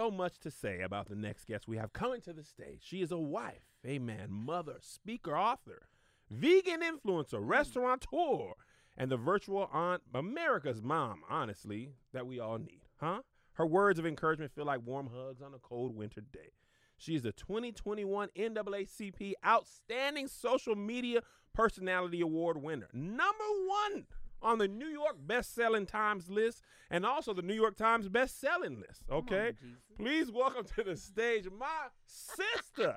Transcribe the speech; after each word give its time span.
so 0.00 0.10
much 0.10 0.38
to 0.38 0.50
say 0.50 0.80
about 0.80 1.10
the 1.10 1.14
next 1.14 1.44
guest 1.44 1.68
we 1.68 1.76
have 1.76 1.92
coming 1.92 2.22
to 2.22 2.32
the 2.32 2.42
stage. 2.42 2.80
She 2.80 3.02
is 3.02 3.12
a 3.12 3.18
wife, 3.18 3.66
a 3.84 3.98
man, 3.98 4.28
mother, 4.30 4.76
speaker, 4.80 5.36
author, 5.36 5.88
vegan 6.30 6.80
influencer, 6.80 7.38
restaurateur, 7.38 8.54
and 8.96 9.10
the 9.10 9.18
virtual 9.18 9.68
aunt, 9.70 10.00
America's 10.14 10.80
mom, 10.80 11.20
honestly, 11.28 11.90
that 12.14 12.26
we 12.26 12.40
all 12.40 12.56
need, 12.56 12.80
huh? 12.96 13.20
Her 13.52 13.66
words 13.66 13.98
of 13.98 14.06
encouragement 14.06 14.54
feel 14.54 14.64
like 14.64 14.86
warm 14.86 15.10
hugs 15.14 15.42
on 15.42 15.52
a 15.52 15.58
cold 15.58 15.94
winter 15.94 16.22
day. 16.22 16.54
She 16.96 17.14
is 17.14 17.20
the 17.20 17.32
2021 17.32 18.30
NAACP 18.34 19.34
Outstanding 19.44 20.28
Social 20.28 20.76
Media 20.76 21.20
Personality 21.52 22.22
Award 22.22 22.62
winner, 22.62 22.88
number 22.94 23.44
one 23.66 24.06
on 24.42 24.58
the 24.58 24.68
New 24.68 24.86
York 24.88 25.16
best-selling 25.26 25.86
Times 25.86 26.28
list, 26.30 26.62
and 26.90 27.04
also 27.06 27.32
the 27.34 27.42
New 27.42 27.54
York 27.54 27.76
Times 27.76 28.08
best-selling 28.08 28.80
list. 28.80 29.02
Okay, 29.10 29.52
please 29.98 30.30
welcome 30.30 30.64
to 30.76 30.82
the 30.82 30.96
stage 30.96 31.46
my 31.58 31.88
sister, 32.06 32.96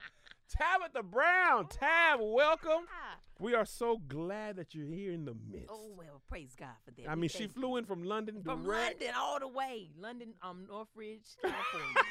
Tabitha 0.49 1.03
Brown. 1.03 1.67
Tab, 1.67 2.19
welcome. 2.21 2.85
We 3.39 3.55
are 3.55 3.65
so 3.65 3.97
glad 4.07 4.55
that 4.57 4.73
you're 4.73 4.87
here 4.87 5.11
in 5.11 5.25
the 5.25 5.33
midst. 5.51 5.67
Oh 5.69 5.91
well, 5.97 6.21
praise 6.29 6.55
God 6.57 6.69
for 6.85 6.91
that. 6.91 7.09
I 7.09 7.15
mean, 7.15 7.29
she 7.29 7.47
flew 7.47 7.69
you. 7.71 7.77
in 7.77 7.85
from 7.85 8.03
London 8.03 8.41
from 8.43 8.63
direct. 8.63 9.01
London 9.01 9.15
all 9.17 9.39
the 9.39 9.47
way, 9.47 9.89
London, 9.97 10.33
um, 10.41 10.65
Northridge, 10.69 11.25
California. 11.41 12.03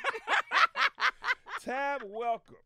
Tab, 1.60 2.02
welcome. 2.04 2.56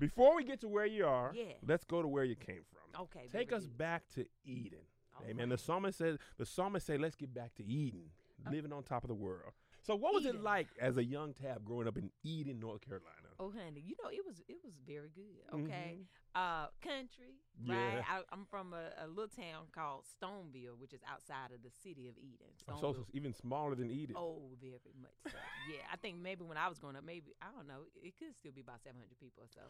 Before 0.00 0.34
we 0.36 0.42
get 0.44 0.60
to 0.62 0.68
where 0.68 0.86
you 0.86 1.06
are, 1.06 1.30
Yeah. 1.34 1.52
let's 1.66 1.84
go 1.84 2.02
to 2.02 2.08
where 2.08 2.24
you 2.24 2.34
came 2.34 2.62
from. 2.72 3.02
okay, 3.04 3.28
Take 3.30 3.52
us 3.52 3.64
back 3.64 4.02
to 4.16 4.26
Eden. 4.44 4.80
All 5.16 5.24
Amen. 5.28 5.48
The 5.48 5.58
psalmist 5.58 5.98
says, 5.98 6.18
the 6.38 6.46
psalmist 6.46 6.86
say, 6.86 6.96
let's 6.98 7.14
get 7.16 7.32
back 7.34 7.54
to 7.56 7.64
Eden, 7.64 8.10
living 8.50 8.72
on 8.72 8.82
top 8.82 9.04
of 9.04 9.08
the 9.08 9.14
world. 9.14 9.52
So 9.82 9.94
what 9.94 10.14
was 10.14 10.24
it 10.24 10.36
Uh, 10.36 10.40
like 10.40 10.68
as 10.80 10.96
a 10.96 11.04
young 11.04 11.34
Tab 11.34 11.62
growing 11.64 11.86
up 11.86 11.98
in 11.98 12.10
Eden, 12.22 12.58
North 12.58 12.80
Carolina? 12.80 13.28
Oh, 13.38 13.50
honey, 13.52 13.82
you 13.84 13.94
know 14.02 14.08
it 14.08 14.24
was 14.24 14.40
it 14.48 14.56
was 14.64 14.72
very 14.86 15.10
good. 15.14 15.44
Mm-hmm. 15.52 15.64
Okay, 15.66 15.98
uh, 16.34 16.68
country, 16.80 17.34
Yeah. 17.60 17.74
right? 17.74 18.04
I, 18.08 18.22
I'm 18.32 18.46
from 18.46 18.72
a, 18.72 19.04
a 19.04 19.06
little 19.08 19.28
town 19.28 19.66
called 19.74 20.04
Stoneville, 20.08 20.78
which 20.78 20.94
is 20.94 21.02
outside 21.04 21.52
of 21.52 21.60
the 21.62 21.68
city 21.68 22.08
of 22.08 22.16
Eden. 22.16 22.48
Oh, 22.70 22.80
So 22.80 22.90
it's 22.90 23.10
even 23.12 23.34
smaller 23.34 23.74
than 23.74 23.90
Eden. 23.90 24.16
Oh, 24.16 24.40
very 24.58 24.80
much 25.02 25.12
so. 25.30 25.36
yeah, 25.68 25.82
I 25.92 25.96
think 25.96 26.16
maybe 26.16 26.44
when 26.44 26.56
I 26.56 26.68
was 26.68 26.78
growing 26.78 26.96
up, 26.96 27.04
maybe 27.04 27.34
I 27.42 27.46
don't 27.54 27.66
know, 27.68 27.84
it 28.00 28.14
could 28.18 28.32
still 28.34 28.52
be 28.52 28.62
about 28.62 28.80
700 28.80 29.04
people 29.20 29.42
or 29.44 29.48
so. 29.52 29.60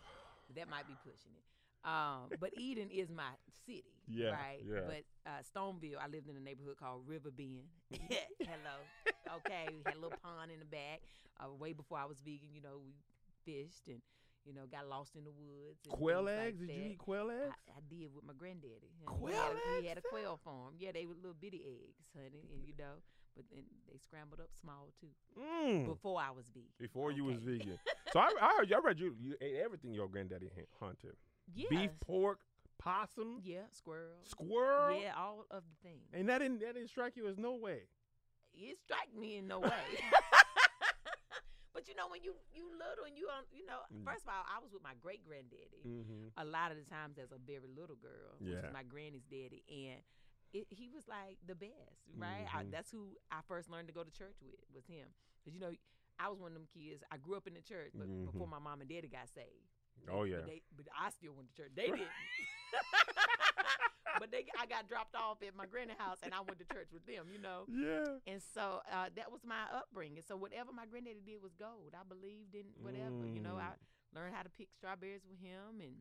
That 0.54 0.68
might 0.70 0.86
be 0.86 0.94
pushing 1.02 1.32
it. 1.34 1.42
Um, 1.84 2.30
but 2.40 2.50
Eden 2.56 2.88
is 2.90 3.10
my 3.10 3.28
city, 3.66 3.84
Yeah, 4.08 4.30
right? 4.30 4.60
yeah. 4.64 4.80
But 4.86 5.04
uh, 5.26 5.42
Stoneville, 5.44 5.98
I 6.02 6.08
lived 6.08 6.28
in 6.28 6.36
a 6.36 6.40
neighborhood 6.40 6.76
called 6.78 7.02
River 7.06 7.30
Bend. 7.30 7.68
Hello, 8.40 8.76
okay. 9.36 9.68
We 9.70 9.82
had 9.84 9.94
a 9.96 10.00
little 10.00 10.16
pond 10.22 10.50
in 10.50 10.58
the 10.60 10.64
back. 10.64 11.00
Uh, 11.38 11.52
way 11.52 11.72
before 11.72 11.98
I 11.98 12.06
was 12.06 12.20
vegan, 12.20 12.48
you 12.54 12.62
know, 12.62 12.80
we 12.84 12.94
fished 13.44 13.88
and 13.88 14.00
you 14.46 14.52
know 14.54 14.62
got 14.70 14.88
lost 14.88 15.16
in 15.16 15.24
the 15.24 15.30
woods. 15.32 15.80
Quail 15.88 16.24
things 16.24 16.28
like 16.38 16.46
eggs? 16.46 16.58
Did 16.60 16.70
you 16.70 16.84
eat 16.92 16.98
quail 16.98 17.30
eggs? 17.30 17.52
I, 17.68 17.76
I 17.76 17.80
did 17.90 18.08
with 18.14 18.24
my 18.24 18.32
granddaddy. 18.38 18.88
honey. 19.04 19.18
Quail 19.18 19.32
he 19.32 19.36
had, 19.36 19.78
a- 19.78 19.82
He 19.82 19.88
had 19.88 19.98
a 19.98 20.02
quail 20.08 20.38
farm. 20.44 20.74
Yeah, 20.78 20.92
they 20.92 21.04
were 21.06 21.14
little 21.16 21.36
bitty 21.38 21.64
eggs, 21.66 22.08
honey, 22.16 22.48
and 22.52 22.64
you 22.64 22.72
know, 22.78 23.02
but 23.36 23.44
then 23.52 23.64
they 23.90 23.98
scrambled 23.98 24.40
up 24.40 24.48
small 24.58 24.88
too. 25.00 25.12
Mm. 25.38 25.86
Before 25.86 26.20
I 26.20 26.30
was 26.30 26.46
vegan. 26.48 26.70
Before 26.78 27.10
you 27.12 27.24
was 27.24 27.40
vegan. 27.42 27.78
so 28.12 28.20
I, 28.20 28.30
I 28.40 28.52
heard 28.56 28.70
you. 28.70 28.76
I 28.76 28.80
read 28.80 29.00
you. 29.00 29.14
You 29.20 29.34
ate 29.42 29.56
everything 29.62 29.92
your 29.92 30.08
granddaddy 30.08 30.48
hunted. 30.80 31.16
Yeah. 31.52 31.68
Beef, 31.70 31.90
pork, 32.00 32.40
possum, 32.78 33.40
Yeah, 33.42 33.66
squirrel. 33.72 34.18
squirrel. 34.24 35.00
Yeah, 35.00 35.14
all 35.16 35.44
of 35.50 35.62
the 35.68 35.88
things. 35.88 36.08
And 36.12 36.28
that 36.28 36.38
didn't 36.38 36.60
that 36.60 36.74
didn't 36.74 36.88
strike 36.90 37.16
you 37.16 37.26
as 37.28 37.38
no 37.38 37.54
way. 37.54 37.88
it 38.54 38.78
strike 38.78 39.14
me 39.18 39.36
in 39.36 39.46
no 39.48 39.60
way. 39.60 39.70
but 41.74 41.88
you 41.88 41.94
know, 41.94 42.06
when 42.08 42.22
you 42.22 42.34
you 42.54 42.70
little 42.70 43.04
and 43.06 43.16
you 43.18 43.28
on, 43.28 43.44
you 43.52 43.66
know, 43.66 43.80
Mm. 43.92 44.04
first 44.04 44.22
of 44.22 44.28
all, 44.30 44.44
I 44.46 44.62
was 44.62 44.72
with 44.72 44.82
my 44.82 44.94
great 45.00 45.24
granddaddy. 45.24 45.82
Mm-hmm. 45.86 46.28
A 46.38 46.44
lot 46.44 46.70
of 46.70 46.78
the 46.78 46.84
times 46.88 47.18
as 47.18 47.32
a 47.32 47.38
very 47.38 47.68
little 47.68 47.96
girl, 47.96 48.38
which 48.38 48.50
Yeah. 48.54 48.66
is 48.68 48.72
my 48.72 48.82
granny's 48.84 49.26
daddy, 49.26 49.62
and 49.68 50.00
it, 50.52 50.66
he 50.70 50.88
was 50.88 51.06
like 51.08 51.38
the 51.46 51.54
best, 51.54 52.06
right? 52.16 52.46
I, 52.52 52.62
Mhm. 52.64 52.70
that's 52.70 52.90
who 52.92 53.18
I 53.30 53.40
first 53.46 53.68
learned 53.70 53.88
to 53.88 53.94
go 53.94 54.04
to 54.04 54.10
church 54.10 54.36
with 54.40 54.54
was 54.72 54.86
him, 54.86 55.08
because 55.42 55.54
you 55.54 55.60
know. 55.60 55.72
I 56.16 56.28
was 56.28 56.38
one 56.38 56.52
of 56.52 56.54
them 56.54 56.68
kids. 56.72 57.02
I 57.10 57.16
grew 57.16 57.34
up 57.36 57.48
in 57.48 57.54
the 57.54 57.60
church, 57.60 57.90
but 57.92 58.06
before 58.06 58.46
Mhm. 58.46 58.50
my 58.50 58.58
mom 58.60 58.80
and 58.80 58.88
daddy 58.88 59.08
got 59.08 59.28
saved. 59.28 59.73
Oh 60.12 60.24
yeah. 60.24 60.36
But, 60.42 60.46
they, 60.46 60.62
but 60.76 60.86
I 60.92 61.10
still 61.10 61.32
went 61.34 61.48
to 61.50 61.54
church. 61.62 61.72
They 61.74 61.86
didn't. 61.86 62.02
but 64.20 64.30
they, 64.30 64.46
I 64.58 64.66
got 64.66 64.88
dropped 64.88 65.14
off 65.16 65.38
at 65.42 65.54
my 65.56 65.66
granny 65.66 65.94
house, 65.98 66.18
and 66.22 66.32
I 66.34 66.40
went 66.40 66.58
to 66.60 66.66
church 66.68 66.88
with 66.92 67.06
them. 67.06 67.26
You 67.32 67.40
know. 67.40 67.66
yeah. 67.70 68.18
And 68.30 68.40
so 68.54 68.82
uh, 68.90 69.08
that 69.16 69.30
was 69.32 69.40
my 69.46 69.64
upbringing. 69.74 70.22
So 70.26 70.36
whatever 70.36 70.70
my 70.72 70.86
granddaddy 70.86 71.22
did 71.24 71.42
was 71.42 71.54
gold. 71.58 71.94
I 71.94 72.02
believed 72.06 72.54
in 72.54 72.70
whatever. 72.82 73.26
You 73.26 73.40
know, 73.40 73.56
I 73.58 73.74
learned 74.14 74.34
how 74.34 74.42
to 74.42 74.50
pick 74.52 74.68
strawberries 74.76 75.22
with 75.26 75.40
him 75.42 75.80
and 75.82 75.94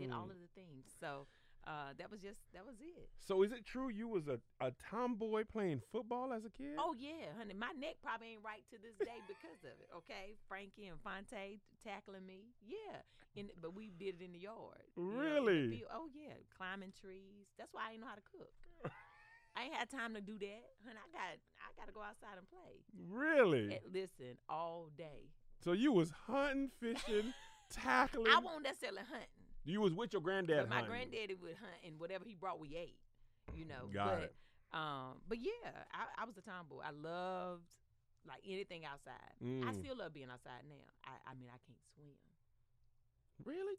did 0.00 0.10
all 0.12 0.24
Mm. 0.28 0.32
of 0.32 0.38
the 0.40 0.48
things. 0.54 0.86
So 1.00 1.26
uh, 1.66 1.92
that 1.98 2.10
was 2.10 2.20
just 2.20 2.38
that 2.52 2.64
was 2.66 2.76
it. 2.80 3.08
So 3.20 3.42
is 3.42 3.52
it 3.52 3.64
true 3.64 3.88
you 3.88 4.08
was 4.08 4.28
a, 4.28 4.38
a 4.60 4.72
tomboy 4.90 5.44
playing 5.50 5.80
football 5.92 6.32
as 6.32 6.44
a 6.44 6.50
kid? 6.50 6.76
Oh 6.78 6.94
yeah, 6.98 7.32
honey, 7.38 7.54
my 7.54 7.72
neck 7.78 7.96
probably 8.02 8.32
ain't 8.36 8.44
right 8.44 8.62
to 8.70 8.76
this 8.76 8.96
day 9.00 9.20
because 9.28 9.60
of 9.64 9.76
it. 9.80 9.88
Okay, 9.96 10.36
Frankie 10.48 10.86
and 10.86 11.00
Fonte 11.00 11.60
tackling 11.82 12.26
me. 12.26 12.52
Yeah, 12.60 13.00
in, 13.36 13.48
but 13.60 13.74
we 13.74 13.90
did 13.98 14.20
it 14.20 14.24
in 14.24 14.32
the 14.32 14.38
yard. 14.40 14.84
you 14.96 15.02
know, 15.04 15.18
Really? 15.20 15.84
oh 15.92 16.08
yeah, 16.14 16.34
climbing 16.56 16.92
trees. 17.00 17.48
That's 17.58 17.72
why 17.72 17.88
I 17.88 17.90
didn't 17.92 18.02
know 18.02 18.08
how 18.08 18.16
to 18.20 18.28
cook. 18.30 18.52
I 19.56 19.64
ain't 19.64 19.74
had 19.74 19.88
time 19.88 20.14
to 20.14 20.20
do 20.20 20.36
that, 20.38 20.64
honey. 20.84 20.98
I 20.98 21.08
got 21.12 21.38
I 21.62 21.70
got 21.78 21.86
to 21.86 21.92
go 21.94 22.00
outside 22.02 22.36
and 22.36 22.46
play. 22.50 22.82
Really? 23.08 23.74
And 23.76 23.94
listen 23.94 24.36
all 24.48 24.90
day. 24.98 25.30
so 25.62 25.72
you 25.72 25.92
was 25.92 26.10
hunting, 26.26 26.70
fishing, 26.80 27.32
tackling. 27.70 28.26
I 28.34 28.40
won't 28.40 28.64
necessarily 28.64 29.02
hunting. 29.08 29.28
You 29.64 29.80
was 29.80 29.92
with 29.94 30.12
your 30.12 30.22
granddad. 30.22 30.58
but 30.58 30.68
my 30.68 30.74
hunting. 30.84 30.90
granddaddy 30.90 31.34
would 31.34 31.56
hunt, 31.60 31.78
and 31.86 31.98
whatever 31.98 32.24
he 32.24 32.34
brought, 32.34 32.60
we 32.60 32.76
ate. 32.76 32.96
You 33.54 33.64
know. 33.66 33.88
Got 33.92 34.08
but, 34.14 34.22
it. 34.24 34.34
Um, 34.72 35.20
but 35.28 35.38
yeah, 35.38 35.70
I, 35.94 36.22
I 36.22 36.24
was 36.26 36.36
a 36.36 36.42
tomboy. 36.42 36.82
I 36.82 36.90
loved 36.90 37.68
like 38.26 38.40
anything 38.48 38.84
outside. 38.88 39.36
I 39.38 39.44
Mm. 39.70 39.74
still 39.78 39.96
love 40.00 40.12
being 40.16 40.32
outside 40.32 40.64
now. 40.66 40.80
I, 41.04 41.12
I 41.30 41.32
mean, 41.36 41.48
I 41.52 41.60
can't 41.68 41.78
swim 41.94 42.16
Really? 43.44 43.76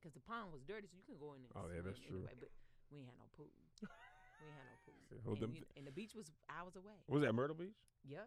Because 0.00 0.12
the 0.14 0.24
pond 0.24 0.50
was 0.52 0.62
dirty, 0.66 0.88
so 0.88 0.96
you 0.96 1.04
can 1.06 1.16
go 1.20 1.34
in 1.36 1.44
there. 1.46 1.52
and 1.54 1.62
Oh, 1.62 1.68
yeah, 1.70 1.80
swim 1.80 1.86
that's 1.86 2.00
true. 2.02 2.18
Anyway, 2.26 2.34
but 2.40 2.50
we 2.90 2.98
ain't 2.98 3.08
had 3.12 3.18
no 3.20 3.28
pool. 3.36 3.46
we 3.46 4.44
ain't 4.48 4.58
had 4.58 4.68
no 4.72 4.78
pool. 4.88 4.98
And, 5.46 5.54
you- 5.54 5.70
and 5.76 5.84
the 5.86 5.94
beach 5.94 6.14
was 6.18 6.26
hours 6.50 6.74
away. 6.76 6.96
Was 7.08 7.22
that 7.22 7.32
Myrtle 7.34 7.54
Beach? 7.56 7.76
Yep. 8.08 8.26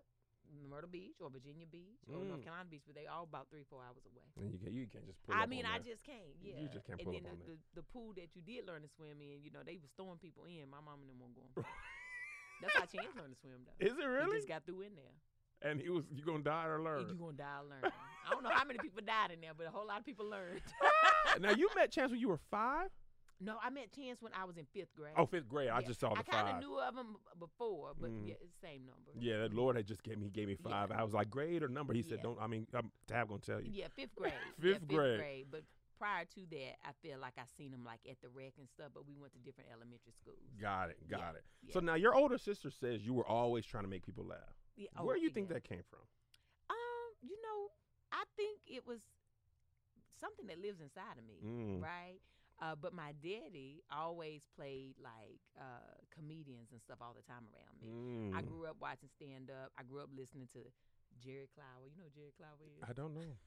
Myrtle 0.69 0.89
Beach 0.89 1.17
or 1.21 1.29
Virginia 1.29 1.65
Beach 1.69 2.01
or 2.09 2.19
Mm. 2.21 2.29
North 2.33 2.43
Carolina 2.43 2.69
Beach, 2.69 2.83
but 2.85 2.95
they 2.95 3.05
all 3.05 3.23
about 3.23 3.47
three, 3.49 3.63
four 3.69 3.81
hours 3.85 4.03
away. 4.09 4.25
And 4.37 4.51
you 4.51 4.57
can 4.59 4.73
you 4.73 4.87
can't 4.87 5.05
just 5.05 5.21
pull 5.23 5.35
I 5.35 5.45
mean, 5.45 5.65
I 5.65 5.79
just 5.79 6.03
can't. 6.05 6.25
You 6.41 6.67
just 6.71 6.85
can't 6.85 6.99
and 6.99 7.05
pull 7.05 7.13
then 7.13 7.25
up 7.29 7.37
the, 7.45 7.53
the, 7.53 7.81
the 7.81 7.85
pool 7.93 8.13
that 8.17 8.33
you 8.35 8.41
did 8.41 8.65
learn 8.65 8.81
to 8.81 8.89
swim 8.89 9.21
in, 9.21 9.41
you 9.43 9.51
know, 9.51 9.61
they 9.65 9.77
was 9.77 9.91
throwing 9.97 10.17
people 10.17 10.45
in. 10.45 10.69
My 10.69 10.81
mom 10.81 11.01
and 11.05 11.09
them 11.09 11.19
won't 11.21 11.35
go. 11.37 11.45
That's 12.61 12.75
how 12.75 12.85
Chance 12.89 13.15
learned 13.15 13.33
to 13.35 13.39
swim, 13.39 13.63
though. 13.65 13.77
Is 13.79 13.95
it 13.97 14.03
really? 14.05 14.35
He 14.35 14.43
just 14.43 14.47
got 14.51 14.65
through 14.65 14.81
in 14.81 14.95
there. 14.95 15.15
and 15.69 15.79
he 15.79 15.89
was 15.89 16.03
you 16.11 16.23
gonna 16.23 16.43
die 16.43 16.65
or 16.67 16.81
learn? 16.81 16.99
And 17.07 17.09
you 17.09 17.15
gonna 17.15 17.37
die 17.37 17.59
or 17.63 17.67
learn? 17.69 17.83
I 18.27 18.31
don't 18.31 18.43
know 18.43 18.49
how 18.51 18.65
many 18.65 18.79
people 18.79 19.01
died 19.05 19.31
in 19.31 19.39
there, 19.41 19.53
but 19.55 19.67
a 19.67 19.71
whole 19.71 19.87
lot 19.87 19.99
of 19.99 20.05
people 20.05 20.25
learned. 20.29 20.61
now 21.39 21.51
you 21.51 21.69
met 21.75 21.91
Chance 21.91 22.11
when 22.11 22.19
you 22.19 22.27
were 22.29 22.39
five. 22.51 22.89
No, 23.41 23.57
I 23.63 23.69
met 23.69 23.91
Chance 23.95 24.21
when 24.21 24.31
I 24.33 24.45
was 24.45 24.57
in 24.57 24.65
fifth 24.73 24.93
grade. 24.95 25.13
Oh, 25.17 25.25
fifth 25.25 25.47
grade. 25.47 25.69
I 25.69 25.81
just 25.81 25.99
saw 25.99 26.09
the 26.13 26.19
I 26.19 26.23
kind 26.23 26.47
five. 26.47 26.55
of 26.55 26.61
knew 26.61 26.77
of 26.79 26.95
him 26.95 27.15
before, 27.39 27.93
but 27.99 28.09
Mm. 28.11 28.27
yeah, 28.27 28.35
the 28.41 28.49
same 28.61 28.85
number. 28.85 29.11
Yeah, 29.17 29.47
the 29.47 29.55
Lord 29.55 29.75
had 29.77 29.85
just 29.87 30.03
gave 30.03 30.17
me. 30.17 30.25
He 30.25 30.31
gave 30.31 30.47
me 30.47 30.57
Yeah. 30.59 30.69
five. 30.69 30.91
I 30.91 31.03
was 31.03 31.13
like, 31.13 31.29
grade 31.29 31.63
or 31.63 31.67
number? 31.69 31.93
He 31.93 32.01
said, 32.01 32.17
Yeah. 32.17 32.23
don't. 32.23 32.39
I 32.39 32.47
mean, 32.47 32.67
I'm 32.73 32.91
Tab 33.07 33.29
gonna 33.29 33.39
tell 33.41 33.61
you. 33.61 33.71
Yeah, 33.71 33.87
fifth 33.95 34.15
grade. 34.15 34.33
Fifth 34.59 34.83
yeah, 34.89 34.97
grade. 34.97 35.47
But 35.51 35.63
prior 35.97 36.25
to 36.25 36.45
that, 36.51 36.75
I 36.85 36.91
feel 37.01 37.17
like 37.19 37.33
I 37.37 37.43
seen 37.57 37.73
him 37.73 37.83
like 37.85 38.01
at 38.09 38.19
the 38.21 38.29
rec 38.29 38.53
and 38.57 38.67
stuff. 38.69 38.91
But 38.93 39.05
we 39.07 39.15
went 39.15 39.33
to 39.33 39.39
different 39.39 39.69
elementary 39.71 40.13
schools. 40.13 40.37
Got 40.59 40.89
it. 40.91 41.07
Got 41.09 41.19
Yeah, 41.19 41.67
it. 41.67 41.73
So 41.73 41.79
now 41.79 41.95
your 41.95 42.15
older 42.15 42.37
sister 42.37 42.69
says 42.69 43.05
you 43.05 43.13
were 43.13 43.25
always 43.27 43.65
trying 43.65 43.83
to 43.83 43.89
make 43.89 44.05
people 44.05 44.25
laugh. 44.25 44.55
Yeah, 44.75 44.87
Where 45.01 45.15
oh, 45.15 45.19
do 45.19 45.23
you 45.23 45.29
think 45.29 45.49
that 45.49 45.63
came 45.63 45.83
from? 45.89 45.99
Um, 46.69 46.75
you 47.21 47.35
know, 47.41 47.69
I 48.11 48.23
think 48.37 48.59
it 48.65 48.85
was 48.87 48.99
something 50.19 50.47
that 50.47 50.59
lives 50.59 50.79
inside 50.81 51.17
of 51.17 51.25
me, 51.25 51.39
Mm. 51.43 51.81
right? 51.81 52.19
Uh, 52.61 52.75
but 52.75 52.93
my 52.93 53.13
daddy 53.23 53.81
always 53.91 54.41
played 54.55 54.95
like 55.01 55.39
uh, 55.59 55.95
comedians 56.13 56.71
and 56.71 56.81
stuff 56.81 56.97
all 57.01 57.13
the 57.15 57.23
time 57.23 57.45
around 57.53 57.79
me. 57.81 57.95
I 58.33 58.41
Mm. 58.41 58.47
grew 58.47 58.65
up 58.65 58.77
watching 58.81 59.09
stand 59.09 59.49
up. 59.49 59.71
I 59.77 59.83
grew 59.83 60.01
up 60.01 60.09
listening 60.15 60.47
to 60.53 60.59
Jerry 61.19 61.49
Clower. 61.53 61.87
You 61.87 61.97
know 61.97 62.05
who 62.13 62.19
Jerry 62.19 62.33
Clower 62.37 62.63
is? 62.67 62.87
I 62.89 62.93
don't 62.93 63.13
know. 63.13 63.37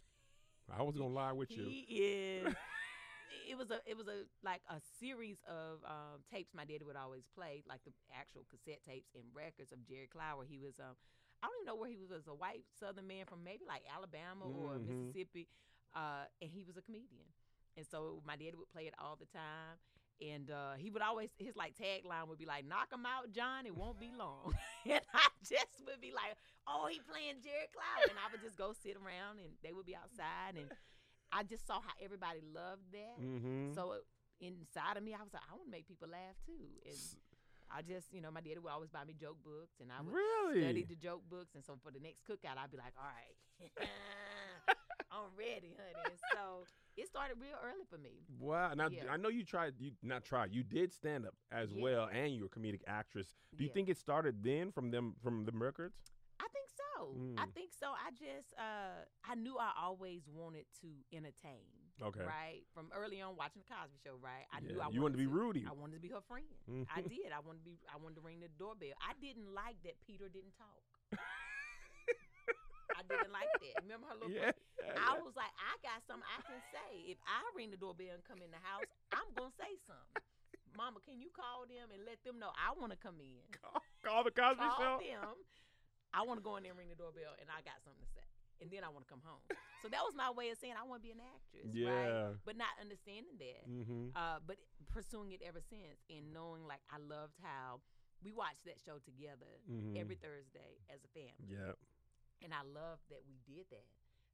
I 0.73 0.83
was 0.83 0.97
gonna 0.97 1.13
lie 1.15 1.33
with 1.33 1.57
you. 1.57 1.65
He 1.65 1.87
is. 2.47 2.55
it 3.51 3.57
was 3.59 3.71
a 3.71 3.81
it 3.87 3.97
was 3.97 4.09
a 4.09 4.25
like 4.43 4.63
a 4.69 4.81
series 5.01 5.39
of 5.49 5.81
um, 5.85 6.23
tapes 6.31 6.55
my 6.55 6.65
daddy 6.65 6.85
would 6.85 6.97
always 6.97 7.25
play, 7.35 7.63
like 7.69 7.83
the 7.85 7.93
actual 8.15 8.45
cassette 8.51 8.83
tapes 8.85 9.15
and 9.15 9.25
records 9.35 9.73
of 9.73 9.85
Jerry 9.87 10.09
Clower. 10.11 10.45
He 10.49 10.59
was 10.59 10.79
um 10.81 10.97
I 11.43 11.47
don't 11.49 11.57
even 11.63 11.67
know 11.67 11.77
where 11.81 11.91
he 11.91 11.97
was 11.97 12.11
as 12.13 12.27
a 12.29 12.35
white 12.35 12.65
Southern 12.79 13.07
man 13.07 13.25
from 13.27 13.45
maybe 13.45 13.65
like 13.67 13.83
Alabama 13.89 14.47
or 14.49 14.79
Mhm. 14.79 14.87
Mississippi, 14.87 15.49
uh, 15.95 16.25
and 16.41 16.51
he 16.51 16.63
was 16.65 16.77
a 16.77 16.83
comedian. 16.83 17.27
And 17.77 17.87
so 17.87 18.23
my 18.27 18.37
daddy 18.37 18.55
would 18.57 18.71
play 18.71 18.85
it 18.87 18.95
all 18.99 19.17
the 19.17 19.27
time. 19.27 19.79
and 20.21 20.51
uh, 20.51 20.75
he 20.79 20.91
would 20.91 21.03
always 21.03 21.31
his 21.39 21.57
like 21.57 21.75
tagline 21.75 22.29
would 22.29 22.39
be 22.39 22.47
like, 22.47 22.65
"Knock 22.67 22.93
him 22.93 23.07
out, 23.07 23.33
John. 23.33 23.67
It 23.67 23.75
won't 23.77 23.99
be 23.99 24.13
long." 24.17 24.55
and 24.87 25.03
I 25.15 25.27
just 25.43 25.83
would 25.87 26.01
be 26.01 26.13
like, 26.13 26.37
"Oh, 26.67 26.87
he 26.87 27.01
playing 27.01 27.43
Jerry 27.43 27.67
Clower," 27.75 28.07
and 28.09 28.19
I 28.21 28.31
would 28.31 28.43
just 28.43 28.57
go 28.57 28.73
sit 28.73 28.95
around, 28.97 29.41
and 29.41 29.51
they 29.65 29.73
would 29.73 29.87
be 29.87 29.97
outside, 29.97 30.55
and 30.61 30.71
I 31.33 31.43
just 31.43 31.67
saw 31.67 31.81
how 31.81 31.95
everybody 31.99 32.41
loved 32.45 32.93
that. 32.93 33.19
Mm-hmm. 33.19 33.75
So 33.75 33.99
it, 33.99 34.05
inside 34.39 34.97
of 34.97 35.03
me, 35.03 35.15
I 35.15 35.23
was 35.25 35.33
like, 35.33 35.43
I 35.49 35.57
want 35.57 35.67
to 35.67 35.75
make 35.75 35.89
people 35.89 36.07
laugh 36.07 36.37
too, 36.47 36.71
and 36.87 36.99
I 37.73 37.81
just, 37.81 38.13
you 38.13 38.21
know, 38.21 38.31
my 38.31 38.45
daddy 38.45 38.61
would 38.61 38.71
always 38.71 38.91
buy 38.93 39.03
me 39.03 39.17
joke 39.19 39.41
books, 39.43 39.81
and 39.81 39.91
I 39.91 40.05
would 40.05 40.13
really? 40.13 40.61
study 40.61 40.85
the 40.85 40.99
joke 41.01 41.25
books, 41.27 41.57
and 41.57 41.65
so 41.65 41.81
for 41.83 41.91
the 41.91 41.99
next 41.99 42.23
cookout, 42.29 42.61
I'd 42.61 42.71
be 42.71 42.77
like, 42.77 42.95
all 43.01 43.09
right, 43.09 43.37
I'm 45.11 45.33
ready, 45.35 45.73
honey. 45.75 46.05
And 46.05 46.21
so 46.37 46.69
it 46.97 47.07
started 47.09 47.37
real 47.41 47.57
early 47.65 47.85
for 47.89 47.99
me. 47.99 48.25
Wow. 48.39 48.75
Now 48.75 48.89
Yeah. 48.89 49.11
I 49.13 49.17
know 49.17 49.29
you 49.29 49.45
tried. 49.45 49.75
You 49.79 49.93
not 50.03 50.25
tried. 50.25 50.53
You 50.53 50.63
did 50.63 50.93
stand 50.93 51.27
up 51.27 51.35
as 51.51 51.73
Yeah. 51.73 51.83
well, 51.83 52.05
and 52.13 52.35
you're 52.35 52.47
a 52.47 52.51
comedic 52.51 52.83
actress. 52.87 53.35
Do 53.57 53.65
you 53.65 53.69
Yeah. 53.69 53.75
think 53.75 53.89
it 53.89 53.97
started 53.99 54.43
then 54.43 54.73
from 54.73 54.91
them 54.91 55.15
from 55.23 55.45
the 55.45 55.53
records? 55.53 55.97
I 56.41 56.49
think 56.49 56.69
so. 56.69 57.13
I 57.39 57.47
Mm. 57.47 57.53
think 57.55 57.73
so. 57.73 57.93
I 57.93 58.11
just, 58.11 58.53
uh, 58.59 59.05
I 59.25 59.35
knew 59.37 59.57
I 59.59 59.73
always 59.77 60.27
wanted 60.29 60.67
to 60.81 61.05
entertain. 61.13 61.67
Okay. 62.01 62.25
Right 62.25 62.67
from 62.75 62.91
early 62.93 63.21
on 63.21 63.37
watching 63.37 63.63
the 63.63 63.69
Cosby 63.75 63.99
Show. 64.03 64.17
Right, 64.17 64.47
I 64.51 64.61
knew 64.61 64.81
I 64.81 64.89
you 64.91 65.01
wanted 65.03 65.13
to 65.13 65.19
be 65.19 65.27
Rudy. 65.27 65.65
I 65.67 65.73
wanted 65.73 65.95
to 65.95 66.01
be 66.01 66.09
her 66.09 66.21
friend. 66.23 66.47
Mhm. 66.69 66.87
I 66.91 67.01
did. 67.21 67.31
I 67.33 67.39
wanted 67.41 67.59
to 67.61 67.65
be. 67.65 67.79
I 67.93 67.97
wanted 67.97 68.17
to 68.17 68.21
ring 68.23 68.41
the 68.41 68.49
doorbell. 68.49 68.95
I 69.01 69.13
didn't 69.15 69.53
like 69.55 69.81
that 69.85 70.01
Peter 70.01 70.29
didn't 70.29 70.53
talk. 70.57 70.83
Didn't 73.13 73.35
like 73.37 73.53
that. 73.53 73.75
Remember 73.85 74.07
her 74.09 74.17
little. 74.17 74.33
yeah. 74.33 74.57
I 74.97 75.21
was 75.21 75.37
like, 75.37 75.53
I 75.61 75.77
got 75.85 76.01
something 76.09 76.27
I 76.27 76.41
can 76.49 76.61
say. 76.73 77.13
If 77.13 77.21
I 77.29 77.45
ring 77.53 77.69
the 77.71 77.79
doorbell 77.81 78.17
and 78.17 78.25
come 78.25 78.41
in 78.41 78.49
the 78.51 78.61
house, 78.65 78.89
I'm 79.13 79.29
gonna 79.37 79.53
say 79.61 79.77
something. 79.85 80.25
Mama, 80.73 81.05
can 81.05 81.21
you 81.21 81.29
call 81.29 81.69
them 81.69 81.93
and 81.93 82.01
let 82.09 82.17
them 82.25 82.41
know 82.41 82.49
I 82.57 82.73
want 82.73 82.97
to 82.97 82.99
come 83.01 83.21
in? 83.21 83.45
Call, 83.61 83.77
call 84.01 84.25
the 84.25 84.33
Cosby 84.33 84.65
Call 84.65 84.81
Show. 84.81 84.97
them. 85.05 85.37
I 86.17 86.25
want 86.25 86.41
to 86.41 86.45
go 86.45 86.57
in 86.57 86.65
there 86.65 86.73
and 86.73 86.81
ring 86.81 86.89
the 86.89 86.97
doorbell, 86.97 87.37
and 87.37 87.53
I 87.53 87.61
got 87.61 87.77
something 87.85 88.01
to 88.01 88.09
say. 88.17 88.25
And 88.65 88.73
then 88.73 88.81
I 88.81 88.89
want 88.89 89.05
to 89.05 89.11
come 89.13 89.21
home. 89.21 89.45
So 89.85 89.93
that 89.93 90.01
was 90.01 90.17
my 90.17 90.33
way 90.33 90.49
of 90.49 90.57
saying 90.57 90.73
I 90.79 90.87
want 90.89 91.03
to 91.03 91.07
be 91.09 91.13
an 91.13 91.21
actress, 91.21 91.77
right? 91.77 92.33
But 92.49 92.57
not 92.57 92.73
understanding 92.81 93.37
that. 93.37 93.65
Mm-hmm. 93.69 94.17
Uh, 94.17 94.41
but 94.49 94.57
pursuing 94.89 95.35
it 95.37 95.45
ever 95.45 95.61
since, 95.61 96.01
and 96.09 96.33
knowing 96.33 96.65
like 96.65 96.81
I 96.89 96.97
loved 97.03 97.37
how 97.45 97.85
we 98.25 98.31
watched 98.33 98.65
that 98.71 98.79
show 98.81 98.97
together 99.03 99.51
Mhm. 99.69 99.99
every 100.01 100.15
Thursday 100.17 100.79
as 100.89 101.03
a 101.05 101.11
family 101.11 101.53
Yeah. 101.53 101.75
And 102.45 102.53
I 102.53 102.63
love 102.67 102.99
that 103.11 103.23
we 103.27 103.39
did 103.47 103.67
that. 103.71 103.87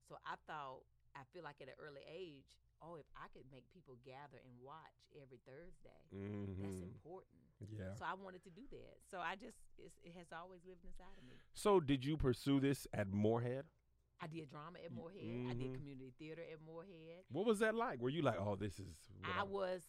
So 0.09 0.17
I 0.25 0.35
thought, 0.49 0.85
I 1.17 1.25
feel 1.33 1.43
like 1.45 1.61
at 1.61 1.69
an 1.69 1.77
early 1.81 2.01
age, 2.09 2.49
oh, 2.81 2.95
if 2.97 3.07
I 3.19 3.27
could 3.35 3.45
make 3.53 3.65
people 3.75 3.97
gather 4.05 4.39
and 4.41 4.55
watch 4.63 4.97
every 5.17 5.41
Thursday, 5.45 6.01
Mm-hmm. 6.15 6.63
that's 6.63 6.81
important. 6.81 7.43
Yeah. 7.69 7.93
So 7.99 8.05
I 8.07 8.15
wanted 8.15 8.45
to 8.45 8.51
do 8.51 8.63
that. 8.71 8.97
So 9.11 9.19
I 9.19 9.35
just, 9.35 9.59
it's, 9.77 9.99
it 10.05 10.15
has 10.17 10.29
always 10.33 10.61
lived 10.65 10.85
inside 10.87 11.13
of 11.19 11.25
me. 11.29 11.37
So 11.55 11.81
did 11.81 12.05
you 12.05 12.17
pursue 12.17 12.61
this 12.61 12.87
at 12.95 13.11
Morehead? 13.13 13.65
I 14.23 14.27
did 14.27 14.49
drama 14.49 14.79
at 14.85 14.91
Y- 14.91 14.97
Morehead. 14.97 15.51
I 15.51 15.55
did 15.55 15.73
mhm. 15.73 15.75
community 15.77 16.13
theater 16.19 16.43
at 16.43 16.59
Morehead. 16.65 17.27
What 17.31 17.47
was 17.47 17.59
that 17.61 17.75
like? 17.75 18.01
Were 18.01 18.11
you 18.11 18.23
like, 18.23 18.39
oh, 18.39 18.57
this 18.57 18.79
is? 18.79 18.97
What 19.21 19.31
I 19.39 19.43
was 19.43 19.83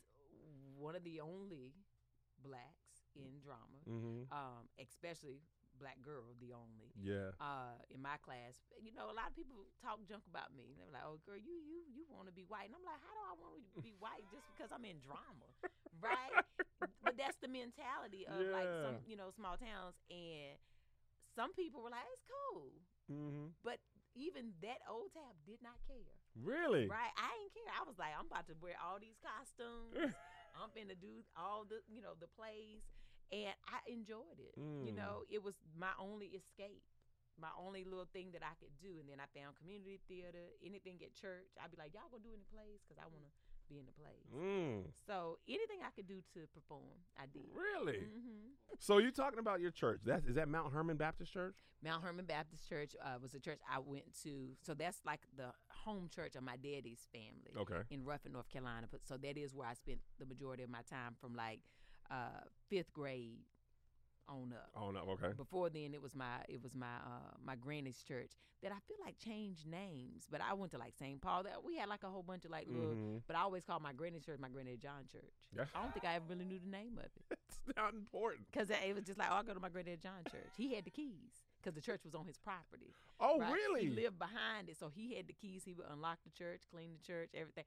one 0.78 0.96
of 0.96 1.04
the 1.04 1.22
only 1.22 1.74
blacks 2.42 3.06
in 3.16 3.40
drama, 3.44 3.80
Mm-hmm. 3.90 4.32
um, 4.34 4.66
especially 4.82 5.42
black 5.80 6.04
girl, 6.04 6.36
the 6.44 6.52
only. 6.52 6.92
Yeah. 7.00 7.32
uh, 7.40 7.80
in 7.90 8.04
my 8.04 8.20
class, 8.20 8.60
you 8.84 8.92
know, 8.92 9.08
a 9.08 9.16
lot 9.16 9.32
of 9.32 9.36
people 9.40 9.64
talk 9.80 10.04
junk 10.04 10.28
about 10.28 10.52
me. 10.52 10.76
They're 10.76 10.92
like, 10.92 11.08
"Oh, 11.08 11.18
girl, 11.24 11.40
you 11.40 11.56
you 11.64 11.88
you 11.90 12.04
want 12.12 12.28
to 12.28 12.36
be 12.36 12.44
white?" 12.44 12.68
And 12.68 12.76
I'm 12.76 12.84
like, 12.84 13.00
"How 13.00 13.14
do 13.16 13.22
I 13.24 13.34
want 13.40 13.54
to 13.64 13.64
be 13.80 13.96
white 13.98 14.28
just 14.30 14.44
because 14.52 14.70
I'm 14.76 14.84
in 14.84 15.00
drama, 15.00 15.48
right?" 16.04 16.44
but 17.04 17.16
that's 17.16 17.40
the 17.40 17.48
mentality 17.48 18.28
of 18.28 18.44
like 18.52 18.68
some, 18.84 19.00
you 19.08 19.16
know, 19.16 19.32
small 19.32 19.56
towns, 19.56 19.96
and 20.12 20.60
some 21.34 21.56
people 21.56 21.80
were 21.82 21.92
like, 21.96 22.06
"It's 22.12 22.28
cool," 22.28 22.76
Mm-hmm. 23.10 23.56
but 23.64 23.80
even 24.20 24.52
that 24.62 24.84
old 24.92 25.10
tab 25.16 25.34
did 25.48 25.64
not 25.64 25.80
care, 25.88 26.20
Really? 26.36 26.86
right? 26.92 27.14
I 27.16 27.32
didn't 27.40 27.54
care. 27.56 27.72
I 27.74 27.88
was 27.88 27.96
like, 27.98 28.12
"I'm 28.14 28.28
about 28.28 28.46
to 28.52 28.56
wear 28.60 28.76
all 28.84 29.00
these 29.00 29.16
costumes. 29.24 29.96
I'm 30.60 30.72
gonna 30.76 30.98
do 31.00 31.24
all 31.40 31.64
the, 31.64 31.80
you 31.88 32.04
know, 32.04 32.14
the 32.20 32.28
plays." 32.36 32.84
And 33.32 33.54
I 33.70 33.80
enjoyed 33.92 34.40
it. 34.40 34.56
You 34.58 34.92
Mm. 34.92 34.96
know, 34.96 35.24
it 35.30 35.44
was 35.44 35.56
my 35.78 35.92
only 36.00 36.28
escape 36.28 36.84
my 37.40 37.48
only 37.58 37.86
little 37.86 38.04
thing 38.12 38.32
that 38.34 38.44
I 38.44 38.52
could 38.60 38.76
do. 38.82 39.00
And 39.00 39.08
then 39.08 39.20
I 39.24 39.28
found 39.32 39.56
community 39.56 40.02
theater, 40.10 40.52
anything 40.62 41.00
at 41.02 41.16
church. 41.16 41.48
I'd 41.64 41.72
be 41.72 41.78
like, 41.78 41.94
y'all 41.94 42.10
gonna 42.12 42.22
do 42.22 42.34
any 42.36 42.44
plays? 42.52 42.84
Because 42.84 43.00
I 43.00 43.08
want 43.08 43.24
to 43.24 43.32
be 43.72 43.80
in 43.80 43.86
the 43.86 43.94
plays. 43.96 44.28
Mm. 44.36 44.92
So 45.08 45.40
anything 45.48 45.80
I 45.86 45.92
could 45.96 46.06
do 46.06 46.20
to 46.34 46.48
perform, 46.54 47.00
I 47.18 47.28
did. 47.32 47.48
Really? 47.56 48.00
hmm 48.12 48.52
So 48.78 48.98
you're 48.98 49.12
talking 49.16 49.40
about 49.40 49.62
your 49.62 49.72
church? 49.72 50.02
That's 50.04 50.26
is 50.26 50.36
that 50.36 50.50
Mount 50.50 50.74
Hermon 50.74 50.98
Baptist 50.98 51.32
Church? 51.32 51.56
Mount 51.82 52.04
Hermon 52.04 52.26
Baptist 52.26 52.68
Church 52.68 52.92
uh, 53.02 53.16
was 53.22 53.34
a 53.34 53.40
church 53.40 53.62
I 53.72 53.80
went 53.80 54.12
to. 54.24 54.58
So 54.66 54.74
that's 54.74 55.00
like 55.06 55.22
the 55.38 55.54
home 55.70 56.10
church 56.14 56.36
of 56.36 56.44
my 56.44 56.58
daddy's 56.58 57.08
family 57.14 57.56
Okay. 57.58 57.88
in 57.90 58.04
Ruffin, 58.04 58.34
North 58.34 58.50
Carolina. 58.50 58.88
So 59.08 59.16
that 59.16 59.38
is 59.38 59.56
where 59.56 59.68
I 59.68 59.76
spent 59.76 60.00
the 60.20 60.26
majority 60.26 60.64
of 60.64 60.70
my 60.70 60.82
time 60.90 61.16
from 61.22 61.36
like 61.36 61.62
uh, 62.12 62.44
fifth 62.70 62.92
grade 62.94 63.40
on 64.28 64.54
up. 64.54 64.70
Oh 64.76 64.92
no. 64.92 65.00
Okay. 65.14 65.34
Before 65.36 65.70
then, 65.70 65.94
it 65.94 66.02
was 66.02 66.16
my 66.16 66.38
it 66.48 66.62
was 66.62 66.76
my 66.76 66.86
uh, 66.86 67.34
my 67.44 67.56
granny's 67.56 68.02
church 68.08 68.32
that 68.62 68.72
I 68.72 68.78
feel 68.88 68.98
like 69.04 69.18
changed 69.18 69.66
names. 69.66 70.28
But 70.30 70.42
I 70.48 70.54
went 70.54 70.72
to 70.74 70.78
like 70.78 70.94
St. 71.00 71.20
Paul. 71.20 71.44
That 71.44 71.64
we 71.66 71.78
had 71.78 71.90
like 71.90 72.04
a 72.04 72.10
whole 72.10 72.22
bunch 72.24 72.46
of 72.46 72.52
like 72.52 72.68
little. 72.70 72.94
Mhm. 72.96 73.22
But 73.26 73.36
I 73.36 73.42
always 73.42 73.64
called 73.66 73.82
my 73.82 73.94
granny's 73.94 74.24
church 74.24 74.40
my 74.40 74.50
Granny 74.50 74.78
John 74.78 75.08
church. 75.12 75.34
That's- 75.54 75.72
I 75.76 75.82
don't 75.82 75.94
think 75.94 76.06
I 76.06 76.16
ever 76.16 76.26
really 76.30 76.46
knew 76.46 76.60
the 76.60 76.70
name 76.70 76.98
of 76.98 77.06
it 77.06 77.12
It's 77.50 77.60
not 77.76 77.94
important. 77.94 78.46
because 78.52 78.70
it 78.70 78.94
was 78.94 79.04
just 79.04 79.18
like 79.18 79.30
oh, 79.32 79.36
I'll 79.36 79.44
go 79.44 79.54
to 79.54 79.60
my 79.60 79.70
Granny 79.70 79.98
John 80.02 80.22
church. 80.32 80.54
He 80.58 80.76
had 80.76 80.86
the 80.86 80.92
keys 80.92 81.42
because 81.60 81.74
the 81.74 81.82
church 81.82 82.02
was 82.06 82.14
on 82.14 82.28
his 82.28 82.38
property. 82.38 82.94
Oh 83.20 83.40
right? 83.40 83.52
really? 83.52 83.82
He 83.82 83.90
lived 83.90 84.20
behind 84.20 84.70
it, 84.70 84.78
so 84.80 84.90
he 84.94 85.16
had 85.16 85.28
the 85.28 85.34
keys. 85.34 85.64
He 85.66 85.74
would 85.74 85.88
unlock 85.92 86.20
the 86.24 86.32
church, 86.32 86.62
clean 86.72 86.92
the 86.94 87.06
church, 87.06 87.32
everything. 87.34 87.66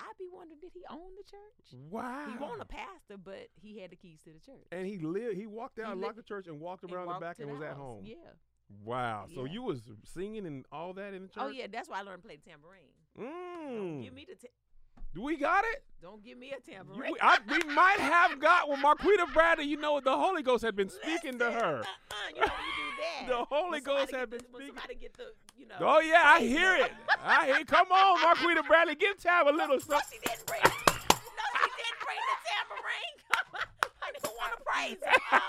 I'd 0.00 0.16
be 0.18 0.26
wondering, 0.32 0.60
did 0.60 0.70
he 0.74 0.82
own 0.90 1.10
the 1.16 1.24
church? 1.28 1.80
wow. 1.90 2.26
He 2.30 2.36
wasn't 2.38 2.62
a 2.62 2.66
pastor, 2.66 3.16
but 3.22 3.48
he 3.60 3.80
had 3.80 3.90
the 3.90 3.96
keys 3.96 4.20
to 4.24 4.30
the 4.30 4.38
church. 4.40 4.66
and 4.72 4.86
he 4.86 4.98
lived. 4.98 5.36
He 5.36 5.46
walked 5.46 5.78
out, 5.78 5.96
He 5.96 6.02
locked 6.02 6.16
the 6.16 6.22
church, 6.22 6.46
and 6.46 6.60
walked 6.60 6.84
And 6.84 6.92
around 6.92 7.08
the 7.08 7.18
back 7.20 7.38
and 7.40 7.48
the 7.48 7.52
was 7.54 7.62
at 7.62 7.74
home. 7.74 8.04
Yeah. 8.04 8.14
Wow. 8.84 9.26
So 9.34 9.44
Yeah. 9.44 9.52
you 9.52 9.62
was 9.62 9.80
singing 10.04 10.46
and 10.46 10.64
all 10.70 10.92
that 10.94 11.14
in 11.14 11.22
the 11.22 11.28
church? 11.28 11.42
Oh 11.44 11.48
yeah, 11.48 11.66
that's 11.70 11.88
why 11.88 11.98
I 11.98 12.02
learned 12.02 12.22
to 12.22 12.28
play 12.28 12.36
the 12.36 12.48
tambourine. 12.50 12.92
Mm. 13.18 14.02
Give 14.04 14.12
me 14.14 14.26
the 14.28 14.36
Do 15.14 15.22
we 15.22 15.36
got 15.36 15.64
it? 15.72 15.82
don't 16.00 16.22
give 16.24 16.38
me 16.38 16.52
a 16.52 16.70
You- 16.70 16.74
tambourine. 16.76 17.12
we, 17.12 17.18
I, 17.20 17.38
we 17.50 17.58
might 17.74 17.98
have 17.98 18.38
got 18.38 18.68
with 18.68 18.78
Marquita 18.78 19.26
Bradley. 19.34 19.64
You 19.64 19.78
know, 19.78 19.98
the 20.00 20.16
Holy 20.16 20.44
Ghost 20.44 20.62
had 20.62 20.76
been 20.76 20.88
speaking 20.88 21.40
to 21.40 21.50
her. 21.50 21.80
Uh-uh, 21.80 22.14
you 22.34 22.40
know 22.40 22.46
you 22.46 22.46
do 22.46 23.26
that. 23.26 23.28
The 23.28 23.44
Holy 23.44 23.80
Ghost 23.80 24.14
had 24.14 24.30
been 24.30 24.38
speaking. 24.40 24.66
somebody 24.76 24.94
get 24.94 25.14
the, 25.14 25.32
you 25.58 25.66
know. 25.66 25.74
Oh 25.80 25.98
yeah, 26.00 26.22
I 26.24 26.40
hear 26.40 26.76
it. 26.76 26.92
I 27.20 27.46
hear. 27.46 27.64
Come 27.64 27.90
on, 27.90 28.20
Marquita 28.20 28.64
Bradley, 28.66 28.94
give 28.94 29.18
Tab 29.20 29.48
a 29.48 29.50
little 29.50 29.78
No, 29.88 29.98
she 30.08 30.18
didn't 30.22 30.46
bring. 30.46 30.60
no, 30.62 30.70
she 30.70 31.70
didn't 31.82 32.00
bring 32.06 32.22
the 32.30 32.38
tambourine. 32.46 33.16
I 34.02 34.12
didn't 34.12 34.34
want 34.38 34.52
to 34.54 34.60
praise 34.62 35.02
him. 35.02 35.40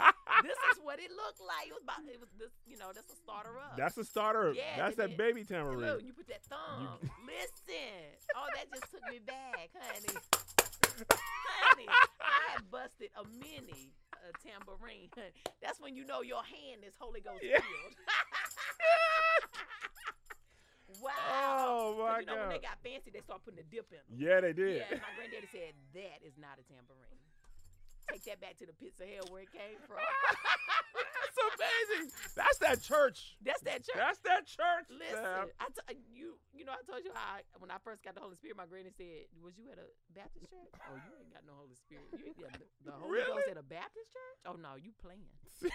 No. 0.00 0.10
this 0.42 0.58
is 0.76 0.80
what 0.82 0.93
it 1.04 1.12
looked 1.12 1.40
like. 1.44 1.68
It 1.68 1.74
was 1.76 1.84
about. 1.84 2.00
It 2.08 2.18
was 2.20 2.32
this. 2.40 2.50
You 2.66 2.78
know, 2.80 2.90
that's 2.96 3.12
a 3.12 3.16
starter 3.20 3.60
up. 3.60 3.76
That's 3.76 3.96
a 4.00 4.04
starter. 4.04 4.52
Yeah, 4.56 4.64
That's 4.80 4.96
that 4.96 5.10
it- 5.12 5.18
baby 5.20 5.44
tambourine. 5.44 5.84
Look, 5.84 6.02
you 6.02 6.12
put 6.16 6.26
that 6.28 6.42
thumb. 6.48 6.98
Listen. 7.28 8.08
Oh, 8.34 8.48
that 8.56 8.66
just 8.72 8.88
took 8.90 9.04
me 9.12 9.20
back, 9.20 9.68
honey. 9.76 10.16
honey, 11.04 11.88
I 12.20 12.56
had 12.56 12.70
busted 12.72 13.10
a 13.18 13.24
mini 13.38 13.92
uh, 14.14 14.32
tambourine. 14.40 15.10
That's 15.62 15.80
when 15.80 15.94
you 15.96 16.04
know 16.06 16.22
your 16.22 16.42
hand 16.44 16.82
is 16.86 16.94
Holy 16.98 17.20
Ghost 17.20 17.42
Yeah. 17.42 17.60
filled. 17.60 17.94
wow. 21.02 21.12
Oh 21.66 21.96
my 21.98 22.20
you 22.20 22.26
know 22.26 22.36
when 22.46 22.48
they 22.54 22.62
got 22.62 22.78
fancy, 22.84 23.10
they 23.12 23.20
start 23.20 23.42
putting 23.44 23.60
a 23.60 23.66
dip 23.66 23.90
in 23.90 23.98
them. 23.98 24.06
Yeah, 24.14 24.40
they 24.40 24.52
did. 24.52 24.84
Yeah, 24.88 24.98
my 25.02 25.12
granddaddy 25.18 25.48
said 25.50 25.74
that 25.94 26.20
is 26.24 26.34
not 26.38 26.56
a 26.60 26.64
tambourine. 26.68 27.23
Take 28.10 28.24
that 28.24 28.40
back 28.40 28.56
to 28.58 28.66
the 28.66 28.72
pits 28.76 29.00
of 29.00 29.08
hell 29.08 29.24
where 29.32 29.42
it 29.42 29.52
came 29.52 29.80
from. 29.88 29.96
That's 30.94 31.38
amazing. 31.56 32.10
That's 32.36 32.58
that 32.62 32.78
church. 32.82 33.34
That's 33.42 33.62
that 33.66 33.82
church. 33.82 33.96
That's 33.98 34.20
that 34.22 34.42
church. 34.46 34.86
Listen, 34.92 35.24
Tab. 35.24 35.48
I 35.58 35.66
t- 35.72 35.98
you 36.14 36.38
you 36.54 36.62
know 36.64 36.72
I 36.76 36.82
told 36.86 37.02
you 37.02 37.10
how 37.14 37.38
I, 37.38 37.42
when 37.58 37.70
I 37.74 37.78
first 37.82 38.04
got 38.04 38.14
the 38.14 38.22
Holy 38.22 38.36
Spirit, 38.36 38.56
my 38.56 38.66
granny 38.70 38.90
said, 38.94 39.26
"Was 39.42 39.58
you 39.58 39.66
at 39.72 39.78
a 39.82 39.88
Baptist 40.14 40.46
church? 40.50 40.70
Oh, 40.86 40.94
you 41.00 41.12
ain't 41.18 41.32
got 41.32 41.42
no 41.48 41.56
Holy 41.58 41.74
Spirit. 41.74 42.06
You 42.14 42.22
ain't 42.28 42.38
got 42.38 42.52
the, 42.60 42.68
the 42.86 42.92
Holy 42.94 43.10
Really? 43.10 43.42
Ghost 43.42 43.50
at 43.50 43.58
a 43.58 43.66
Baptist 43.66 44.08
church? 44.14 44.38
Oh 44.46 44.54
no, 44.60 44.76
you 44.78 44.92
playing." 45.00 45.26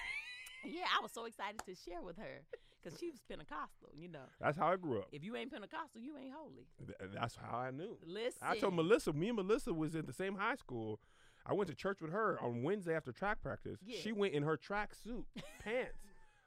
yeah, 0.64 0.88
I 0.96 1.02
was 1.04 1.12
so 1.12 1.26
excited 1.26 1.60
to 1.66 1.74
share 1.76 2.02
with 2.02 2.16
her 2.18 2.46
because 2.82 2.98
she 3.00 3.10
was 3.12 3.20
Pentecostal. 3.28 3.90
You 3.94 4.08
know, 4.08 4.28
That's 4.40 4.58
how 4.58 4.68
I 4.72 4.78
grew 4.78 5.00
up. 5.00 5.08
if 5.12 5.24
you 5.24 5.36
ain't 5.36 5.52
Pentecostal, 5.52 6.00
you 6.00 6.16
ain't 6.18 6.32
holy. 6.32 6.68
Th- 6.80 7.12
That's 7.14 7.36
how 7.36 7.58
I 7.58 7.72
knew. 7.72 7.98
Listen, 8.06 8.40
I 8.44 8.56
told 8.58 8.76
Melissa, 8.76 9.12
me 9.12 9.28
and 9.28 9.36
Melissa 9.38 9.74
was 9.74 9.96
in 9.96 10.06
the 10.06 10.14
same 10.14 10.36
high 10.36 10.56
school. 10.56 11.00
I 11.50 11.54
went 11.54 11.70
to 11.70 11.76
church 11.76 12.00
with 12.02 12.12
her 12.12 12.38
on 12.42 12.62
Wednesday 12.64 12.94
after 12.96 13.12
track 13.12 13.42
practice. 13.42 13.80
Yeah. 13.86 14.00
She 14.02 14.12
went 14.12 14.34
in 14.34 14.44
her 14.44 14.56
track 14.58 14.94
suit, 14.94 15.26
pants. 15.64 15.98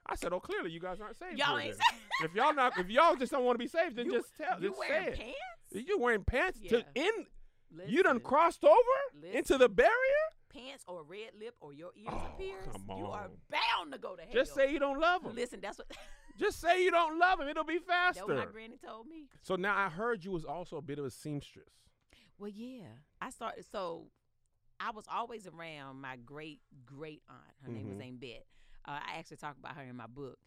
I 0.06 0.14
said, 0.16 0.32
"Oh, 0.32 0.40
clearly 0.40 0.70
you 0.70 0.80
guys 0.80 1.00
aren't 1.00 1.16
saved." 1.16 1.38
y'all 1.38 1.58
ain't. 1.58 1.76
then. 2.20 2.30
If 2.30 2.34
y'all 2.34 2.54
not, 2.54 2.78
if 2.78 2.88
y'all 2.88 3.16
just 3.16 3.32
don't 3.32 3.44
want 3.44 3.54
to 3.56 3.62
be 3.64 3.68
saved, 3.68 3.96
then 3.96 4.06
You- 4.06 4.12
just 4.12 4.36
tell. 4.36 4.60
you 4.60 4.68
just 4.68 4.78
wearing 4.78 5.04
say 5.04 5.10
it. 5.12 5.18
pants? 5.18 5.88
You 5.88 5.98
wearing 5.98 6.24
pants 6.24 6.60
to 6.68 6.84
in. 6.94 7.10
Listen, 7.74 7.90
You 7.92 8.02
done 8.02 8.20
crossed 8.20 8.64
over 8.64 9.26
into 9.32 9.56
the 9.58 9.68
barrier? 9.68 9.90
pants 10.52 10.84
or 10.86 11.02
red 11.04 11.30
lip 11.40 11.54
or 11.62 11.72
your 11.72 11.90
ears 11.96 12.08
Oh, 12.12 12.16
are 12.18 12.34
pierced, 12.36 12.70
come 12.72 12.98
you 12.98 13.06
are 13.06 13.30
bound 13.50 13.90
to 13.92 13.98
go 13.98 14.14
to 14.16 14.20
hell. 14.22 14.30
Just 14.34 14.54
say 14.54 14.70
you 14.70 14.78
don't 14.78 15.00
love 15.00 15.22
him. 15.24 15.34
Listen, 15.34 15.60
that's 15.62 15.78
what 15.78 15.86
Just 16.38 16.60
say 16.60 16.84
you 16.84 16.90
don't 16.90 17.18
love 17.18 17.40
him. 17.40 17.48
It'll 17.48 17.64
be 17.64 17.78
that 17.88 18.12
what 18.16 18.36
my 18.36 18.44
granny 18.44 18.76
told 18.86 19.06
me. 19.06 19.28
So 19.40 19.56
now 19.56 19.74
I 19.74 19.88
heard 19.88 20.22
you 20.22 20.30
was 20.30 20.44
also 20.44 20.76
a 20.76 20.82
bit 20.82 20.98
of 20.98 21.06
a 21.06 21.10
seamstress. 21.10 21.72
Well, 22.38 22.50
yeah, 22.50 22.84
I 23.22 23.30
started. 23.30 23.64
So 23.72 24.08
I 24.84 24.90
was 24.90 25.04
always 25.10 25.46
around 25.46 26.00
my 26.00 26.16
great 26.16 26.60
great 26.84 27.22
aunt. 27.28 27.54
Her 27.62 27.68
name 27.70 27.88
was 27.88 27.98
Mhm. 27.98 28.02
Aunt 28.06 28.20
Bet. 28.20 28.46
Uh, 28.84 28.98
I 29.06 29.18
actually 29.18 29.36
talk 29.36 29.56
about 29.58 29.76
her 29.76 29.82
in 29.82 29.96
my 29.96 30.06
book. 30.06 30.38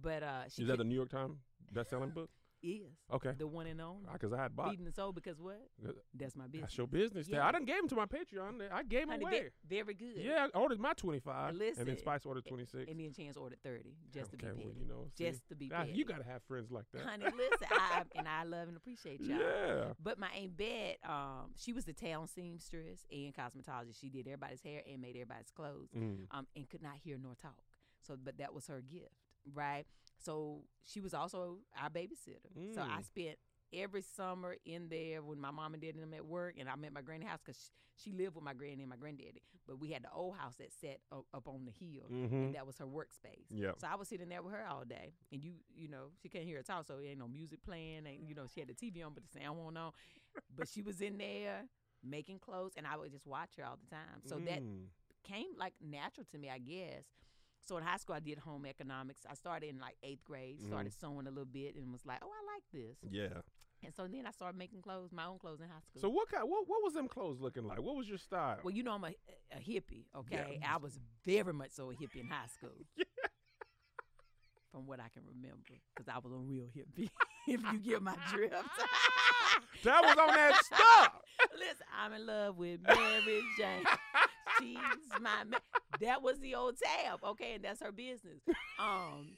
But 0.00 0.22
uh, 0.22 0.48
she 0.48 0.62
Is 0.62 0.68
that 0.68 0.78
the 0.78 0.84
New 0.84 0.94
York 0.94 1.10
Times 1.10 1.36
best-selling 1.72 2.10
book? 2.10 2.30
Is 2.62 2.96
Okay, 3.12 3.32
the 3.36 3.46
one 3.46 3.66
and 3.66 3.80
only 3.80 4.06
because 4.12 4.32
I 4.32 4.40
had 4.42 4.54
bought. 4.54 4.70
Feeding 4.70 4.84
the 4.84 4.92
Soul 4.92 5.10
because 5.12 5.40
what? 5.40 5.60
That's 6.14 6.36
my 6.36 6.44
business. 6.44 6.60
That's 6.62 6.78
your 6.78 6.86
business. 6.86 7.26
there. 7.26 7.40
Yeah. 7.40 7.46
I 7.48 7.50
done 7.52 7.64
gave 7.64 7.78
him 7.80 7.88
to 7.88 7.96
my 7.96 8.06
Patreon. 8.06 8.60
I 8.72 8.84
gave 8.84 9.02
him 9.02 9.08
Honey, 9.10 9.24
away. 9.24 9.40
ve- 9.68 9.82
very 9.82 9.94
good. 9.94 10.12
Yeah, 10.16 10.46
I 10.54 10.58
ordered 10.58 10.78
my 10.78 10.92
25, 10.92 11.54
Listen, 11.56 11.80
and 11.80 11.88
then 11.88 11.98
Spice 11.98 12.24
ordered 12.24 12.44
26. 12.46 12.88
And 12.88 13.00
then 13.00 13.12
Chance 13.12 13.36
ordered 13.36 13.58
thirty 13.64 13.96
just 14.14 14.30
to 14.30 14.36
okay, 14.36 14.56
be 14.56 14.64
well, 14.64 14.74
you 14.78 14.86
know, 14.86 15.06
see, 15.18 15.24
just 15.26 15.48
to 15.48 15.56
be 15.56 15.70
ah, 15.74 15.80
petty. 15.80 15.92
you 15.92 16.04
gotta 16.04 16.24
have 16.24 16.42
friends 16.44 16.70
like 16.70 16.84
that. 16.94 17.02
Honey, 17.04 17.24
listen, 17.24 17.66
I, 17.72 18.02
and 18.14 18.28
I 18.28 18.44
love 18.44 18.68
and 18.68 18.76
appreciate 18.76 19.20
y'all. 19.20 19.38
Yeah. 19.38 19.84
But 20.00 20.18
my 20.20 20.28
Aunt 20.40 20.56
Bet, 20.56 20.98
um, 21.08 21.50
she 21.56 21.72
was 21.72 21.84
the 21.84 21.92
town 21.92 22.28
seamstress 22.28 23.04
and 23.10 23.34
cosmetologist. 23.34 24.00
She 24.00 24.08
did 24.08 24.26
everybody's 24.28 24.62
hair 24.62 24.82
and 24.90 25.00
made 25.02 25.16
everybody's 25.16 25.50
clothes. 25.50 25.88
Mm. 25.96 26.26
um, 26.30 26.46
and 26.54 26.68
could 26.68 26.82
not 26.82 26.94
hear 27.02 27.16
nor 27.20 27.34
talk. 27.34 27.56
So, 28.06 28.16
but 28.22 28.38
that 28.38 28.52
was 28.54 28.66
her 28.68 28.80
gift, 28.80 29.14
right? 29.52 29.84
So 30.22 30.62
she 30.84 31.00
was 31.00 31.14
also 31.14 31.58
our 31.80 31.90
babysitter. 31.90 32.52
So 32.74 32.80
I 32.82 33.00
Mm. 33.00 33.04
spent 33.04 33.38
every 33.72 34.02
summer 34.02 34.56
in 34.66 34.88
there 34.88 35.22
when 35.22 35.40
my 35.40 35.50
mom 35.50 35.74
and 35.74 35.82
dad 35.82 35.94
and 35.94 36.02
them 36.02 36.14
at 36.14 36.24
work, 36.26 36.56
and 36.58 36.68
I'm 36.68 36.84
at 36.84 36.92
my 36.92 37.02
granny 37.02 37.26
house 37.26 37.40
because 37.44 37.58
she, 37.96 38.10
she 38.10 38.12
lived 38.16 38.34
with 38.34 38.44
my 38.44 38.54
granny 38.54 38.82
and 38.82 38.90
my 38.90 38.96
granddaddy. 38.96 39.42
But 39.66 39.78
we 39.80 39.90
had 39.90 40.02
the 40.04 40.10
old 40.12 40.36
house 40.36 40.56
that 40.56 40.72
sat 40.72 40.98
up, 41.12 41.24
up 41.32 41.48
on 41.48 41.64
the 41.64 41.70
hill, 41.72 42.10
Mm-hmm. 42.12 42.42
and 42.44 42.54
that 42.54 42.66
was 42.66 42.78
her 42.78 42.86
workspace. 42.86 43.46
Yep. 43.50 43.76
So 43.80 43.86
I 43.90 43.94
was 43.96 44.08
sitting 44.08 44.28
there 44.28 44.42
with 44.42 44.52
her 44.52 44.64
all 44.68 44.84
day, 44.84 45.14
and 45.32 45.42
you, 45.42 45.52
you 45.74 45.88
know, 45.88 46.08
she 46.20 46.28
can't 46.28 46.44
hear 46.44 46.58
her 46.58 46.62
talk, 46.62 46.86
so 46.86 46.98
ain't 47.00 47.18
no 47.18 47.28
music 47.28 47.62
playing, 47.62 48.06
and 48.06 48.28
you 48.28 48.34
know, 48.34 48.46
she 48.52 48.60
had 48.60 48.68
the 48.68 48.74
TV 48.74 49.02
on, 49.02 49.12
but 49.14 49.22
the 49.24 49.38
sound 49.40 49.58
won't 49.58 49.76
on. 49.78 49.92
but 50.56 50.68
she 50.68 50.82
was 50.82 51.00
in 51.00 51.18
there 51.18 51.64
making 52.04 52.38
clothes, 52.38 52.72
and 52.76 52.86
I 52.86 52.96
would 52.96 53.12
just 53.12 53.26
watch 53.26 53.50
her 53.58 53.64
all 53.64 53.78
the 53.82 53.94
time. 53.94 54.22
So 54.26 54.38
that 54.40 54.62
Mm. 54.62 54.88
came 55.24 55.46
like 55.58 55.74
natural 55.80 56.26
to 56.32 56.38
me, 56.38 56.50
I 56.50 56.58
guess. 56.58 57.04
So 57.64 57.76
in 57.76 57.84
high 57.84 57.96
school, 57.96 58.14
I 58.16 58.20
did 58.20 58.38
home 58.38 58.66
economics. 58.66 59.22
I 59.30 59.34
started 59.34 59.68
in 59.68 59.78
like 59.78 59.96
eighth 60.02 60.24
grade, 60.24 60.58
Mhm. 60.60 60.66
started 60.66 60.92
sewing 60.92 61.26
a 61.26 61.30
little 61.30 61.44
bit, 61.44 61.76
and 61.76 61.92
was 61.92 62.04
like, 62.04 62.18
"Oh, 62.22 62.30
I 62.30 62.54
like 62.54 62.64
this." 62.72 62.96
Yeah. 63.10 63.40
And 63.84 63.92
so 63.94 64.06
then 64.06 64.26
I 64.26 64.30
started 64.32 64.56
making 64.58 64.80
clothes, 64.82 65.10
my 65.12 65.24
own 65.26 65.38
clothes 65.38 65.60
in 65.60 65.68
high 65.68 65.80
school. 65.80 66.00
So 66.00 66.08
what 66.08 66.28
kind? 66.28 66.48
What 66.48 66.68
what 66.68 66.82
was 66.82 66.94
them 66.94 67.08
clothes 67.08 67.40
looking 67.40 67.64
like? 67.66 67.80
What 67.80 67.96
was 67.96 68.08
your 68.08 68.18
style? 68.18 68.58
well, 68.64 68.74
you 68.74 68.82
know, 68.82 68.92
I'm 68.92 69.04
a, 69.04 69.14
a 69.52 69.58
hippie. 69.58 70.04
Okay, 70.16 70.58
Yeah. 70.60 70.74
I 70.74 70.76
was 70.78 70.98
very 71.24 71.52
much 71.52 71.70
so 71.72 71.90
a 71.90 71.94
hippie 71.94 72.20
in 72.20 72.28
high 72.28 72.46
school. 72.46 72.70
Yeah. 72.96 73.04
From 74.70 74.86
what 74.86 75.00
I 75.00 75.08
can 75.10 75.22
remember, 75.26 75.74
because 75.94 76.08
I 76.08 76.18
was 76.18 76.32
a 76.32 76.36
real 76.36 76.64
hippie. 76.74 77.10
if 77.46 77.60
you 77.72 77.78
get 77.78 78.00
my 78.02 78.16
drift. 78.30 78.54
that 79.84 80.02
was 80.02 80.16
on 80.16 80.28
that 80.28 80.64
stuff. 80.64 81.20
Listen, 81.58 81.86
I'm 81.94 82.12
in 82.14 82.26
love 82.26 82.56
with 82.56 82.80
Mary 82.82 83.42
Jane. 83.58 83.84
She's 84.58 84.78
my 85.20 85.44
ma- 85.44 85.58
that 86.00 86.22
was 86.22 86.38
the 86.40 86.54
old 86.54 86.76
tab, 86.78 87.20
okay, 87.24 87.54
and 87.54 87.64
that's 87.64 87.80
her 87.80 87.92
business. 87.92 88.40
Um, 88.78 89.28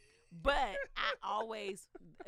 but 0.43 0.55
I 0.97 1.13
always 1.23 1.87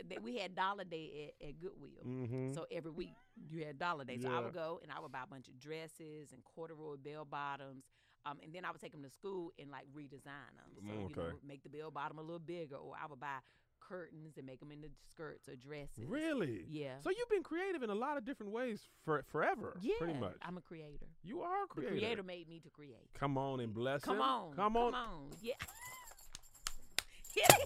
that 0.09 0.23
we 0.23 0.37
had 0.39 0.55
dollar 0.55 0.85
day 0.85 1.33
at, 1.41 1.49
at 1.49 1.59
Goodwill. 1.59 2.05
Mm-hmm. 2.07 2.53
So 2.53 2.67
every 2.71 2.91
week 2.93 3.15
you 3.51 3.65
had 3.65 3.79
dollar 3.79 4.05
day. 4.05 4.19
So 4.19 4.31
I 4.31 4.41
would 4.41 4.55
go 4.55 4.79
and 4.83 4.93
I 4.93 5.01
would 5.01 5.11
buy 5.13 5.23
a 5.25 5.27
bunch 5.27 5.49
of 5.49 5.59
dresses 5.59 6.33
and 6.33 6.43
corduroy 6.45 6.97
bell 6.97 7.25
bottoms. 7.25 7.85
Um, 8.25 8.39
and 8.43 8.53
then 8.53 8.65
I 8.65 8.71
would 8.73 8.81
take 8.81 8.93
them 8.93 9.03
to 9.05 9.11
school 9.11 9.53
and 9.59 9.71
like 9.71 9.85
redesign 9.97 10.55
them. 10.57 10.71
So 10.87 10.93
you 11.09 11.15
know, 11.17 11.23
Okay. 11.23 11.37
make 11.47 11.63
the 11.63 11.69
bell 11.69 11.91
bottom 11.91 12.19
a 12.19 12.23
little 12.23 12.39
bigger, 12.41 12.77
or 12.77 12.95
I 13.01 13.07
would 13.07 13.21
buy 13.21 13.39
curtains 13.81 14.37
and 14.37 14.47
make 14.47 14.61
them 14.61 14.71
into 14.73 14.89
skirts 15.11 15.49
or 15.49 15.57
dresses. 15.57 16.05
really? 16.07 16.65
Yeah. 16.69 16.95
So 17.03 17.11
you've 17.11 17.29
been 17.29 17.43
creative 17.43 17.83
in 17.83 17.91
a 17.91 17.95
lot 17.95 18.17
of 18.17 18.25
different 18.25 18.53
ways 18.53 18.81
for 19.05 19.23
forever. 19.31 19.77
yeah, 19.81 19.95
Pretty 19.99 20.19
much. 20.19 20.37
I'm 20.43 20.57
a 20.57 20.61
creator. 20.61 21.07
you 21.23 21.41
are 21.43 21.65
a 21.65 21.67
The 21.69 21.75
creator. 21.75 21.91
creator 21.97 22.23
made 22.23 22.49
me 22.49 22.61
to 22.61 22.71
create. 22.71 23.09
Come 23.19 23.37
on 23.39 23.61
and 23.61 23.73
bless 23.75 24.03
Come 24.03 24.17
him. 24.17 24.23
on. 24.23 24.53
Come 24.55 24.77
on. 24.77 24.93
Come 24.93 25.01
on. 25.01 25.31
Yeah. 25.43 25.55
Yeah. 27.37 27.47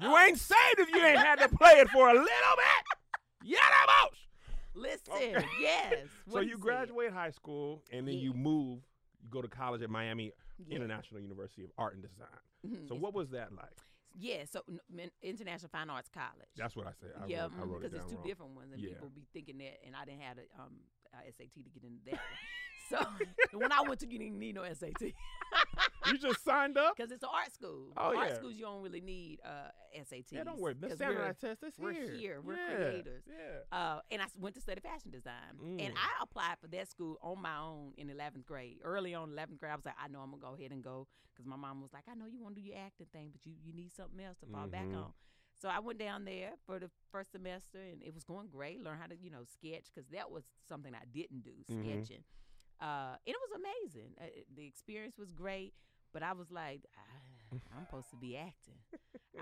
You 0.00 0.16
ain't 0.16 0.38
saved 0.38 0.78
if 0.78 0.88
you 0.90 1.04
ain't 1.04 1.18
had 1.18 1.40
to 1.40 1.48
play 1.48 1.72
it 1.72 1.88
for 1.90 2.08
a 2.08 2.12
little 2.12 2.24
bit. 2.24 2.84
Yeah, 3.44 3.58
that 3.58 4.08
Listen, 4.74 5.12
Okay. 5.14 5.44
yes. 5.60 5.94
So 6.28 6.34
What 6.34 6.46
you 6.46 6.58
graduate 6.58 7.12
high 7.12 7.30
school 7.30 7.82
and 7.90 8.06
then 8.06 8.14
you 8.16 8.32
move. 8.34 8.80
You 9.22 9.28
go 9.30 9.42
to 9.42 9.48
college 9.48 9.82
at 9.82 9.90
Miami 9.90 10.32
Yeah. 10.66 10.76
International 10.76 11.20
University 11.20 11.64
of 11.64 11.70
Art 11.78 11.94
and 11.94 12.02
Design. 12.02 12.28
Mhm. 12.64 12.88
So 12.88 12.94
It's- 12.94 13.00
what 13.00 13.14
was 13.14 13.30
that 13.30 13.52
like? 13.52 13.76
Yeah, 14.14 14.44
so 14.46 14.64
n- 14.92 15.10
International 15.22 15.68
Fine 15.68 15.90
Arts 15.90 16.08
College. 16.08 16.48
That's 16.56 16.74
what 16.74 16.86
I 16.86 16.92
said. 16.92 17.12
I 17.20 17.26
yeah, 17.26 17.44
I 17.44 17.48
wrote 17.62 17.76
it 17.84 17.90
because 17.90 17.94
it's 17.94 18.06
two 18.10 18.16
wrong. 18.16 18.26
different 18.26 18.52
ones, 18.54 18.72
and 18.72 18.82
Yeah. 18.82 18.94
people 18.94 19.10
be 19.10 19.26
thinking 19.32 19.58
that, 19.58 19.84
and 19.84 19.94
I 19.94 20.04
didn't 20.04 20.22
have 20.22 20.38
a 20.38 20.60
um, 20.60 20.80
uh, 21.14 21.18
SAT 21.30 21.62
to 21.62 21.70
get 21.70 21.84
into 21.84 22.02
that. 22.10 22.20
so 22.88 22.98
when 23.58 23.72
I 23.72 23.82
went 23.82 24.00
to, 24.00 24.10
you 24.10 24.18
didn't 24.18 24.38
need 24.38 24.54
no 24.54 24.64
SAT 24.72 25.12
You 26.06 26.18
just 26.18 26.44
signed 26.44 26.76
up? 26.78 26.94
because 26.96 27.10
it's 27.12 27.22
an 27.22 27.28
art 27.32 27.52
school. 27.52 27.92
Oh, 27.96 28.16
art 28.16 28.28
yeah. 28.30 28.34
schools 28.36 28.54
you 28.54 28.64
don't 28.64 28.82
really 28.82 29.00
need 29.00 29.40
uh, 29.44 29.70
SATs. 29.98 30.26
Yeah, 30.32 30.44
don't 30.44 30.58
worry. 30.60 30.74
The 30.78 30.94
standardized 30.94 31.40
test 31.40 31.62
is 31.62 31.74
we're 31.78 31.92
here. 31.92 32.12
here. 32.14 32.40
We're 32.42 32.54
Yeah, 32.56 32.74
creators. 32.76 33.24
Yeah. 33.26 33.76
Uh, 33.78 34.00
and 34.10 34.22
I 34.22 34.26
went 34.38 34.54
to 34.56 34.60
study 34.60 34.80
fashion 34.80 35.10
design. 35.10 35.34
And 35.60 35.80
Mm. 35.80 35.96
I 35.96 36.22
applied 36.22 36.56
for 36.60 36.68
that 36.68 36.88
school 36.90 37.18
on 37.22 37.40
my 37.42 37.56
own 37.58 37.92
in 37.96 38.08
11th 38.08 38.46
grade. 38.46 38.78
Early 38.82 39.14
on, 39.14 39.30
11th 39.30 39.58
grade, 39.58 39.72
I 39.72 39.76
was 39.76 39.84
like, 39.84 39.94
I 40.02 40.08
know 40.08 40.20
I'm 40.20 40.30
going 40.30 40.40
to 40.40 40.46
go 40.48 40.54
ahead 40.54 40.72
and 40.72 40.82
go 40.82 41.06
because 41.34 41.46
my 41.46 41.56
mom 41.56 41.80
was 41.82 41.92
like, 41.92 42.04
I 42.10 42.14
know 42.14 42.26
you 42.26 42.40
want 42.42 42.56
to 42.56 42.60
do 42.62 42.66
your 42.68 42.78
acting 42.78 43.06
thing, 43.12 43.28
but 43.32 43.44
you, 43.46 43.52
you 43.64 43.72
need 43.72 43.92
something 43.94 44.18
else 44.24 44.38
to 44.38 44.46
fall 44.46 44.66
back 44.66 44.86
Mhm. 44.86 44.96
on. 44.96 45.12
So 45.60 45.68
I 45.68 45.80
went 45.80 45.98
down 45.98 46.24
there 46.24 46.52
for 46.66 46.78
the 46.78 46.88
first 47.10 47.32
semester 47.32 47.78
and 47.78 48.02
it 48.02 48.14
was 48.14 48.22
going 48.24 48.46
great. 48.48 48.82
Learn 48.82 48.96
how 48.98 49.06
to, 49.06 49.16
you 49.16 49.30
know, 49.30 49.42
sketch 49.44 49.86
because 49.92 50.08
that 50.10 50.30
was 50.30 50.44
something 50.68 50.94
I 50.94 51.04
didn't 51.12 51.42
do, 51.42 51.52
Mhm. 51.68 51.82
sketching. 52.04 52.24
Uh, 52.80 53.16
and 53.26 53.34
it 53.34 53.36
was 53.50 53.60
amazing. 53.60 54.10
Uh, 54.20 54.24
the 54.56 54.66
experience 54.66 55.18
was 55.18 55.30
great, 55.32 55.74
but 56.12 56.22
I 56.22 56.32
was 56.32 56.50
like, 56.50 56.82
I, 56.96 57.56
I'm 57.76 57.84
supposed 57.86 58.10
to 58.10 58.16
be 58.16 58.36
acting. 58.36 58.74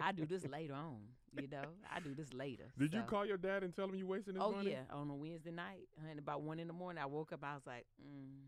I 0.01 0.13
do 0.13 0.27
this 0.27 0.47
later 0.47 0.75
on, 0.75 0.99
you 1.33 1.49
know. 1.49 1.65
I 1.95 2.01
do 2.01 2.15
this 2.15 2.33
later. 2.33 2.65
Did 2.79 2.93
you 2.95 3.03
call 3.03 3.25
your 3.27 3.37
dad 3.37 3.63
and 3.63 3.75
tell 3.75 3.87
him 3.89 3.95
you 3.95 4.07
wasting 4.07 4.35
his 4.35 4.43
Oh 4.43 4.53
money? 4.53 4.71
yeah, 4.71 4.85
on 4.95 5.09
a 5.11 5.15
Wednesday 5.15 5.51
night, 5.51 5.89
and 6.09 6.19
about 6.19 6.43
one 6.43 6.59
in 6.59 6.67
the 6.67 6.73
morning, 6.73 7.03
I 7.03 7.07
woke 7.07 7.33
up. 7.33 7.41
I 7.43 7.55
was 7.55 7.67
like, 7.67 7.85
mm, 8.01 8.45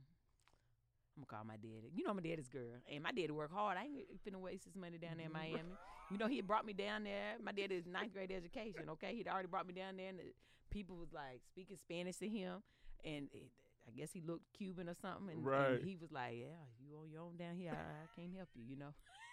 I'm 1.16 1.24
gonna 1.24 1.26
call 1.26 1.44
my 1.44 1.56
daddy. 1.56 1.90
You 1.94 2.04
know, 2.04 2.14
my 2.14 2.22
daddy's 2.22 2.48
girl, 2.48 2.76
and 2.90 3.02
my 3.02 3.10
daddy 3.12 3.30
work 3.30 3.52
hard. 3.52 3.76
I 3.76 3.84
ain't 3.84 4.24
finna 4.24 4.40
waste 4.40 4.64
his 4.64 4.76
money 4.76 4.98
down 4.98 5.16
there 5.16 5.26
in 5.26 5.32
Miami. 5.32 5.74
You 6.10 6.18
know, 6.18 6.28
he 6.28 6.36
had 6.36 6.46
brought 6.46 6.64
me 6.64 6.72
down 6.72 7.04
there. 7.04 7.34
My 7.42 7.52
daddy 7.52 7.74
is 7.74 7.86
ninth 7.86 8.12
grade 8.12 8.30
education. 8.32 8.88
Okay, 8.90 9.14
he'd 9.16 9.28
already 9.28 9.48
brought 9.48 9.66
me 9.66 9.74
down 9.74 9.96
there, 9.96 10.08
and 10.08 10.18
the 10.18 10.24
people 10.70 10.96
was 10.96 11.12
like 11.12 11.40
speaking 11.50 11.76
Spanish 11.76 12.16
to 12.18 12.28
him, 12.28 12.62
and 13.04 13.28
it, 13.32 13.50
I 13.88 13.92
guess 13.96 14.12
he 14.12 14.20
looked 14.20 14.52
Cuban 14.56 14.88
or 14.88 14.94
something, 14.94 15.30
and, 15.34 15.44
and 15.46 15.82
he 15.82 15.96
was 15.96 16.12
like, 16.12 16.34
"Yeah, 16.38 16.60
you 16.80 16.96
on 16.98 17.10
your 17.10 17.22
own 17.22 17.36
down 17.36 17.56
here. 17.56 17.72
I, 17.72 18.04
I 18.04 18.08
can't 18.14 18.34
help 18.36 18.50
you." 18.54 18.64
You 18.68 18.76
know. 18.76 18.94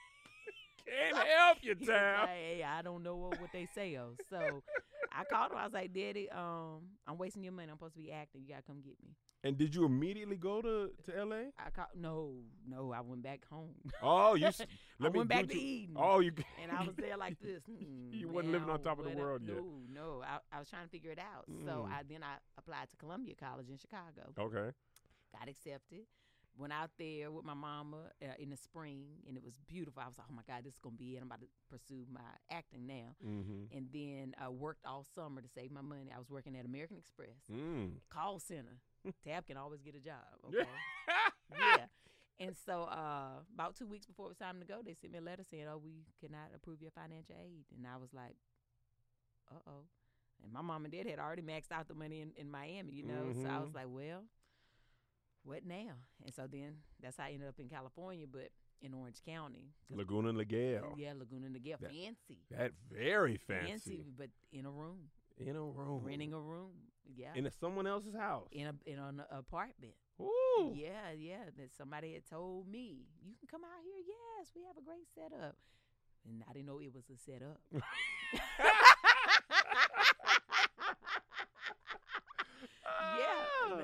Can't 0.88 1.28
help 1.28 1.58
you, 1.62 1.74
He 1.80 1.80
was 1.80 1.88
Tam. 1.88 2.20
like, 2.22 2.30
hey, 2.30 2.64
I 2.68 2.82
don't 2.82 3.04
know 3.04 3.16
what, 3.16 3.40
what 3.42 3.52
they 3.52 3.68
say. 3.74 3.98
Oh, 3.98 4.16
so 4.30 4.62
I 5.12 5.24
called 5.24 5.52
him. 5.52 5.58
I 5.58 5.64
was 5.66 5.74
like, 5.74 5.94
Daddy, 5.94 6.30
um, 6.32 6.82
I'm 7.08 7.18
wasting 7.18 7.44
your 7.44 7.54
money. 7.54 7.70
I'm 7.72 7.78
supposed 7.78 7.94
to 7.96 8.00
be 8.00 8.12
acting. 8.12 8.42
You 8.44 8.50
gotta 8.50 8.64
come 8.64 8.78
get 8.82 8.96
me. 9.04 9.16
And 9.44 9.58
did 9.60 9.76
you 9.76 9.86
immediately 9.86 10.38
go 10.38 10.60
to, 10.60 10.90
to 11.06 11.18
L.A.? 11.20 11.52
I 11.60 11.70
called. 11.70 11.90
No, 11.96 12.34
no. 12.68 12.92
I 12.92 13.02
went 13.02 13.22
back 13.22 13.42
home. 13.48 13.76
Oh, 14.02 14.34
you. 14.34 14.48
s- 14.48 14.62
I 14.62 14.66
Let 15.00 15.14
me 15.14 15.18
went 15.20 15.30
back 15.30 15.42
do 15.48 15.54
to 15.54 15.60
Eden. 15.62 15.96
Oh, 16.00 16.20
you. 16.20 16.32
and 16.64 16.72
I 16.72 16.84
was 16.84 16.96
there 16.96 17.16
like 17.16 17.40
this. 17.40 17.62
Hmm, 17.66 18.12
You 18.12 18.28
wasn't 18.28 18.54
living 18.54 18.70
on 18.72 18.82
top 18.82 18.98
of 18.98 19.06
the 19.06 19.12
what 19.12 19.20
I- 19.20 19.22
world 19.22 19.42
yet. 19.46 19.58
No, 19.58 19.66
no. 19.94 20.24
I, 20.26 20.40
I 20.56 20.58
was 20.60 20.68
trying 20.68 20.84
to 20.86 20.90
figure 20.90 21.12
it 21.12 21.20
out. 21.20 21.46
So 21.64 21.86
Mm. 21.88 21.92
I 21.92 22.02
then 22.10 22.24
I 22.24 22.38
applied 22.58 22.90
to 22.90 22.98
Columbia 22.98 23.36
College 23.40 23.70
in 23.70 23.78
Chicago. 23.78 24.34
Okay. 24.40 24.76
Got 25.38 25.48
accepted. 25.48 26.06
Went 26.58 26.72
out 26.72 26.92
there 26.98 27.32
with 27.32 27.44
my 27.44 27.54
mama 27.54 27.98
uh, 28.24 28.28
in 28.40 28.50
the 28.50 28.56
spring, 28.58 29.06
and 29.28 29.36
it 29.36 29.44
was 29.44 29.58
beautiful. 29.68 30.02
I 30.02 30.08
was 30.08 30.18
like, 30.18 30.28
"Oh 30.32 30.34
my 30.36 30.44
God, 30.48 30.64
this 30.64 30.74
is 30.74 30.80
gonna 30.80 30.96
be 30.96 31.16
it! 31.16 31.20
I'm 31.20 31.28
about 31.28 31.42
to 31.42 31.48
pursue 31.70 32.06
my 32.12 32.22
acting 32.50 32.88
now." 32.88 33.16
Mm-hmm. 33.26 33.76
and 33.76 33.88
then 33.92 34.34
I 34.42 34.48
worked 34.50 34.86
all 34.86 35.04
summer 35.16 35.42
to 35.42 35.50
save 35.50 35.72
my 35.72 35.82
money. 35.82 36.12
I 36.16 36.20
was 36.20 36.30
working 36.30 36.56
at 36.56 36.66
American 36.66 36.98
Express 36.98 37.44
Mm. 37.52 38.00
call 38.10 38.40
center. 38.40 38.80
Tab 39.24 39.46
can 39.46 39.58
always 39.58 39.82
get 39.82 39.96
a 39.96 40.00
job. 40.00 40.24
Okay. 40.48 40.66
yeah. 41.78 41.86
And 42.40 42.56
so 42.66 42.84
uh, 42.84 43.40
about 43.54 43.76
two 43.76 43.86
weeks 43.88 44.06
before 44.06 44.26
it 44.28 44.30
was 44.30 44.38
time 44.38 44.60
to 44.60 44.66
go, 44.66 44.82
they 44.84 44.94
sent 44.94 45.14
me 45.14 45.20
a 45.20 45.22
letter 45.22 45.44
saying, 45.44 45.66
"Oh, 45.70 45.78
we 45.78 46.06
cannot 46.22 46.52
approve 46.56 46.82
your 46.82 46.92
financial 46.92 47.36
aid." 47.40 47.66
And 47.76 47.86
I 47.86 47.98
was 47.98 48.14
like, 48.14 48.36
"Uh 49.52 49.60
oh." 49.68 49.84
And 50.44 50.52
my 50.52 50.62
mom 50.62 50.86
and 50.86 50.94
dad 50.94 51.08
had 51.08 51.20
already 51.20 51.42
maxed 51.42 51.72
out 51.72 51.88
the 51.88 51.94
money 51.96 52.22
in, 52.22 52.32
in 52.36 52.50
Miami, 52.52 52.94
you 52.94 53.04
know. 53.04 53.32
So 53.34 53.48
I 53.50 53.60
was 53.60 53.70
Mhm. 53.72 53.76
like, 53.76 53.88
"Well, 53.90 54.24
what 55.46 55.66
now?" 55.66 55.94
And 56.24 56.34
so 56.34 56.48
then 56.52 56.78
that's 57.02 57.18
how 57.18 57.26
I 57.26 57.32
ended 57.32 57.48
up 57.48 57.60
in 57.60 57.70
California, 57.70 58.26
but 58.30 58.50
in 58.82 58.94
Orange 58.94 59.22
County. 59.26 59.70
Laguna 59.90 60.34
Niguel. 60.34 60.84
Uh, 60.84 60.96
yeah, 60.98 61.14
Laguna 61.18 61.48
Niguel, 61.48 61.80
That- 61.80 61.92
fancy, 61.92 62.40
That 62.52 62.74
very 62.92 63.38
fancy. 63.38 64.06
but 64.18 64.30
in 64.52 64.66
a 64.66 64.72
room 64.72 65.10
In 65.38 65.56
a 65.56 65.64
room. 65.64 66.04
renting 66.04 66.34
a 66.34 66.40
room. 66.40 66.72
Yeah. 67.16 67.34
in 67.36 67.46
a, 67.46 67.52
someone 67.52 67.86
else's 67.88 68.16
house. 68.16 68.50
in 68.52 68.68
a 68.68 68.76
in 68.86 68.98
an 69.00 69.24
apartment. 69.30 69.94
Ooh. 70.20 70.74
Yeah, 70.76 71.12
yeah. 71.12 71.46
That 71.58 71.72
somebody 71.78 72.14
had 72.14 72.26
told 72.28 72.68
me, 72.68 73.06
you 73.24 73.36
can 73.40 73.48
come 73.48 73.64
out 73.64 73.82
here. 73.84 74.02
Yes, 74.06 74.52
we 74.56 74.64
have 74.64 74.78
a 74.78 74.82
great 74.82 75.08
setup. 75.14 75.56
And 76.28 76.44
I 76.50 76.54
didn't 76.54 76.66
know 76.66 76.80
it 76.80 76.92
was 76.94 77.10
a 77.12 77.18
setup. 77.18 77.60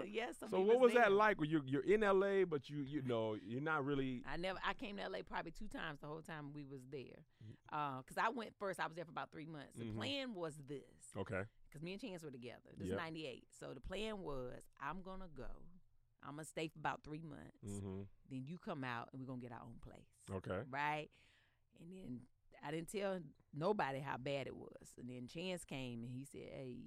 but 0.01 0.11
yeah. 0.11 0.31
So 0.39 0.47
what 0.59 0.79
was 0.79 0.93
that 0.93 1.11
like? 1.11 1.39
When 1.39 1.49
you're 1.49 1.63
you're 1.65 1.83
in 1.83 2.01
LA, 2.01 2.45
but 2.45 2.69
you 2.69 2.79
you 2.81 3.01
know 3.03 3.35
you're 3.45 3.61
not 3.61 3.85
really. 3.85 4.23
I 4.31 4.37
never. 4.37 4.59
I 4.65 4.73
came 4.73 4.97
to 4.97 5.03
LA 5.07 5.19
probably 5.27 5.51
two 5.51 5.67
times 5.67 5.99
the 6.01 6.07
whole 6.07 6.21
time 6.21 6.51
we 6.53 6.63
was 6.63 6.81
there. 6.91 7.23
Mm-hmm. 7.43 7.97
Because 7.99 8.17
I 8.17 8.29
went 8.29 8.51
first. 8.59 8.79
I 8.79 8.85
was 8.87 8.95
there 8.95 9.05
for 9.05 9.11
about 9.11 9.31
three 9.31 9.45
months. 9.45 9.73
The 9.77 9.85
Mhm. 9.85 9.95
plan 9.95 10.33
was 10.35 10.55
this. 10.67 11.13
Okay. 11.17 11.43
Because 11.69 11.81
me 11.81 11.93
and 11.93 12.01
Chance 12.01 12.23
were 12.23 12.31
together. 12.31 12.69
This 12.77 12.87
Yep. 12.87 12.95
is 12.97 12.97
'98. 12.97 13.47
So 13.59 13.73
the 13.73 13.79
plan 13.81 14.21
was, 14.23 14.61
I'm 14.81 15.01
gonna 15.01 15.29
go. 15.35 15.47
I'm 16.23 16.31
gonna 16.35 16.45
stay 16.45 16.67
for 16.67 16.79
about 16.79 17.03
three 17.03 17.21
months. 17.23 17.65
Mm-hmm. 17.65 18.01
Then 18.29 18.43
you 18.45 18.57
come 18.57 18.83
out, 18.83 19.09
and 19.11 19.21
we're 19.21 19.27
gonna 19.27 19.41
get 19.41 19.51
our 19.51 19.61
own 19.61 19.79
place. 19.81 20.07
Okay. 20.29 20.63
right? 20.69 21.09
And 21.79 21.91
then 21.91 22.21
I 22.63 22.69
didn't 22.71 22.89
tell 22.91 23.19
nobody 23.53 23.99
how 23.99 24.17
bad 24.17 24.45
it 24.47 24.55
was. 24.55 24.93
And 24.99 25.09
then 25.09 25.27
Chance 25.27 25.63
came 25.65 26.03
and 26.03 26.11
he 26.13 26.25
said, 26.25 26.49
"Hey, 26.53 26.77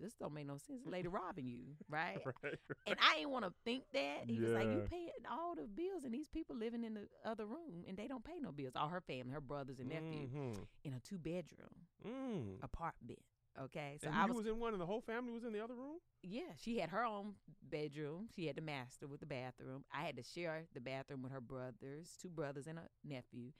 this 0.00 0.14
don't 0.14 0.32
make 0.34 0.46
no 0.46 0.56
sense. 0.56 0.80
Lady 0.86 1.08
robbing 1.20 1.46
you, 1.46 1.60
right?" 1.88 2.18
Right. 2.42 2.54
and 2.86 2.96
I 3.00 3.16
didn't 3.18 3.30
want 3.30 3.44
to 3.44 3.52
think 3.64 3.84
that. 3.92 4.24
He 4.28 4.38
was 4.40 4.52
like, 4.52 4.68
"You 4.68 4.80
Yeah. 4.80 4.86
pay 4.88 5.08
all 5.30 5.54
the 5.54 5.66
bills, 5.66 6.04
and 6.04 6.12
these 6.14 6.28
people 6.28 6.56
living 6.56 6.84
in 6.84 6.94
the 6.94 7.08
other 7.24 7.46
room, 7.46 7.84
and 7.86 7.96
they 7.96 8.08
don't 8.08 8.24
pay 8.24 8.38
no 8.40 8.52
bills. 8.52 8.72
All 8.76 8.88
her 8.88 9.00
family, 9.00 9.32
her 9.32 9.40
brothers 9.40 9.78
and 9.78 9.88
nephew, 9.88 10.28
Mhm. 10.28 10.66
in 10.84 10.94
a 10.94 11.00
two 11.00 11.18
bedroom 11.18 11.86
Mm. 12.04 12.62
apartment." 12.62 13.20
Okay, 13.58 13.98
so 14.00 14.06
and 14.08 14.16
I 14.16 14.26
was, 14.26 14.36
was 14.36 14.46
in 14.46 14.60
one, 14.60 14.72
and 14.74 14.80
the 14.80 14.86
whole 14.86 15.00
family 15.00 15.32
was 15.32 15.44
in 15.44 15.52
the 15.52 15.60
other 15.62 15.74
room. 15.74 15.98
yeah, 16.22 16.54
she 16.56 16.78
had 16.78 16.90
her 16.90 17.04
own 17.04 17.34
bedroom. 17.62 18.28
She 18.34 18.46
had 18.46 18.54
the 18.56 18.60
master 18.62 19.08
with 19.08 19.20
the 19.20 19.26
bathroom. 19.26 19.84
I 19.92 20.04
had 20.04 20.16
to 20.16 20.22
share 20.22 20.66
the 20.72 20.80
bathroom 20.80 21.22
with 21.22 21.32
her 21.32 21.40
brothers, 21.40 22.16
two 22.16 22.28
brothers 22.30 22.66
and 22.68 22.78
a 22.78 22.88
nephew, 23.02 23.52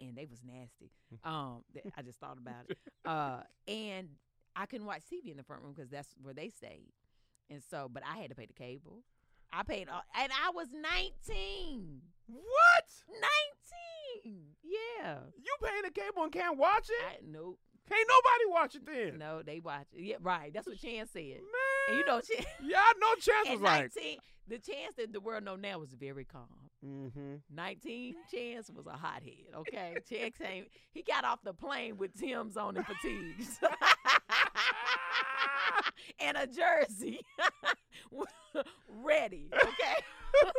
and 0.00 0.16
they 0.16 0.24
was 0.24 0.42
nasty. 0.42 0.92
Um, 1.24 1.64
I 1.96 2.02
just 2.02 2.18
thought 2.20 2.38
about 2.38 2.70
it. 2.70 2.78
Uh, 3.04 3.42
and 3.66 4.08
I 4.58 4.66
couldn't 4.66 4.86
watch 4.86 5.02
TV 5.10 5.30
in 5.30 5.36
the 5.36 5.44
front 5.44 5.62
room 5.62 5.72
because 5.74 5.90
that's 5.90 6.08
where 6.20 6.34
they 6.34 6.48
stayed. 6.48 6.90
And 7.48 7.62
so, 7.70 7.88
but 7.90 8.02
I 8.04 8.18
had 8.18 8.30
to 8.30 8.34
pay 8.34 8.46
the 8.46 8.52
cable. 8.52 9.04
I 9.52 9.62
paid, 9.62 9.88
all, 9.88 10.02
and 10.20 10.32
I 10.32 10.50
was 10.50 10.68
nineteen. 10.72 12.00
What? 12.26 12.84
Nineteen. 13.08 14.42
Yeah. 14.62 15.18
You 15.36 15.56
paying 15.62 15.82
the 15.84 15.90
cable 15.90 16.24
and 16.24 16.32
can't 16.32 16.58
watch 16.58 16.88
it? 16.90 17.06
I, 17.06 17.16
nope. 17.26 17.58
Can't 17.88 18.08
nobody 18.08 18.60
watch 18.60 18.74
it 18.74 18.84
then. 18.84 19.18
No, 19.18 19.42
they 19.42 19.60
watch 19.60 19.86
it. 19.94 20.02
Yeah, 20.02 20.16
right. 20.20 20.52
That's 20.52 20.66
what 20.66 20.78
Chance 20.78 21.10
said. 21.12 21.22
Man. 21.22 21.88
And 21.88 21.98
you 21.98 22.04
know, 22.04 22.20
Chance. 22.20 22.46
Yeah, 22.62 22.78
I 22.78 22.92
know 23.00 23.14
Chance 23.14 23.48
was 23.60 23.60
At 23.60 23.62
like. 23.62 23.96
19, 23.96 24.18
the 24.48 24.58
chance 24.58 24.94
that 24.96 25.12
the 25.12 25.20
world 25.20 25.44
know 25.44 25.56
now 25.56 25.78
was 25.78 25.92
very 25.94 26.24
calm. 26.24 26.48
Mm-hmm. 26.84 27.34
19, 27.54 28.14
Chance 28.30 28.70
was 28.74 28.86
a 28.86 28.92
hothead, 28.92 29.32
okay? 29.54 29.96
Chance 30.08 30.36
came, 30.38 30.66
he 30.92 31.02
got 31.02 31.24
off 31.24 31.40
the 31.42 31.52
plane 31.52 31.96
with 31.96 32.18
Tim's 32.18 32.56
on 32.56 32.76
and 32.76 32.86
fatigues. 32.86 33.58
and 36.20 36.36
a 36.36 36.46
jersey. 36.46 37.20
Ready, 38.88 39.50
okay? 39.54 40.04
so, 40.42 40.50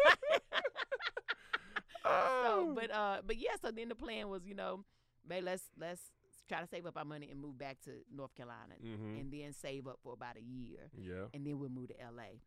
Oh. 2.05 2.71
but 2.75 2.91
uh 2.91 3.17
but 3.25 3.37
yeah, 3.37 3.55
so 3.61 3.71
then 3.71 3.89
the 3.89 3.95
plan 3.95 4.29
was, 4.29 4.45
you 4.45 4.55
know, 4.55 4.83
babe, 5.27 5.43
let's 5.43 5.63
let's 5.79 6.01
try 6.47 6.61
to 6.61 6.67
save 6.67 6.85
up 6.85 6.97
our 6.97 7.05
money 7.05 7.29
and 7.29 7.39
move 7.39 7.57
back 7.57 7.77
to 7.85 7.91
North 8.13 8.33
Carolina 8.35 8.73
Mhm. 8.83 9.19
and 9.19 9.31
then 9.31 9.53
save 9.53 9.85
up 9.87 9.99
for 10.01 10.13
about 10.13 10.35
a 10.37 10.41
year 10.41 10.89
Yeah. 10.97 11.25
and 11.33 11.45
then 11.45 11.59
we'll 11.59 11.69
move 11.69 11.89
to 11.89 11.95
LA. 12.01 12.39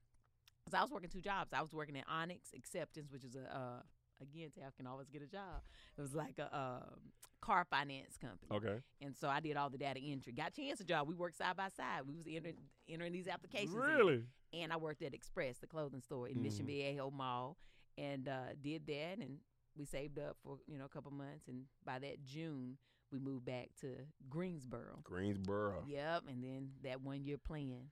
Cause 0.65 0.75
I 0.75 0.83
was 0.83 0.91
working 0.91 1.11
two 1.11 1.21
jobs. 1.21 1.53
I 1.53 1.61
was 1.61 1.73
working 1.73 1.97
at 1.99 2.05
Onyx 2.09 2.49
Acceptance, 2.57 3.11
which 3.13 3.25
is 3.25 3.35
a 3.37 3.55
uh, 3.57 3.83
again, 4.23 4.51
Tab 4.59 4.75
can 4.77 4.87
always 4.87 5.09
get 5.09 5.23
a 5.23 5.27
job. 5.27 5.63
It 5.99 6.01
was 6.01 6.15
like 6.15 6.39
a 6.39 6.55
um, 6.57 7.01
car 7.41 7.67
finance 7.69 8.17
company, 8.21 8.51
Okay. 8.57 8.81
and 9.01 9.17
so 9.17 9.29
I 9.29 9.41
did 9.41 9.57
all 9.57 9.69
the 9.71 9.79
data 9.79 10.01
entry. 10.03 10.33
Got 10.33 10.55
Chance 10.55 10.81
a 10.81 10.85
job. 10.85 11.09
We 11.09 11.15
worked 11.15 11.37
side 11.37 11.57
by 11.57 11.69
side. 11.69 12.03
We 12.07 12.15
was 12.15 12.27
entering 12.27 12.57
entering 12.89 13.13
these 13.13 13.29
applications. 13.29 13.75
in. 13.75 13.81
Really? 13.81 14.23
And 14.53 14.73
I 14.73 14.77
worked 14.77 15.03
at 15.03 15.15
Express, 15.15 15.59
the 15.59 15.67
clothing 15.67 16.01
store 16.03 16.29
in 16.29 16.43
Mission 16.43 16.65
Mhm. 16.67 16.69
Viejo 16.69 17.11
Mall, 17.11 17.57
and 17.99 18.29
uh, 18.29 18.55
did 18.63 18.87
that. 18.87 19.19
And 19.19 19.39
we 19.77 19.85
saved 19.87 20.19
up 20.19 20.37
for 20.45 20.59
you 20.67 20.79
know 20.79 20.85
a 20.85 20.89
couple 20.89 21.11
months, 21.11 21.49
and 21.49 21.65
by 21.85 21.99
that 21.99 22.23
June 22.25 22.77
we 23.11 23.19
moved 23.19 23.45
back 23.45 23.69
to 23.81 23.89
Greensboro. 24.31 25.01
Greensboro. 25.03 25.85
Yep, 25.87 26.25
and 26.29 26.43
then 26.43 26.71
that 26.83 27.01
one 27.03 27.25
year 27.25 27.37
plan 27.39 27.91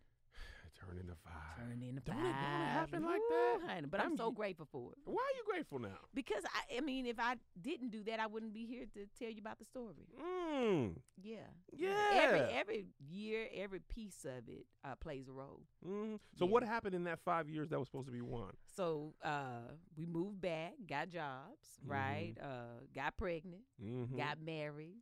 Turned 0.81 0.99
into 1.01 1.15
five. 1.23 1.35
turned 1.59 1.83
into 1.83 2.01
Don't 2.01 2.17
five. 2.17 2.25
it- 2.25 2.33
don't 2.33 2.63
it 2.63 2.69
happen 2.73 3.03
like 3.05 3.21
that? 3.29 3.59
honey, 3.67 3.87
But 3.87 4.01
I'm 4.01 4.13
I'm 4.13 4.17
so 4.17 4.31
grateful 4.31 4.67
for 4.73 4.93
it 4.93 4.99
Why 5.05 5.23
are 5.23 5.37
you 5.37 5.45
grateful 5.47 5.79
now? 5.79 5.99
because 6.15 6.43
I, 6.47 6.79
I 6.79 6.81
mean, 6.81 7.05
if 7.07 7.19
I 7.21 7.37
didn't 7.61 7.91
do 7.91 8.03
that, 8.05 8.19
I 8.19 8.27
wouldn't 8.27 8.55
be 8.55 8.65
here 8.67 8.87
to 8.95 9.07
tell 9.19 9.31
you 9.31 9.41
about 9.41 9.59
the 9.59 9.65
story. 9.67 10.09
Mm. 10.21 10.97
Yeah, 11.23 11.37
Yeah. 11.73 11.95
Every 12.15 12.41
every 12.41 12.87
year, 12.99 13.47
every 13.55 13.81
piece 13.81 14.25
of 14.25 14.49
it 14.49 14.67
uh, 14.85 14.95
plays 14.97 15.29
a 15.29 15.33
role. 15.33 15.61
hmm 15.85 16.17
So 16.39 16.45
Yeah. 16.47 16.51
what 16.51 16.63
happened 16.65 16.95
in 16.95 17.05
that 17.05 17.21
five 17.25 17.49
years 17.49 17.69
that 17.69 17.79
was 17.79 17.87
supposed 17.89 18.07
to 18.07 18.13
be 18.13 18.23
one? 18.23 18.55
So 18.75 19.15
uh, 19.23 19.73
we 19.97 20.07
moved 20.07 20.41
back, 20.41 20.73
got 20.89 21.11
jobs, 21.11 21.79
right? 21.87 22.35
Uh, 22.43 22.81
got 22.95 23.17
pregnant, 23.19 23.63
Mm-hmm. 23.85 24.17
got 24.17 24.41
married, 24.41 24.97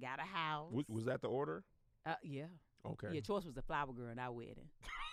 got 0.00 0.18
a 0.20 0.22
house. 0.22 0.72
was, 0.72 0.84
was 0.88 1.04
that 1.04 1.20
the 1.20 1.28
order? 1.28 1.64
uh, 2.06 2.14
yeah. 2.22 2.46
Okay. 2.86 3.08
Yeah, 3.12 3.20
Choice 3.20 3.44
was 3.44 3.54
the 3.54 3.62
flower 3.62 3.92
girl 3.92 4.10
in 4.10 4.18
our 4.18 4.32
wedding. 4.32 4.68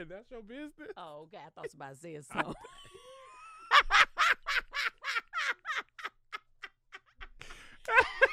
and 0.00 0.10
that's 0.10 0.30
your 0.30 0.42
business? 0.42 0.88
Oh, 0.96 1.24
okay. 1.28 1.38
I 1.46 1.50
thought 1.50 1.70
somebody 1.70 1.94
said 1.96 2.24
something. 2.32 2.54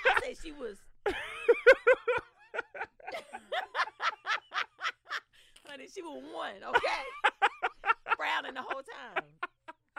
I 0.05 0.19
said 0.23 0.35
she 0.43 0.51
was. 0.53 0.77
Honey, 5.67 5.87
she 5.93 6.01
was 6.01 6.23
one, 6.33 6.63
okay? 6.69 7.03
Frowning 8.15 8.53
the 8.53 8.61
whole 8.61 8.81
time. 8.81 9.23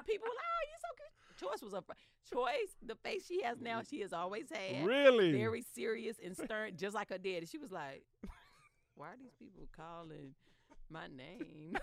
People 0.06 0.26
were 0.26 0.34
like, 0.34 0.48
oh, 0.48 0.64
you 0.64 0.78
so 0.80 0.88
good. 0.96 1.12
Choice 1.38 1.62
was 1.62 1.74
a 1.74 1.84
choice. 2.32 2.72
The 2.84 2.94
face 2.94 3.26
she 3.26 3.42
has 3.42 3.60
now, 3.60 3.82
she 3.88 4.00
has 4.00 4.14
always 4.14 4.46
had. 4.50 4.86
really? 4.86 5.32
Very 5.32 5.62
serious 5.74 6.16
and 6.24 6.34
stern, 6.34 6.72
just 6.78 6.94
like 6.94 7.10
her 7.10 7.18
daddy. 7.18 7.44
She 7.46 7.58
was 7.58 7.70
like, 7.70 8.04
why 8.94 9.08
are 9.08 9.16
these 9.20 9.34
people 9.38 9.68
calling 9.76 10.34
my 10.90 11.06
name? 11.06 11.76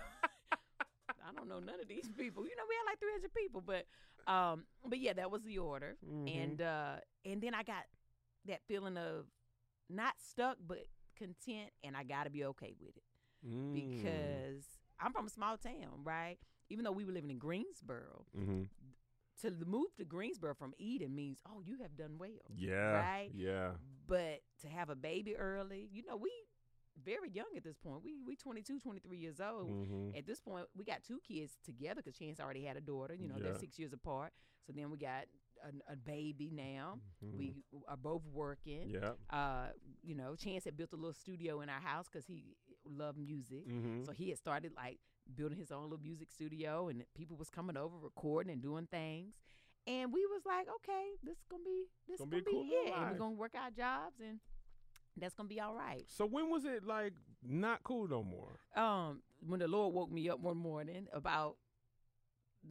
I 1.10 1.32
don't 1.34 1.48
know 1.48 1.58
none 1.58 1.80
of 1.80 1.88
these 1.88 2.08
people. 2.16 2.44
You 2.44 2.54
know, 2.56 2.62
we 2.68 2.74
had 2.76 2.90
like 2.90 2.98
300 3.00 3.34
people, 3.34 3.60
but 3.64 3.86
um, 4.32 4.64
but 4.84 4.98
yeah, 4.98 5.12
that 5.14 5.30
was 5.30 5.42
the 5.42 5.58
order 5.58 5.96
Mhm. 6.04 6.28
and 6.44 6.60
uh 6.62 6.96
and 7.24 7.40
then 7.42 7.54
I 7.54 7.62
got 7.62 7.84
that 8.46 8.60
feeling 8.66 8.96
of 8.96 9.26
not 9.88 10.14
stuck 10.18 10.56
but 10.66 10.86
content 11.16 11.70
and 11.84 11.96
I 11.96 12.02
got 12.04 12.24
to 12.24 12.30
be 12.30 12.44
okay 12.46 12.74
with 12.80 12.96
it 12.96 13.02
Mm. 13.46 13.74
because 13.74 14.64
I'm 14.98 15.12
from 15.12 15.26
a 15.26 15.30
small 15.30 15.56
town, 15.58 16.02
right? 16.02 16.38
Even 16.70 16.84
though 16.84 16.92
we 16.92 17.04
were 17.04 17.12
living 17.12 17.30
in 17.30 17.38
Greensboro, 17.38 18.24
Mhm. 18.36 18.68
to 19.42 19.50
move 19.66 19.94
to 19.96 20.04
Greensboro 20.04 20.54
from 20.54 20.74
Eden 20.78 21.14
means 21.14 21.38
oh, 21.46 21.60
you 21.60 21.78
have 21.82 21.96
done 21.96 22.18
well. 22.18 22.50
Yeah. 22.54 22.92
Right? 22.92 23.30
Yeah. 23.34 23.72
But 24.06 24.40
to 24.62 24.68
have 24.68 24.88
a 24.90 24.96
baby 24.96 25.36
early, 25.36 25.88
you 25.92 26.02
know, 26.06 26.16
we 26.16 26.32
very 27.06 27.30
young 27.30 27.46
at 27.56 27.64
this 27.64 27.76
point. 27.78 28.02
We 28.04 28.16
we 28.26 28.36
22, 28.36 28.80
23 28.80 29.16
years 29.16 29.40
old. 29.40 29.70
Mm-hmm. 29.70 30.16
At 30.18 30.26
this 30.26 30.40
point, 30.40 30.66
we 30.76 30.84
got 30.84 31.02
two 31.02 31.20
kids 31.26 31.52
together 31.64 32.02
because 32.02 32.18
Chance 32.18 32.40
already 32.40 32.64
had 32.64 32.76
a 32.76 32.80
daughter. 32.80 33.14
You 33.14 33.28
know, 33.28 33.36
Yeah. 33.38 33.44
they're 33.44 33.58
six 33.58 33.78
years 33.78 33.92
apart. 33.92 34.32
So 34.66 34.72
then 34.76 34.90
we 34.90 34.98
got 34.98 35.24
a, 35.64 35.92
a 35.92 35.96
baby 35.96 36.50
now. 36.52 36.98
Mhm. 37.24 37.38
We 37.38 37.54
are 37.88 37.96
both 37.96 38.22
working. 38.32 38.90
Yeah. 38.90 39.12
Uh, 39.30 39.68
you 40.02 40.14
know, 40.14 40.34
Chance 40.34 40.64
had 40.64 40.76
built 40.76 40.92
a 40.92 40.96
little 40.96 41.14
studio 41.14 41.60
in 41.62 41.68
our 41.70 41.80
house 41.80 42.06
because 42.10 42.26
he 42.26 42.56
loved 42.84 43.18
music. 43.18 43.66
Mm-hmm. 43.68 44.04
So 44.04 44.12
he 44.12 44.28
had 44.30 44.38
started 44.38 44.72
like 44.76 44.98
building 45.34 45.58
his 45.58 45.70
own 45.72 45.84
little 45.84 46.02
music 46.02 46.30
studio, 46.30 46.88
and 46.88 47.04
people 47.16 47.36
was 47.36 47.48
coming 47.50 47.76
over 47.76 47.96
recording 47.98 48.52
and 48.52 48.60
doing 48.62 48.86
things. 48.90 49.34
And 49.88 50.12
we 50.12 50.26
was 50.26 50.42
like, 50.44 50.66
okay, 50.82 51.06
this 51.22 51.36
is 51.38 51.44
gonna 51.48 51.62
be 51.64 51.84
this 52.08 52.18
Gonna 52.18 52.30
gonna, 52.32 52.42
be 52.42 52.50
cool 52.50 52.66
it, 52.68 52.92
and 52.92 53.10
we're 53.12 53.18
gonna 53.18 53.34
work 53.36 53.54
our 53.54 53.70
jobs, 53.70 54.16
and 54.20 54.40
that's 55.16 55.34
gonna 55.34 55.48
be 55.48 55.60
all 55.60 55.74
right. 55.74 56.04
So 56.08 56.26
when 56.26 56.50
was 56.50 56.64
it 56.64 56.84
like 56.84 57.12
not 57.42 57.82
cool 57.84 58.08
no 58.08 58.22
more? 58.22 58.58
Um, 58.74 59.22
when 59.46 59.60
the 59.60 59.68
Lord 59.68 59.94
woke 59.94 60.10
me 60.10 60.28
up 60.28 60.40
one 60.40 60.56
morning, 60.56 61.06
about 61.12 61.56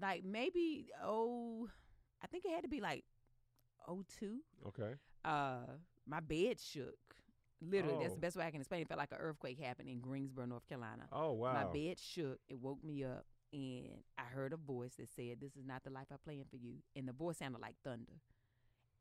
like 0.02 0.24
maybe 0.24 0.88
oh, 1.04 1.68
I 2.24 2.28
think 2.28 2.46
it 2.46 2.52
had 2.52 2.64
to 2.64 2.70
be 2.70 2.82
like 2.82 3.04
oh 3.88 4.04
two. 4.20 4.40
Okay. 4.68 4.94
uh 5.24 5.58
my 6.08 6.20
bed 6.20 6.60
shook. 6.60 6.98
Literally, 7.62 7.98
that's 8.00 8.12
Oh. 8.12 8.16
the 8.16 8.22
best 8.22 8.36
way 8.36 8.46
I 8.46 8.52
can 8.52 8.60
explain. 8.62 8.82
It 8.82 8.88
felt 8.90 9.00
like 9.00 9.12
an 9.12 9.18
earthquake 9.20 9.60
happened 9.60 9.90
in 9.90 10.00
Greensboro, 10.00 10.46
North 10.46 10.68
Carolina. 10.68 11.08
Oh 11.12 11.32
wow. 11.32 11.54
My 11.54 11.64
bed 11.72 12.00
shook. 12.00 12.40
It 12.50 12.60
woke 12.60 12.84
me 12.84 13.04
up, 13.06 13.26
and 13.54 14.04
I 14.18 14.24
heard 14.24 14.54
a 14.54 14.58
voice 14.58 14.96
that 15.00 15.08
said, 15.16 15.40
"This 15.40 15.56
is 15.56 15.66
not 15.66 15.84
the 15.84 15.90
life 15.90 16.08
I 16.12 16.16
planned 16.24 16.50
for 16.50 16.58
you." 16.58 16.76
And 16.96 17.08
the 17.08 17.14
voice 17.14 17.38
sounded 17.38 17.62
like 17.62 17.76
thunder, 17.84 18.20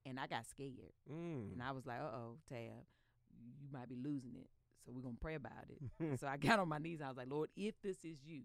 and 0.06 0.18
I 0.20 0.28
got 0.28 0.46
scared. 0.46 0.94
Mm. 1.10 1.52
And 1.54 1.62
I 1.62 1.72
was 1.72 1.84
like, 1.84 2.00
"Uh 2.00 2.14
oh, 2.16 2.36
Tab, 2.48 2.84
you 3.60 3.68
might 3.72 3.88
be 3.88 3.96
losing 3.96 4.34
it." 4.36 4.48
So 4.84 4.92
we're 4.92 5.02
gonna 5.02 5.16
pray 5.20 5.34
about 5.34 5.64
it. 5.68 6.18
So 6.20 6.26
I 6.26 6.36
got 6.36 6.58
on 6.58 6.68
my 6.68 6.78
knees. 6.78 7.00
And 7.00 7.06
I 7.06 7.10
was 7.10 7.16
like, 7.16 7.30
Lord, 7.30 7.48
if 7.56 7.80
this 7.82 8.04
is 8.04 8.18
you, 8.24 8.42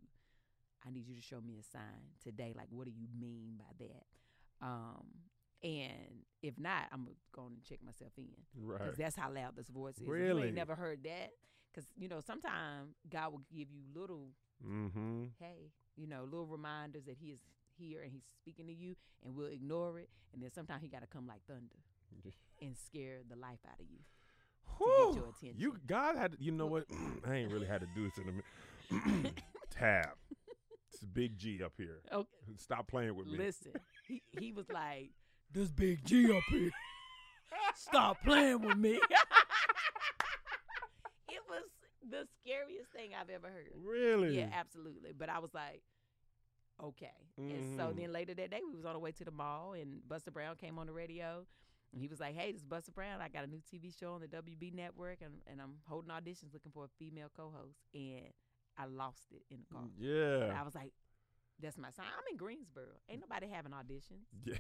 I 0.86 0.90
need 0.92 1.08
you 1.08 1.16
to 1.16 1.22
show 1.22 1.42
me 1.42 1.58
a 1.60 1.64
sign 1.64 2.14
today. 2.24 2.54
Like, 2.56 2.68
what 2.70 2.86
do 2.86 2.92
you 2.92 3.08
mean 3.20 3.56
by 3.58 3.86
that? 3.86 4.06
Um, 4.66 5.06
and 5.62 6.24
if 6.42 6.58
not, 6.58 6.84
I'm 6.94 7.04
gonna 7.04 7.16
go 7.34 7.48
and 7.48 7.62
check 7.64 7.80
myself 7.84 8.12
in 8.18 8.30
Right. 8.56 8.80
because 8.80 8.96
that's 8.98 9.16
how 9.18 9.30
loud 9.32 9.56
this 9.58 9.68
voice 9.68 9.96
is. 9.96 10.02
You 10.08 10.12
Really? 10.14 10.48
ain't 10.48 10.56
never 10.56 10.76
heard 10.76 11.04
that 11.04 11.32
because 11.72 11.90
you 11.98 12.08
know 12.08 12.22
sometimes 12.22 12.96
God 13.10 13.32
will 13.34 13.44
give 13.54 13.70
you 13.72 13.82
little, 13.94 14.30
Mm-hmm. 14.66 15.26
hey, 15.40 15.72
you 15.96 16.08
know, 16.08 16.24
little 16.24 16.46
reminders 16.48 17.06
that 17.06 17.18
He 17.18 17.28
is 17.32 17.40
here 17.78 18.02
and 18.02 18.12
He's 18.12 18.24
speaking 18.42 18.68
to 18.68 18.74
you, 18.74 18.96
and 19.24 19.36
we'll 19.36 19.48
ignore 19.48 20.00
it. 20.00 20.10
And 20.34 20.42
then 20.42 20.52
sometimes 20.52 20.82
He 20.82 20.88
got 20.90 21.02
to 21.02 21.08
come 21.08 21.28
like 21.28 21.42
thunder 21.48 21.80
and 22.62 22.76
scare 22.78 23.20
the 23.30 23.36
life 23.36 23.60
out 23.68 23.80
of 23.80 23.86
you. 23.90 24.00
Whew. 24.78 25.16
your 25.16 25.28
attention. 25.28 25.56
You 25.58 25.76
God 25.86 26.16
had 26.16 26.36
you 26.40 26.52
know 26.52 26.68
what? 26.68 26.86
I 27.28 27.36
ain't 27.36 27.52
really 27.52 27.68
had 27.68 27.82
to 27.82 27.88
do 27.88 28.04
this 28.04 28.18
in 28.18 28.30
a 28.30 28.32
minute. 28.32 29.34
Tab. 29.70 30.10
It's 30.92 31.04
Big 31.04 31.38
G 31.38 31.62
up 31.64 31.74
here. 31.78 32.02
Okay. 32.12 32.28
Stop 32.58 32.88
playing 32.88 33.16
with 33.16 33.28
me. 33.28 33.38
Listen, 33.38 33.74
he 34.08 34.22
he 34.32 34.52
was 34.52 34.70
like, 34.70 35.12
"This 35.54 35.70
big 35.72 36.04
G 36.06 36.32
up 36.32 36.44
here, 36.50 36.72
stop 37.76 38.18
playing 38.24 38.62
with 38.62 38.76
me." 38.78 39.00
it 41.30 41.42
was 41.48 41.64
the 42.10 42.28
scariest 42.42 42.90
thing 42.92 43.12
I've 43.20 43.30
ever 43.30 43.48
heard. 43.48 43.70
Really? 43.76 44.38
Yeah, 44.38 44.50
absolutely. 44.54 45.14
But 45.18 45.30
I 45.30 45.40
was 45.40 45.54
like, 45.54 45.82
okay. 46.84 47.14
And 47.38 47.64
so 47.78 47.92
Mhm. 47.92 47.96
then 47.96 48.12
later 48.12 48.34
that 48.34 48.50
day, 48.52 48.62
we 48.68 48.76
was 48.76 48.86
on 48.86 48.94
the 48.94 49.00
way 49.00 49.12
to 49.14 49.24
the 49.24 49.32
mall, 49.32 49.74
and 49.74 50.06
Buster 50.08 50.32
Brown 50.32 50.56
came 50.56 50.78
on 50.80 50.88
the 50.88 50.94
radio. 50.94 51.46
And 51.92 52.02
he 52.02 52.08
was 52.08 52.20
like, 52.20 52.36
"Hey, 52.36 52.52
this 52.52 52.62
is 52.62 52.66
Buster 52.68 52.92
Brown. 52.92 53.20
I 53.22 53.30
got 53.30 53.44
a 53.44 53.48
new 53.48 53.62
TV 53.62 53.92
show 53.98 54.14
on 54.14 54.22
the 54.22 54.28
WB 54.28 54.74
network, 54.74 55.20
and, 55.22 55.34
and 55.48 55.60
I'm 55.62 55.76
holding 55.88 56.12
auditions 56.12 56.54
looking 56.54 56.72
for 56.72 56.86
a 56.86 56.90
female 57.00 57.30
co-host." 57.36 57.80
And 57.94 58.32
I 58.78 58.86
lost 58.86 59.24
it 59.32 59.44
in 59.50 59.60
the 59.62 59.74
car. 59.74 59.84
And 59.84 59.92
Yeah. 59.98 60.60
I 60.60 60.64
was 60.64 60.76
like, 60.76 60.92
"That's 61.62 61.78
my 61.78 61.90
sign. 61.92 62.06
I'm 62.06 62.24
in 62.32 62.38
Greensboro. 62.38 62.86
Ain't 63.10 63.22
nobody 63.22 63.48
having 63.48 63.72
auditions 63.72 64.26
Yeah. 64.46 64.56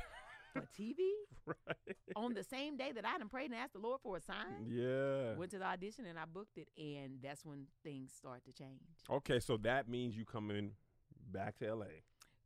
for 0.54 0.62
TV 0.80 0.98
right. 1.46 1.96
on 2.15 2.34
the 2.34 2.44
same 2.44 2.76
day 2.78 2.92
that 2.94 3.06
I 3.06 3.18
done 3.20 3.30
prayed 3.30 3.52
and 3.52 3.56
asked 3.56 3.74
the 3.74 3.80
Lord 3.80 4.02
for 4.02 4.18
a 4.18 4.22
sign." 4.22 4.65
Yeah. 4.68 5.36
Went 5.36 5.52
to 5.52 5.60
the 5.60 5.65
audition 5.65 6.06
and 6.08 6.18
I 6.18 6.26
booked 6.26 6.58
it, 6.58 6.70
and 6.78 7.20
that's 7.22 7.46
when 7.46 7.68
things 7.84 8.12
start 8.12 8.44
to 8.46 8.52
change. 8.52 8.82
Okay, 9.10 9.39
so 9.39 9.56
that 9.58 9.88
means 9.88 10.18
you 10.18 10.26
coming 10.26 10.72
back 11.32 11.58
to 11.60 11.76
LA. 11.76 11.86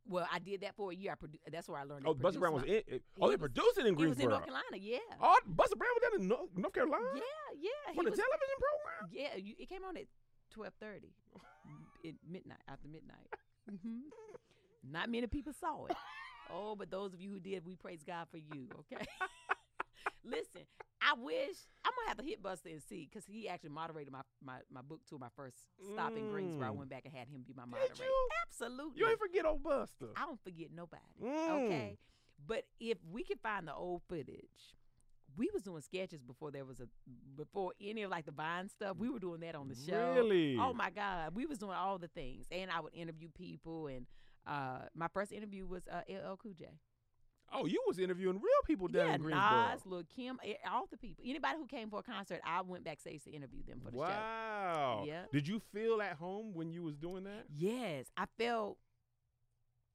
Well, 0.06 0.28
I 0.30 0.38
did 0.38 0.60
that 0.60 0.76
for 0.76 0.92
a 0.92 0.94
year. 0.94 1.12
I 1.12 1.14
produ- 1.26 1.38
that's 1.50 1.68
where 1.68 1.78
I 1.78 1.84
learned. 1.84 2.04
Oh, 2.06 2.12
Buster 2.14 2.38
Brown 2.40 2.52
was 2.52 2.64
in. 2.64 2.82
it- 2.86 3.02
oh, 3.20 3.28
they 3.28 3.36
was- 3.36 3.48
produced 3.50 3.78
it 3.78 3.86
in 3.86 3.94
Greensboro. 3.94 4.04
He 4.04 4.08
was 4.08 4.18
in 4.20 4.28
North 4.28 4.44
Carolina. 4.44 4.76
Yeah. 4.78 4.98
Oh, 5.20 5.38
Buster 5.46 5.76
Brown 5.76 5.90
was 5.94 6.02
down 6.10 6.20
in 6.20 6.28
North, 6.28 6.50
North 6.56 6.74
Carolina 6.74 7.04
Yeah, 7.14 7.22
yeah. 7.60 7.94
For 7.94 8.04
the 8.04 8.10
was, 8.10 8.18
television 8.18 8.58
program. 8.60 9.10
yeah, 9.12 9.36
you, 9.36 9.54
it 9.58 9.68
came 9.68 9.82
on 9.84 9.96
at 9.96 10.04
twelve 10.50 10.74
thirty, 10.78 11.14
at 12.06 12.14
midnight 12.28 12.58
after 12.68 12.86
midnight. 12.88 13.26
hmm 13.68 14.00
Not 14.82 15.08
many 15.08 15.26
people 15.26 15.52
saw 15.52 15.86
it. 15.86 15.96
Oh, 16.52 16.76
but 16.76 16.90
those 16.90 17.14
of 17.14 17.20
you 17.22 17.30
who 17.30 17.40
did, 17.40 17.64
we 17.64 17.74
praise 17.74 18.04
God 18.06 18.26
for 18.30 18.36
you. 18.36 18.68
Okay. 18.80 19.02
Listen, 20.24 20.62
I 21.02 21.12
wish 21.14 21.56
I'm 21.84 21.92
gonna 21.96 22.08
have 22.08 22.16
to 22.18 22.24
hit 22.24 22.42
Buster 22.42 22.70
and 22.70 22.82
see 22.82 23.06
because 23.10 23.26
he 23.26 23.48
actually 23.48 23.70
moderated 23.70 24.12
my, 24.12 24.22
my 24.42 24.56
my 24.72 24.80
book 24.82 25.00
tour, 25.08 25.18
my 25.18 25.28
first 25.36 25.56
stop 25.92 26.16
in 26.16 26.28
Greensboro. 26.30 26.66
I 26.66 26.70
Mm. 26.70 26.76
went 26.76 26.90
back 26.90 27.02
and 27.04 27.14
had 27.14 27.28
him 27.28 27.42
be 27.46 27.52
my 27.54 27.64
Did 27.64 27.70
moderator. 27.72 28.04
you? 28.04 28.28
Absolutely. 28.46 29.00
You 29.00 29.08
ain't 29.08 29.18
forget 29.18 29.44
old 29.44 29.62
Buster. 29.62 30.08
I 30.16 30.24
don't 30.26 30.42
forget 30.42 30.68
nobody. 30.74 31.02
Mm. 31.22 31.50
Okay. 31.66 31.98
But 32.46 32.64
if 32.80 32.98
we 33.12 33.22
can 33.22 33.36
find 33.38 33.68
the 33.68 33.74
old 33.74 34.02
footage, 34.08 34.74
we 35.36 35.50
was 35.52 35.62
doing 35.62 35.82
sketches 35.82 36.22
before 36.22 36.50
there 36.50 36.64
was 36.64 36.80
a 36.80 36.88
before 37.36 37.72
any 37.80 38.02
of 38.02 38.10
like 38.10 38.24
the 38.24 38.32
Vine 38.32 38.68
stuff. 38.68 38.96
We 38.96 39.08
were 39.10 39.18
doing 39.18 39.40
that 39.40 39.54
on 39.54 39.68
the 39.68 39.74
show. 39.74 40.12
Really? 40.14 40.56
Oh 40.58 40.72
my 40.72 40.90
God. 40.90 41.34
We 41.34 41.44
was 41.46 41.58
doing 41.58 41.72
all 41.76 41.98
the 41.98 42.08
things. 42.08 42.46
And 42.50 42.70
I 42.70 42.80
would 42.80 42.94
interview 42.94 43.28
people 43.36 43.88
and 43.88 44.06
uh 44.46 44.86
my 44.94 45.08
first 45.08 45.32
interview 45.32 45.66
was 45.66 45.82
uh 45.88 46.02
LL 46.08 46.36
Cool 46.36 46.52
J. 46.58 46.66
Oh, 47.54 47.66
you 47.66 47.80
was 47.86 47.98
interviewing 47.98 48.36
real 48.36 48.62
people 48.66 48.88
down 48.88 49.06
yeah, 49.06 49.14
in 49.14 49.22
Greensboro. 49.22 49.68
Nas, 49.70 49.80
Lil 49.86 50.02
Kim, 50.14 50.38
eh, 50.44 50.54
all 50.70 50.86
the 50.90 50.96
people. 50.96 51.24
Anybody 51.26 51.56
who 51.58 51.66
came 51.66 51.88
for 51.88 52.00
a 52.00 52.02
concert, 52.02 52.40
I 52.44 52.60
went 52.62 52.84
backstage 52.84 53.22
to 53.24 53.30
interview 53.30 53.62
them 53.66 53.80
for 53.84 53.90
the 53.90 53.96
show. 53.96 54.02
wow. 54.02 55.04
Yeah. 55.06 55.22
Did 55.32 55.46
you 55.46 55.60
feel 55.72 56.02
at 56.02 56.16
home 56.16 56.52
when 56.54 56.70
you 56.72 56.82
was 56.82 56.96
doing 56.96 57.24
that? 57.24 57.44
Yes, 57.56 58.06
I 58.16 58.24
felt 58.38 58.78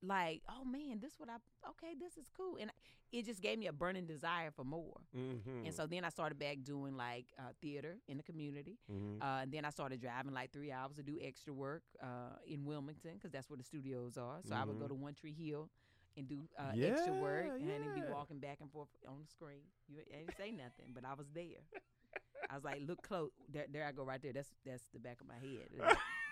like, 0.01 0.41
oh 0.49 0.63
man, 0.63 0.99
this 1.01 1.13
what 1.17 1.29
I 1.29 1.35
okay, 1.69 1.93
this 1.99 2.15
is 2.17 2.29
cool, 2.35 2.57
and 2.59 2.71
it 3.11 3.25
just 3.25 3.41
gave 3.41 3.59
me 3.59 3.67
a 3.67 3.73
burning 3.73 4.05
desire 4.05 4.51
for 4.51 4.63
more. 4.63 5.01
Mm-hmm. 5.17 5.65
And 5.65 5.73
so 5.75 5.87
then 5.87 6.05
I 6.05 6.09
started 6.09 6.39
back 6.39 6.59
doing 6.63 6.95
like 6.95 7.25
uh, 7.37 7.49
theater 7.61 7.97
in 8.07 8.15
the 8.17 8.23
community, 8.23 8.77
mm-hmm. 8.89 9.21
uh, 9.21 9.41
and 9.41 9.51
then 9.51 9.65
I 9.65 9.71
started 9.71 9.99
driving 9.99 10.33
like 10.33 10.53
three 10.53 10.71
hours 10.71 10.95
to 10.95 11.03
do 11.03 11.17
extra 11.21 11.51
work 11.51 11.83
uh, 12.01 12.37
in 12.47 12.63
Wilmington 12.63 13.15
because 13.15 13.31
that's 13.31 13.49
where 13.49 13.57
the 13.57 13.63
studios 13.63 14.17
are. 14.17 14.39
So 14.47 14.55
I 14.55 14.63
would 14.63 14.79
go 14.79 14.85
Mhm. 14.85 14.89
to 14.89 14.95
One 14.95 15.13
Tree 15.15 15.33
Hill 15.33 15.69
and 16.17 16.27
do 16.27 16.39
uh, 16.57 16.71
extra 16.75 17.13
work, 17.13 17.45
Yeah, 17.59 17.75
and 17.75 17.95
be 17.95 18.01
walking 18.11 18.39
back 18.39 18.57
and 18.61 18.71
forth 18.71 18.89
on 19.07 19.15
the 19.21 19.27
screen. 19.27 19.63
You 19.87 19.99
ain't 20.15 20.35
say 20.37 20.51
nothing, 20.51 20.93
but 20.93 21.05
I 21.05 21.13
was 21.13 21.27
there. 21.33 21.63
I 22.49 22.55
was 22.55 22.63
like, 22.63 22.81
look 22.87 23.01
close. 23.03 23.31
There, 23.51 23.65
there 23.71 23.85
I 23.85 23.91
go 23.91 24.03
right 24.03 24.21
there. 24.21 24.33
That's 24.33 24.49
that's 24.65 24.83
the 24.93 24.99
back 24.99 25.21
of 25.21 25.27
my 25.27 25.35
head. 25.35 25.67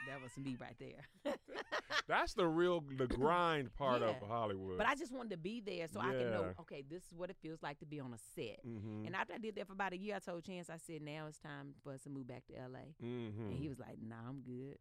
That, 0.08 0.22
was 0.22 0.32
me 0.38 0.56
right 0.60 0.76
there. 0.80 1.34
That's 2.08 2.34
the 2.34 2.48
real 2.48 2.82
the 2.98 3.08
grind 3.08 3.74
part 3.74 4.02
of 4.02 4.16
Hollywood. 4.26 4.78
But 4.78 4.88
I 4.88 4.96
just 4.96 5.12
wanted 5.12 5.32
to 5.32 5.38
be 5.38 5.60
there 5.60 5.88
so 5.90 6.00
I 6.00 6.12
can 6.12 6.32
know, 6.32 6.54
okay, 6.62 6.82
this 6.90 7.04
is 7.12 7.14
what 7.18 7.30
it 7.30 7.36
feels 7.42 7.62
like 7.62 7.80
to 7.80 7.86
be 7.86 8.00
on 8.00 8.14
a 8.14 8.18
set. 8.34 8.66
mm-hmm. 8.66 9.06
And 9.06 9.16
after 9.16 9.34
I 9.34 9.38
did 9.38 9.56
that 9.56 9.68
for 9.68 9.74
about 9.74 9.92
a 9.92 9.98
year, 9.98 10.16
I 10.16 10.20
told 10.20 10.46
Chance, 10.46 10.70
I 10.70 10.78
said, 10.78 11.02
now 11.02 11.26
it's 11.28 11.40
time 11.40 11.74
for 11.84 11.92
us 11.92 12.04
to 12.04 12.10
move 12.10 12.26
back 12.28 12.46
to 12.48 12.54
LA. 12.54 12.88
mm-hmm. 13.04 13.50
And 13.50 13.58
he 13.60 13.68
was 13.68 13.80
like, 13.80 13.98
nah, 14.02 14.16
I'm 14.30 14.40
good. 14.42 14.78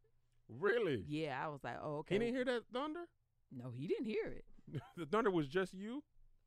really. 0.48 1.04
Yeah, 1.08 1.42
I 1.44 1.48
was 1.48 1.64
like, 1.64 1.78
oh, 1.82 1.96
okay. 1.98 2.14
He 2.14 2.18
didn't 2.20 2.34
hear 2.34 2.44
that 2.44 2.62
thunder. 2.72 3.06
no, 3.50 3.72
he 3.76 3.88
didn't 3.88 4.06
hear 4.06 4.26
it. 4.26 4.44
the 4.96 5.06
thunder 5.06 5.30
was 5.30 5.48
just 5.48 5.74
you. 5.74 6.02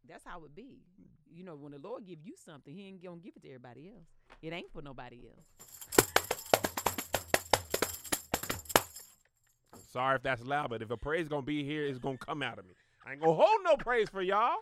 That's 0.08 0.24
how 0.26 0.44
it 0.46 0.56
be. 0.56 0.80
You 1.32 1.44
know, 1.44 1.56
when 1.56 1.72
the 1.72 1.80
Lord 1.80 2.06
give 2.06 2.20
you 2.24 2.36
something, 2.44 2.74
he 2.74 2.88
ain't 2.88 3.04
gonna 3.04 3.18
give 3.18 3.34
it 3.36 3.44
to 3.44 3.50
everybody 3.50 3.90
else. 3.90 4.08
It 4.42 4.54
ain't 4.54 4.72
for 4.72 4.82
nobody 4.82 5.22
else. 5.28 5.46
Sorry 9.92 10.16
if 10.16 10.24
that's 10.24 10.44
loud, 10.44 10.70
but 10.70 10.82
if 10.82 10.92
a 10.92 10.98
praise 10.98 11.28
gonna 11.28 11.42
be 11.42 11.64
here, 11.64 11.86
it's 11.86 12.00
gonna 12.00 12.18
come 12.18 12.44
out 12.44 12.60
of 12.60 12.66
me. 12.66 12.74
I 13.06 13.14
ain't 13.14 13.22
gonna 13.22 13.34
hold 13.34 13.62
no 13.64 13.76
praise 13.76 14.10
for 14.10 14.22
y'all. 14.22 14.58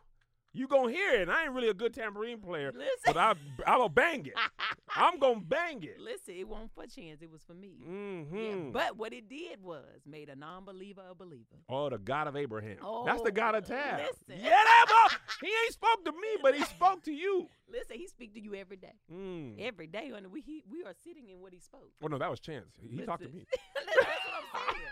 You 0.58 0.68
gonna 0.68 0.92
hear 0.92 1.14
it. 1.14 1.22
And 1.22 1.32
I 1.32 1.44
ain't 1.44 1.52
really 1.54 1.70
a 1.70 1.74
good 1.74 1.94
tambourine 1.94 2.40
player, 2.40 2.72
Listen. 2.76 2.90
but 3.06 3.18
I 3.18 3.34
I 3.66 3.78
will 3.78 3.90
bang 3.90 4.26
it. 4.26 4.34
I'm 4.96 5.20
gonna 5.20 5.40
bang 5.42 5.84
it. 5.84 6.00
Listen, 6.00 6.34
it 6.36 6.48
wasn't 6.48 6.74
for 6.74 6.86
Chance, 6.88 7.22
it 7.22 7.30
was 7.32 7.44
for 7.44 7.54
me. 7.54 7.76
Mm-hmm. 7.88 8.36
Yeah, 8.38 8.54
but 8.72 8.98
what 8.98 9.14
it 9.14 9.30
did 9.30 9.62
was 9.62 9.84
made 10.06 10.30
a 10.30 10.36
non-believer 10.36 11.02
a 11.12 11.14
believer. 11.14 11.58
oh, 11.70 11.90
the 11.90 11.98
God 12.00 12.28
of 12.28 12.36
Abraham. 12.36 12.78
Oh, 12.82 13.06
That's 13.06 13.22
the 13.22 13.30
Oh, 13.30 13.32
God 13.32 13.56
of 13.56 13.66
Tab. 13.68 14.00
listen. 14.00 14.44
Yeah, 14.44 14.50
that 14.50 14.86
boy. 15.10 15.16
He 15.48 15.48
ain't 15.66 15.74
spoke 15.74 16.04
to 16.06 16.12
me, 16.12 16.28
but 16.42 16.56
he 16.56 16.64
spoke 16.64 17.04
to 17.04 17.12
you. 17.12 17.48
Listen, 17.72 17.98
he 17.98 18.08
speak 18.08 18.34
to 18.34 18.42
you 18.42 18.56
every 18.56 18.78
day. 18.78 18.94
Mm. 19.14 19.56
Every 19.60 19.86
day, 19.86 20.12
and 20.16 20.32
we 20.32 20.42
he, 20.42 20.64
we 20.72 20.84
are 20.84 20.94
sitting 21.04 21.30
in 21.30 21.40
what 21.42 21.54
he 21.54 21.60
spoke. 21.60 21.92
Oh 22.02 22.08
no, 22.08 22.18
that 22.18 22.30
was 22.32 22.40
Chance. 22.40 22.66
He 22.90 23.02
talked 23.02 23.22
to 23.24 23.30
me. 23.30 23.46
That's 23.76 23.98
what 23.98 24.08
I'm 24.08 24.74
saying. 24.74 24.87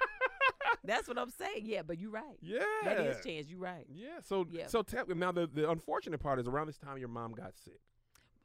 That's 0.87 1.07
what 1.07 1.17
I'm 1.17 1.29
saying. 1.31 1.61
Yeah, 1.63 1.81
but 1.83 1.99
you're 1.99 2.11
right. 2.11 2.37
Yeah. 2.41 2.59
That 2.83 2.99
is 2.99 3.23
chance. 3.25 3.47
You're 3.49 3.59
right. 3.59 3.85
Yeah. 3.93 4.19
So 4.23 4.45
Yeah. 4.49 4.67
so 4.67 4.81
tell 4.83 5.05
now 5.07 5.31
the, 5.31 5.47
the 5.47 5.69
unfortunate 5.69 6.19
part 6.19 6.39
is 6.39 6.47
around 6.47 6.67
this 6.67 6.77
time 6.77 6.97
your 6.97 7.07
mom 7.09 7.33
got 7.33 7.57
sick. 7.57 7.79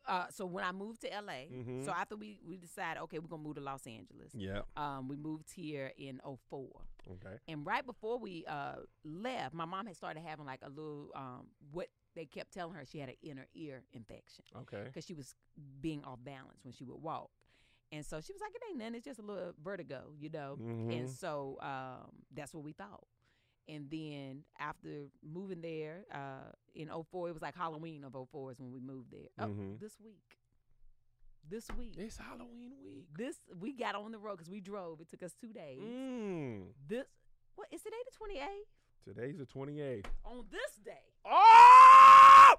Uh, 0.06 0.26
so 0.30 0.46
when 0.46 0.64
I 0.64 0.72
moved 0.72 1.02
to 1.02 1.08
LA, 1.08 1.44
Mhm. 1.52 1.84
so 1.84 1.92
after 1.92 2.16
we 2.16 2.40
we 2.44 2.56
decided, 2.56 3.00
okay, 3.02 3.18
we're 3.18 3.28
gonna 3.28 3.42
move 3.42 3.56
to 3.56 3.60
Los 3.60 3.86
Angeles. 3.86 4.32
Yeah. 4.34 4.62
Um, 4.76 5.08
we 5.08 5.16
moved 5.16 5.50
here 5.52 5.92
in 5.96 6.20
04. 6.24 6.66
Okay. 7.12 7.36
and 7.48 7.64
right 7.66 7.84
before 7.84 8.18
we 8.18 8.44
uh 8.46 8.76
left, 9.04 9.54
my 9.54 9.64
mom 9.64 9.86
had 9.86 9.96
started 9.96 10.22
having 10.22 10.46
like 10.46 10.60
a 10.62 10.68
little 10.68 11.10
um 11.14 11.48
what 11.72 11.88
they 12.14 12.24
kept 12.26 12.52
telling 12.52 12.74
her 12.74 12.84
she 12.84 12.98
had 12.98 13.08
an 13.08 13.14
inner 13.22 13.46
ear 13.54 13.82
infection 13.92 14.44
Okay. 14.56 14.82
because 14.84 15.04
she 15.04 15.14
was 15.14 15.34
being 15.80 16.02
off 16.04 16.18
balance 16.24 16.64
when 16.64 16.72
she 16.72 16.84
would 16.84 17.00
walk. 17.02 17.30
And 17.92 18.06
so 18.06 18.20
she 18.20 18.32
was 18.32 18.40
like, 18.40 18.52
it 18.54 18.62
ain't 18.68 18.78
nothing. 18.78 18.94
It's 18.94 19.04
just 19.04 19.18
a 19.18 19.22
little 19.22 19.52
vertigo, 19.62 20.12
you 20.18 20.30
know. 20.30 20.56
Mhm. 20.60 20.92
And 20.98 21.10
so 21.10 21.58
um, 21.60 22.10
that's 22.32 22.54
what 22.54 22.62
we 22.62 22.72
thought. 22.72 23.04
And 23.68 23.88
then 23.90 24.44
after 24.58 25.06
moving 25.22 25.60
there 25.60 26.04
uh, 26.12 26.52
in 26.74 26.88
04, 26.88 27.28
it 27.28 27.32
was 27.32 27.42
like 27.42 27.56
Halloween 27.56 28.04
of 28.04 28.12
04 28.30 28.52
is 28.52 28.60
when 28.60 28.72
we 28.72 28.80
moved 28.80 29.10
there. 29.12 29.28
Oh, 29.38 29.46
Mhm. 29.48 29.78
this 29.80 29.98
week. 30.00 30.38
This 31.48 31.66
week. 31.76 31.94
It's 31.98 32.16
Halloween 32.16 32.72
week. 32.84 33.06
This 33.16 33.36
we 33.58 33.72
got 33.72 33.94
on 33.96 34.12
the 34.12 34.18
road 34.18 34.36
because 34.36 34.50
we 34.50 34.60
drove. 34.60 35.00
It 35.00 35.08
took 35.08 35.22
us 35.22 35.32
two 35.40 35.52
days. 35.52 35.80
Mm. 35.82 36.66
This 36.86 37.06
what 37.56 37.66
is 37.72 37.82
today 37.82 37.96
the 38.04 38.16
28th? 38.16 38.68
Today's 39.04 39.38
the 39.38 39.46
28th. 39.46 40.04
On 40.24 40.44
this 40.50 40.76
day, 40.84 41.12
Oh! 41.24 42.54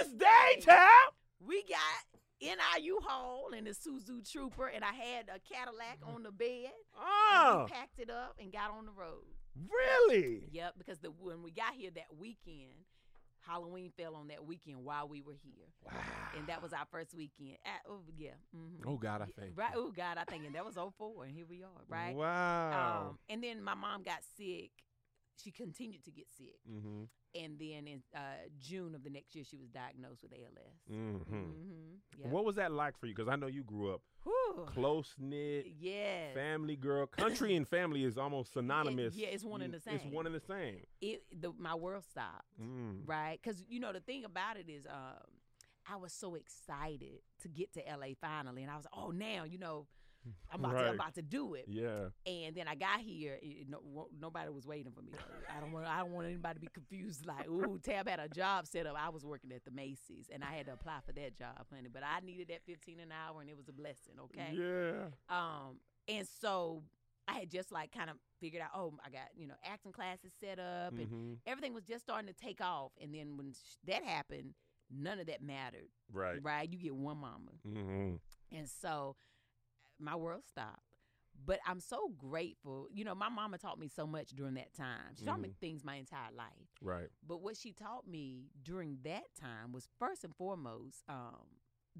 On 0.00 0.08
this 0.08 0.18
day, 0.18 0.60
Tab. 0.60 1.12
we 1.46 1.62
got 1.62 2.48
a 2.76 2.80
U-Haul 2.80 3.50
and 3.56 3.66
the 3.66 3.70
Isuzu 3.72 4.30
Trooper, 4.30 4.66
and 4.66 4.82
I 4.84 4.92
had 4.92 5.28
a 5.28 5.38
Cadillac 5.52 5.98
on 6.06 6.22
the 6.22 6.30
bed. 6.32 6.64
And 6.64 6.72
Oh, 6.98 7.64
we 7.66 7.72
packed 7.72 7.98
it 7.98 8.10
up 8.10 8.36
and 8.40 8.52
got 8.52 8.70
on 8.70 8.86
the 8.86 8.92
road. 8.92 9.24
really? 9.68 10.44
Yep, 10.52 10.74
because 10.78 10.98
the 11.00 11.08
when 11.10 11.42
we 11.42 11.50
got 11.50 11.74
here 11.74 11.90
that 11.94 12.16
weekend, 12.18 12.72
Halloween 13.40 13.90
fell 13.96 14.14
on 14.14 14.28
that 14.28 14.44
weekend 14.46 14.84
while 14.84 15.08
we 15.08 15.22
were 15.22 15.32
here, 15.34 15.66
Wow. 15.84 15.92
and 16.36 16.46
that 16.48 16.62
was 16.62 16.72
our 16.72 16.86
first 16.90 17.14
weekend. 17.14 17.56
At, 17.64 17.80
oh 17.88 18.00
yeah, 18.16 18.30
hmm 18.54 18.86
Oh 18.86 18.96
God, 18.96 19.22
I 19.22 19.26
think. 19.40 19.56
right. 19.56 19.72
Oh 19.74 19.90
God, 19.90 20.18
I 20.18 20.24
think, 20.24 20.44
and 20.46 20.54
that 20.54 20.64
was 20.64 20.76
04, 20.76 21.24
and 21.24 21.34
here 21.34 21.46
we 21.48 21.62
are, 21.62 21.82
right? 21.88 22.14
Wow. 22.14 23.08
Um, 23.10 23.18
and 23.28 23.42
then 23.42 23.62
my 23.62 23.74
mom 23.74 24.02
got 24.02 24.18
sick. 24.36 24.70
She 25.42 25.50
continued 25.50 26.04
to 26.04 26.10
get 26.10 26.26
sick, 26.36 26.58
mm-hmm. 26.70 27.04
and 27.34 27.58
then 27.58 27.86
in 27.86 28.02
uh, 28.14 28.20
June 28.58 28.94
of 28.94 29.02
the 29.04 29.10
next 29.10 29.34
year, 29.34 29.44
she 29.44 29.56
was 29.56 29.68
diagnosed 29.68 30.22
with 30.22 30.32
ALS. 30.32 30.74
Mm-hmm. 30.92 31.34
Mm-hmm. 31.34 31.94
Yeah. 32.18 32.28
What 32.28 32.44
was 32.44 32.56
that 32.56 32.72
like 32.72 32.98
for 32.98 33.06
you? 33.06 33.14
Because 33.14 33.28
I 33.28 33.36
know 33.36 33.46
you 33.46 33.62
grew 33.62 33.94
up 33.94 34.02
close 34.66 35.14
knit, 35.18 35.66
Yes. 35.78 36.34
family 36.34 36.76
girl. 36.76 37.06
Country 37.24 37.54
and 37.56 37.66
family 37.66 38.04
is 38.04 38.18
almost 38.18 38.52
synonymous. 38.52 39.14
yeah, 39.14 39.28
it's 39.28 39.44
one 39.44 39.62
and 39.62 39.72
the 39.72 39.80
same. 39.80 39.94
It's 39.94 40.04
one 40.04 40.26
and 40.26 40.34
the 40.34 40.40
same. 40.40 40.80
it 41.00 41.22
the 41.40 41.52
my 41.58 41.74
world 41.74 42.04
stopped 42.04 42.44
Mm. 42.60 43.02
right 43.06 43.38
because 43.42 43.64
you 43.68 43.80
know 43.80 43.92
the 43.92 44.00
thing 44.00 44.24
about 44.24 44.56
it 44.58 44.68
is 44.68 44.84
um 44.86 45.24
i 45.90 45.96
was 45.96 46.12
so 46.12 46.34
excited 46.34 47.20
to 47.40 47.48
get 47.48 47.72
to 47.72 47.80
la 47.98 48.06
finally 48.20 48.62
and 48.62 48.70
i 48.70 48.76
was 48.76 48.84
like 48.84 49.02
oh 49.02 49.10
now 49.10 49.44
you 49.44 49.56
know 49.58 49.86
i'm 50.52 50.60
about, 50.60 50.72
to, 50.78 50.84
I'm 50.88 50.94
about 50.94 51.14
to 51.14 51.22
do 51.22 51.54
it 51.54 51.66
Yeah. 51.68 52.08
and 52.26 52.54
then 52.54 52.68
i 52.68 52.74
got 52.74 53.00
here 53.00 53.38
it, 53.42 53.68
no, 53.68 54.08
nobody 54.20 54.50
was 54.50 54.66
waiting 54.66 54.92
for 54.92 55.02
me 55.02 55.12
i 55.56 55.60
don't 55.60 55.72
want 55.72 55.86
i 55.86 55.98
don't 56.00 56.12
want 56.12 56.26
anybody 56.26 56.54
to 56.54 56.60
be 56.60 56.68
confused 56.72 57.24
like 57.26 57.48
ooh 57.48 57.78
tab 57.82 58.08
had 58.08 58.20
a 58.20 58.28
job 58.28 58.66
set 58.66 58.86
up 58.86 58.96
i 58.98 59.08
was 59.08 59.24
working 59.24 59.50
at 59.52 59.64
the 59.64 59.70
macy's 59.70 60.28
and 60.32 60.42
i 60.44 60.52
had 60.52 60.66
to 60.66 60.72
apply 60.72 60.98
for 61.06 61.12
that 61.12 61.36
job 61.38 61.54
honey 61.72 61.88
but 61.92 62.02
i 62.02 62.20
needed 62.24 62.48
that 62.48 62.62
15 62.66 63.00
an 63.00 63.10
hour 63.12 63.40
and 63.40 63.48
it 63.50 63.56
was 63.56 63.68
a 63.68 63.72
blessing 63.72 64.14
okay 64.20 64.54
Yeah. 64.56 65.06
um, 65.34 65.78
and 66.08 66.26
so 66.40 66.82
I 67.28 67.34
had 67.34 67.50
just 67.50 67.70
like 67.70 67.92
kind 67.92 68.10
of 68.10 68.16
figured 68.40 68.60
out, 68.60 68.70
oh, 68.74 68.94
I 69.06 69.10
got 69.10 69.28
you 69.36 69.46
know 69.46 69.54
acting 69.64 69.92
classes 69.92 70.32
set 70.40 70.58
up, 70.58 70.94
and 70.98 71.06
hmm 71.06 71.32
everything 71.46 71.72
was 71.74 71.84
just 71.84 72.02
starting 72.02 72.26
to 72.26 72.32
take 72.34 72.60
off. 72.60 72.90
And 73.00 73.14
then 73.14 73.36
when 73.36 73.52
sh- 73.52 73.76
that 73.86 74.02
happened, 74.02 74.54
none 74.90 75.20
of 75.20 75.26
that 75.26 75.40
mattered, 75.40 75.90
Right. 76.12 76.40
right? 76.42 76.68
You 76.68 76.76
get 76.78 76.94
one 76.96 77.18
mama, 77.18 77.52
Mm-hmm. 77.68 78.16
and 78.56 78.68
so 78.68 79.14
my 80.00 80.16
world 80.16 80.42
stopped. 80.46 80.82
But 81.42 81.60
I'm 81.66 81.80
so 81.80 82.08
grateful. 82.18 82.88
You 82.92 83.04
know, 83.04 83.14
my 83.14 83.28
mama 83.30 83.56
taught 83.56 83.78
me 83.78 83.88
so 83.88 84.06
much 84.06 84.30
during 84.30 84.54
that 84.54 84.74
time. 84.74 85.14
She 85.18 85.24
taught 85.24 85.40
me 85.40 85.52
things 85.60 85.84
my 85.84 85.94
entire 85.96 86.30
life. 86.36 86.68
Right. 86.82 87.08
But 87.26 87.40
what 87.40 87.56
she 87.56 87.72
taught 87.72 88.06
me 88.06 88.50
during 88.62 88.98
that 89.04 89.24
time 89.40 89.72
was 89.72 89.88
first 89.98 90.22
and 90.24 90.34
foremost 90.36 91.02
um, 91.08 91.46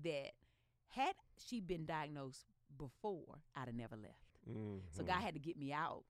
that 0.03 0.33
had 0.89 1.15
she 1.39 1.61
been 1.61 1.87
diagnosed 1.87 2.45
before, 2.77 3.39
I'd 3.57 3.67
have 3.69 3.75
never 3.75 3.97
left. 3.97 4.39
So 4.91 5.03
Mhm. 5.03 5.07
God 5.07 5.21
had 5.23 5.35
to 5.35 5.41
get 5.41 5.57
me 5.57 5.73
out 5.73 6.05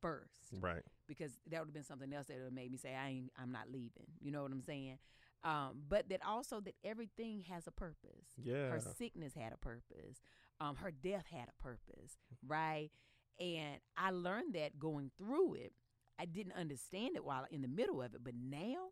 first 0.00 0.52
Right. 0.52 0.82
because 1.06 1.32
that 1.46 1.60
would 1.60 1.68
have 1.68 1.74
been 1.74 1.82
something 1.84 2.12
else 2.12 2.26
that 2.26 2.34
would 2.34 2.44
have 2.44 2.52
made 2.52 2.70
me 2.70 2.78
say 2.78 2.94
I 2.94 3.08
ain't 3.08 3.32
I'm 3.36 3.52
not 3.52 3.70
leaving. 3.70 4.06
You 4.20 4.30
know 4.30 4.42
what 4.42 4.52
I'm 4.52 4.62
saying? 4.62 4.98
Um, 5.46 5.82
but 5.88 6.08
that 6.08 6.20
also 6.26 6.60
that 6.60 6.74
everything 6.84 7.44
has 7.48 7.68
a 7.68 7.70
purpose. 7.70 8.34
Yeah. 8.42 8.68
Her 8.68 8.80
sickness 8.98 9.32
had 9.34 9.52
a 9.52 9.56
purpose. 9.56 10.20
Um, 10.60 10.74
her 10.76 10.90
death 10.90 11.26
had 11.30 11.48
a 11.48 11.62
purpose, 11.62 12.16
right? 12.46 12.90
And 13.38 13.76
I 13.96 14.10
learned 14.10 14.54
that 14.54 14.78
going 14.78 15.12
through 15.16 15.54
it. 15.54 15.72
I 16.18 16.24
didn't 16.24 16.54
understand 16.54 17.14
it 17.14 17.24
while 17.24 17.44
in 17.50 17.62
the 17.62 17.68
middle 17.68 18.02
of 18.02 18.14
it, 18.14 18.24
but 18.24 18.34
now 18.34 18.88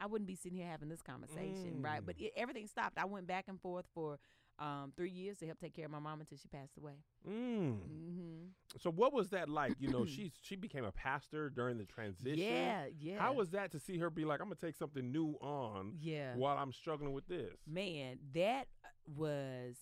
I 0.00 0.06
wouldn't 0.06 0.28
be 0.28 0.36
sitting 0.36 0.56
here 0.56 0.68
having 0.68 0.88
this 0.88 1.02
conversation, 1.02 1.82
right? 1.82 2.00
But 2.06 2.16
it, 2.18 2.32
everything 2.36 2.66
stopped. 2.68 2.96
I 2.98 3.04
went 3.04 3.26
back 3.26 3.46
and 3.48 3.60
forth 3.60 3.84
for 3.94 4.18
um, 4.58 4.92
three 4.96 5.10
years 5.10 5.36
to 5.38 5.46
help 5.46 5.58
take 5.58 5.74
care 5.74 5.84
of 5.84 5.90
my 5.90 5.98
mom 5.98 6.20
until 6.20 6.38
she 6.38 6.48
passed 6.48 6.76
away. 6.78 6.94
Mm. 7.28 7.78
hmm 7.80 8.44
So 8.78 8.90
what 8.90 9.12
was 9.12 9.30
that 9.30 9.48
like? 9.48 9.74
You 9.78 9.88
know, 9.90 10.04
she 10.14 10.32
she 10.42 10.56
became 10.56 10.84
a 10.84 10.92
pastor 10.92 11.50
during 11.50 11.78
the 11.78 11.84
transition. 11.84 12.38
Yeah, 12.38 12.86
yeah. 12.98 13.18
How 13.18 13.34
was 13.34 13.50
that 13.50 13.70
to 13.72 13.78
see 13.78 13.98
her 13.98 14.08
be 14.10 14.24
like, 14.24 14.40
I'm 14.40 14.46
gonna 14.46 14.56
take 14.56 14.76
something 14.76 15.10
new 15.12 15.36
on 15.40 15.94
yeah, 16.00 16.34
while 16.36 16.56
I'm 16.56 16.72
struggling 16.72 17.12
with 17.12 17.26
this? 17.28 17.54
man? 17.66 18.18
That 18.34 18.68
was 19.16 19.76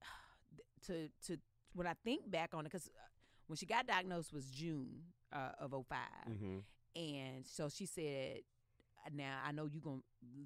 to 0.86 1.08
to 1.26 1.38
when 1.74 1.86
I 1.86 1.94
think 2.04 2.30
back 2.30 2.50
on 2.54 2.60
it 2.60 2.64
because 2.64 2.90
when 3.46 3.56
she 3.56 3.66
got 3.66 3.86
diagnosed 3.86 4.32
was 4.32 4.46
June 4.50 5.02
uh, 5.32 5.50
of 5.58 5.70
5 5.72 5.98
Mm-hmm. 6.30 6.58
and 6.96 7.46
so 7.46 7.68
she 7.68 7.86
said. 7.86 8.38
Now 9.12 9.38
I 9.46 9.52
know 9.52 9.66
you're 9.66 9.82
gonna 9.82 10.02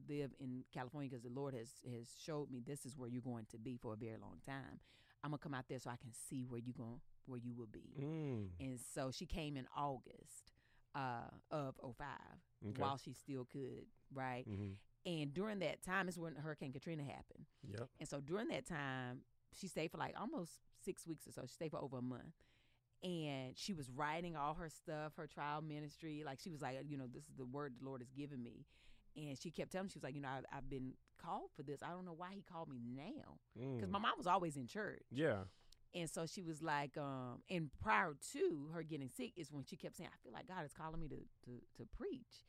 live 0.08 0.30
in 0.40 0.64
California 0.72 1.08
because 1.10 1.22
the 1.22 1.30
Lord 1.30 1.54
has 1.54 1.68
has 1.92 2.08
showed 2.20 2.50
me 2.50 2.60
this 2.64 2.84
is 2.84 2.96
where 2.96 3.08
you're 3.08 3.22
going 3.22 3.46
to 3.50 3.58
be 3.58 3.76
for 3.76 3.92
a 3.92 3.96
very 3.96 4.16
long 4.20 4.38
time. 4.44 4.80
I'm 5.22 5.30
gonna 5.30 5.38
come 5.38 5.54
out 5.54 5.64
there 5.68 5.78
so 5.78 5.90
I 5.90 5.96
can 5.96 6.12
see 6.12 6.44
where 6.48 6.60
you 6.60 6.72
going 6.72 7.00
where 7.26 7.38
you 7.38 7.52
will 7.54 7.66
be. 7.66 7.94
Mm. 8.00 8.48
And 8.58 8.80
so 8.94 9.10
she 9.10 9.26
came 9.26 9.56
in 9.56 9.66
August 9.76 10.52
uh, 10.94 11.28
of 11.50 11.74
05 11.82 12.06
Okay. 12.70 12.82
while 12.82 12.96
she 12.96 13.12
still 13.12 13.44
could, 13.44 13.86
right? 14.12 14.44
Mm-hmm. 14.48 14.72
And 15.06 15.32
during 15.32 15.60
that 15.60 15.82
time 15.82 16.08
is 16.08 16.18
when 16.18 16.34
Hurricane 16.34 16.72
Katrina 16.72 17.04
happened. 17.04 17.46
Yep. 17.70 17.88
And 18.00 18.08
so 18.08 18.20
during 18.20 18.48
that 18.48 18.66
time, 18.66 19.20
she 19.54 19.68
stayed 19.68 19.90
for 19.92 19.98
like 19.98 20.14
almost 20.18 20.52
six 20.84 21.06
weeks 21.06 21.26
or 21.28 21.32
so. 21.32 21.42
She 21.42 21.54
stayed 21.54 21.70
for 21.70 21.78
over 21.78 21.98
a 21.98 22.02
month. 22.02 22.34
And 23.02 23.56
she 23.56 23.72
was 23.74 23.90
writing 23.90 24.37
all 24.37 24.54
her 24.54 24.68
stuff, 24.68 25.12
her 25.16 25.26
trial 25.26 25.62
ministry. 25.62 26.22
Like 26.26 26.40
she 26.40 26.50
was 26.50 26.61
like, 26.61 26.76
you 26.88 26.96
know, 26.96 27.06
this 27.12 27.24
is 27.24 27.34
the 27.37 27.44
word 27.46 27.74
the 27.80 27.87
Lord 27.87 28.00
has 28.00 28.11
given 28.11 28.42
me. 28.42 28.66
And 29.16 29.38
she 29.38 29.50
kept 29.50 29.72
telling 29.72 29.87
me, 29.87 29.90
she 29.90 29.98
was 29.98 30.04
like, 30.04 30.14
you 30.14 30.20
know, 30.20 30.28
I've, 30.28 30.44
I've 30.52 30.68
been 30.70 30.92
called 31.20 31.50
for 31.56 31.62
this. 31.62 31.80
I 31.82 31.90
don't 31.90 32.04
know 32.04 32.14
why 32.16 32.28
he 32.34 32.42
called 32.42 32.68
me 32.68 32.80
now. 32.94 33.38
Because 33.56 33.88
Mm. 33.88 33.92
my 33.92 33.98
mom 33.98 34.12
was 34.16 34.26
always 34.26 34.56
in 34.56 34.66
church. 34.66 35.02
yeah. 35.11 35.38
And 35.94 36.08
so 36.11 36.26
she 36.26 36.42
was 36.42 36.61
like, 36.62 36.98
um, 36.98 37.40
and 37.48 37.70
prior 37.82 38.14
to 38.34 38.68
her 38.74 38.82
getting 38.82 39.08
sick 39.08 39.32
is 39.38 39.50
when 39.50 39.64
she 39.64 39.74
kept 39.76 39.96
saying, 39.96 40.11
I 40.12 40.18
feel 40.22 40.32
like 40.34 40.46
God 40.46 40.62
is 40.66 40.72
calling 40.74 41.00
me 41.00 41.08
to, 41.08 41.16
to, 41.16 41.50
to 41.78 41.87
preach. 41.96 42.44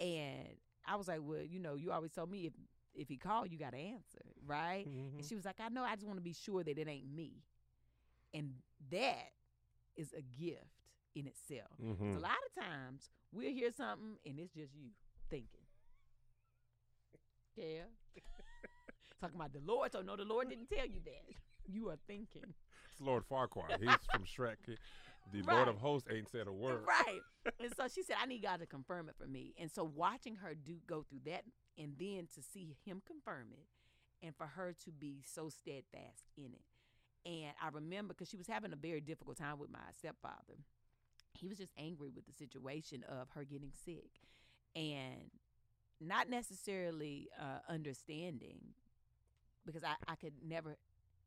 And 0.00 0.48
I 0.84 0.96
was 0.96 1.06
like, 1.06 1.20
well, 1.22 1.42
you 1.42 1.60
know, 1.60 1.76
you 1.76 1.92
always 1.92 2.10
told 2.10 2.28
me 2.30 2.46
if, 2.46 2.52
if 2.94 3.08
he 3.08 3.16
called, 3.18 3.52
you 3.52 3.56
got 3.58 3.70
to 3.70 3.78
answer, 3.78 4.24
right? 4.44 4.84
Mhm. 4.88 5.18
And 5.18 5.24
she 5.24 5.36
was 5.36 5.44
like, 5.44 5.60
I 5.60 5.68
know, 5.68 5.84
I 5.84 5.94
just 5.94 6.06
want 6.08 6.18
to 6.18 6.24
be 6.24 6.32
sure 6.32 6.64
that 6.64 6.76
it 6.76 6.88
ain't 6.88 7.08
me. 7.14 7.44
And 8.34 8.54
that 8.90 9.28
is 9.96 10.12
a 10.12 10.22
gift 10.22 10.66
in 11.14 11.26
itself. 11.26 11.70
Mhm. 11.80 12.16
A 12.16 12.20
lot 12.20 12.38
of 12.46 12.62
times 12.62 13.10
we'll 13.32 13.50
hear 13.52 13.70
something 13.72 14.18
and 14.24 14.38
it's 14.38 14.52
just 14.54 14.74
you 14.74 14.90
thinking. 15.28 15.66
Yeah. 17.56 17.84
Talking 19.20 19.36
about 19.36 19.52
the 19.52 19.60
Lord. 19.60 19.92
So, 19.92 20.00
no, 20.02 20.16
the 20.16 20.24
Lord 20.24 20.48
didn't 20.48 20.68
tell 20.68 20.86
you 20.86 21.00
that. 21.04 21.34
You 21.66 21.90
are 21.90 21.98
thinking. 22.06 22.54
It's 22.90 23.00
Lord 23.00 23.22
Farquaad. 23.30 23.78
He's 23.78 23.94
from 24.10 24.24
Shrek. 24.24 24.56
The 25.32 25.42
Lord 25.42 25.68
of 25.68 25.78
Hosts 25.78 26.08
ain't 26.10 26.28
said 26.28 26.48
a 26.48 26.52
word. 26.52 26.84
Right. 26.86 27.20
and 27.60 27.72
so 27.76 27.86
she 27.88 28.02
said, 28.02 28.16
I 28.20 28.26
need 28.26 28.42
God 28.42 28.58
to 28.60 28.66
confirm 28.66 29.08
it 29.08 29.14
for 29.16 29.26
me. 29.28 29.54
And 29.58 29.70
so 29.70 29.84
watching 29.84 30.36
her 30.36 30.54
do 30.54 30.78
go 30.86 31.04
through 31.08 31.20
that 31.26 31.44
and 31.78 31.94
then 31.98 32.26
to 32.34 32.42
see 32.42 32.74
him 32.84 33.00
confirm 33.06 33.48
it 33.52 34.26
and 34.26 34.34
for 34.36 34.46
her 34.46 34.74
to 34.84 34.90
be 34.90 35.22
so 35.22 35.48
steadfast 35.48 36.24
in 36.36 36.46
it. 36.46 36.64
And 37.24 37.52
I 37.62 37.68
remember 37.72 38.14
because 38.14 38.28
she 38.28 38.36
was 38.36 38.46
having 38.48 38.72
a 38.72 38.76
very 38.76 39.00
difficult 39.00 39.36
time 39.36 39.58
with 39.58 39.70
my 39.70 39.78
stepfather. 39.96 40.58
He 41.34 41.46
was 41.48 41.58
just 41.58 41.72
angry 41.78 42.10
with 42.14 42.26
the 42.26 42.32
situation 42.32 43.04
of 43.08 43.28
her 43.34 43.44
getting 43.44 43.72
sick 43.84 44.10
and 44.74 45.30
not 46.00 46.28
necessarily 46.28 47.28
uh, 47.40 47.60
understanding 47.72 48.58
because 49.64 49.84
I, 49.84 49.94
I 50.08 50.16
could 50.16 50.32
never 50.46 50.76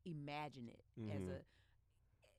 imagine 0.04 0.68
it 0.68 0.82
as 1.14 1.22
Mhm. 1.22 1.30
a 1.30 1.40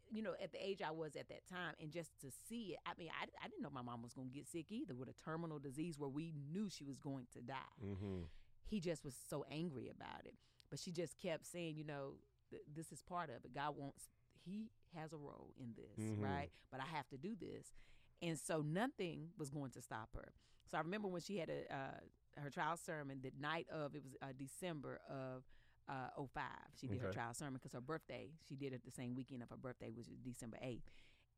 you 0.09 0.21
know, 0.21 0.33
at 0.41 0.53
the 0.53 0.65
age 0.65 0.81
I 0.81 0.91
was 0.91 1.17
at 1.17 1.27
that 1.27 1.45
time, 1.47 1.73
and 1.81 1.91
just 1.91 2.17
to 2.21 2.31
see 2.47 2.67
it, 2.75 2.79
I 2.85 2.93
mean, 2.97 3.09
I, 3.21 3.25
I 3.43 3.49
didn't 3.49 3.61
know 3.61 3.69
my 3.69 3.81
mom 3.81 4.01
was 4.01 4.13
going 4.13 4.29
to 4.29 4.33
get 4.33 4.47
sick 4.47 4.71
either 4.71 4.95
with 4.95 5.09
a 5.09 5.13
terminal 5.25 5.59
disease 5.59 5.99
where 5.99 6.07
we 6.09 6.31
knew 6.49 6.69
she 6.69 6.85
was 6.85 6.97
going 6.97 7.27
to 7.33 7.41
die. 7.41 7.55
Mm-hmm. 7.85 8.19
He 8.67 8.79
just 8.79 9.03
was 9.03 9.15
so 9.29 9.43
angry 9.51 9.89
about 9.89 10.25
it. 10.25 10.35
But 10.69 10.79
she 10.79 10.93
just 10.93 11.17
kept 11.21 11.45
saying, 11.45 11.75
you 11.75 11.83
know, 11.83 12.13
th- 12.49 12.61
this 12.73 12.91
is 12.91 13.01
part 13.01 13.29
of 13.29 13.43
it. 13.45 13.53
God 13.53 13.75
wants, 13.77 14.09
He 14.45 14.69
has 14.95 15.11
a 15.13 15.17
role 15.17 15.53
in 15.59 15.73
this, 15.75 15.99
Mhm. 16.05 16.21
right? 16.23 16.51
But 16.71 16.79
I 16.81 16.85
have 16.85 17.07
to 17.09 17.17
do 17.17 17.35
this. 17.35 17.73
And 18.21 18.39
so 18.39 18.61
nothing 18.61 19.31
was 19.37 19.49
going 19.49 19.71
to 19.71 19.81
stop 19.81 20.09
her. 20.15 20.33
So 20.71 20.77
I 20.77 20.81
remember 20.81 21.07
when 21.07 21.21
she 21.21 21.37
had 21.37 21.49
a, 21.49 21.73
uh, 21.73 21.99
her 22.41 22.49
trial 22.49 22.77
sermon 22.77 23.19
the 23.21 23.31
night 23.39 23.67
of, 23.69 23.95
it 23.95 24.03
was 24.03 24.15
uh, 24.21 24.27
December 24.37 24.99
of 25.09 25.43
uh, 25.89 26.09
05. 26.33 26.43
She 26.79 26.87
did 26.87 26.99
her 27.01 27.11
trial 27.11 27.33
sermon 27.33 27.53
because 27.55 27.73
her 27.73 27.81
birthday, 27.81 28.31
she 28.47 28.55
did 28.55 28.73
it 28.73 28.83
the 28.85 28.91
same 28.91 29.15
weekend 29.15 29.43
of 29.43 29.49
her 29.49 29.57
birthday, 29.57 29.91
which 29.91 30.07
was 30.07 30.17
December 30.19 30.57
8th. 30.63 30.81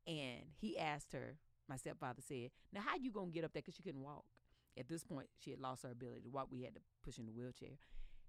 And 0.08 0.42
he 0.60 0.78
asked 0.78 1.12
her, 1.14 1.38
my 1.68 1.76
stepfather 1.78 2.22
said, 2.22 2.52
Now, 2.74 2.82
how 2.82 2.96
you 2.96 3.12
going 3.12 3.28
to 3.30 3.34
get 3.34 3.44
up 3.44 3.54
there? 3.54 3.62
Because 3.62 3.76
she 3.76 3.84
couldn't 3.84 4.02
walk. 4.02 4.26
At 4.78 4.88
this 4.88 5.04
point, 5.04 5.28
she 5.38 5.52
had 5.52 5.60
lost 5.60 5.84
her 5.84 5.92
ability 5.92 6.22
to 6.22 6.30
walk. 6.30 6.48
We 6.52 6.64
had 6.64 6.74
to 6.76 6.82
push 7.04 7.18
in 7.20 7.26
the 7.28 7.32
wheelchair. 7.32 7.78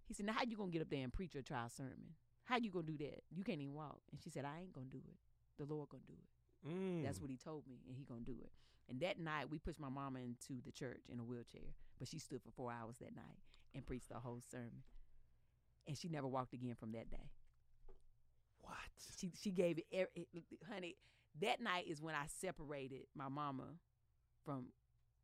He 0.06 0.14
said, 0.14 0.26
Now, 0.26 0.32
how 0.34 0.42
you 0.46 0.56
going 0.56 0.70
to 0.70 0.72
get 0.72 0.82
up 0.82 0.90
there 0.90 1.02
and 1.04 1.12
preach 1.12 1.34
your 1.34 1.42
trial 1.42 1.68
sermon? 1.70 2.14
How 2.50 2.56
you 2.56 2.70
to 2.70 2.82
do 2.82 2.98
that? 2.98 3.22
You 3.30 3.44
can't 3.44 3.60
even 3.60 3.74
walk. 3.74 4.00
And 4.10 4.20
she 4.20 4.28
said, 4.28 4.44
I 4.44 4.58
ain't 4.58 4.74
to 4.74 4.80
do 4.80 4.98
it. 4.98 5.16
The 5.56 5.72
Lord 5.72 5.88
to 5.90 5.98
do 5.98 6.14
it. 6.14 6.68
Mm. 6.68 7.04
That's 7.04 7.20
what 7.20 7.30
he 7.30 7.36
told 7.36 7.62
me, 7.68 7.76
and 7.86 7.96
he 7.96 8.04
gonna 8.04 8.20
do 8.26 8.34
it. 8.42 8.50
And 8.88 8.98
that 9.00 9.20
night, 9.20 9.48
we 9.48 9.58
pushed 9.58 9.78
my 9.78 9.88
mama 9.88 10.18
into 10.18 10.60
the 10.64 10.72
church 10.72 11.02
in 11.08 11.20
a 11.20 11.22
wheelchair, 11.22 11.74
but 11.98 12.08
she 12.08 12.18
stood 12.18 12.42
for 12.42 12.50
four 12.50 12.72
hours 12.72 12.96
that 13.00 13.14
night 13.14 13.38
and 13.72 13.86
preached 13.86 14.08
the 14.08 14.18
whole 14.18 14.40
sermon. 14.50 14.82
And 15.86 15.96
she 15.96 16.08
never 16.08 16.26
walked 16.26 16.52
again 16.52 16.74
from 16.78 16.90
that 16.92 17.08
day. 17.08 17.30
What? 18.58 18.74
She 19.16 19.30
she 19.40 19.50
gave 19.52 19.78
it, 19.78 19.86
er- 19.96 20.10
it, 20.14 20.28
honey. 20.68 20.96
That 21.40 21.60
night 21.60 21.86
is 21.86 22.02
when 22.02 22.16
I 22.16 22.24
separated 22.26 23.06
my 23.14 23.28
mama 23.28 23.78
from 24.44 24.66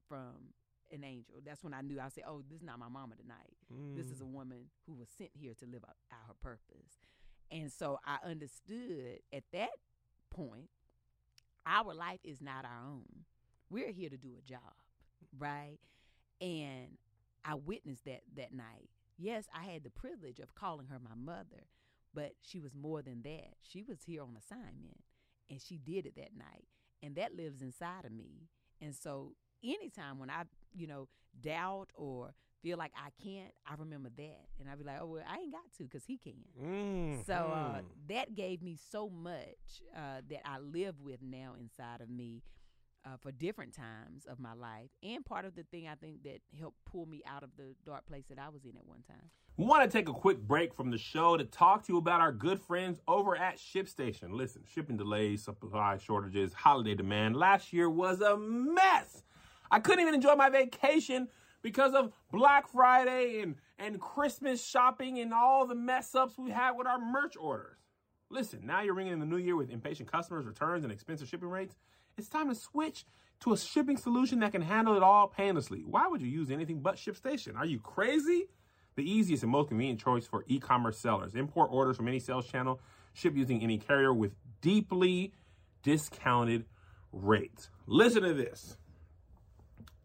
from 0.08 0.54
an 0.92 1.02
angel. 1.02 1.34
That's 1.44 1.64
when 1.64 1.74
I 1.74 1.80
knew 1.80 1.98
I 2.00 2.08
said, 2.08 2.24
"Oh, 2.26 2.42
this 2.48 2.60
is 2.60 2.64
not 2.64 2.78
my 2.78 2.88
mama 2.88 3.16
tonight. 3.16 3.56
This 3.96 4.10
is 4.10 4.20
a 4.20 4.24
woman 4.26 4.70
who 4.86 4.94
was 4.94 5.08
sent 5.18 5.30
here 5.34 5.54
to 5.58 5.66
live 5.66 5.82
out, 5.86 5.96
out 6.12 6.28
her 6.28 6.34
purpose." 6.40 6.98
And 7.50 7.72
so 7.72 7.98
I 8.04 8.18
understood 8.28 9.20
at 9.32 9.44
that 9.52 9.70
point, 10.30 10.68
our 11.66 11.94
life 11.94 12.20
is 12.24 12.40
not 12.40 12.64
our 12.64 12.88
own. 12.88 13.24
We're 13.70 13.92
here 13.92 14.10
to 14.10 14.16
do 14.16 14.32
a 14.38 14.48
job, 14.48 14.74
right? 15.38 15.78
And 16.40 16.98
I 17.44 17.54
witnessed 17.54 18.04
that 18.04 18.22
that 18.36 18.52
night. 18.52 18.90
Yes, 19.18 19.46
I 19.54 19.64
had 19.64 19.82
the 19.82 19.90
privilege 19.90 20.40
of 20.40 20.54
calling 20.54 20.88
her 20.88 20.98
my 20.98 21.14
mother, 21.14 21.64
but 22.14 22.32
she 22.42 22.60
was 22.60 22.74
more 22.74 23.02
than 23.02 23.22
that. 23.22 23.54
She 23.62 23.82
was 23.82 23.98
here 24.04 24.22
on 24.22 24.36
assignment, 24.36 25.02
and 25.50 25.60
she 25.60 25.78
did 25.78 26.06
it 26.06 26.16
that 26.16 26.36
night, 26.36 26.66
and 27.02 27.16
that 27.16 27.34
lives 27.34 27.62
inside 27.62 28.04
of 28.04 28.12
me. 28.12 28.48
And 28.80 28.94
so, 28.94 29.32
anytime 29.64 30.18
when 30.18 30.28
I, 30.28 30.42
you 30.74 30.86
know, 30.86 31.08
doubt 31.40 31.90
or 31.94 32.34
feel 32.62 32.78
like 32.78 32.92
I 32.96 33.10
can't, 33.22 33.52
I 33.66 33.74
remember 33.78 34.10
that, 34.16 34.46
and 34.58 34.68
I'd 34.68 34.78
be 34.78 34.84
like, 34.84 34.98
"Oh, 35.00 35.06
well, 35.06 35.22
I 35.28 35.36
ain't 35.38 35.52
got 35.52 35.62
to, 35.78 35.88
cause 35.88 36.04
he 36.06 36.18
can." 36.18 36.34
Mm, 36.60 37.26
So 37.26 37.34
uh, 37.34 37.78
mm. 37.78 37.84
that 38.08 38.34
gave 38.34 38.62
me 38.62 38.76
so 38.90 39.08
much 39.08 39.82
uh, 39.96 40.20
that 40.30 40.40
I 40.44 40.58
live 40.58 41.00
with 41.00 41.20
now 41.22 41.54
inside 41.58 42.00
of 42.00 42.08
me 42.10 42.42
uh, 43.04 43.16
for 43.22 43.30
different 43.30 43.74
times 43.74 44.26
of 44.28 44.40
my 44.40 44.52
life, 44.54 44.90
and 45.02 45.24
part 45.24 45.44
of 45.44 45.54
the 45.54 45.62
thing 45.64 45.86
I 45.86 45.94
think 45.94 46.22
that 46.24 46.40
helped 46.58 46.78
pull 46.84 47.06
me 47.06 47.22
out 47.26 47.42
of 47.42 47.50
the 47.56 47.74
dark 47.84 48.06
place 48.06 48.24
that 48.28 48.38
I 48.38 48.48
was 48.48 48.64
in 48.64 48.76
at 48.76 48.86
one 48.86 49.02
time. 49.08 49.30
We 49.56 49.64
want 49.64 49.90
to 49.90 49.98
take 49.98 50.08
a 50.08 50.12
quick 50.12 50.38
break 50.38 50.74
from 50.74 50.90
the 50.90 50.98
show 50.98 51.36
to 51.38 51.44
talk 51.44 51.86
to 51.86 51.92
you 51.92 51.98
about 51.98 52.20
our 52.20 52.32
good 52.32 52.60
friends 52.60 53.00
over 53.08 53.36
at 53.36 53.56
ShipStation. 53.56 54.32
Listen, 54.32 54.62
shipping 54.70 54.98
delays, 54.98 55.44
supply 55.44 55.96
shortages, 55.96 56.52
holiday 56.52 56.94
demand 56.94 57.36
last 57.36 57.72
year 57.72 57.88
was 57.88 58.20
a 58.20 58.36
mess. 58.36 59.22
I 59.70 59.80
couldn't 59.80 60.00
even 60.00 60.14
enjoy 60.14 60.34
my 60.34 60.50
vacation 60.50 61.28
because 61.66 61.94
of 61.94 62.12
Black 62.30 62.68
Friday 62.68 63.40
and, 63.40 63.56
and 63.76 64.00
Christmas 64.00 64.64
shopping 64.64 65.18
and 65.18 65.34
all 65.34 65.66
the 65.66 65.74
mess 65.74 66.14
ups 66.14 66.38
we 66.38 66.52
had 66.52 66.74
with 66.78 66.86
our 66.86 67.00
merch 67.00 67.36
orders. 67.36 67.78
Listen, 68.30 68.60
now 68.64 68.82
you're 68.82 68.94
ringing 68.94 69.14
in 69.14 69.18
the 69.18 69.26
new 69.26 69.36
year 69.36 69.56
with 69.56 69.68
impatient 69.70 70.08
customers, 70.10 70.46
returns, 70.46 70.84
and 70.84 70.92
expensive 70.92 71.26
shipping 71.26 71.48
rates. 71.48 71.74
It's 72.16 72.28
time 72.28 72.50
to 72.50 72.54
switch 72.54 73.04
to 73.40 73.52
a 73.52 73.58
shipping 73.58 73.96
solution 73.96 74.38
that 74.40 74.52
can 74.52 74.62
handle 74.62 74.96
it 74.96 75.02
all 75.02 75.26
painlessly. 75.26 75.80
Why 75.84 76.06
would 76.06 76.20
you 76.20 76.28
use 76.28 76.52
anything 76.52 76.82
but 76.82 76.94
ShipStation? 76.94 77.56
Are 77.56 77.66
you 77.66 77.80
crazy? 77.80 78.44
The 78.94 79.02
easiest 79.02 79.42
and 79.42 79.50
most 79.50 79.66
convenient 79.66 79.98
choice 79.98 80.24
for 80.24 80.44
e-commerce 80.46 80.98
sellers. 80.98 81.34
Import 81.34 81.70
orders 81.72 81.96
from 81.96 82.06
any 82.06 82.20
sales 82.20 82.46
channel, 82.46 82.80
ship 83.12 83.34
using 83.34 83.60
any 83.60 83.78
carrier 83.78 84.14
with 84.14 84.36
deeply 84.60 85.32
discounted 85.82 86.64
rates. 87.10 87.70
Listen 87.88 88.22
to 88.22 88.34
this. 88.34 88.76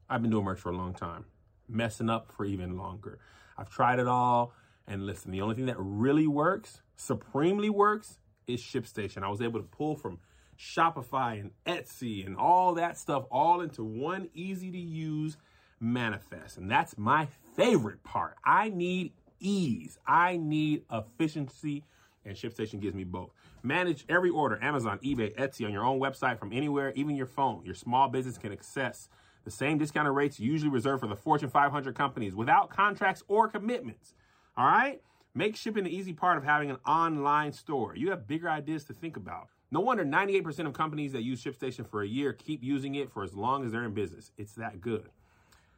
I've 0.10 0.24
been 0.24 0.32
doing 0.32 0.44
merch 0.44 0.60
for 0.60 0.72
a 0.72 0.76
long 0.76 0.96
time, 0.96 1.26
messing 1.72 2.10
up 2.10 2.32
for 2.36 2.46
even 2.46 2.78
longer. 2.78 3.20
I've 3.58 3.70
tried 3.70 4.00
it 4.00 4.08
all, 4.08 4.54
and 4.88 5.06
listen, 5.06 5.32
the 5.32 5.42
only 5.42 5.56
thing 5.56 5.68
that 5.68 5.78
really 5.78 6.28
works, 6.28 6.82
supremely 6.96 7.70
works, 7.70 8.20
is 8.48 8.62
ShipStation. 8.62 9.24
I 9.24 9.30
was 9.30 9.42
able 9.42 9.60
to 9.60 9.66
pull 9.66 9.96
from 9.96 10.20
Shopify 10.58 11.40
and 11.40 11.52
Etsy 11.66 12.26
and 12.26 12.38
all 12.38 12.76
that 12.76 12.98
stuff 12.98 13.26
all 13.32 13.62
into 13.62 13.84
one 13.84 14.30
easy 14.34 14.72
to 14.72 14.78
use 14.78 15.38
manifest. 15.80 16.58
And 16.58 16.70
that's 16.70 16.98
my 16.98 17.28
favorite 17.56 18.04
part. 18.04 18.36
I 18.46 18.70
need 18.70 19.14
ease, 19.40 19.98
I 20.06 20.38
need 20.38 20.84
efficiency, 20.92 21.84
and 22.26 22.36
ShipStation 22.36 22.80
gives 22.80 22.94
me 22.94 23.04
both. 23.04 23.32
Manage 23.64 24.06
every 24.10 24.30
order, 24.30 24.60
Amazon, 24.62 25.00
eBay, 25.04 25.36
Etsy 25.36 25.66
on 25.66 25.74
your 25.74 25.84
own 25.84 26.00
website 26.00 26.38
from 26.38 26.54
anywhere, 26.54 26.92
even 26.96 27.16
your 27.16 27.26
phone. 27.26 27.64
Your 27.66 27.76
small 27.76 28.10
business 28.10 28.38
can 28.38 28.52
access 28.52 29.10
the 29.44 29.52
same 29.52 29.78
discounted 29.78 30.14
rates 30.14 30.40
usually 30.40 30.70
reserved 30.70 31.02
for 31.02 31.08
the 31.08 31.16
Fortune 31.16 31.50
500 31.50 31.96
companies 31.96 32.36
without 32.36 32.70
contracts 32.70 33.24
or 33.28 33.48
commitments. 33.48 34.14
All 34.58 34.66
right? 34.66 35.02
Make 35.34 35.56
shipping 35.56 35.86
the 35.86 35.96
easy 35.96 36.14
part 36.14 36.38
of 36.38 36.44
having 36.44 36.70
an 36.70 36.78
online 36.86 37.54
store. 37.54 37.96
You 37.96 38.10
have 38.10 38.28
bigger 38.28 38.50
ideas 38.50 38.84
to 38.86 38.94
think 38.94 39.18
about. 39.18 39.48
No 39.72 39.80
wonder 39.80 40.04
98% 40.04 40.68
of 40.68 40.74
companies 40.74 41.14
that 41.14 41.24
use 41.24 41.42
ShipStation 41.42 41.88
for 41.90 42.02
a 42.02 42.08
year 42.08 42.34
keep 42.34 42.62
using 42.62 42.96
it 42.96 43.12
for 43.12 43.24
as 43.24 43.34
long 43.34 43.66
as 43.66 43.72
they're 43.72 43.86
in 43.86 43.94
business. 43.94 44.32
It's 44.38 44.54
that 44.56 44.82
good. 44.82 45.10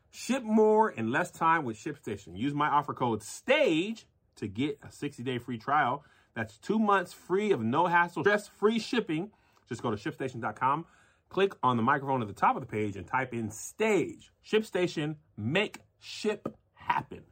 Ship 0.10 0.44
more 0.44 0.90
in 0.90 1.12
less 1.12 1.30
time 1.32 1.64
with 1.64 1.78
ShipStation. 1.78 2.38
Use 2.38 2.54
my 2.54 2.68
offer 2.68 2.94
code 2.94 3.22
STAGE 3.22 4.06
to 4.38 4.48
get 4.48 4.80
a 4.84 4.88
60-day 4.88 5.38
free 5.38 5.58
trial. 5.58 6.04
That's 6.36 6.58
two 6.58 6.80
months 6.80 7.14
free 7.14 7.52
of 7.52 7.62
no 7.62 7.86
hassle, 7.86 8.24
stress-free 8.24 8.80
shipping. 8.80 9.30
Just 9.70 9.84
go 9.84 9.92
to 9.92 9.98
shipstation.com, 9.98 10.86
click 11.34 11.54
on 11.64 11.78
the 11.78 11.84
microphone 11.84 12.22
at 12.22 12.28
the 12.28 12.34
top 12.34 12.56
of 12.56 12.62
the 12.62 12.68
page, 12.68 12.96
and 12.96 13.06
type 13.06 13.34
in 13.34 13.50
STAGE. 13.50 14.32
ShipStation, 14.46 15.16
make 15.36 15.80
ship 16.00 16.48
happen. 16.76 17.24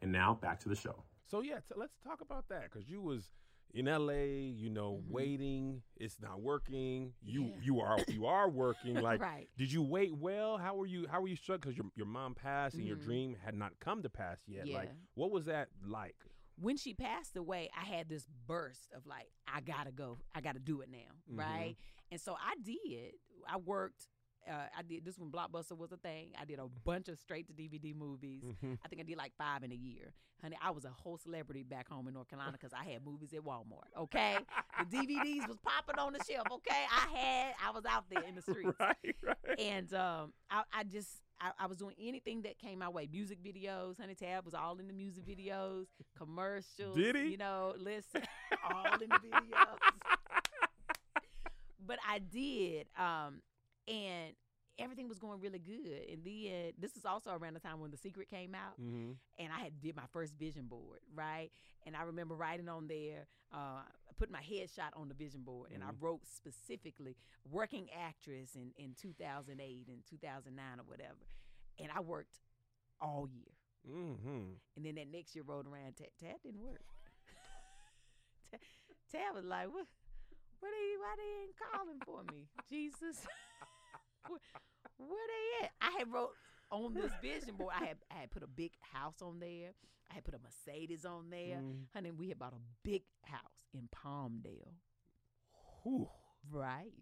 And 0.00 0.12
now 0.12 0.34
back 0.40 0.60
to 0.60 0.68
the 0.68 0.76
show. 0.76 1.04
So 1.30 1.42
yeah, 1.42 1.56
t- 1.56 1.74
let's 1.76 1.94
talk 2.02 2.20
about 2.22 2.48
that 2.48 2.64
because 2.72 2.88
you 2.88 3.00
was 3.02 3.30
in 3.74 3.84
LA, 3.86 4.50
you 4.56 4.70
know, 4.70 5.00
waiting. 5.08 5.82
It's 5.96 6.18
not 6.20 6.40
working. 6.40 7.12
You 7.22 7.44
Yeah. 7.44 7.56
you 7.62 7.80
are 7.80 7.98
you 8.08 8.26
are 8.26 8.48
working. 8.48 8.94
Like, 9.02 9.20
Right. 9.20 9.48
did 9.58 9.70
you 9.70 9.82
wait 9.82 10.14
well? 10.16 10.56
How 10.58 10.74
were 10.74 10.86
you? 10.86 11.06
How 11.08 11.20
were 11.20 11.28
you 11.28 11.36
struck? 11.36 11.60
Because 11.60 11.76
your 11.76 11.86
your 11.94 12.06
mom 12.06 12.34
passed 12.34 12.74
and 12.76 12.86
your 12.86 12.96
Mhm. 12.96 13.02
dream 13.04 13.36
had 13.44 13.54
not 13.54 13.78
come 13.78 14.02
to 14.02 14.08
pass 14.10 14.38
yet. 14.46 14.66
Like, 14.68 14.90
what 15.14 15.30
was 15.30 15.44
that 15.46 15.68
like? 15.84 16.16
when 16.62 16.76
she 16.76 16.92
passed 16.92 17.38
away, 17.38 17.70
I 17.74 17.86
had 17.86 18.06
this 18.10 18.26
burst 18.46 18.92
of 18.92 19.06
like, 19.06 19.30
I 19.48 19.62
gotta 19.62 19.90
go, 19.92 20.18
I 20.34 20.42
gotta 20.42 20.58
do 20.58 20.82
it 20.82 20.90
now, 20.90 20.98
Mhm. 21.32 21.38
right? 21.38 21.76
And 22.12 22.20
so 22.20 22.34
I 22.34 22.54
did. 22.62 23.14
I 23.48 23.56
worked. 23.56 24.06
Uh, 24.48 24.52
I 24.76 24.82
did 24.82 25.04
this 25.04 25.18
when 25.18 25.30
Blockbuster 25.30 25.76
was 25.76 25.92
a 25.92 25.98
thing. 25.98 26.28
I 26.40 26.44
did 26.46 26.58
a 26.58 26.66
bunch 26.84 27.08
of 27.08 27.18
straight 27.18 27.46
to 27.48 27.52
DVD 27.52 27.94
movies. 27.94 28.42
Mhm. 28.42 28.78
I 28.84 28.88
think 28.88 29.00
I 29.02 29.04
did 29.04 29.18
like 29.18 29.32
five 29.36 29.62
in 29.62 29.70
a 29.70 29.74
year. 29.76 30.14
Honey, 30.40 30.56
I 30.62 30.70
was 30.70 30.86
a 30.86 30.88
whole 30.90 31.18
celebrity 31.18 31.62
back 31.62 31.86
home 31.86 32.08
in 32.08 32.14
North 32.14 32.28
Carolina 32.30 32.52
because 32.52 32.72
I 32.72 32.82
had 32.90 33.04
movies 33.04 33.34
at 33.34 33.42
Walmart. 33.42 33.92
Okay, 33.94 34.38
the 34.78 34.96
DVDs 34.96 35.46
was 35.46 35.58
popping 35.62 35.98
on 35.98 36.14
the 36.14 36.24
shelf. 36.24 36.46
Okay, 36.50 36.86
I 36.90 37.16
had, 37.18 37.54
I 37.62 37.70
was 37.72 37.84
out 37.84 38.06
there 38.08 38.22
in 38.26 38.34
the 38.34 38.40
streets 38.50 38.74
right, 38.80 38.96
right. 39.22 39.58
and 39.60 39.92
um, 39.92 40.32
I, 40.50 40.62
I 40.72 40.84
just 40.84 41.20
I, 41.42 41.50
I 41.58 41.66
was 41.66 41.76
doing 41.76 41.94
anything 42.00 42.40
that 42.42 42.58
came 42.58 42.78
my 42.78 42.88
way. 42.88 43.06
Music 43.12 43.38
videos, 43.44 44.00
Honey 44.00 44.14
Tab 44.14 44.46
was 44.46 44.54
all 44.54 44.78
in 44.78 44.86
the 44.86 44.94
music 44.94 45.26
videos, 45.26 45.84
commercials. 46.16 46.96
Did 46.96 47.16
he? 47.16 47.32
You 47.32 47.36
know, 47.36 47.74
listen, 47.78 48.22
all 48.74 48.94
in 48.94 49.10
the 49.10 49.16
videos. 49.16 49.78
But 51.86 51.98
I 52.08 52.18
did, 52.18 52.86
um, 52.98 53.42
and 53.88 54.34
everything 54.78 55.08
was 55.08 55.18
going 55.18 55.40
really 55.40 55.58
good. 55.58 56.08
And 56.10 56.24
then 56.24 56.72
this 56.78 56.96
is 56.96 57.04
also 57.04 57.30
around 57.30 57.54
the 57.54 57.60
time 57.60 57.80
when 57.80 57.90
The 57.90 57.96
Secret 57.96 58.28
came 58.30 58.54
out 58.54 58.80
mm-hmm. 58.80 59.12
and 59.38 59.52
I 59.52 59.58
had 59.60 59.80
did 59.80 59.94
my 59.94 60.06
first 60.12 60.34
vision 60.38 60.66
board, 60.66 61.00
right? 61.14 61.50
And 61.86 61.94
I 61.96 62.02
remember 62.02 62.34
writing 62.34 62.68
on 62.68 62.88
there, 62.88 63.26
uh, 63.52 63.82
put 64.18 64.30
my 64.30 64.40
headshot 64.40 64.96
on 64.96 65.08
the 65.08 65.14
vision 65.14 65.42
board, 65.42 65.70
and 65.72 65.82
I 65.82 65.88
Mhm. 65.88 66.00
wrote 66.00 66.26
specifically 66.26 67.16
working 67.50 67.88
actress 67.90 68.54
in, 68.54 68.72
in 68.76 68.94
2008 68.94 69.88
and 69.88 70.04
2009 70.06 70.80
or 70.80 70.84
whatever. 70.84 71.26
And 71.78 71.90
I 71.92 72.00
worked 72.00 72.38
all 73.00 73.28
year. 73.28 73.52
Mm-hmm. 73.88 74.52
And 74.76 74.84
then 74.84 74.94
that 74.96 75.08
next 75.10 75.34
year 75.34 75.44
rolled 75.46 75.66
around, 75.66 75.96
Tab, 75.96 76.08
Tab 76.20 76.42
didn't 76.42 76.60
work. 76.60 76.82
Tab, 78.50 78.60
Tab 79.10 79.34
was 79.34 79.44
like, 79.44 79.68
what? 79.72 79.86
What 80.60 80.70
they? 80.70 80.96
Why 81.00 81.14
they 81.16 81.30
ain't 81.42 81.56
calling 81.56 82.00
for 82.04 82.22
me? 82.32 82.46
Jesus, 82.68 83.26
where, 84.28 84.40
where 84.98 85.26
they 85.26 85.66
at? 85.66 85.72
I 85.80 85.98
had 85.98 86.12
wrote 86.12 86.32
on 86.70 86.94
this 86.94 87.12
vision 87.22 87.56
board. 87.56 87.74
I 87.76 87.84
had 87.84 87.96
I 88.10 88.20
had 88.20 88.30
put 88.30 88.42
a 88.42 88.46
big 88.46 88.72
house 88.92 89.22
on 89.22 89.40
there. 89.40 89.72
I 90.10 90.14
had 90.14 90.24
put 90.24 90.34
a 90.34 90.38
Mercedes 90.38 91.04
on 91.04 91.30
there. 91.30 91.58
Mm. 91.58 91.84
Honey, 91.94 92.10
we 92.10 92.28
had 92.28 92.38
bought 92.38 92.52
a 92.52 92.62
big 92.84 93.02
house 93.22 93.68
in 93.72 93.88
Palmdale. 93.94 94.74
Whew. 95.82 96.08
Right. 96.50 96.92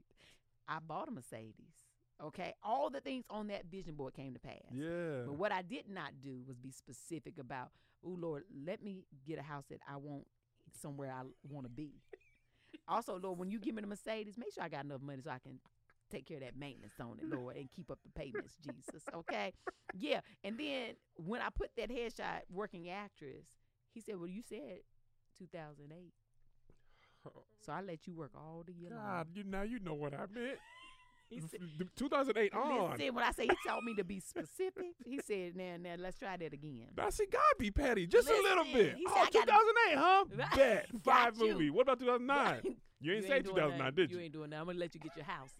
I 0.68 0.78
bought 0.80 1.08
a 1.08 1.10
Mercedes. 1.10 1.86
Okay. 2.22 2.52
All 2.62 2.90
the 2.90 3.00
things 3.00 3.24
on 3.30 3.46
that 3.48 3.66
vision 3.66 3.94
board 3.94 4.14
came 4.14 4.34
to 4.34 4.40
pass. 4.40 4.54
Yeah. 4.72 5.24
But 5.26 5.34
what 5.34 5.52
I 5.52 5.62
did 5.62 5.88
not 5.88 6.20
do 6.22 6.42
was 6.46 6.58
be 6.58 6.70
specific 6.70 7.38
about, 7.38 7.70
oh 8.04 8.16
Lord, 8.18 8.44
let 8.64 8.82
me 8.82 9.04
get 9.26 9.38
a 9.38 9.42
house 9.42 9.64
that 9.70 9.80
I 9.88 9.96
want 9.96 10.26
somewhere 10.80 11.10
I 11.10 11.22
want 11.48 11.64
to 11.64 11.70
be. 11.70 11.94
Also, 12.88 13.18
Lord, 13.18 13.38
when 13.38 13.50
you 13.50 13.58
give 13.58 13.74
me 13.74 13.82
the 13.82 13.88
Mercedes, 13.88 14.38
make 14.38 14.52
sure 14.52 14.62
I 14.62 14.68
got 14.68 14.84
enough 14.84 15.02
money 15.02 15.20
so 15.22 15.30
I 15.30 15.38
can 15.38 15.58
take 16.10 16.26
care 16.26 16.38
of 16.38 16.42
that 16.42 16.56
maintenance 16.56 16.94
on 17.00 17.18
it, 17.20 17.28
Lord, 17.36 17.56
and 17.56 17.70
keep 17.70 17.90
up 17.90 17.98
the 18.02 18.10
payments, 18.18 18.54
Jesus. 18.62 19.02
Okay. 19.14 19.52
Yeah. 19.94 20.20
And 20.42 20.58
then 20.58 20.94
when 21.16 21.40
I 21.40 21.48
put 21.50 21.70
that 21.76 21.90
headshot 21.90 22.42
working 22.50 22.88
actress, 22.88 23.46
he 23.92 24.00
said, 24.00 24.16
Well, 24.18 24.28
you 24.28 24.42
said 24.42 24.80
2008. 25.38 26.12
So 27.60 27.72
I 27.72 27.82
let 27.82 28.06
you 28.06 28.14
work 28.14 28.30
all 28.34 28.62
the 28.66 28.72
year 28.72 28.90
long. 28.90 29.04
God, 29.04 29.26
you 29.34 29.44
now 29.44 29.62
you 29.62 29.78
know 29.80 29.94
what 29.94 30.14
I 30.14 30.24
meant. 30.32 30.58
He 31.30 31.40
said, 31.40 31.60
F- 31.80 31.86
2008 31.96 32.54
on. 32.54 32.90
Listen, 32.92 33.14
when 33.14 33.24
I 33.24 33.32
say 33.32 33.44
he 33.44 33.56
told 33.68 33.84
me 33.84 33.94
to 33.96 34.04
be 34.04 34.18
specific, 34.20 34.94
he 35.04 35.20
said, 35.26 35.56
"Now, 35.56 35.76
now, 35.78 35.94
let's 35.98 36.18
try 36.18 36.36
that 36.36 36.52
again." 36.52 36.86
I 36.98 37.10
see 37.10 37.26
God 37.26 37.42
be 37.58 37.70
petty 37.70 38.06
just 38.06 38.28
a 38.30 38.32
little 38.32 38.64
bit. 38.64 38.96
he 38.96 39.04
Oh, 39.06 39.12
said, 39.14 39.40
I 39.42 39.46
gotta- 39.46 39.52
2008, 39.52 39.98
huh? 39.98 40.24
Right. 40.38 40.56
Bet. 40.56 40.86
Five 41.04 41.36
you. 41.38 41.52
movie. 41.52 41.70
What 41.70 41.82
about 41.82 41.98
2009? 42.00 42.76
You 43.00 43.12
ain't 43.14 43.26
say 43.26 43.34
ain't 43.36 43.44
doing 43.44 43.56
2009, 43.56 43.78
nothing. 43.78 43.94
did 43.94 44.10
you? 44.10 44.16
You 44.18 44.24
ain't 44.24 44.32
doing 44.32 44.50
that. 44.50 44.56
I'm 44.60 44.66
gonna 44.66 44.78
let 44.78 44.94
you 44.94 45.00
get 45.00 45.14
your 45.16 45.24
house. 45.26 45.50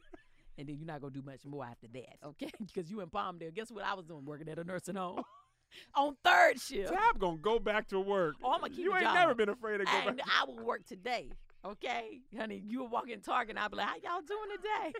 and 0.57 0.69
then 0.69 0.77
you're 0.77 0.87
not 0.87 1.01
gonna 1.01 1.13
do 1.15 1.23
much 1.23 1.45
more 1.45 1.65
after 1.65 1.87
that, 1.95 2.17
okay? 2.25 2.51
Because 2.67 2.91
you 2.91 3.01
in 3.01 3.09
Palmdale. 3.11 3.55
Guess 3.55 3.71
what 3.71 3.85
I 3.85 3.95
was 3.95 4.07
doing? 4.07 4.25
Working 4.25 4.49
at 4.49 4.59
a 4.59 4.65
nursing 4.65 4.97
home 4.97 5.23
on 5.95 6.17
third 6.25 6.59
shift. 6.61 6.91
Tab 6.93 7.19
gonna 7.19 7.37
go 7.37 7.59
back 7.59 7.87
to 7.89 8.01
work. 8.01 8.37
Oh, 8.43 8.53
I'ma 8.53 8.69
keep 8.69 8.79
you 8.79 8.93
ain't 8.95 9.03
job. 9.05 9.15
never 9.15 9.35
been 9.35 9.51
afraid 9.51 9.79
to 9.79 9.85
go 9.85 9.91
And 10.07 10.17
back. 10.17 10.27
I 10.41 10.45
will 10.47 10.65
work 10.65 10.85
today, 10.87 11.31
okay, 11.65 12.21
honey? 12.37 12.63
You 12.67 12.81
will 12.81 12.89
walk 12.89 13.09
in 13.09 13.21
Target, 13.21 13.51
and 13.51 13.59
I'll 13.61 13.69
be 13.69 13.77
like, 13.77 13.87
"How 13.87 13.95
y'all 14.17 14.23
doing 14.23 14.49
today?" 14.57 14.93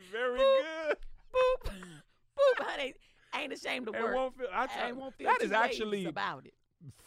Very 0.12 0.38
Boop. 0.38 0.62
good. 0.88 0.96
Boop, 1.34 1.70
boop, 2.38 2.64
honey. 2.64 2.94
Ain't 3.34 3.52
ashamed 3.52 3.86
to 3.86 3.92
And 3.92 4.04
work. 4.04 4.14
won't 4.14 4.36
feel. 4.36 4.46
I 4.52 4.64
I 4.64 4.66
try, 4.66 4.92
won't 4.92 5.14
feel 5.14 5.28
that 5.28 5.42
is 5.42 5.52
actually 5.52 6.04
about 6.04 6.44
it. 6.46 6.54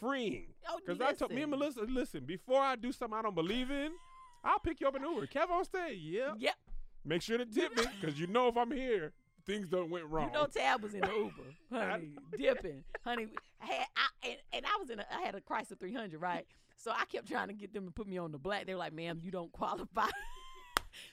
freeing. 0.00 0.46
Oh, 0.68 0.78
Because 0.84 1.00
I 1.00 1.12
told 1.12 1.32
me 1.32 1.42
and. 1.42 1.50
Melissa, 1.50 1.82
listen, 1.82 2.24
before 2.24 2.60
I 2.60 2.74
do 2.76 2.90
something 2.92 3.16
I 3.18 3.22
don't 3.22 3.34
believe 3.34 3.70
in, 3.70 3.92
I'll 4.44 4.58
pick 4.58 4.80
you 4.80 4.88
up 4.88 4.94
an 4.96 5.02
Uber. 5.02 5.26
Kev 5.28 5.50
on 5.50 5.64
stage, 5.64 5.98
yeah. 6.00 6.32
Yep. 6.38 6.54
Make 7.04 7.22
sure 7.22 7.38
to 7.38 7.46
tip 7.46 7.76
me, 7.76 7.84
because 8.00 8.18
you 8.18 8.26
know 8.26 8.48
if 8.48 8.56
I'm 8.56 8.72
here, 8.72 9.12
things 9.46 9.68
don't 9.68 9.90
went 9.90 10.06
wrong. 10.06 10.26
You 10.26 10.32
know 10.40 10.46
Tab 10.46 10.82
was 10.82 10.92
in 10.94 11.02
the 11.02 11.06
Uber, 11.12 11.32
honey, 11.72 12.10
dipping, 12.36 12.82
honey. 13.04 13.28
I 13.62 13.66
had 13.66 13.86
I 13.96 14.28
and, 14.28 14.36
and 14.52 14.66
I 14.66 14.76
was 14.80 14.90
in 14.90 14.98
a 14.98 15.06
I 15.16 15.20
had 15.22 15.36
a 15.36 15.40
Chrysler 15.40 15.78
300, 15.78 16.20
right? 16.20 16.44
So 16.76 16.90
I 16.90 17.04
kept 17.04 17.28
trying 17.28 17.46
to 17.48 17.54
get 17.54 17.72
them 17.72 17.84
to 17.86 17.92
put 17.92 18.08
me 18.08 18.18
on 18.18 18.32
the 18.32 18.38
black. 18.38 18.66
They 18.66 18.74
were 18.74 18.80
like, 18.80 18.92
"Ma'am, 18.92 19.20
you 19.22 19.30
don't 19.30 19.52
qualify." 19.52 20.08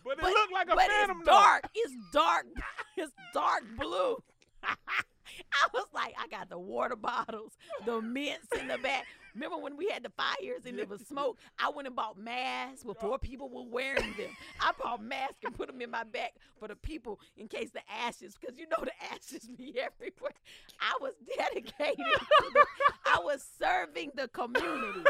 But 0.03 0.19
it 0.19 0.23
looked 0.23 0.53
like 0.53 0.67
a 0.69 0.75
but 0.75 0.87
phantom. 0.87 1.17
it's 1.19 1.25
dark. 1.25 1.69
It's 1.73 1.93
dark. 2.11 2.45
It's 2.95 3.11
dark 3.33 3.63
blue. 3.75 4.17
I 4.63 5.67
was 5.73 5.87
like, 5.93 6.13
I 6.21 6.27
got 6.27 6.49
the 6.49 6.59
water 6.59 6.95
bottles, 6.95 7.53
the 7.85 8.01
mints 8.01 8.47
in 8.59 8.67
the 8.67 8.77
back. 8.77 9.05
Remember 9.33 9.57
when 9.57 9.77
we 9.77 9.89
had 9.89 10.03
the 10.03 10.11
fires 10.11 10.61
and 10.65 10.77
there 10.77 10.85
was 10.85 11.01
smoke? 11.01 11.39
I 11.57 11.69
went 11.69 11.87
and 11.87 11.95
bought 11.95 12.17
masks 12.17 12.83
before 12.83 13.17
people 13.17 13.49
were 13.49 13.63
wearing 13.67 14.13
them. 14.15 14.29
I 14.61 14.71
bought 14.79 15.01
masks 15.03 15.37
and 15.43 15.55
put 15.55 15.67
them 15.67 15.81
in 15.81 15.89
my 15.89 16.03
back 16.03 16.33
for 16.59 16.67
the 16.67 16.75
people 16.75 17.19
in 17.35 17.47
case 17.47 17.71
the 17.71 17.81
ashes, 18.05 18.35
because 18.39 18.59
you 18.59 18.67
know 18.69 18.77
the 18.83 18.91
ashes 19.11 19.49
be 19.57 19.73
everywhere. 19.79 20.33
I 20.79 20.97
was 21.01 21.13
dedicated. 21.35 21.97
To 21.97 22.51
the, 22.53 22.65
I 23.07 23.19
was 23.23 23.43
serving 23.59 24.11
the 24.15 24.27
community. 24.27 25.09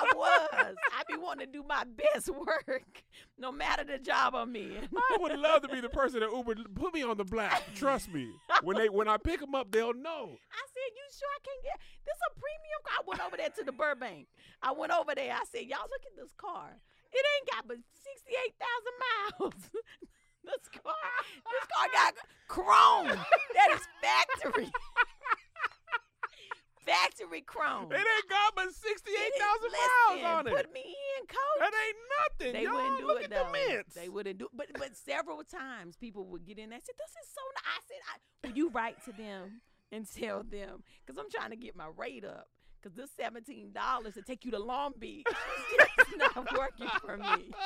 I 0.00 0.12
was. 0.16 0.74
I 0.96 1.02
be 1.08 1.16
wanting 1.18 1.46
to 1.46 1.52
do 1.52 1.62
my 1.66 1.84
best 1.84 2.28
work, 2.28 3.02
no 3.38 3.52
matter 3.52 3.84
the 3.84 3.98
job 3.98 4.34
I'm 4.34 4.54
in. 4.56 4.88
I 4.96 5.16
would 5.20 5.38
love 5.38 5.62
to 5.62 5.68
be 5.68 5.80
the 5.80 5.88
person 5.88 6.20
that 6.20 6.30
Uber 6.30 6.54
put 6.74 6.94
me 6.94 7.02
on 7.02 7.16
the 7.16 7.24
black. 7.24 7.62
Trust 7.74 8.12
me. 8.12 8.30
When 8.62 8.76
they 8.76 8.88
when 8.88 9.08
I 9.08 9.16
pick 9.16 9.40
them 9.40 9.54
up, 9.54 9.70
they'll 9.70 9.94
know. 9.94 10.36
I 10.52 10.62
said, 10.72 10.88
"You 10.96 11.04
sure 11.12 11.28
I 11.28 11.40
can't 11.44 11.62
get 11.64 11.78
this? 12.06 12.16
A 12.28 12.30
premium 12.34 12.80
car?" 12.84 12.96
I 12.98 13.02
went 13.06 13.20
over 13.26 13.36
there 13.36 13.50
to 13.50 13.64
the 13.64 13.72
Burbank. 13.72 14.26
I 14.62 14.72
went 14.72 14.92
over 14.92 15.14
there. 15.14 15.32
I 15.34 15.44
said, 15.50 15.62
"Y'all 15.68 15.88
look 15.90 16.04
at 16.06 16.16
this 16.16 16.32
car. 16.36 16.70
It 17.12 17.24
ain't 17.36 17.50
got 17.50 17.68
but 17.68 17.76
sixty-eight 17.92 18.54
thousand 18.58 18.96
miles. 19.04 19.70
this 20.44 20.68
car, 20.82 20.94
this 21.44 21.66
car 21.68 21.86
got 21.92 22.14
chrome. 22.48 23.08
that 23.54 23.68
is 23.74 23.82
factory, 24.02 24.70
factory 26.84 27.40
chrome. 27.42 27.92
It 27.92 27.96
ain't 27.96 28.28
got 28.28 28.54
but 28.56 28.72
sixty-eight 28.74 29.32
thousand 29.38 29.70
miles 29.72 30.24
on 30.38 30.46
it. 30.46 30.54
Put 30.56 30.72
me 30.72 30.80
in, 30.80 31.26
coach. 31.26 31.58
That 31.60 31.72
ain't 31.86 31.96
nothing. 32.20 32.52
They 32.54 32.62
y'all. 32.64 32.74
wouldn't 32.74 32.98
do 33.00 33.06
Look 33.06 33.18
it 33.20 33.24
at 33.24 33.30
though. 33.30 33.46
the 33.46 33.52
mints. 33.74 33.94
They 33.94 34.08
wouldn't 34.08 34.38
do. 34.38 34.48
But 34.54 34.66
but 34.78 34.96
several 34.96 35.42
times 35.44 35.96
people 35.96 36.24
would 36.26 36.44
get 36.46 36.58
in 36.58 36.70
there. 36.70 36.76
and 36.76 36.84
say, 36.84 36.92
"This 36.96 37.10
is 37.10 37.28
so." 37.34 37.40
Nice. 37.54 37.64
I 37.66 37.80
said, 37.88 38.00
I, 38.08 38.48
"Will 38.48 38.56
you 38.56 38.70
write 38.70 39.04
to 39.04 39.12
them 39.12 39.60
and 39.92 40.06
tell 40.10 40.42
them?" 40.42 40.82
Because 41.04 41.18
I'm 41.18 41.30
trying 41.30 41.50
to 41.50 41.56
get 41.56 41.76
my 41.76 41.88
rate 41.96 42.24
up. 42.24 42.48
Because 42.82 42.96
this 42.96 43.10
seventeen 43.16 43.72
dollars 43.72 44.14
to 44.14 44.22
take 44.22 44.44
you 44.44 44.50
to 44.52 44.58
Long 44.58 44.94
Beach 44.98 45.26
is 46.12 46.16
not 46.16 46.56
working 46.56 46.88
for 47.00 47.16
me. 47.18 47.50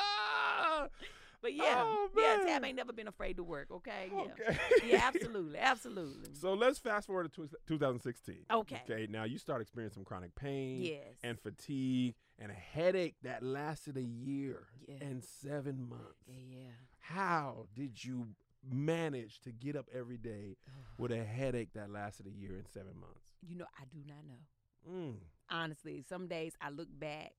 But 1.41 1.53
yeah, 1.53 1.83
Oh, 1.85 2.09
yeah. 2.17 2.39
Tab 2.45 2.63
ain't 2.65 2.75
never 2.75 2.93
been 2.93 3.07
afraid 3.07 3.37
to 3.37 3.43
work. 3.43 3.67
Okay, 3.71 4.09
yeah, 4.11 4.19
Okay. 4.49 4.57
yeah, 4.87 5.01
absolutely, 5.13 5.59
absolutely. 5.59 6.33
So 6.33 6.53
let's 6.53 6.79
fast 6.79 7.07
forward 7.07 7.31
to 7.33 7.49
2016. 7.67 8.45
Okay. 8.51 8.81
Okay. 8.89 9.07
Now 9.09 9.23
you 9.23 9.37
start 9.37 9.61
experiencing 9.61 9.95
some 10.01 10.05
chronic 10.05 10.35
pain 10.35 10.81
Yes. 10.81 11.01
and 11.23 11.39
fatigue 11.39 12.15
and 12.39 12.51
a 12.51 12.55
headache 12.55 13.15
that 13.23 13.43
lasted 13.43 13.97
a 13.97 14.03
year 14.03 14.67
Yeah. 14.87 14.95
and 15.01 15.23
seven 15.23 15.87
months. 15.89 16.23
yeah, 16.27 16.35
yeah. 16.57 16.69
How 16.99 17.67
did 17.75 18.03
you 18.03 18.29
manage 18.67 19.39
to 19.41 19.51
get 19.51 19.75
up 19.75 19.85
every 19.93 20.17
day 20.17 20.57
with 20.97 21.11
a 21.11 21.23
headache 21.23 21.69
that 21.73 21.91
lasted 21.91 22.25
a 22.27 22.31
year 22.31 22.55
and 22.55 22.67
seven 22.67 22.99
months? 22.99 23.21
You 23.47 23.55
know, 23.57 23.65
I 23.79 23.83
do 23.91 23.99
not 24.07 24.25
know. 24.27 24.91
Mm. 24.91 25.15
honestly, 25.49 26.03
some 26.07 26.27
days 26.27 26.53
I 26.61 26.69
look 26.69 26.87
back 26.99 27.33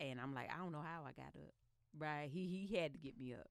and 0.00 0.20
I'm 0.20 0.34
like, 0.34 0.50
I 0.54 0.58
don't 0.58 0.72
know 0.72 0.82
how 0.82 1.02
I 1.06 1.12
got 1.12 1.28
up. 1.34 1.54
Right? 1.98 2.28
He 2.32 2.46
he 2.68 2.76
had 2.76 2.92
to 2.92 2.98
get 2.98 3.18
me 3.18 3.34
up 3.34 3.48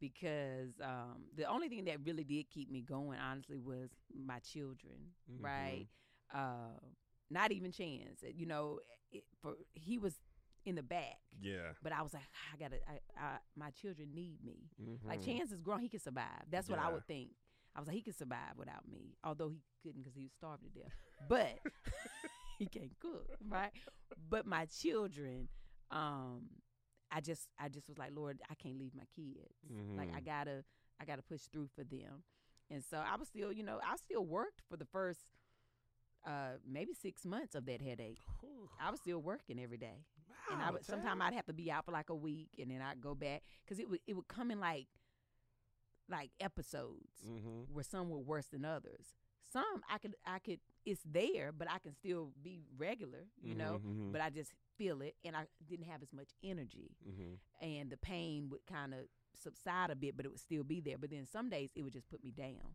because 0.00 0.72
um, 0.82 1.24
the 1.36 1.44
only 1.44 1.68
thing 1.68 1.84
that 1.84 1.98
really 2.04 2.24
did 2.24 2.48
keep 2.50 2.70
me 2.70 2.80
going, 2.82 3.18
honestly, 3.18 3.58
was 3.58 3.90
my 4.14 4.38
children. 4.40 5.12
Mhm. 5.30 5.44
Right? 5.44 5.86
Uh, 6.32 6.78
not 7.30 7.52
even 7.52 7.70
Chance. 7.72 8.24
You 8.34 8.46
know, 8.46 8.80
it, 9.12 9.24
for 9.40 9.54
he 9.72 9.98
was 9.98 10.14
in 10.66 10.74
the 10.74 10.82
back, 10.82 11.18
Yeah. 11.40 11.72
but 11.82 11.92
I 11.92 12.02
was 12.02 12.12
like, 12.12 12.22
I 12.52 12.56
gotta. 12.58 12.76
I, 12.88 12.98
I, 13.20 13.38
my 13.56 13.70
children 13.70 14.08
need 14.14 14.38
me. 14.44 14.68
Like 15.04 15.20
Mhm. 15.20 15.24
Chance 15.24 15.52
is 15.52 15.60
grown, 15.60 15.80
he 15.80 15.88
can 15.88 16.00
survive. 16.00 16.44
That's 16.50 16.68
what 16.68 16.78
I 16.78 16.90
would 16.90 17.06
think. 17.06 17.30
I 17.74 17.78
was 17.80 17.86
like, 17.86 17.96
he 17.96 18.02
could 18.02 18.16
survive 18.18 18.56
without 18.56 18.88
me, 18.90 19.14
although 19.22 19.48
he 19.48 19.62
couldn't 19.82 20.02
because 20.02 20.16
he 20.16 20.24
was 20.24 20.32
starved 20.32 20.64
to 20.64 20.68
death. 20.70 20.92
But 21.28 21.60
he 22.58 22.66
can't 22.66 22.92
cook, 22.98 23.28
right? 23.48 23.70
But 24.28 24.44
my 24.44 24.66
children, 24.66 25.48
um, 25.92 26.48
I 27.10 27.20
just, 27.20 27.48
I 27.58 27.68
just 27.68 27.88
was 27.88 27.98
like, 27.98 28.10
Lord, 28.14 28.40
I 28.50 28.54
can't 28.54 28.78
leave 28.78 28.94
my 28.94 29.04
kids. 29.14 29.54
Like 29.96 30.10
I 30.14 30.20
Mhm. 30.20 30.24
gotta, 30.24 30.64
I 31.00 31.04
gotta 31.04 31.22
push 31.22 31.42
through 31.52 31.68
for 31.74 31.84
them. 31.84 32.22
And 32.70 32.82
so 32.84 32.98
I 32.98 33.16
was 33.16 33.28
still, 33.28 33.52
you 33.52 33.62
know, 33.64 33.80
I 33.84 33.96
still 33.96 34.24
worked 34.24 34.62
for 34.68 34.76
the 34.76 34.84
first, 34.86 35.20
uh, 36.26 36.58
maybe 36.66 36.92
six 36.94 37.24
months 37.24 37.54
of 37.54 37.66
that 37.66 37.80
headache. 37.82 38.20
I 38.78 38.90
was 38.90 39.00
still 39.00 39.20
working 39.20 39.58
every 39.60 39.78
day 39.78 40.04
and 40.50 40.62
I 40.62 40.70
Wow, 40.70 40.72
would 40.72 40.84
sometimes 40.84 41.20
I'd 41.22 41.34
have 41.34 41.46
to 41.46 41.52
be 41.52 41.70
out 41.70 41.84
for 41.84 41.92
like 41.92 42.10
a 42.10 42.14
week, 42.14 42.48
and 42.58 42.70
then 42.70 42.80
I'd 42.82 43.00
go 43.00 43.14
back 43.14 43.42
because 43.64 43.78
it 43.78 43.88
would 43.88 44.00
it 44.06 44.14
would 44.14 44.28
come 44.28 44.50
in 44.50 44.60
like 44.60 44.86
like 46.08 46.30
episodes 46.40 47.12
Mhm. 47.24 47.66
where 47.72 47.84
some 47.84 48.08
were 48.10 48.18
worse 48.18 48.46
than 48.46 48.64
others. 48.64 49.14
Some 49.52 49.82
I 49.90 49.98
could 49.98 50.14
I 50.26 50.38
could 50.38 50.60
it's 50.86 51.02
there, 51.04 51.52
but 51.52 51.70
I 51.70 51.78
can 51.78 51.92
still 51.94 52.32
be 52.42 52.60
regular, 52.76 53.26
you 53.42 53.54
know. 53.54 53.80
Mhm, 53.84 54.08
mhm. 54.08 54.12
But 54.12 54.20
I 54.20 54.30
just 54.30 54.52
feel 54.78 55.02
it, 55.02 55.16
and 55.24 55.36
I 55.36 55.46
didn't 55.68 55.86
have 55.86 56.02
as 56.02 56.12
much 56.12 56.30
energy, 56.42 56.96
Mhm. 57.06 57.38
and 57.60 57.90
the 57.90 57.96
pain 57.96 58.48
would 58.50 58.64
kind 58.66 58.94
of 58.94 59.00
subside 59.34 59.90
a 59.90 59.96
bit, 59.96 60.16
but 60.16 60.24
it 60.24 60.28
would 60.30 60.40
still 60.40 60.64
be 60.64 60.80
there. 60.80 60.98
But 60.98 61.10
then 61.10 61.26
some 61.26 61.48
days 61.50 61.70
it 61.74 61.82
would 61.82 61.92
just 61.92 62.08
put 62.08 62.22
me 62.24 62.30
down. 62.30 62.74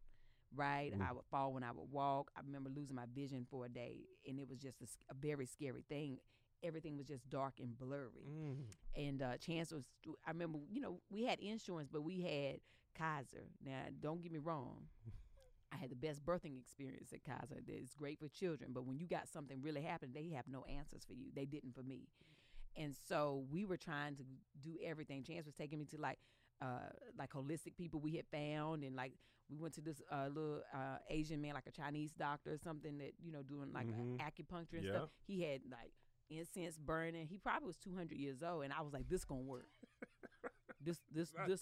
Right, 0.53 0.93
Mm. 0.93 1.01
I 1.01 1.11
would 1.11 1.25
fall 1.25 1.53
when 1.53 1.63
I 1.63 1.71
would 1.71 1.91
walk. 1.91 2.31
I 2.35 2.39
remember 2.41 2.69
losing 2.69 2.95
my 2.95 3.07
vision 3.07 3.45
for 3.45 3.65
a 3.65 3.69
day, 3.69 4.07
and 4.27 4.39
it 4.39 4.47
was 4.47 4.59
just 4.59 4.81
a 5.09 5.13
very 5.13 5.45
scary 5.45 5.81
thing. 5.81 6.19
Everything 6.63 6.97
was 6.97 7.07
just 7.07 7.27
dark 7.29 7.59
and 7.59 7.77
blurry 7.77 8.23
Mm. 8.25 8.65
and 8.95 9.21
uh, 9.21 9.37
Chance 9.37 9.71
was. 9.71 9.85
I 10.25 10.31
remember, 10.31 10.59
you 10.69 10.79
know, 10.81 11.01
we 11.09 11.23
had 11.23 11.39
insurance, 11.39 11.89
but 11.91 12.03
we 12.03 12.21
had 12.21 12.61
Kaiser. 12.93 13.49
Now, 13.61 13.89
don't 13.99 14.21
get 14.21 14.31
me 14.31 14.39
wrong. 14.39 14.87
I 15.75 15.77
had 15.77 15.89
the 15.91 15.95
best 15.95 16.25
birthing 16.25 16.57
experience 16.59 17.11
at 17.13 17.23
Kaiser. 17.23 17.59
It's 17.67 17.93
great 17.93 18.19
for 18.19 18.29
children, 18.29 18.71
but 18.73 18.85
when 18.85 18.97
you 18.97 19.07
got 19.07 19.27
something 19.27 19.61
really 19.61 19.81
happen, 19.81 20.11
they 20.13 20.29
have 20.35 20.47
no 20.47 20.63
answers 20.65 21.03
for 21.05 21.13
you. 21.13 21.27
They 21.35 21.45
didn't 21.45 21.75
for 21.75 21.83
me, 21.83 22.07
and 22.77 22.95
so 23.07 23.45
we 23.51 23.65
were 23.65 23.77
trying 23.77 24.15
to 24.17 24.23
do 24.61 24.77
everything. 24.83 25.23
Chance 25.23 25.45
was 25.45 25.55
taking 25.55 25.79
me 25.79 25.85
to 25.85 25.97
like, 25.99 26.19
uh, 26.61 26.89
like 27.17 27.31
holistic 27.33 27.75
people 27.77 27.99
we 27.99 28.15
had 28.15 28.25
found, 28.31 28.83
and 28.83 28.95
like 28.95 29.13
we 29.49 29.57
went 29.57 29.73
to 29.75 29.81
this 29.81 30.01
uh, 30.11 30.27
little 30.27 30.61
uh, 30.73 30.97
Asian 31.09 31.41
man, 31.41 31.53
like 31.53 31.67
a 31.67 31.71
Chinese 31.71 32.11
doctor 32.13 32.51
or 32.53 32.57
something 32.57 32.97
that 32.99 33.13
you 33.23 33.31
know 33.31 33.43
doing 33.43 33.71
like 33.73 33.87
Mhm. 33.87 34.19
acupuncture 34.19 34.77
and 34.77 34.85
Yeah. 34.85 34.97
stuff. 34.97 35.09
He 35.27 35.41
had 35.43 35.61
like 35.69 35.91
incense 36.29 36.77
burning. 36.77 37.27
He 37.27 37.37
probably 37.37 37.67
was 37.67 37.77
200 37.77 38.17
years 38.17 38.41
old, 38.43 38.63
and 38.63 38.73
I 38.73 38.81
was 38.81 38.93
like, 38.93 39.07
"This 39.09 39.25
gonna 39.25 39.41
work. 39.41 39.69
this, 40.85 40.99
this, 41.11 41.33
Not 41.37 41.47
this. 41.47 41.61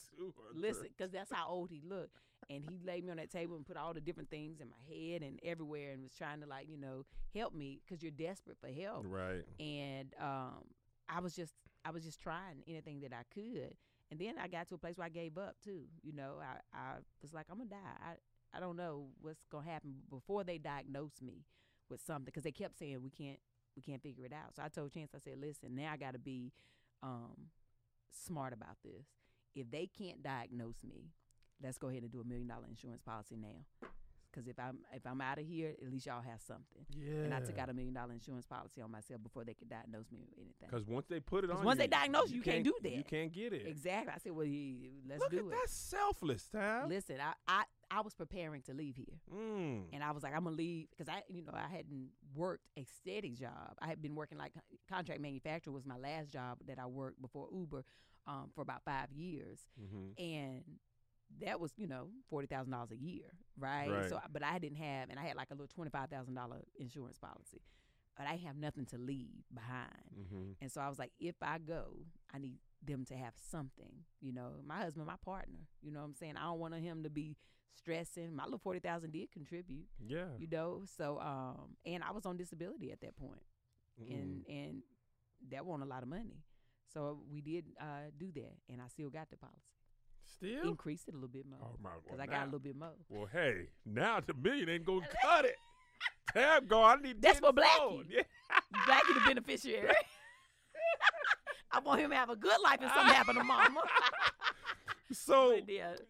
Listen, 0.54 0.88
because 0.96 1.12
that's 1.12 1.32
how 1.32 1.48
old 1.48 1.70
he 1.70 1.82
looked." 1.88 2.18
And 2.50 2.62
he 2.70 2.82
laid 2.86 3.06
me 3.06 3.12
on 3.12 3.18
that 3.18 3.32
table 3.32 3.56
and 3.56 3.66
put 3.66 3.78
all 3.78 3.94
the 3.94 4.02
different 4.02 4.30
things 4.30 4.60
in 4.60 4.68
my 4.68 4.84
head 4.94 5.22
and 5.22 5.40
everywhere, 5.44 5.92
and 5.92 6.04
was 6.04 6.14
trying 6.14 6.42
to 6.42 6.48
like 6.48 6.68
you 6.70 6.78
know 6.78 7.06
help 7.34 7.54
me 7.54 7.82
because 7.86 8.04
you're 8.04 8.12
desperate 8.12 8.58
for 8.60 8.68
help. 8.68 9.06
Right. 9.08 9.44
And 9.60 10.14
um, 10.20 10.66
I 11.10 11.20
was 11.20 11.36
just, 11.36 11.54
I 11.86 11.92
was 11.92 12.04
just 12.04 12.20
trying 12.20 12.64
anything 12.68 13.02
that 13.02 13.14
I 13.14 13.24
could. 13.34 13.76
And 14.12 14.20
then 14.20 14.36
I 14.42 14.48
got 14.48 14.68
to 14.70 14.76
a 14.76 14.78
place 14.78 14.98
where 14.98 15.06
I 15.06 15.10
gave 15.10 15.38
up 15.38 15.56
too. 15.64 15.86
You 16.04 16.14
know, 16.14 16.36
I, 16.42 16.78
I 16.78 16.96
was 17.22 17.34
like, 17.34 17.48
I'm 17.50 17.58
gonna 17.58 17.70
die. 17.70 17.78
I, 17.78 18.58
I 18.58 18.60
don't 18.60 18.78
know 18.78 19.08
what's 19.22 19.46
gonna 19.52 19.70
happen 19.70 19.96
before 20.10 20.44
they 20.44 20.58
diagnosed 20.58 21.22
me 21.22 21.46
with 21.90 22.02
something 22.02 22.26
because 22.26 22.44
they 22.44 22.52
kept 22.52 22.78
saying 22.78 23.02
we 23.02 23.10
can't, 23.10 23.40
we 23.76 23.82
can't 23.82 24.02
figure 24.02 24.26
it 24.26 24.34
out. 24.34 24.56
So 24.56 24.64
I 24.64 24.68
told 24.68 24.94
Chance, 24.94 25.12
I 25.16 25.20
said, 25.20 25.40
listen, 25.40 25.76
now 25.76 25.92
I 25.92 25.98
got 25.98 26.14
to 26.14 26.20
be 26.20 26.52
um, 27.02 27.50
smart 28.14 28.54
about 28.54 28.78
this. 28.84 29.06
If 29.56 29.70
they 29.72 29.88
can't 29.88 30.24
diagnose 30.24 30.84
me, 30.84 31.12
let's 31.62 31.78
go 31.78 31.90
ahead 31.90 32.04
and 32.04 32.12
do 32.12 32.22
a 32.22 32.26
million 32.26 32.48
dollar 32.48 32.68
insurance 32.68 33.02
policy 33.02 33.36
now. 33.36 33.88
Because 34.34 34.48
if 34.48 34.60
I'm 34.60 34.80
if 34.94 35.06
I'm 35.06 35.22
out 35.22 35.38
of 35.38 35.46
here, 35.46 35.74
at 35.82 35.92
least 35.92 36.06
y'all 36.06 36.22
have 36.22 36.42
something. 36.42 36.86
Yeah. 36.98 37.24
And 37.24 37.34
I 37.34 37.40
took 37.40 37.58
out 37.58 37.70
a 37.70 37.74
million 37.74 37.94
dollar 37.94 38.14
insurance 38.14 38.46
policy 38.46 38.82
on 38.82 38.92
myself 38.92 39.22
before 39.22 39.44
they 39.44 39.54
could 39.54 39.70
diagnose 39.70 40.12
me 40.12 40.20
with 40.22 40.38
anything. 40.38 40.70
Because 40.70 40.86
once 40.88 41.06
they 41.08 41.20
put 41.20 41.44
it 41.44 41.52
on, 41.52 41.64
once 41.64 41.78
you, 41.78 41.84
they 41.84 41.88
diagnose 41.88 42.32
you, 42.32 42.38
you 42.38 42.42
can't 42.42 42.64
do 42.64 42.74
that. 42.82 42.92
You 42.92 43.04
can't 43.04 43.32
get 43.32 43.54
it. 43.54 43.68
Exactly. 43.68 44.14
I 44.14 44.18
said, 44.18 44.32
well, 44.32 44.48
let's 45.08 45.22
Look 45.22 45.32
do 45.32 45.38
at 45.40 45.46
it. 45.46 45.52
That's 45.52 45.74
selfless, 45.74 46.48
Tab. 46.52 46.90
Listen, 46.90 47.18
I, 47.22 47.34
I 47.48 47.64
I 47.92 48.02
was 48.02 48.16
preparing 48.16 48.62
to 48.64 48.74
leave 48.74 48.96
here. 48.96 49.20
Mm. 49.32 49.84
And 49.94 50.04
I 50.04 50.12
was 50.12 50.24
like, 50.24 50.36
I'm 50.36 50.44
gonna 50.44 50.56
leave 50.56 50.88
because 50.90 51.08
I, 51.08 51.22
you 51.30 51.44
know, 51.44 51.54
I 51.54 51.68
hadn't 51.68 52.10
worked 52.36 52.68
a 52.78 52.86
steady 52.86 53.36
job. 53.36 53.78
I 53.82 53.88
had 53.88 54.02
been 54.02 54.16
working 54.16 54.38
like 54.38 54.54
contract 54.90 55.22
manufacturer 55.22 55.72
was 55.72 55.86
my 55.86 55.98
last 55.98 56.32
job 56.32 56.58
that 56.68 56.80
I 56.80 56.88
worked 56.88 57.22
before 57.22 57.48
Uber 57.54 57.86
um, 58.26 58.50
for 58.56 58.62
about 58.62 58.84
five 58.84 59.12
years, 59.12 59.60
hmm 59.78 60.12
and 60.18 60.64
that 61.42 61.60
was, 61.60 61.72
you 61.78 61.88
know, 61.88 62.08
forty 62.30 62.48
thousand 62.48 62.72
dollars 62.72 62.92
a 62.92 62.98
year, 62.98 63.26
right? 63.58 63.90
Right. 63.90 64.10
So, 64.10 64.20
but 64.32 64.44
I 64.44 64.60
didn't 64.60 64.78
have, 64.78 65.10
and 65.10 65.20
I 65.20 65.24
had 65.24 65.36
like 65.36 65.50
a 65.52 65.54
little 65.54 65.68
twenty 65.68 65.90
five 65.92 66.10
thousand 66.10 66.36
dollar 66.36 66.58
insurance 66.78 67.18
policy, 67.18 67.62
but 68.18 68.28
I 68.28 68.36
have 68.46 68.56
nothing 68.56 68.86
to 68.88 68.98
leave 68.98 69.44
behind. 69.54 70.28
hmm 70.32 70.52
And 70.62 70.72
so 70.72 70.82
I 70.82 70.90
was 70.90 71.00
like, 71.00 71.12
if 71.20 71.36
I 71.42 71.58
go, 71.58 71.98
I 72.34 72.38
need 72.40 72.60
them 72.86 73.06
to 73.06 73.16
have 73.16 73.34
something. 73.50 74.04
You 74.22 74.34
know, 74.34 74.50
my 74.66 74.78
husband, 74.82 75.06
my 75.08 75.16
partner. 75.24 75.60
You 75.82 75.92
know 75.92 76.00
what 76.00 76.06
I'm 76.08 76.14
saying? 76.16 76.36
I 76.38 76.44
don't 76.44 76.60
want 76.60 76.76
him 76.76 77.04
to 77.04 77.10
be 77.10 77.38
stressing. 77.76 78.36
My 78.36 78.44
little 78.44 78.60
forty 78.60 78.80
thousand 78.80 79.12
did 79.14 79.32
contribute. 79.32 79.86
Yeah. 80.06 80.26
You 80.38 80.48
know, 80.52 80.84
so 80.98 81.20
um, 81.20 81.76
and 81.86 82.04
I 82.04 82.12
was 82.12 82.26
on 82.26 82.38
disability 82.38 82.92
at 82.92 83.02
that 83.02 83.16
point, 83.16 83.42
Mm. 84.02 84.12
and 84.14 84.46
and 84.48 84.82
that 85.52 85.66
wasn't 85.66 85.84
a 85.84 85.88
lot 85.88 86.04
of 86.04 86.10
money. 86.10 86.44
So 86.94 87.20
we 87.32 87.42
did 87.42 87.66
uh, 87.80 88.10
do 88.18 88.32
that, 88.34 88.54
and 88.70 88.82
I 88.82 88.88
still 88.88 89.10
got 89.10 89.30
the 89.30 89.38
policy. 89.38 89.73
Still. 90.38 90.70
Increased 90.70 91.08
it 91.08 91.14
a 91.14 91.18
little 91.18 91.30
bit 91.30 91.46
more 91.50 91.60
Oh 91.62 91.76
my. 91.82 91.90
because 92.04 92.18
Well, 92.18 92.22
I 92.22 92.26
got 92.26 92.36
a 92.36 92.40
now- 92.40 92.46
little 92.46 92.60
bit 92.60 92.76
more. 92.78 92.92
Well, 93.10 93.28
hey, 93.32 93.68
now 93.86 94.20
the 94.20 94.34
million 94.34 94.70
ain't 94.70 94.86
gonna 94.86 95.08
cut 95.24 95.46
it. 95.46 95.56
Tab 96.34 96.68
go. 96.68 96.84
I 96.84 96.96
need. 96.98 97.22
That's 97.22 97.40
for. 97.40 97.52
Blackie. 97.54 98.06
Yeah. 98.10 98.22
Blackie 98.88 99.14
the 99.14 99.22
beneficiary. 99.28 99.94
I 101.72 101.80
want 101.80 102.02
him 102.02 102.12
to 102.12 102.16
have 102.16 102.30
a 102.30 102.36
good 102.36 102.58
life 102.64 102.80
if 102.82 102.92
something 102.94 103.14
happen 103.14 103.36
to 103.36 103.44
mama. 103.44 103.82
So 105.12 105.56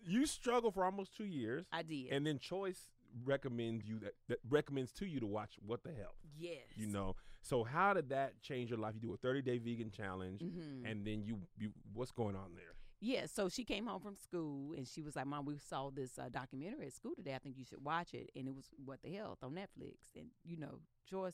you 0.08 0.26
struggle 0.26 0.72
for 0.72 0.86
almost 0.86 1.14
two 1.18 1.26
years, 1.26 1.66
I 1.74 1.82
did. 1.84 2.08
and 2.12 2.26
then 2.26 2.40
Choyce 2.40 2.80
recommends 3.26 3.86
you 3.86 4.00
that, 4.00 4.14
that 4.30 4.38
recommends 4.50 4.94
to 4.94 5.06
you 5.06 5.20
to 5.20 5.26
watch 5.28 5.56
What 5.66 5.84
the 5.84 5.90
Health. 5.92 6.16
yes. 6.38 6.60
You 6.78 6.88
know. 6.88 7.16
So 7.42 7.66
how 7.66 7.94
did 7.94 8.10
that 8.10 8.42
change 8.42 8.70
your 8.70 8.80
life? 8.80 8.94
You 8.96 9.02
do 9.02 9.14
a 9.14 9.18
30 9.18 9.42
day 9.42 9.58
vegan 9.58 9.92
challenge, 9.92 10.40
hmm 10.42 10.86
and 10.86 11.06
then 11.06 11.22
you 11.26 11.40
you 11.58 11.72
what's 11.94 12.12
going 12.12 12.36
on 12.38 12.52
there? 12.56 12.76
Yeah, 13.06 13.26
so 13.26 13.50
she 13.50 13.66
came 13.66 13.86
home 13.86 14.00
from 14.00 14.16
school 14.16 14.74
and 14.78 14.88
she 14.88 15.02
was 15.02 15.18
like, 15.18 15.26
"Mom, 15.26 15.44
we 15.44 15.58
saw 15.58 15.90
this 15.90 16.18
uh, 16.18 16.30
documentary 16.32 16.86
at 16.86 16.94
school 16.94 17.14
today. 17.14 17.36
I 17.36 17.38
think 17.40 17.58
you 17.58 17.66
should 17.66 17.84
watch 17.84 18.14
it." 18.14 18.30
And 18.34 18.48
it 18.48 18.56
was 18.56 18.64
"What 18.86 19.02
the 19.04 19.14
Health" 19.14 19.40
on 19.44 19.52
Netflix. 19.52 19.96
And 20.16 20.28
you 20.46 20.56
know, 20.56 20.80
Choyce, 21.10 21.34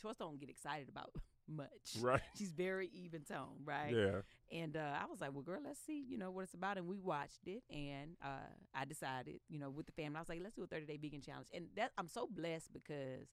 Choyce 0.00 0.16
don't 0.16 0.40
get 0.40 0.50
excited 0.50 0.88
about 0.88 1.10
much. 1.48 1.68
Right. 2.00 2.20
She's 2.36 2.50
very 2.50 2.90
even 2.92 3.22
tone, 3.22 3.62
right? 3.64 3.94
Yeah. 3.94 4.22
And 4.50 4.76
uh, 4.76 4.94
I 5.00 5.04
was 5.08 5.20
like, 5.20 5.32
"Well, 5.32 5.44
girl, 5.44 5.60
let's 5.64 5.78
see, 5.78 6.04
you 6.04 6.18
know, 6.18 6.32
what 6.32 6.42
it's 6.42 6.54
about." 6.54 6.78
And 6.78 6.88
we 6.88 6.98
watched 6.98 7.46
it, 7.46 7.62
and 7.70 8.16
uh, 8.20 8.50
I 8.74 8.84
decided, 8.84 9.38
you 9.48 9.60
know, 9.60 9.70
with 9.70 9.86
the 9.86 9.92
family, 9.92 10.16
I 10.16 10.20
was 10.20 10.28
like, 10.28 10.40
"Let's 10.42 10.56
do 10.56 10.64
a 10.64 10.66
30 10.66 10.86
day 10.86 10.96
vegan 10.96 11.20
challenge." 11.20 11.46
And 11.54 11.66
that 11.76 11.92
I'm 11.96 12.08
so 12.08 12.26
blessed 12.28 12.72
because 12.72 13.28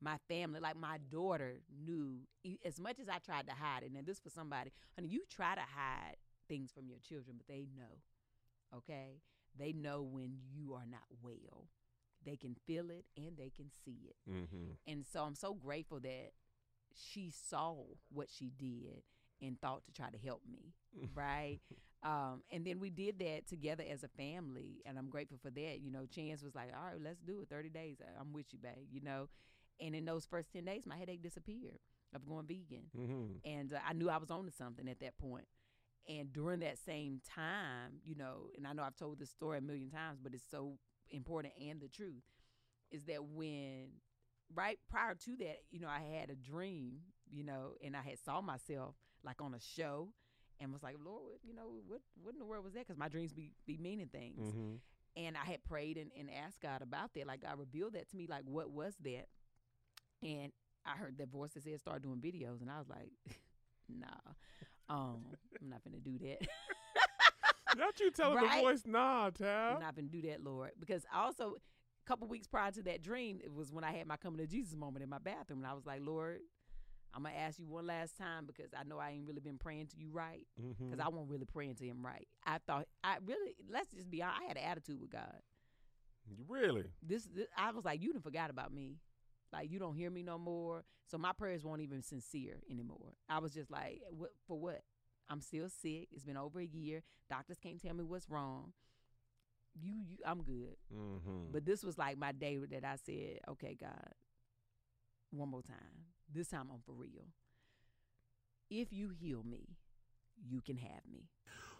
my 0.00 0.18
family, 0.28 0.60
like 0.60 0.76
my 0.76 0.98
daughter, 1.10 1.56
knew 1.84 2.20
as 2.64 2.78
much 2.78 3.00
as 3.00 3.08
I 3.08 3.18
tried 3.18 3.48
to 3.48 3.54
hide 3.54 3.82
it. 3.82 3.90
And 3.90 4.06
this 4.06 4.20
for 4.20 4.30
somebody, 4.30 4.70
honey, 4.94 5.08
you 5.08 5.24
try 5.28 5.56
to 5.56 5.62
hide 5.62 6.16
things 6.48 6.70
from 6.72 6.88
your 6.88 6.98
children, 6.98 7.36
but 7.38 7.46
they 7.48 7.66
know. 7.76 8.00
Okay, 8.76 9.20
they 9.58 9.72
know 9.72 10.02
when 10.02 10.38
you 10.52 10.74
are 10.74 10.86
not 10.90 11.04
well. 11.22 11.66
They 12.24 12.36
can 12.36 12.56
feel 12.66 12.90
it 12.90 13.04
and 13.16 13.36
they 13.36 13.50
can 13.54 13.70
see 13.84 13.98
it. 14.08 14.16
Mm-hmm. 14.30 14.72
And 14.88 15.04
so 15.06 15.22
I'm 15.22 15.36
so 15.36 15.54
grateful 15.54 16.00
that 16.00 16.32
she 16.94 17.30
saw 17.30 17.76
what 18.10 18.28
she 18.30 18.50
did 18.58 19.02
and 19.40 19.60
thought 19.60 19.84
to 19.86 19.92
try 19.92 20.10
to 20.10 20.18
help 20.18 20.42
me, 20.50 20.72
right? 21.14 21.60
um, 22.02 22.42
and 22.50 22.66
then 22.66 22.80
we 22.80 22.90
did 22.90 23.18
that 23.20 23.46
together 23.46 23.84
as 23.88 24.02
a 24.02 24.08
family, 24.08 24.82
and 24.86 24.98
I'm 24.98 25.08
grateful 25.10 25.38
for 25.42 25.50
that. 25.50 25.80
You 25.80 25.90
know, 25.92 26.06
Chance 26.06 26.42
was 26.42 26.54
like, 26.54 26.70
"All 26.76 26.84
right, 26.92 27.00
let's 27.02 27.20
do 27.20 27.40
it. 27.42 27.48
30 27.48 27.68
days. 27.68 27.98
I'm 28.20 28.32
with 28.32 28.46
you, 28.52 28.58
babe." 28.58 28.88
You 28.90 29.02
know, 29.02 29.28
and 29.80 29.94
in 29.94 30.04
those 30.04 30.24
first 30.26 30.52
10 30.52 30.64
days, 30.64 30.84
my 30.86 30.96
headache 30.96 31.22
disappeared 31.22 31.78
of 32.14 32.26
going 32.26 32.46
vegan, 32.46 32.84
Mm-hmm. 32.98 33.48
and 33.48 33.72
uh, 33.74 33.78
I 33.86 33.92
knew 33.92 34.08
I 34.08 34.16
was 34.16 34.30
on 34.30 34.46
to 34.46 34.52
something 34.52 34.88
at 34.88 35.00
that 35.00 35.18
point. 35.18 35.46
And 36.08 36.32
during 36.32 36.60
that 36.60 36.78
same 36.78 37.20
time, 37.34 38.00
you 38.04 38.14
know, 38.14 38.50
and 38.56 38.66
I 38.66 38.72
know 38.72 38.82
I've 38.82 38.96
told 38.96 39.18
this 39.18 39.30
story 39.30 39.58
a 39.58 39.60
million 39.60 39.90
times, 39.90 40.18
but 40.22 40.34
it's 40.34 40.44
so 40.48 40.78
important 41.10 41.54
and 41.60 41.80
the 41.80 41.88
truth 41.88 42.22
is 42.90 43.04
that 43.04 43.24
when 43.24 43.88
right 44.54 44.78
prior 44.88 45.14
to 45.14 45.36
that, 45.38 45.58
you 45.70 45.80
know, 45.80 45.88
I 45.88 46.00
had 46.16 46.30
a 46.30 46.34
dream, 46.34 46.98
you 47.30 47.44
know, 47.44 47.74
and 47.84 47.96
I 47.96 48.02
had 48.02 48.18
saw 48.24 48.40
myself 48.40 48.94
like 49.24 49.40
on 49.42 49.54
a 49.54 49.60
show 49.60 50.08
and 50.60 50.72
was 50.72 50.82
like, 50.82 50.96
Lord, 51.04 51.38
you 51.42 51.54
know, 51.54 51.80
what 51.86 52.00
what 52.22 52.34
in 52.34 52.38
the 52.38 52.46
world 52.46 52.64
was 52.64 52.74
that? 52.74 52.86
Because 52.86 52.98
my 52.98 53.08
dreams 53.08 53.32
be 53.32 53.52
be 53.66 53.76
meaning 53.76 54.08
things. 54.08 54.48
Mm-hmm. 54.48 54.74
And 55.16 55.36
I 55.36 55.50
had 55.50 55.64
prayed 55.64 55.96
and, 55.96 56.10
and 56.18 56.28
asked 56.30 56.60
God 56.60 56.82
about 56.82 57.14
that. 57.14 57.26
Like 57.26 57.42
God 57.42 57.58
revealed 57.58 57.94
that 57.94 58.10
to 58.10 58.16
me, 58.16 58.26
like 58.28 58.42
what 58.44 58.70
was 58.70 58.94
that? 59.02 59.26
And 60.22 60.52
I 60.84 60.96
heard 60.96 61.18
that 61.18 61.30
voice 61.30 61.52
that 61.54 61.64
said 61.64 61.80
start 61.80 62.02
doing 62.02 62.20
videos, 62.20 62.60
and 62.60 62.70
I 62.70 62.78
was 62.78 62.88
like, 62.88 63.10
nah, 63.88 64.32
um, 64.88 65.24
I'm 65.60 65.68
not 65.70 65.82
gonna 65.84 65.98
do 65.98 66.18
that. 66.26 66.46
Not 67.76 68.00
you 68.00 68.10
telling 68.10 68.36
Right? 68.38 68.56
the 68.56 68.62
voice, 68.62 68.82
nah, 68.86 69.28
Tab. 69.30 69.74
I'm 69.76 69.82
not 69.82 69.94
gonna 69.94 70.08
do 70.08 70.22
that, 70.22 70.42
Lord. 70.42 70.70
Because 70.80 71.04
also 71.14 71.56
a 71.56 72.08
couple 72.08 72.26
weeks 72.26 72.46
prior 72.46 72.70
to 72.70 72.82
that 72.84 73.02
dream, 73.02 73.38
it 73.44 73.52
was 73.52 73.70
when 73.70 73.84
I 73.84 73.92
had 73.92 74.06
my 74.06 74.16
coming 74.16 74.38
to 74.38 74.46
Jesus 74.46 74.74
moment 74.74 75.02
in 75.02 75.10
my 75.10 75.18
bathroom, 75.18 75.58
and 75.58 75.66
I 75.66 75.74
was 75.74 75.84
like, 75.84 76.00
Lord, 76.02 76.38
I'm 77.12 77.24
gonna 77.24 77.34
ask 77.34 77.58
you 77.58 77.66
one 77.66 77.86
last 77.86 78.16
time 78.16 78.46
because 78.46 78.70
I 78.78 78.84
know 78.84 78.98
I 78.98 79.10
ain't 79.10 79.26
really 79.26 79.40
been 79.40 79.58
praying 79.58 79.88
to 79.88 79.98
you 79.98 80.08
right. 80.10 80.46
Mm-hmm. 80.62 80.90
Because 80.90 81.04
I 81.04 81.08
wasn't 81.08 81.30
really 81.30 81.44
praying 81.44 81.74
to 81.76 81.84
Him 81.84 82.04
right. 82.04 82.26
I 82.46 82.58
thought 82.66 82.86
I 83.04 83.16
really 83.24 83.54
let's 83.70 83.90
just 83.90 84.10
be 84.10 84.22
honest. 84.22 84.40
I 84.42 84.48
had 84.48 84.56
an 84.56 84.64
attitude 84.64 85.00
with 85.00 85.10
God. 85.10 85.40
really? 86.48 86.84
This, 87.02 87.24
this 87.24 87.46
I 87.58 87.72
was 87.72 87.84
like, 87.84 88.02
you 88.02 88.12
done 88.12 88.22
forgot 88.22 88.48
about 88.50 88.72
me. 88.72 88.96
Like 89.56 89.70
you 89.72 89.78
don't 89.78 89.94
hear 89.94 90.10
me 90.10 90.22
no 90.22 90.36
more. 90.38 90.84
So 91.06 91.16
my 91.16 91.32
prayers 91.32 91.64
weren't 91.64 91.80
even 91.80 92.02
sincere 92.02 92.58
anymore. 92.70 93.14
I 93.28 93.38
was 93.38 93.54
just 93.54 93.70
like, 93.70 94.02
what 94.10 94.30
for 94.46 94.58
what? 94.58 94.82
I'm 95.30 95.40
still 95.40 95.68
sick. 95.70 96.08
It's 96.12 96.24
been 96.24 96.36
over 96.36 96.60
a 96.60 96.66
year. 96.66 97.02
Doctors 97.30 97.56
can't 97.58 97.80
tell 97.80 97.94
me 97.94 98.04
what's 98.04 98.28
wrong. 98.28 98.72
You, 99.74 99.92
you 100.06 100.18
I'm 100.26 100.42
good. 100.42 100.76
Mm-hmm. 100.94 101.52
But 101.52 101.64
this 101.64 101.82
was 101.82 101.96
like 101.96 102.18
my 102.18 102.32
day 102.32 102.58
that 102.70 102.84
I 102.84 102.96
said, 102.96 103.40
okay, 103.48 103.76
God, 103.80 104.12
one 105.30 105.48
more 105.48 105.62
time. 105.62 106.04
This 106.32 106.48
time 106.48 106.68
I'm 106.72 106.80
for 106.84 106.92
real. 106.92 107.24
If 108.68 108.92
you 108.92 109.10
heal 109.18 109.42
me, 109.42 109.76
you 110.46 110.60
can 110.60 110.76
have 110.76 111.00
me. 111.10 111.30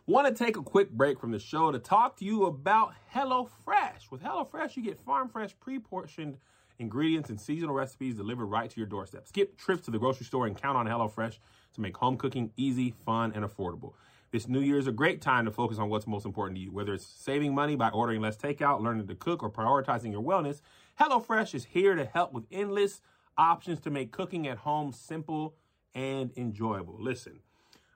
Want 0.07 0.35
to 0.35 0.45
take 0.45 0.57
a 0.57 0.63
quick 0.63 0.91
break 0.91 1.21
from 1.21 1.33
the 1.33 1.39
show 1.39 1.73
to 1.73 1.79
talk 1.79 2.17
to 2.19 2.25
you 2.25 2.47
about 2.47 2.95
HelloFresh. 3.15 4.11
With 4.11 4.23
HelloFresh, 4.23 4.77
you 4.77 4.83
get 4.83 5.01
farm 5.05 5.29
fresh, 5.29 5.55
pre 5.61 5.79
portioned 5.79 6.39
ingredients 6.79 7.31
and 7.31 7.41
seasonal 7.41 7.75
recipes 7.75 8.15
delivered 8.15 8.47
right 8.47 8.71
to 8.71 8.77
your 8.77 8.87
doorstep. 8.87 9.27
Skip 9.29 9.57
trips 9.57 9.85
to 9.85 9.91
the 9.91 9.99
grocery 9.99 10.27
store 10.27 10.47
and 10.47 10.61
count 10.61 10.77
on 10.77 10.87
HelloFresh 10.87 11.39
to 11.75 11.81
make 11.81 11.97
home 11.97 12.17
cooking 12.17 12.51
easy, 12.57 12.95
fun, 13.05 13.33
and 13.35 13.45
affordable. 13.45 13.93
This 14.33 14.49
new 14.49 14.61
year 14.61 14.79
is 14.79 14.87
a 14.87 14.93
great 14.93 15.23
time 15.23 15.45
to 15.45 15.51
focus 15.51 15.79
on 15.79 15.89
what's 15.89 16.07
most 16.07 16.27
important 16.27 16.57
to 16.57 16.63
you. 16.63 16.73
Whether 16.73 16.95
it's 16.95 17.07
saving 17.07 17.55
money 17.55 17.77
by 17.77 17.89
ordering 17.91 18.21
less 18.21 18.37
takeout, 18.37 18.83
learning 18.83 19.07
to 19.07 19.15
cook, 19.15 19.43
or 19.43 19.51
prioritizing 19.51 20.13
your 20.13 20.23
wellness, 20.23 20.61
HelloFresh 21.01 21.55
is 21.55 21.65
here 21.67 21.95
to 21.95 22.05
help 22.05 22.33
with 22.33 22.45
endless 22.51 23.01
options 23.39 23.81
to 23.81 23.91
make 23.91 24.13
cooking 24.13 24.49
at 24.49 24.59
home 24.59 24.93
simple 24.93 25.55
and 25.95 26.33
enjoyable. 26.37 26.97
Listen, 26.99 27.41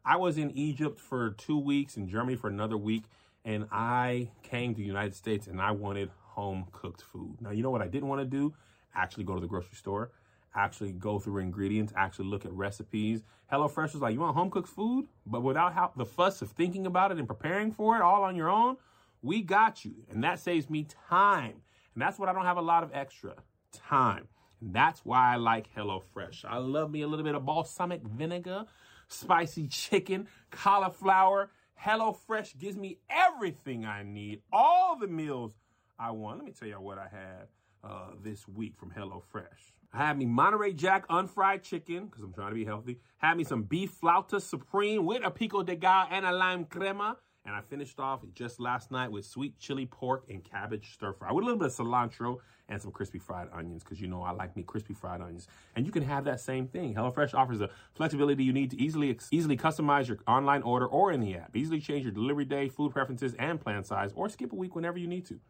I 0.04 0.16
was 0.16 0.38
in 0.38 0.50
Egypt 0.52 0.98
for 1.00 1.30
two 1.30 1.58
weeks, 1.58 1.96
in 1.96 2.08
Germany 2.08 2.36
for 2.36 2.48
another 2.48 2.76
week, 2.76 3.04
and 3.44 3.66
I 3.70 4.30
came 4.42 4.74
to 4.74 4.80
the 4.80 4.86
United 4.86 5.14
States 5.14 5.46
and 5.46 5.60
I 5.60 5.72
wanted 5.72 6.10
home 6.18 6.66
cooked 6.72 7.02
food. 7.02 7.38
Now, 7.40 7.50
you 7.50 7.62
know 7.62 7.70
what 7.70 7.82
I 7.82 7.88
didn't 7.88 8.08
want 8.08 8.20
to 8.20 8.26
do? 8.26 8.54
Actually 8.94 9.24
go 9.24 9.34
to 9.34 9.40
the 9.40 9.46
grocery 9.46 9.76
store, 9.76 10.10
actually 10.54 10.92
go 10.92 11.18
through 11.18 11.38
ingredients, 11.38 11.92
actually 11.96 12.26
look 12.26 12.44
at 12.44 12.52
recipes. 12.52 13.22
HelloFresh 13.52 13.94
is 13.94 14.00
like, 14.00 14.14
you 14.14 14.20
want 14.20 14.36
home 14.36 14.50
cooked 14.50 14.68
food? 14.68 15.06
But 15.26 15.42
without 15.42 15.72
how, 15.72 15.92
the 15.96 16.04
fuss 16.04 16.42
of 16.42 16.50
thinking 16.50 16.86
about 16.86 17.12
it 17.12 17.18
and 17.18 17.26
preparing 17.26 17.72
for 17.72 17.96
it 17.96 18.02
all 18.02 18.22
on 18.22 18.36
your 18.36 18.48
own, 18.48 18.76
we 19.22 19.42
got 19.42 19.84
you. 19.84 19.94
And 20.10 20.24
that 20.24 20.38
saves 20.38 20.70
me 20.70 20.86
time. 21.08 21.62
And 21.94 22.02
that's 22.02 22.18
what 22.18 22.28
I 22.28 22.32
don't 22.32 22.44
have 22.44 22.56
a 22.56 22.62
lot 22.62 22.82
of 22.82 22.90
extra 22.92 23.34
time. 23.72 24.28
And 24.60 24.74
that's 24.74 25.04
why 25.04 25.32
I 25.32 25.36
like 25.36 25.74
HelloFresh. 25.74 26.44
I 26.44 26.58
love 26.58 26.90
me 26.90 27.02
a 27.02 27.08
little 27.08 27.24
bit 27.24 27.34
of 27.34 27.44
balsamic 27.44 28.02
vinegar, 28.02 28.66
spicy 29.08 29.66
chicken, 29.66 30.28
cauliflower. 30.50 31.50
HelloFresh 31.80 32.58
gives 32.58 32.76
me 32.76 32.98
everything 33.08 33.84
I 33.86 34.02
need, 34.02 34.42
all 34.52 34.98
the 34.98 35.06
meals 35.06 35.54
I 35.98 36.10
want. 36.10 36.38
Let 36.38 36.46
me 36.46 36.52
tell 36.52 36.68
y'all 36.68 36.84
what 36.84 36.98
I 36.98 37.08
had 37.08 37.48
uh, 37.82 38.10
this 38.22 38.46
week 38.48 38.76
from 38.76 38.90
HelloFresh. 38.90 39.72
I 39.92 40.06
had 40.06 40.18
me 40.18 40.26
Monterey 40.26 40.72
Jack 40.72 41.04
unfried 41.10 41.62
chicken 41.62 42.06
because 42.06 42.22
I'm 42.22 42.32
trying 42.32 42.50
to 42.50 42.54
be 42.54 42.64
healthy. 42.64 42.98
Had 43.18 43.36
me 43.36 43.44
some 43.44 43.64
beef 43.64 43.92
flauta 44.00 44.40
supreme 44.40 45.04
with 45.04 45.22
a 45.24 45.30
pico 45.30 45.62
de 45.62 45.74
gallo 45.74 46.06
and 46.10 46.24
a 46.24 46.32
lime 46.32 46.64
crema. 46.64 47.16
And 47.44 47.56
I 47.56 47.62
finished 47.62 47.98
off 47.98 48.20
just 48.34 48.60
last 48.60 48.90
night 48.90 49.10
with 49.10 49.24
sweet 49.24 49.58
chili 49.58 49.86
pork 49.86 50.24
and 50.28 50.44
cabbage 50.44 50.92
stir 50.92 51.14
fry 51.14 51.32
with 51.32 51.42
a 51.42 51.46
little 51.46 51.58
bit 51.58 51.66
of 51.66 51.74
cilantro 51.74 52.38
and 52.68 52.80
some 52.80 52.92
crispy 52.92 53.18
fried 53.18 53.48
onions 53.52 53.82
because 53.82 54.00
you 54.00 54.06
know 54.06 54.22
I 54.22 54.30
like 54.30 54.54
me 54.56 54.62
crispy 54.62 54.94
fried 54.94 55.20
onions. 55.20 55.48
And 55.74 55.86
you 55.86 55.90
can 55.90 56.02
have 56.02 56.24
that 56.26 56.40
same 56.40 56.68
thing. 56.68 56.94
HelloFresh 56.94 57.34
offers 57.34 57.58
the 57.58 57.70
flexibility 57.94 58.44
you 58.44 58.52
need 58.52 58.70
to 58.70 58.80
easily 58.80 59.18
easily 59.32 59.56
customize 59.56 60.06
your 60.06 60.18
online 60.28 60.62
order 60.62 60.86
or 60.86 61.10
in 61.10 61.20
the 61.20 61.34
app. 61.34 61.56
Easily 61.56 61.80
change 61.80 62.04
your 62.04 62.12
delivery 62.12 62.44
day, 62.44 62.68
food 62.68 62.92
preferences, 62.92 63.34
and 63.38 63.60
plan 63.60 63.82
size, 63.84 64.12
or 64.14 64.28
skip 64.28 64.52
a 64.52 64.56
week 64.56 64.76
whenever 64.76 64.98
you 64.98 65.08
need 65.08 65.26
to. 65.26 65.40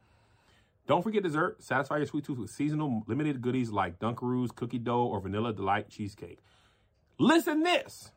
Don't 0.90 1.02
forget 1.02 1.22
dessert. 1.22 1.62
Satisfy 1.62 1.98
your 1.98 2.06
sweet 2.06 2.24
tooth 2.24 2.38
with 2.38 2.50
seasonal 2.50 3.04
limited 3.06 3.40
goodies 3.40 3.70
like 3.70 4.00
Dunkaroos, 4.00 4.52
cookie 4.52 4.80
dough, 4.80 5.04
or 5.04 5.20
vanilla 5.20 5.52
delight 5.52 5.88
cheesecake. 5.88 6.40
Listen 7.16 7.62
this. 7.62 8.10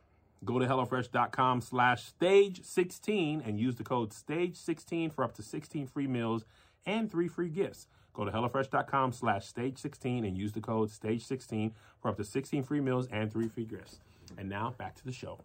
Go 0.44 0.58
to 0.58 0.66
HelloFresh.com 0.66 1.62
slash 1.62 2.12
stage16 2.20 3.48
and 3.48 3.60
use 3.60 3.76
the 3.76 3.84
code 3.84 4.10
stage16 4.10 5.14
for 5.14 5.24
up 5.24 5.36
to 5.36 5.44
16 5.44 5.86
free 5.86 6.08
meals 6.08 6.46
and 6.84 7.12
three 7.12 7.28
free 7.28 7.50
gifts. 7.50 7.86
Go 8.12 8.26
to 8.26 8.32
HelloFresh.com 8.32 9.12
slash 9.12 9.54
stage16 9.54 10.28
and 10.28 10.36
use 10.36 10.54
the 10.54 10.60
code 10.60 10.90
stage16 10.90 11.74
for 12.02 12.10
up 12.10 12.18
to 12.18 12.24
16 12.24 12.64
free 12.64 12.82
meals 12.82 13.08
and 13.12 13.32
three 13.32 13.50
free 13.50 13.66
gifts. 13.66 14.00
And 14.36 14.50
now 14.50 14.74
back 14.80 14.96
to 14.96 15.06
the 15.06 15.12
show. 15.12 15.42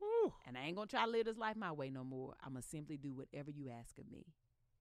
Woo. 0.00 0.32
And 0.46 0.56
I 0.56 0.62
ain't 0.64 0.76
gonna 0.76 0.86
try 0.86 1.04
to 1.04 1.10
live 1.10 1.26
this 1.26 1.36
life 1.36 1.56
my 1.56 1.72
way 1.72 1.90
no 1.90 2.04
more. 2.04 2.32
I'm 2.42 2.54
gonna 2.54 2.62
simply 2.62 2.96
do 2.96 3.12
whatever 3.12 3.50
you 3.50 3.68
ask 3.68 3.98
of 3.98 4.10
me. 4.10 4.24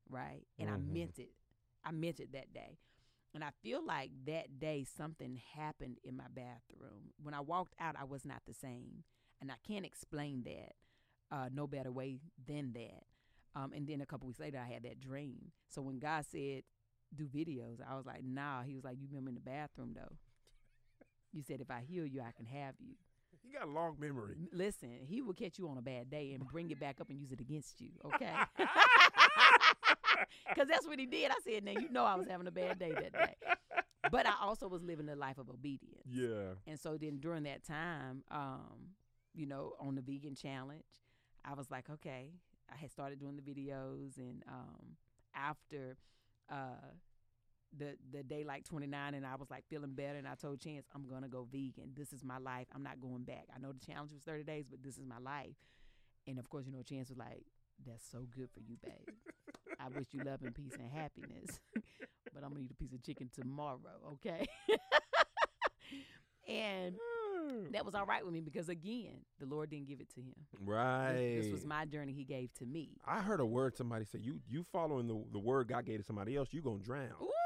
Right? 0.09 0.43
And 0.57 0.69
mm-hmm. 0.69 0.91
I 0.91 0.93
meant 0.93 1.19
it. 1.19 1.31
I 1.85 1.91
meant 1.91 2.19
it 2.19 2.33
that 2.33 2.53
day. 2.53 2.77
And 3.33 3.43
I 3.43 3.49
feel 3.63 3.85
like 3.85 4.11
that 4.25 4.59
day 4.59 4.85
something 4.97 5.39
happened 5.55 5.97
in 6.03 6.17
my 6.17 6.25
bathroom. 6.33 7.13
When 7.21 7.33
I 7.33 7.39
walked 7.39 7.75
out, 7.79 7.95
I 7.99 8.03
was 8.03 8.25
not 8.25 8.41
the 8.45 8.53
same. 8.53 9.03
And 9.39 9.51
I 9.51 9.55
can't 9.65 9.85
explain 9.85 10.43
that 10.43 10.73
uh, 11.35 11.49
no 11.53 11.65
better 11.65 11.91
way 11.91 12.19
than 12.47 12.73
that. 12.73 13.03
Um, 13.55 13.71
and 13.73 13.87
then 13.87 14.01
a 14.01 14.05
couple 14.05 14.27
weeks 14.27 14.39
later, 14.39 14.59
I 14.59 14.71
had 14.71 14.83
that 14.83 14.99
dream. 14.99 15.51
So 15.69 15.81
when 15.81 15.99
God 15.99 16.25
said, 16.29 16.63
do 17.15 17.25
videos, 17.25 17.79
I 17.89 17.95
was 17.95 18.05
like, 18.05 18.23
nah. 18.23 18.63
He 18.63 18.75
was 18.75 18.83
like, 18.83 18.97
you 18.99 19.07
remember 19.09 19.29
in 19.29 19.35
the 19.35 19.41
bathroom, 19.41 19.93
though. 19.95 20.15
You 21.33 21.41
said, 21.41 21.61
if 21.61 21.71
I 21.71 21.81
heal 21.87 22.05
you, 22.05 22.21
I 22.21 22.31
can 22.35 22.45
have 22.45 22.75
you. 22.79 22.95
He 23.41 23.57
got 23.57 23.67
a 23.67 23.71
long 23.71 23.95
memory. 23.99 24.35
Listen, 24.53 24.99
he 25.05 25.21
will 25.21 25.33
catch 25.33 25.57
you 25.57 25.67
on 25.67 25.77
a 25.77 25.81
bad 25.81 26.09
day 26.09 26.33
and 26.33 26.47
bring 26.47 26.69
it 26.71 26.79
back 26.79 27.01
up 27.01 27.09
and 27.09 27.19
use 27.19 27.31
it 27.31 27.41
against 27.41 27.81
you, 27.81 27.89
okay? 28.05 28.33
Because 30.49 30.67
that's 30.67 30.87
what 30.87 30.99
he 30.99 31.05
did. 31.05 31.31
I 31.31 31.35
said, 31.43 31.63
now 31.63 31.71
you 31.71 31.89
know 31.89 32.03
I 32.05 32.15
was 32.15 32.27
having 32.27 32.47
a 32.47 32.51
bad 32.51 32.79
day 32.79 32.91
that 32.91 33.13
day. 33.13 33.35
But 34.11 34.25
I 34.25 34.33
also 34.41 34.67
was 34.67 34.81
living 34.81 35.07
a 35.09 35.15
life 35.15 35.37
of 35.37 35.49
obedience. 35.49 36.03
Yeah. 36.09 36.55
And 36.67 36.79
so 36.79 36.97
then 36.97 37.19
during 37.19 37.43
that 37.43 37.63
time, 37.63 38.23
um, 38.31 38.89
you 39.33 39.45
know, 39.45 39.73
on 39.79 39.95
the 39.95 40.01
vegan 40.01 40.35
challenge, 40.35 40.83
I 41.45 41.53
was 41.53 41.69
like, 41.69 41.89
okay. 41.89 42.31
I 42.71 42.77
had 42.77 42.91
started 42.91 43.19
doing 43.19 43.35
the 43.35 43.41
videos 43.41 44.17
and 44.17 44.43
um, 44.47 44.95
after 45.35 45.97
uh, 46.49 46.87
the 47.77 47.95
the 48.11 48.23
day 48.23 48.43
like 48.43 48.65
29 48.65 49.13
and 49.13 49.25
I 49.25 49.35
was 49.35 49.49
like 49.49 49.65
feeling 49.67 49.91
better 49.91 50.17
and 50.17 50.27
I 50.27 50.35
told 50.35 50.59
Chance 50.59 50.85
I'm 50.93 51.07
going 51.07 51.21
to 51.23 51.27
go 51.27 51.47
vegan. 51.51 51.91
This 51.95 52.13
is 52.13 52.23
my 52.23 52.37
life. 52.37 52.67
I'm 52.73 52.83
not 52.83 52.99
going 53.01 53.23
back. 53.23 53.47
I 53.55 53.59
know 53.59 53.71
the 53.71 53.85
challenge 53.85 54.11
was 54.11 54.21
30 54.23 54.43
days, 54.43 54.67
but 54.69 54.83
this 54.83 54.97
is 54.97 55.05
my 55.05 55.19
life. 55.19 55.55
And 56.27 56.39
of 56.39 56.49
course, 56.49 56.65
you 56.65 56.71
know, 56.71 56.81
Chance 56.81 57.09
was 57.09 57.17
like, 57.17 57.45
that's 57.85 58.09
so 58.09 58.25
good 58.35 58.49
for 58.53 58.59
you, 58.59 58.77
babe. 58.83 59.15
I 59.79 59.87
wish 59.87 60.07
you 60.11 60.23
love 60.23 60.41
and 60.43 60.53
peace 60.53 60.73
and 60.79 60.89
happiness. 60.91 61.59
but 62.33 62.43
I'm 62.43 62.51
gonna 62.51 62.63
eat 62.63 62.71
a 62.71 62.75
piece 62.75 62.93
of 62.93 63.03
chicken 63.03 63.29
tomorrow, 63.33 63.79
okay? 64.13 64.45
and 66.47 66.95
hmm. 67.01 67.71
that 67.71 67.85
was 67.85 67.95
all 67.95 68.05
right 68.05 68.23
with 68.23 68.33
me 68.33 68.41
because 68.41 68.69
again, 68.69 69.25
the 69.39 69.45
Lord 69.45 69.69
didn't 69.69 69.87
give 69.87 70.01
it 70.01 70.09
to 70.15 70.21
him. 70.21 70.35
Right. 70.59 71.37
This, 71.37 71.45
this, 71.45 71.53
was 71.53 71.65
my 71.65 71.85
journey 71.85 72.13
He 72.13 72.23
gave 72.23 72.53
to 72.55 72.65
me. 72.65 72.91
I 73.05 73.21
heard 73.21 73.39
a 73.39 73.45
word 73.45 73.75
somebody 73.75 74.05
said. 74.05 74.21
You 74.21 74.39
you 74.47 74.63
following 74.71 75.07
the 75.07 75.21
the 75.31 75.39
word 75.39 75.67
God 75.67 75.85
gave 75.85 75.99
to 75.99 76.05
somebody 76.05 76.35
else, 76.35 76.49
you 76.51 76.61
gonna 76.61 76.79
drown. 76.79 77.09
Ooh 77.21 77.40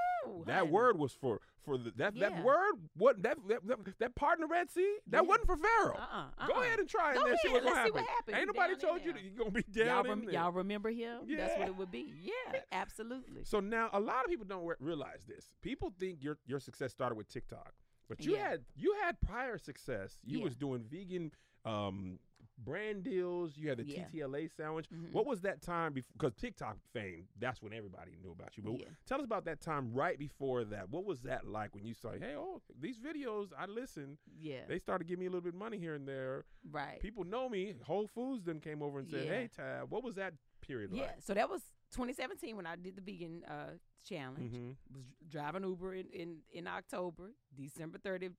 that 0.45 0.59
honey. 0.59 0.71
word 0.71 0.99
was 0.99 1.13
for 1.13 1.41
for 1.63 1.77
the, 1.77 1.91
that 1.97 2.15
yeah. 2.15 2.29
that 2.29 2.43
word 2.43 2.75
what 2.95 3.21
that, 3.23 3.37
that 3.47 3.67
that, 3.67 3.99
that 3.99 4.15
part 4.15 4.37
in 4.37 4.41
the 4.41 4.47
Red 4.47 4.69
Sea 4.69 4.97
that 5.07 5.17
yeah. 5.17 5.21
wasn't 5.21 5.47
for 5.47 5.57
Pharaoh. 5.57 5.95
Uh-uh, 5.95 6.17
uh-uh. 6.17 6.47
Go 6.47 6.61
ahead 6.61 6.79
and 6.79 6.87
try 6.87 7.13
it 7.13 7.17
and 7.17 7.37
see 7.41 7.49
what's 7.49 7.65
gonna 7.65 7.75
happen. 7.75 7.93
What 7.93 8.05
happens. 8.07 8.37
Ain't 8.37 8.47
nobody 8.47 8.75
told 8.75 9.03
you 9.03 9.13
that 9.13 9.23
you're 9.23 9.33
gonna 9.37 9.51
be 9.51 9.63
down 9.63 9.87
y'all, 9.87 10.03
rem- 10.03 10.29
y'all 10.29 10.51
remember 10.51 10.89
him? 10.89 11.21
Yeah. 11.25 11.37
That's 11.37 11.59
what 11.59 11.67
it 11.67 11.75
would 11.75 11.91
be. 11.91 12.13
Yeah, 12.21 12.59
absolutely. 12.71 13.43
So 13.43 13.59
now 13.59 13.89
a 13.93 13.99
lot 13.99 14.23
of 14.23 14.29
people 14.29 14.45
don't 14.45 14.65
re- 14.65 14.75
realize 14.79 15.25
this. 15.27 15.51
People 15.61 15.93
think 15.99 16.23
your 16.23 16.37
your 16.45 16.59
success 16.59 16.91
started 16.91 17.15
with 17.15 17.27
TikTok, 17.27 17.73
but 18.07 18.23
you 18.23 18.33
yeah. 18.33 18.49
had 18.49 18.61
you 18.75 18.95
had 19.03 19.19
prior 19.21 19.57
success. 19.57 20.19
You 20.23 20.41
was 20.41 20.55
doing 20.55 20.83
vegan 20.89 21.31
um, 21.65 22.19
brand 22.57 23.03
deals. 23.03 23.53
You 23.55 23.69
had 23.69 23.77
the 23.79 23.83
yeah. 23.85 24.05
TTLA 24.13 24.49
sandwich. 24.55 24.87
Mm-hmm. 24.93 25.11
What 25.11 25.25
was 25.25 25.41
that 25.41 25.61
time 25.61 25.93
before? 25.93 26.13
Because 26.17 26.33
TikTok 26.35 26.77
fame, 26.93 27.25
that's 27.39 27.61
when 27.61 27.73
everybody 27.73 28.11
knew 28.21 28.31
about 28.31 28.57
you. 28.57 28.63
But 28.63 28.79
yeah. 28.79 28.85
tell 29.05 29.19
us 29.19 29.25
about 29.25 29.45
that 29.45 29.61
time 29.61 29.91
right 29.93 30.17
before 30.17 30.63
that. 30.65 30.89
What 30.89 31.05
was 31.05 31.21
that 31.21 31.47
like 31.47 31.75
when 31.75 31.85
you 31.85 31.93
saw, 31.93 32.11
hey, 32.11 32.35
oh, 32.37 32.61
these 32.79 32.99
videos, 32.99 33.49
I 33.57 33.65
listen. 33.65 34.17
Yeah. 34.39 34.61
They 34.67 34.79
started 34.79 35.07
giving 35.07 35.21
me 35.21 35.25
a 35.25 35.29
little 35.29 35.41
bit 35.41 35.53
of 35.53 35.59
money 35.59 35.77
here 35.77 35.95
and 35.95 36.07
there. 36.07 36.45
Right. 36.71 36.99
People 36.99 37.23
know 37.23 37.49
me. 37.49 37.75
Whole 37.83 38.07
Foods 38.07 38.43
then 38.45 38.59
came 38.59 38.81
over 38.81 38.99
and 38.99 39.07
said, 39.07 39.25
yeah. 39.25 39.31
hey, 39.31 39.49
Tab, 39.55 39.91
what 39.91 40.03
was 40.03 40.15
that 40.15 40.33
period 40.61 40.91
yeah. 40.93 41.01
like? 41.01 41.11
Yeah. 41.17 41.23
So 41.25 41.33
that 41.33 41.49
was 41.49 41.61
2017 41.91 42.55
when 42.55 42.65
I 42.65 42.75
did 42.75 42.95
the 42.95 43.01
vegan 43.01 43.43
uh, 43.47 43.73
challenge. 44.07 44.53
Mm-hmm. 44.53 44.95
Was 44.95 45.05
driving 45.29 45.63
Uber 45.63 45.93
in, 45.93 46.05
in, 46.13 46.37
in 46.53 46.67
October, 46.67 47.31
December 47.55 47.97
30th, 47.97 48.33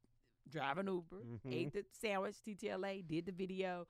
driving 0.50 0.86
Uber, 0.86 1.16
mm-hmm. 1.16 1.52
ate 1.52 1.72
the 1.72 1.84
sandwich, 2.00 2.36
TTLA, 2.46 3.06
did 3.06 3.26
the 3.26 3.32
video. 3.32 3.86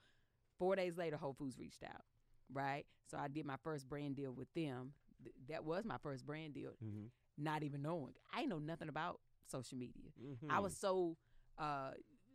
Four 0.59 0.77
days 0.77 0.97
later, 0.97 1.17
Whole 1.17 1.35
Foods 1.35 1.59
reached 1.59 1.83
out, 1.83 2.03
right? 2.53 2.85
So 3.11 3.19
I 3.19 3.29
did 3.29 3.47
my 3.47 3.57
first 3.63 3.89
brand 3.89 4.17
deal 4.17 4.33
with 4.33 4.53
them. 4.55 4.93
Th- 5.23 5.35
that 5.49 5.65
was 5.65 5.85
my 5.85 5.99
first 6.03 6.27
brand 6.27 6.55
deal, 6.55 6.73
mm-hmm. 6.85 7.07
not 7.39 7.63
even 7.63 7.83
knowing. 7.83 8.15
I 8.33 8.45
know 8.47 8.59
nothing 8.59 8.89
about 8.89 9.21
social 9.47 9.79
media. 9.79 10.11
Mm-hmm. 10.23 10.51
I 10.51 10.61
was 10.61 10.77
so, 10.77 11.17
uh, 11.59 11.91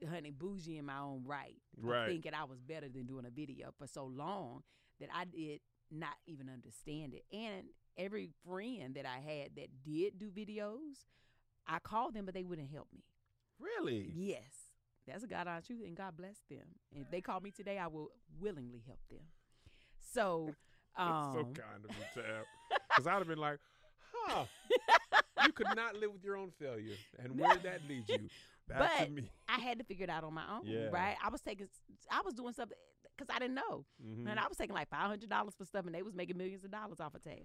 honey, 0.09 0.31
bougie 0.31 0.77
in 0.77 0.85
my 0.85 0.99
own 0.99 1.23
right, 1.25 1.57
right, 1.81 2.07
thinking 2.07 2.33
I 2.33 2.43
was 2.45 2.61
better 2.61 2.89
than 2.89 3.05
doing 3.05 3.25
a 3.25 3.31
video 3.31 3.71
for 3.77 3.87
so 3.87 4.05
long 4.05 4.63
that 4.99 5.09
I 5.13 5.25
did 5.25 5.61
not 5.91 6.15
even 6.27 6.49
understand 6.49 7.13
it. 7.13 7.25
And 7.35 7.65
every 7.97 8.29
friend 8.47 8.95
that 8.95 9.05
I 9.05 9.19
had 9.19 9.55
that 9.55 9.83
did 9.83 10.19
do 10.19 10.29
videos, 10.29 11.05
I 11.67 11.79
called 11.79 12.13
them, 12.13 12.25
but 12.25 12.33
they 12.33 12.43
wouldn't 12.43 12.71
help 12.71 12.87
me. 12.93 13.03
Really? 13.59 14.11
Yes. 14.15 14.60
That's 15.07 15.23
a 15.23 15.27
God 15.27 15.47
honest 15.47 15.67
truth, 15.67 15.81
and 15.85 15.95
God 15.95 16.15
bless 16.15 16.37
them. 16.49 16.65
And 16.93 17.03
if 17.03 17.09
they 17.11 17.21
call 17.21 17.39
me 17.39 17.51
today, 17.51 17.77
I 17.79 17.87
will 17.87 18.09
willingly 18.39 18.83
help 18.85 18.99
them. 19.09 19.19
So, 20.13 20.53
um, 20.95 21.31
so 21.33 21.43
kind 21.43 21.83
of 21.83 21.91
you, 21.95 22.21
Tab. 22.21 22.45
Because 22.89 23.07
I'd 23.07 23.13
have 23.13 23.27
been 23.27 23.37
like, 23.39 23.59
huh, 24.13 24.45
you 25.45 25.51
could 25.53 25.67
not 25.75 25.95
live 25.95 26.11
with 26.13 26.23
your 26.23 26.37
own 26.37 26.51
failure, 26.59 26.95
and 27.19 27.39
where 27.39 27.53
did 27.53 27.63
that 27.63 27.81
lead 27.87 28.03
you? 28.07 28.29
Back 28.67 28.79
but 28.99 29.05
to 29.05 29.11
me. 29.11 29.29
I 29.49 29.59
had 29.59 29.79
to 29.79 29.83
figure 29.83 30.03
it 30.03 30.09
out 30.09 30.23
on 30.23 30.33
my 30.33 30.43
own, 30.49 30.61
Yeah. 30.65 30.87
right? 30.91 31.15
I 31.23 31.29
was 31.29 31.41
taking, 31.41 31.67
I 32.11 32.21
was 32.23 32.33
doing 32.35 32.53
something 32.53 32.77
because 33.17 33.33
I 33.35 33.39
didn't 33.39 33.55
know, 33.55 33.85
Mhm. 34.05 34.29
and 34.29 34.39
I 34.39 34.47
was 34.47 34.55
taking 34.57 34.75
like 34.75 34.89
five 34.89 35.07
hundred 35.09 35.29
dollars 35.29 35.55
for 35.57 35.65
stuff, 35.65 35.85
and 35.85 35.95
they 35.95 36.03
was 36.03 36.13
making 36.13 36.37
millions 36.37 36.63
of 36.63 36.71
dollars 36.71 36.99
off 36.99 37.15
of 37.15 37.23
Tab. 37.23 37.35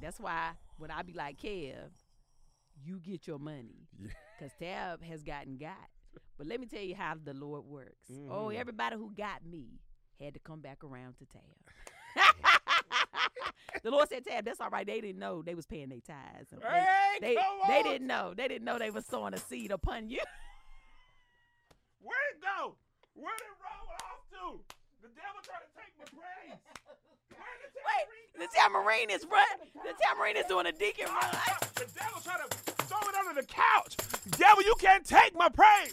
That's 0.00 0.20
why 0.20 0.50
when 0.76 0.90
I 0.90 1.02
be 1.02 1.14
like, 1.14 1.38
Kev, 1.38 1.90
you 2.84 3.00
get 3.00 3.26
your 3.26 3.38
money, 3.38 3.88
Yeah. 3.98 4.10
because 4.38 4.52
Tab 4.58 5.02
has 5.02 5.22
gotten 5.22 5.56
got. 5.56 5.88
But 6.38 6.46
let 6.46 6.58
me 6.60 6.66
tell 6.66 6.82
you 6.82 6.94
how 6.94 7.14
the 7.22 7.34
Lord 7.34 7.64
works. 7.64 8.10
Oh, 8.28 8.48
Mhm. 8.48 8.56
everybody 8.56 8.96
who 8.96 9.10
got 9.16 9.44
me 9.44 9.78
had 10.20 10.34
to 10.34 10.40
come 10.40 10.60
back 10.60 10.82
around 10.84 11.16
to 11.18 11.26
Tab. 11.26 11.42
the 13.82 13.90
Lord 13.90 14.08
said, 14.08 14.24
Tab, 14.24 14.44
that's 14.44 14.60
all 14.60 14.70
right. 14.70 14.86
They 14.86 15.00
didn't 15.00 15.18
know 15.18 15.42
they 15.42 15.54
was 15.54 15.66
paying 15.66 15.88
their 15.90 16.00
tithes. 16.00 16.50
They- 16.50 16.58
Hey, 16.66 17.18
they, 17.20 17.36
they 17.68 17.82
didn't 17.82 18.06
know. 18.06 18.32
They 18.36 18.48
didn't 18.48 18.64
know 18.64 18.78
they 18.78 18.90
was 18.90 19.04
sowing 19.06 19.34
a 19.34 19.38
seed 19.38 19.70
upon 19.70 20.08
you. 20.08 20.20
Where'd 22.00 22.18
it 22.36 22.40
go? 22.40 22.76
Where 23.14 23.34
did 23.36 23.44
it 23.44 23.58
roll 23.60 23.88
off 23.96 24.24
to? 24.30 24.60
The 25.02 25.08
devil 25.08 25.40
trying 25.42 25.60
to 25.60 25.72
take 25.76 25.92
my 25.98 26.04
praise. 26.04 26.58
Where 27.36 27.56
did 27.60 27.72
the 27.74 27.80
Wait, 27.84 28.06
the 28.38 28.48
tamarine 28.56 29.10
is 29.10 29.26
run. 29.30 29.46
The 29.84 29.92
tamarine 30.02 30.36
is 30.36 30.46
doing 30.46 30.66
a 30.66 30.72
deacon 30.72 31.06
run. 31.06 31.30
The 31.74 31.86
devil 31.94 32.20
tried 32.20 32.40
to 32.48 32.79
throw 32.90 33.08
it 33.08 33.14
under 33.14 33.40
the 33.40 33.46
couch. 33.46 33.96
Devil, 34.38 34.64
you 34.64 34.74
can't 34.78 35.04
take 35.06 35.34
my 35.36 35.48
praise. 35.48 35.92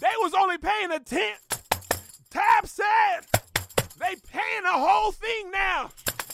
They 0.00 0.10
was 0.20 0.32
only 0.34 0.58
paying 0.58 0.90
a 0.90 0.98
tenth. 0.98 1.38
Tab 2.30 2.66
said 2.66 3.20
they 3.98 4.16
paying 4.32 4.62
the 4.64 4.72
whole 4.72 5.12
thing 5.12 5.50
now. 5.50 5.90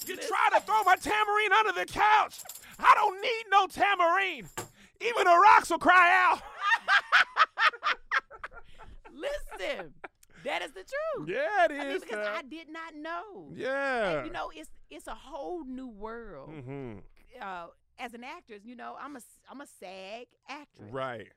You 0.07 0.17
try 0.17 0.49
to 0.55 0.61
throw 0.65 0.83
my 0.85 0.97
tamarine 0.97 1.53
under 1.53 1.73
the 1.73 1.85
couch. 1.85 2.39
I 2.79 2.95
don't 2.95 3.21
need 3.21 3.45
no 3.51 3.67
tamarine. 3.67 4.49
Even 5.01 5.25
the 5.25 5.39
rocks 5.45 5.69
will 5.71 5.79
cry 5.79 6.11
out. 6.31 6.41
Listen, 9.13 9.93
that 10.45 10.63
is 10.63 10.71
the 10.73 10.85
truth. 10.85 11.29
Yeah, 11.29 11.65
it 11.65 11.71
is. 11.73 11.81
I 11.81 11.89
mean, 11.89 12.01
because. 12.01 12.27
I 12.27 12.43
did 12.43 12.69
not 12.71 12.95
know. 12.95 13.49
yeah. 13.55 14.19
And, 14.19 14.27
you 14.27 14.33
know, 14.33 14.51
it's 14.55 14.71
it's 14.91 15.07
a 15.09 15.15
whole 15.15 15.65
new 15.65 15.89
world. 15.89 16.51
hmm 16.51 16.99
Uh, 17.41 17.67
as 17.99 18.15
an 18.15 18.25
actress, 18.25 18.61
you 18.65 18.77
know, 18.77 18.97
I'm 19.01 19.17
a 19.17 19.21
I'm 19.51 19.61
a 19.61 19.67
SAG 19.67 20.27
actress. 20.49 20.91
Right. 20.93 21.29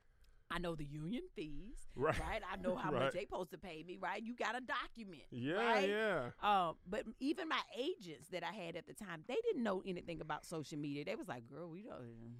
I 0.50 0.58
know 0.58 0.74
the 0.74 0.84
union 0.84 1.22
fees, 1.34 1.78
Right. 1.96 2.18
right? 2.20 2.42
I 2.50 2.56
know 2.62 2.76
how 2.76 2.92
Right. 2.92 3.04
much 3.04 3.14
they 3.14 3.20
supposed 3.22 3.52
to 3.52 3.58
pay 3.58 3.82
me, 3.86 3.96
right? 4.00 4.22
You 4.22 4.34
got 4.36 4.52
to 4.52 4.60
document, 4.60 5.22
Yeah, 5.30 5.54
right? 5.54 5.88
yeah. 5.88 6.30
Um, 6.42 6.76
but 6.86 7.04
even 7.20 7.48
my 7.48 7.60
agents 7.76 8.28
that 8.32 8.42
I 8.44 8.52
had 8.52 8.76
at 8.76 8.86
the 8.86 8.92
time, 8.92 9.24
they 9.28 9.36
didn't 9.46 9.62
know 9.62 9.82
anything 9.86 10.20
about 10.20 10.44
social 10.44 10.78
media. 10.78 11.04
They 11.06 11.14
was 11.14 11.28
like, 11.28 11.46
"Girl, 11.48 11.70
we 11.70 11.82
don't." 11.82 12.36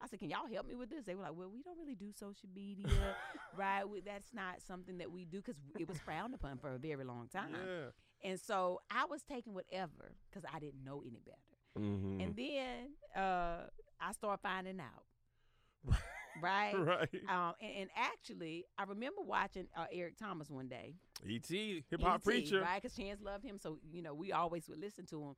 I 0.00 0.06
said, 0.06 0.20
"Can 0.20 0.28
y'all 0.30 0.46
help 0.46 0.66
me 0.68 0.74
with 0.76 0.90
this?" 0.90 1.04
They 1.04 1.14
were 1.14 1.22
like, 1.22 1.34
"Well, 1.34 1.50
we 1.50 1.62
don't 1.62 1.78
really 1.78 1.94
do 1.96 2.12
social 2.12 2.48
media, 2.54 2.86
right? 3.56 3.88
We, 3.88 4.00
that's 4.00 4.32
not 4.34 4.60
something 4.66 4.98
that 4.98 5.10
we 5.10 5.24
do 5.24 5.38
because 5.38 5.56
it 5.78 5.88
was 5.88 5.98
frowned 5.98 6.34
upon 6.34 6.58
for 6.58 6.68
a 6.70 6.78
very 6.78 7.04
long 7.04 7.28
time." 7.28 7.54
Yeah. 7.54 8.30
And 8.30 8.38
so 8.38 8.80
I 8.90 9.06
was 9.06 9.22
taking 9.22 9.54
whatever 9.54 10.12
because 10.30 10.44
I 10.52 10.58
didn't 10.58 10.84
know 10.84 11.02
any 11.06 11.20
better. 11.24 11.38
Mm-hmm. 11.76 12.20
And 12.20 12.36
then 12.36 13.22
uh, 13.22 13.66
I 14.00 14.12
start 14.12 14.40
finding 14.42 14.80
out, 14.80 15.96
right? 16.42 16.74
right. 16.76 17.08
Um, 17.28 17.54
and, 17.60 17.72
and 17.80 17.90
actually, 17.96 18.64
I 18.78 18.84
remember 18.84 19.22
watching 19.22 19.66
uh, 19.76 19.86
Eric 19.92 20.16
Thomas 20.18 20.50
one 20.50 20.68
day. 20.68 20.94
E.T. 21.26 21.84
hip 21.90 22.02
hop 22.02 22.22
preacher. 22.22 22.60
right? 22.60 22.80
Because 22.80 22.96
Chance 22.96 23.20
loved 23.20 23.44
him, 23.44 23.58
so 23.58 23.78
you 23.90 24.02
know 24.02 24.14
we 24.14 24.32
always 24.32 24.68
would 24.68 24.78
listen 24.80 25.06
to 25.06 25.22
him. 25.22 25.34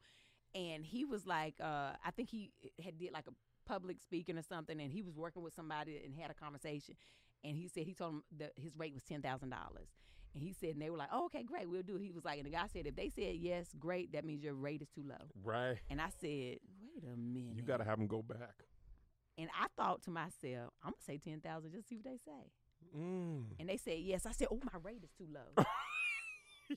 And 0.54 0.84
he 0.84 1.04
was 1.04 1.26
like, 1.26 1.54
uh, 1.60 1.92
I 2.04 2.10
think 2.14 2.28
he 2.28 2.50
had 2.82 2.98
did 2.98 3.12
like 3.12 3.26
a 3.28 3.32
public 3.68 4.00
speaking 4.00 4.36
or 4.36 4.42
something, 4.42 4.80
and 4.80 4.92
he 4.92 5.00
was 5.00 5.16
working 5.16 5.42
with 5.42 5.54
somebody 5.54 6.02
and 6.04 6.14
had 6.14 6.30
a 6.30 6.34
conversation. 6.34 6.96
And 7.44 7.56
he 7.56 7.68
said 7.68 7.84
he 7.84 7.94
told 7.94 8.14
him 8.14 8.22
that 8.38 8.52
his 8.56 8.76
rate 8.76 8.92
was 8.92 9.04
ten 9.04 9.22
thousand 9.22 9.50
dollars. 9.50 9.88
And 10.34 10.42
he 10.42 10.52
said, 10.52 10.70
and 10.70 10.82
they 10.82 10.90
were 10.90 10.96
like, 10.96 11.08
oh, 11.12 11.26
okay, 11.26 11.42
great, 11.42 11.68
we'll 11.68 11.82
do 11.82 11.96
it. 11.96 12.02
He 12.02 12.12
was 12.12 12.24
like, 12.24 12.38
and 12.38 12.46
the 12.46 12.50
guy 12.50 12.66
said, 12.72 12.86
if 12.86 12.94
they 12.94 13.08
said 13.08 13.36
yes, 13.36 13.66
great, 13.78 14.12
that 14.12 14.24
means 14.24 14.42
your 14.42 14.54
rate 14.54 14.82
is 14.82 14.88
too 14.94 15.02
low. 15.06 15.26
Right. 15.42 15.76
And 15.90 16.00
I 16.00 16.08
said, 16.20 16.58
wait 16.82 17.04
a 17.12 17.16
minute. 17.16 17.56
You 17.56 17.62
got 17.62 17.78
to 17.78 17.84
have 17.84 17.98
them 17.98 18.06
go 18.06 18.22
back. 18.22 18.64
And 19.38 19.48
I 19.58 19.66
thought 19.76 20.02
to 20.02 20.10
myself, 20.10 20.74
I'm 20.84 20.92
gonna 20.92 21.02
say 21.06 21.18
ten 21.18 21.40
thousand, 21.40 21.72
just 21.72 21.88
see 21.88 21.96
what 21.96 22.04
they 22.04 22.18
say. 22.18 22.52
Mm. 22.96 23.44
And 23.58 23.68
they 23.68 23.76
said 23.76 23.98
yes. 24.00 24.26
I 24.26 24.32
said, 24.32 24.48
oh, 24.50 24.60
my 24.62 24.78
rate 24.82 25.02
is 25.02 25.10
too 25.16 25.26
low. 25.32 25.64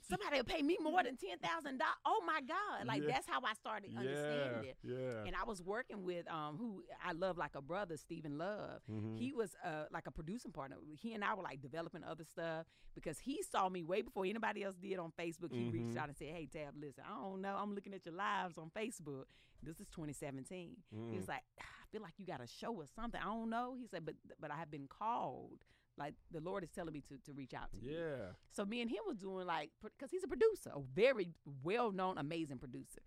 Somebody 0.10 0.38
will 0.38 0.44
pay 0.44 0.62
me 0.62 0.78
more 0.82 1.04
than 1.04 1.18
ten 1.18 1.38
thousand 1.40 1.78
dollars. 1.80 1.96
Oh 2.06 2.22
my 2.26 2.42
God! 2.42 2.86
Like 2.88 3.02
Yeah. 3.04 3.12
that's 3.14 3.28
how 3.28 3.40
I 3.44 3.54
started 3.54 3.92
understanding 3.98 4.70
it. 4.70 4.78
Yeah. 4.84 5.24
And 5.26 5.36
I 5.36 5.44
was 5.46 5.62
working 5.62 6.04
with 6.04 6.30
um 6.32 6.58
who 6.58 6.84
I 7.04 7.12
love 7.14 7.38
like 7.38 7.56
a 7.56 7.62
brother, 7.62 7.98
Stephen 7.98 8.38
Love. 8.38 8.82
Mhm. 8.92 9.18
He 9.18 9.34
was 9.34 9.56
uh 9.64 9.86
like 9.92 10.08
a 10.08 10.12
producing 10.12 10.52
partner. 10.52 10.78
He 11.00 11.14
and 11.14 11.24
I 11.24 11.34
were 11.36 11.44
like 11.44 11.62
developing 11.62 12.04
other 12.04 12.24
stuff 12.24 12.66
because 12.96 13.20
he 13.20 13.44
saw 13.44 13.70
me 13.70 13.84
way 13.84 14.02
before 14.02 14.26
anybody 14.26 14.64
else 14.64 14.76
did 14.78 15.00
on 15.00 15.12
Facebook. 15.20 15.52
He 15.54 15.70
reached 15.70 15.96
Mhm. 15.96 15.98
out 15.98 16.08
and 16.10 16.18
said, 16.18 16.30
"Hey 16.30 16.48
Tab, 16.52 16.76
listen, 16.78 17.04
I 17.08 17.14
don't 17.16 17.42
know. 17.42 17.56
I'm 17.56 17.74
looking 17.76 17.94
at 17.94 18.06
your 18.06 18.16
lives 18.16 18.58
on 18.58 18.70
Facebook. 18.72 19.26
This 19.62 19.80
is 19.80 19.88
2017." 19.90 20.76
He 20.92 20.96
Mm. 20.98 21.16
was 21.18 21.28
like, 21.28 21.44
"Ah, 21.62 21.64
"I 21.84 21.86
feel 21.92 22.02
like 22.02 22.14
you 22.18 22.26
got 22.26 22.42
a 22.42 22.48
show 22.48 22.74
or 22.74 22.86
something. 22.88 23.22
I 23.22 23.26
don't 23.26 23.50
know." 23.50 23.76
He 23.76 23.88
said, 23.88 24.06
"But 24.06 24.16
but 24.40 24.52
I 24.52 24.58
have 24.58 24.70
been 24.72 24.88
called." 24.88 25.64
Like 25.98 26.14
the 26.32 26.40
Lord 26.42 26.64
is 26.64 26.70
telling 26.72 26.94
me 26.94 27.02
to, 27.10 27.18
to 27.26 27.34
reach 27.34 27.54
out 27.54 27.72
to 27.74 27.78
you. 27.80 27.92
yeah. 27.98 28.26
So 28.52 28.66
me 28.66 28.82
and 28.82 28.90
him 28.90 29.00
was 29.08 29.18
doing 29.18 29.46
like 29.46 29.70
because 29.84 30.10
he's 30.12 30.24
a 30.24 30.28
producer, 30.28 30.72
a 30.76 30.80
very 30.96 31.30
well 31.64 31.92
known, 31.92 32.18
amazing 32.18 32.58
producer, 32.58 33.02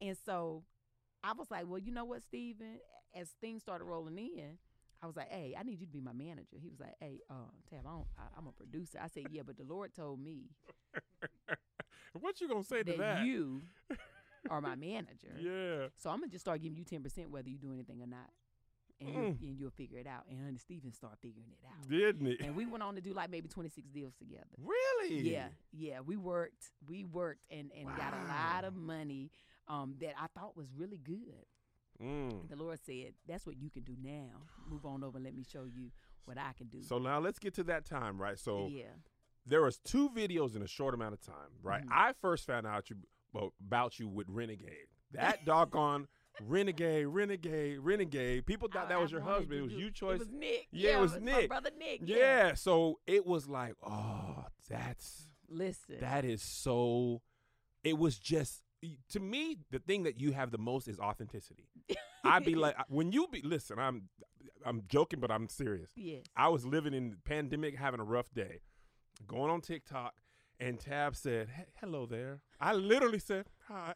and 0.00 0.16
so 0.24 0.64
I 1.24 1.32
was 1.32 1.50
like, 1.50 1.64
well, 1.66 1.78
you 1.78 1.92
know 1.92 2.04
what, 2.04 2.22
Steven? 2.22 2.78
As 3.14 3.30
things 3.40 3.62
started 3.62 3.84
rolling 3.86 4.18
in, 4.18 4.58
I 5.02 5.06
was 5.06 5.16
like, 5.16 5.30
hey, 5.30 5.56
I 5.58 5.62
need 5.62 5.80
you 5.80 5.86
to 5.86 5.92
be 5.92 6.00
my 6.02 6.12
manager. 6.12 6.56
He 6.60 6.68
was 6.68 6.78
like, 6.78 6.94
hey, 7.00 7.20
uh, 7.30 7.34
Tab, 7.70 7.80
I 7.86 7.90
don't, 7.90 8.06
I, 8.18 8.22
I'm 8.36 8.46
a 8.46 8.52
producer. 8.52 8.98
I 9.02 9.08
said, 9.08 9.28
yeah, 9.30 9.40
but 9.44 9.56
the 9.56 9.64
Lord 9.64 9.94
told 9.94 10.20
me 10.20 10.50
What 12.20 12.40
you 12.40 12.48
gonna 12.48 12.62
say 12.64 12.82
to 12.82 12.92
that, 12.92 12.98
that? 12.98 13.26
you 13.26 13.62
are 14.50 14.60
my 14.60 14.74
manager. 14.74 15.34
Yeah. 15.38 15.88
So 15.96 16.10
I'm 16.10 16.20
gonna 16.20 16.30
just 16.30 16.44
start 16.44 16.62
giving 16.62 16.76
you 16.76 16.84
ten 16.84 17.02
percent 17.02 17.30
whether 17.30 17.48
you 17.48 17.58
do 17.58 17.72
anything 17.72 18.00
or 18.00 18.06
not, 18.06 18.30
and 19.00 19.08
you 19.08 19.14
Mm. 19.14 19.40
and 19.42 19.58
you'll 19.58 19.70
figure 19.70 19.98
it 19.98 20.06
out. 20.06 20.24
And 20.30 20.40
honey, 20.42 20.58
Steven 20.58 20.92
started 20.92 21.18
figuring 21.20 21.48
it 21.50 21.58
out. 21.66 21.88
Didn't 21.88 22.26
it? 22.26 22.40
And 22.40 22.56
we 22.56 22.66
went 22.66 22.82
on 22.82 22.94
to 22.94 23.00
do 23.00 23.12
like 23.12 23.30
maybe 23.30 23.48
26 23.48 23.88
deals 23.90 24.14
together. 24.14 24.46
Really? 24.58 25.20
Yeah, 25.30 25.48
yeah. 25.72 26.00
We 26.00 26.16
worked, 26.16 26.70
we 26.88 27.04
worked, 27.04 27.42
and 27.50 27.70
and 27.76 27.86
got 27.96 28.14
a 28.14 28.26
lot 28.28 28.64
of 28.64 28.74
money 28.74 29.30
um, 29.68 29.96
that 30.00 30.14
I 30.20 30.26
thought 30.28 30.56
was 30.56 30.72
really 30.72 30.98
good. 30.98 31.44
Mm. 32.02 32.48
The 32.48 32.56
Lord 32.56 32.78
said, 32.84 33.14
"That's 33.26 33.46
what 33.46 33.56
you 33.56 33.70
can 33.70 33.82
do 33.82 33.96
now. 34.02 34.42
Move 34.68 34.84
on 34.86 35.02
over. 35.02 35.16
and 35.18 35.24
Let 35.24 35.34
me 35.34 35.42
show 35.42 35.64
you 35.64 35.90
what 36.24 36.38
I 36.38 36.52
can 36.52 36.68
do." 36.68 36.82
So 36.82 36.98
now 36.98 37.18
let's 37.18 37.38
get 37.38 37.54
to 37.54 37.64
that 37.64 37.84
time, 37.84 38.20
right? 38.20 38.38
So 38.38 38.66
yeah, 38.68 38.84
there 39.46 39.62
was 39.62 39.78
two 39.78 40.10
videos 40.10 40.56
in 40.56 40.62
a 40.62 40.66
short 40.68 40.94
amount 40.94 41.14
of 41.14 41.20
time, 41.20 41.50
right? 41.62 41.84
Mhm. 41.84 41.92
I 41.92 42.12
first 42.14 42.46
found 42.46 42.66
out 42.66 42.90
you 42.90 42.96
about 43.60 43.98
you 43.98 44.08
with 44.08 44.28
Renegade. 44.28 44.88
That 45.12 45.44
doggone 45.46 46.08
Renegade, 46.42 47.06
Renegade, 47.06 47.78
Renegade. 47.80 48.46
People 48.46 48.68
thought 48.72 48.86
I- 48.86 48.88
that 48.90 49.00
was 49.00 49.12
I 49.12 49.16
your 49.16 49.22
husband. 49.22 49.52
It 49.58 49.62
was 49.62 49.72
do- 49.72 49.78
you 49.78 49.90
choice. 49.90 50.16
It 50.16 50.18
was 50.20 50.28
Nick. 50.28 50.68
Yeah, 50.70 50.98
it 50.98 51.00
was 51.00 51.12
my 51.14 51.18
Nick. 51.18 51.48
brother 51.48 51.70
Nick. 51.78 52.00
yeah. 52.04 52.54
So 52.54 53.00
it 53.06 53.24
was 53.26 53.48
like, 53.48 53.74
oh, 53.82 54.44
that's 54.68 55.28
Listen. 55.48 55.96
that 56.00 56.24
is 56.24 56.42
so. 56.42 57.22
It 57.84 57.96
was 57.98 58.18
just 58.18 58.62
to 59.10 59.20
me 59.20 59.58
the 59.70 59.78
thing 59.78 60.02
that 60.04 60.20
you 60.20 60.32
have 60.32 60.50
the 60.50 60.58
most 60.58 60.86
is 60.88 60.98
authenticity. 60.98 61.68
I'd 62.24 62.44
be 62.44 62.54
like 62.54 62.76
when 62.88 63.12
you 63.12 63.26
be 63.28 63.40
listen. 63.42 63.78
I'm 63.78 64.08
I'm 64.64 64.82
joking, 64.88 65.20
but 65.20 65.30
I'm 65.30 65.48
serious. 65.48 65.90
yes. 65.96 66.24
I 66.36 66.48
was 66.48 66.66
living 66.66 66.92
in 66.92 67.10
the 67.10 67.16
pandemic, 67.24 67.76
having 67.76 68.00
a 68.00 68.04
rough 68.04 68.32
day, 68.34 68.60
going 69.26 69.50
on 69.50 69.60
TikTok, 69.60 70.14
and 70.58 70.80
Tab 70.80 71.14
said, 71.14 71.48
"He- 71.56 71.62
"Hello 71.80 72.04
there." 72.06 72.40
I 72.60 72.72
literally 72.72 73.20
said, 73.20 73.46
"Hi." 73.68 73.94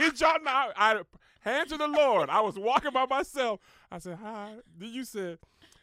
Kid 0.00 0.20
y'all 0.20 0.42
not. 0.42 0.72
I 0.76 1.00
hand 1.40 1.68
to 1.70 1.76
the 1.76 1.88
Lord. 1.88 2.30
I 2.30 2.40
was 2.40 2.58
walking 2.58 2.92
by 2.92 3.06
myself. 3.06 3.60
I 3.90 3.98
said, 3.98 4.18
"Hi." 4.22 4.54
Then 4.78 4.90
you 4.92 5.04
said, 5.04 5.38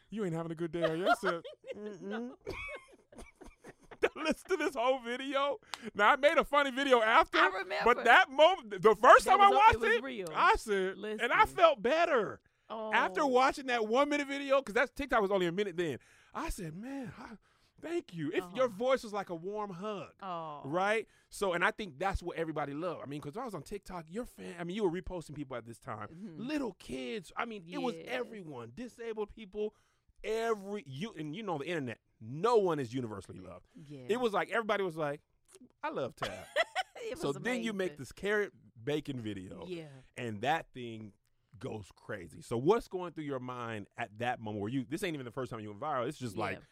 "You 0.09 0.25
ain't 0.25 0.33
having 0.33 0.51
a 0.51 0.55
good 0.55 0.71
day." 0.71 0.83
Are 0.83 0.95
you? 0.95 1.07
I 1.09 1.13
said, 1.15 1.41
Mm-mm. 1.77 2.31
Listen 4.15 4.49
to 4.49 4.57
this 4.57 4.75
whole 4.75 4.99
video. 4.99 5.57
Now 5.95 6.11
I 6.11 6.15
made 6.17 6.37
a 6.37 6.43
funny 6.43 6.69
video 6.71 7.01
after, 7.01 7.37
I 7.39 7.47
remember. 7.47 7.95
but 7.95 8.03
that 8.05 8.29
moment, 8.29 8.81
the 8.81 8.95
first 8.95 9.25
That 9.25 9.37
time 9.37 9.41
I 9.41 9.49
watched 9.49 9.83
it 9.83 10.03
it. 10.05 10.29
I 10.35 10.53
said, 10.57 10.95
and 10.97 11.31
I 11.31 11.45
felt 11.45 11.81
better. 11.81 12.39
oh. 12.69 12.91
After 12.93 13.25
watching 13.25 13.67
that 13.67 13.87
one 13.87 14.09
minute 14.09 14.27
video, 14.27 14.59
because 14.59 14.75
that 14.75 14.95
TikTok 14.95 15.21
was 15.21 15.31
only 15.31 15.47
a 15.47 15.51
minute 15.51 15.77
then, 15.77 15.97
I 16.33 16.49
said, 16.49 16.75
man, 16.75 17.11
I, 17.19 17.35
thank 17.81 18.13
you. 18.13 18.29
If 18.29 18.43
your 18.55 18.65
Uh-huh. 18.65 18.77
voice 18.77 19.03
was 19.03 19.13
like 19.13 19.29
a 19.29 19.35
warm 19.35 19.71
hug, 19.71 20.09
Oh. 20.21 20.61
right? 20.65 21.07
So, 21.29 21.53
and 21.53 21.63
I 21.63 21.71
think 21.71 21.97
that's 21.99 22.21
what 22.23 22.37
everybody 22.37 22.73
loved. 22.73 23.01
I 23.03 23.05
mean, 23.07 23.21
because 23.21 23.37
I 23.37 23.43
was 23.45 23.53
on 23.53 23.61
TikTok, 23.63 24.05
your 24.09 24.25
fan, 24.25 24.55
I 24.59 24.63
mean, 24.63 24.75
you 24.75 24.83
were 24.87 25.01
reposting 25.01 25.35
people 25.35 25.55
at 25.57 25.65
this 25.65 25.79
time, 25.79 26.07
Mhm. 26.09 26.33
little 26.47 26.73
kids. 26.79 27.31
I 27.37 27.45
mean, 27.45 27.63
it 27.69 27.77
was 27.79 27.95
everyone, 28.05 28.71
disabled 28.75 29.31
people, 29.35 29.73
every 30.23 30.83
you, 30.87 31.13
and 31.17 31.35
you 31.35 31.43
know 31.43 31.57
the 31.57 31.67
internet. 31.67 31.99
No 32.19 32.57
one 32.57 32.79
is 32.79 32.93
universally 32.93 33.39
loved. 33.39 33.67
Yeah. 33.75 34.05
It 34.09 34.19
was 34.19 34.33
like 34.33 34.49
everybody 34.49 34.83
was 34.83 34.97
like, 34.97 35.21
I 35.83 35.89
love 35.89 36.15
Tab. 36.15 36.31
So 37.15 37.29
was 37.29 37.37
then 37.37 37.63
you 37.63 37.71
make 37.71 37.95
this 37.97 38.11
carrot 38.11 38.51
bacon 38.83 39.21
video 39.21 39.65
Yeah. 39.67 39.85
and 40.17 40.41
that 40.41 40.67
thing 40.73 41.13
goes 41.57 41.89
crazy. 41.95 42.41
So 42.41 42.57
what's 42.57 42.87
going 42.89 43.13
through 43.13 43.23
your 43.23 43.39
mind 43.39 43.87
at 43.97 44.09
that 44.19 44.41
moment 44.41 44.61
where 44.61 44.69
you 44.69 44.83
this 44.83 45.03
ain't 45.03 45.13
even 45.13 45.25
the 45.25 45.31
first 45.31 45.49
time 45.49 45.61
you 45.61 45.69
went 45.69 45.79
viral. 45.79 46.05
It's 46.07 46.17
just 46.19 46.35
like 46.35 46.57
Yeah. 46.57 46.63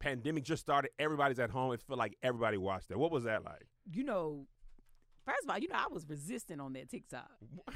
Pandemic 0.00 0.44
just 0.44 0.60
started, 0.62 0.90
everybody's 0.98 1.38
at 1.40 1.50
home. 1.50 1.72
It 1.72 1.80
felt 1.80 1.98
like 1.98 2.16
everybody 2.22 2.56
watched 2.56 2.88
that. 2.88 2.98
What 2.98 3.10
was 3.10 3.24
that 3.24 3.44
like? 3.44 3.66
you 3.92 4.04
know, 4.04 4.46
first 5.24 5.44
of 5.44 5.50
all, 5.50 5.58
you 5.58 5.68
know, 5.68 5.74
I 5.76 5.86
was 5.90 6.06
resisting 6.08 6.60
on 6.60 6.72
that 6.74 6.88
TikTok. 6.90 7.28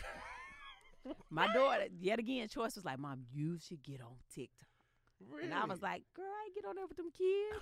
My 1.31 1.53
daughter, 1.53 1.87
yet 1.99 2.19
again, 2.21 2.47
Choyce 2.49 2.77
was 2.77 2.85
like, 2.85 2.99
Mom, 2.99 3.23
you 3.33 3.59
should 3.59 3.83
get 3.83 4.01
on 4.01 4.15
TikTok. 4.33 4.69
Really? 5.29 5.45
And 5.47 5.55
I 5.55 5.65
was 5.65 5.83
like, 5.83 6.03
Girl, 6.15 6.25
I 6.27 6.49
get 6.55 6.65
on 6.65 6.77
there 6.77 6.87
with 6.87 6.97
them 6.97 7.11
kids. 7.17 7.61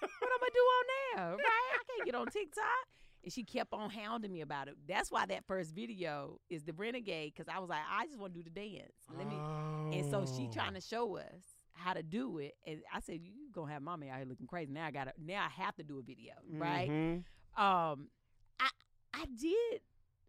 what 0.00 0.10
I'm 0.22 0.40
gonna 0.40 0.50
do 0.52 0.60
on 0.60 0.84
there? 1.16 1.36
Right? 1.36 1.44
I 1.74 1.82
can't 1.96 2.06
get 2.06 2.14
on 2.16 2.26
TikTok. 2.26 2.64
And 3.24 3.32
she 3.32 3.44
kept 3.44 3.72
on 3.72 3.88
hounding 3.88 4.32
me 4.32 4.40
about 4.40 4.66
it. 4.66 4.74
That's 4.88 5.12
why 5.12 5.26
that 5.26 5.44
first 5.46 5.72
video 5.74 6.40
is 6.50 6.64
the 6.64 6.72
renegade, 6.72 7.32
because 7.36 7.48
I 7.54 7.60
was 7.60 7.68
like, 7.70 7.82
I 7.88 8.06
just 8.06 8.18
want 8.18 8.34
to 8.34 8.40
do 8.40 8.42
the 8.42 8.50
dance. 8.50 8.92
Let 9.16 9.28
me 9.28 9.36
and 9.96 10.10
so 10.10 10.24
she 10.26 10.48
Oh. 10.48 10.52
trying 10.52 10.74
to 10.74 10.80
show 10.80 11.16
us 11.18 11.51
how 11.82 11.92
to 11.94 12.02
do 12.02 12.38
it. 12.38 12.54
And 12.66 12.80
I 12.92 13.00
said, 13.00 13.20
You 13.22 13.32
gonna 13.52 13.72
have 13.72 13.82
mommy 13.82 14.08
out 14.08 14.18
here 14.18 14.26
looking 14.26 14.46
crazy. 14.46 14.72
Now 14.72 14.86
I 14.86 14.90
gotta 14.90 15.12
now 15.18 15.44
I 15.44 15.62
have 15.62 15.74
to 15.76 15.82
do 15.82 15.98
a 15.98 16.02
video, 16.02 16.32
right? 16.52 16.88
Mhm. 16.90 17.24
um 17.56 18.08
i 18.58 18.68
i 19.14 19.26
did 19.38 19.80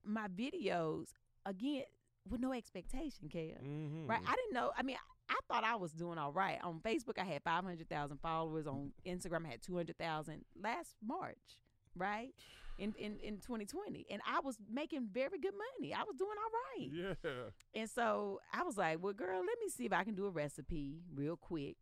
my 0.04 0.28
videos 0.28 1.08
again 1.46 1.84
with 2.30 2.42
no 2.42 2.52
expectation 2.52 3.30
Kel. 3.30 3.62
Mhm. 3.64 4.10
right 4.10 4.20
i 4.28 4.36
didn't 4.36 4.54
know 4.54 4.72
i 4.78 4.84
mean 4.84 4.98
I 5.30 5.36
thought 5.48 5.64
I 5.64 5.76
was 5.78 5.94
doing 5.94 6.18
all 6.18 6.34
right. 6.34 6.60
On 6.64 6.80
Facebook, 6.82 7.18
I 7.18 7.24
had 7.24 7.42
500,000 7.44 8.18
followers. 8.20 8.68
On 8.68 8.92
Instagram, 9.06 9.46
I 9.48 9.52
had 9.52 9.62
200,000 9.64 10.44
last 10.62 10.96
March, 11.02 11.58
right? 11.96 12.34
In, 12.78 12.94
in 12.98 13.20
in 13.20 13.38
2020. 13.38 14.06
And 14.10 14.22
I 14.28 14.40
was 14.40 14.58
making 14.72 15.08
very 15.12 15.38
good 15.40 15.54
money. 15.54 15.94
I 15.94 16.04
was 16.04 16.16
doing 16.16 16.32
all 16.44 16.52
right. 16.80 17.16
Yeah. 17.24 17.50
And 17.80 17.90
so 17.90 18.40
I 18.52 18.64
was 18.64 18.78
like, 18.78 18.98
well, 19.02 19.14
girl, 19.14 19.40
let 19.46 19.60
me 19.60 19.70
see 19.70 19.86
if 19.86 19.94
I 19.94 20.04
can 20.04 20.16
do 20.16 20.26
a 20.26 20.30
recipe 20.32 21.02
real 21.14 21.38
quick. 21.38 21.78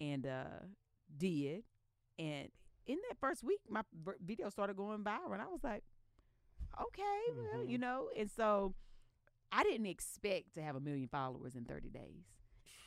And 0.00 0.26
uh 0.26 0.44
did. 1.16 1.64
And 2.18 2.48
in 2.86 2.98
that 3.08 3.18
first 3.18 3.42
week, 3.42 3.60
my 3.68 3.82
video 4.24 4.50
started 4.50 4.76
going 4.76 5.02
viral. 5.02 5.32
And 5.32 5.40
I 5.42 5.46
was 5.46 5.64
like, 5.64 5.82
okay, 6.80 7.20
well, 7.36 7.64
Mhm. 7.64 7.70
you 7.70 7.78
know. 7.78 8.10
And 8.16 8.30
so 8.30 8.74
I 9.52 9.62
didn't 9.62 9.86
expect 9.86 10.54
to 10.54 10.62
have 10.62 10.76
a 10.76 10.80
million 10.80 11.08
followers 11.08 11.54
in 11.54 11.64
30 11.64 11.88
days. 11.90 12.24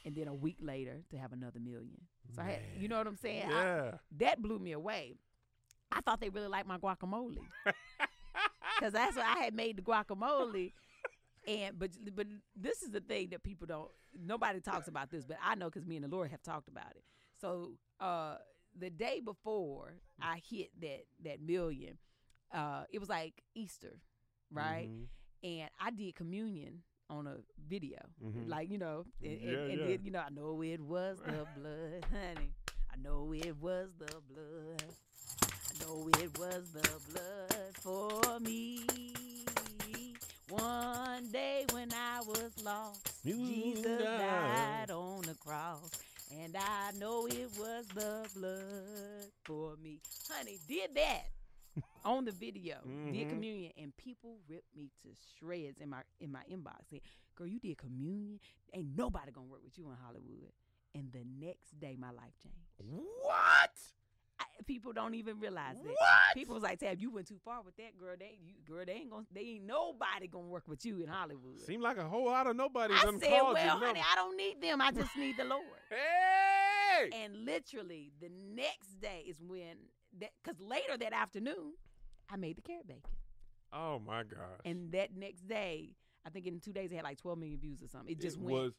and 0.06 0.16
then 0.16 0.28
a 0.30 0.34
week 0.34 0.60
later 0.62 1.04
to 1.10 1.18
have 1.18 1.34
another 1.34 1.60
million. 1.60 2.00
So 2.34 2.42
I 2.42 2.46
had, 2.46 2.60
you 2.80 2.88
know 2.88 2.98
what 2.98 3.08
I'm 3.08 3.18
saying? 3.18 3.44
I- 3.44 3.50
Yeah. 3.50 3.98
that 4.20 4.42
blew 4.42 4.58
me 4.58 4.72
away. 4.72 5.18
I 5.92 6.02
thought 6.02 6.20
they 6.20 6.30
really 6.30 6.48
liked 6.48 6.68
my 6.68 6.78
guacamole 6.78 7.38
because 8.80 8.94
that's 8.94 9.16
what 9.16 9.26
I 9.26 9.40
had 9.44 9.54
made 9.54 9.78
the 9.78 9.82
guacamole. 9.82 10.74
And 11.48 11.80
but 11.80 11.92
but 12.16 12.28
this 12.56 12.82
is 12.84 12.92
the 12.92 13.00
thing 13.00 13.30
that 13.30 13.44
people 13.44 13.68
don't. 13.68 13.90
Nobody 14.20 14.60
talks 14.60 14.88
about 14.88 15.10
this, 15.12 15.26
but 15.26 15.38
I 15.44 15.56
know 15.56 15.70
because 15.70 15.86
me 15.86 15.96
and 15.96 16.04
the 16.06 16.10
Lord 16.10 16.30
have 16.32 16.42
talked 16.44 16.68
about 16.68 16.92
it. 16.96 17.04
So 17.40 17.74
uh, 18.00 18.36
the 18.78 18.90
day 18.90 19.22
before 19.24 19.94
I 20.22 20.42
hit 20.50 20.72
that 20.82 21.06
that 21.24 21.42
million, 21.42 21.98
uh, 22.54 22.84
it 22.92 23.00
was 23.00 23.10
like 23.10 23.42
Easter, 23.56 24.00
right? 24.52 24.90
Mhm. 24.90 25.06
And 25.44 25.70
I 25.80 25.92
did 25.92 26.16
communion 26.16 26.82
on 27.10 27.28
a 27.28 27.38
video, 27.70 28.00
Mhm. 28.22 28.50
like 28.50 28.70
you 28.70 28.78
know, 28.78 29.06
and, 29.24 29.40
Yeah, 29.42 29.50
and, 29.50 29.80
and 29.82 29.90
yeah. 29.90 29.98
you 30.04 30.12
know, 30.12 30.20
I 30.20 30.30
know 30.30 30.62
it 30.62 30.82
was 30.82 31.20
the 31.26 31.48
blood, 31.56 32.06
honey. 32.12 32.52
I 32.92 32.98
know 33.02 33.34
it 33.34 33.56
was 33.58 33.90
the 33.98 34.14
blood. 34.30 34.84
I 35.80 35.86
know 35.86 36.10
it 36.20 36.38
was 36.40 36.70
the 36.72 36.90
blood 37.12 37.76
for 37.76 38.40
me. 38.40 38.82
One 40.50 41.28
day 41.32 41.66
when 41.72 41.90
I 41.94 42.22
was 42.22 42.52
lost, 42.64 43.08
You 43.24 43.36
Jesus 43.38 43.84
died. 44.00 44.88
died 44.88 44.92
on 44.92 45.22
the 45.24 45.36
cross. 45.36 45.90
And 46.32 46.56
I 46.58 46.92
know 47.00 47.28
it 47.28 47.50
was 47.60 47.86
the 47.94 48.28
blood 48.36 49.32
for 49.44 49.76
me. 49.82 50.00
Honey, 50.30 50.60
did 50.68 50.96
that 50.96 51.24
on 52.06 52.26
the 52.26 52.32
video. 52.32 52.78
Did 53.06 53.28
Mhm. 53.28 53.30
communion 53.30 53.72
and 53.78 53.96
people 53.98 54.38
ripped 54.50 54.76
me 54.76 54.90
to 55.04 55.10
shreds 55.38 55.80
in 55.80 55.90
my 55.90 56.02
in 56.20 56.32
my 56.32 56.44
inbox. 56.52 56.90
Said, 56.90 57.02
Girl, 57.36 57.48
you 57.48 57.60
did 57.60 57.78
communion. 57.78 58.40
Ain't 58.74 58.96
nobody 58.96 59.32
gonna 59.32 59.48
work 59.48 59.64
with 59.64 59.78
you 59.78 59.90
in 59.90 59.96
Hollywood. 60.04 60.52
And 60.96 61.12
the 61.12 61.24
next 61.40 61.80
day 61.80 61.96
my 61.98 62.12
life 62.12 62.34
changed. 62.42 62.82
What? 63.22 63.72
People 64.66 64.94
don't 64.94 65.14
even 65.14 65.40
realize 65.40 65.76
that. 65.78 65.88
What? 65.88 66.34
People 66.34 66.56
was 66.56 66.64
like, 66.64 66.80
"Tab, 66.80 67.00
you 67.00 67.12
went 67.12 67.28
too 67.28 67.40
far 67.44 67.62
with 67.62 67.76
that 67.78 67.98
girl. 67.98 68.16
They, 68.18 68.38
you, 68.44 68.56
girl, 68.68 68.84
they 68.86 68.94
ain't 68.94 69.10
gonna, 69.10 69.26
they 69.34 69.42
ain't 69.42 69.66
nobody 69.66 70.28
gonna 70.28 70.48
work 70.48 70.68
with 70.68 70.86
you 70.86 71.00
in 71.00 71.08
Hollywood." 71.08 71.60
Seemed 71.62 71.84
like 71.84 71.98
a 71.98 72.08
whole 72.08 72.26
lot 72.26 72.48
of 72.48 72.56
nobody 72.56 72.94
I 72.94 73.02
said, 73.02 73.14
"Well, 73.22 73.52
you. 73.52 73.58
honey, 73.70 73.86
number. 73.86 74.00
I 74.00 74.16
don't 74.16 74.36
need 74.38 74.62
them. 74.62 74.82
I 74.82 74.92
just 74.92 75.16
need 75.16 75.38
the 75.38 75.46
Lord." 75.46 75.64
Hey! 75.90 77.10
And 77.24 77.46
literally, 77.46 78.12
the 78.20 78.30
next 78.30 79.00
day 79.00 79.24
is 79.28 79.40
when 79.42 79.76
that, 80.20 80.32
because 80.44 80.60
later 80.60 80.98
that 80.98 81.14
afternoon, 81.14 81.74
I 82.30 82.38
made 82.38 82.58
the 82.58 82.62
carrot 82.62 82.88
bacon, 82.88 83.12
oh 83.72 84.00
my 84.00 84.24
gosh. 84.24 84.40
and 84.66 84.92
that 84.94 85.16
next 85.16 85.48
day, 85.48 85.96
I 86.26 86.30
think 86.30 86.48
in 86.48 86.60
two 86.60 86.74
days 86.74 86.92
it 86.92 86.96
had 86.96 87.04
like 87.04 87.18
12 87.18 87.38
million 87.38 87.60
views 87.60 87.82
or 87.84 87.88
something. 87.88 88.12
It 88.12 88.20
just 88.20 88.38
it 88.38 88.42
went 88.44 88.58
was 88.58 88.74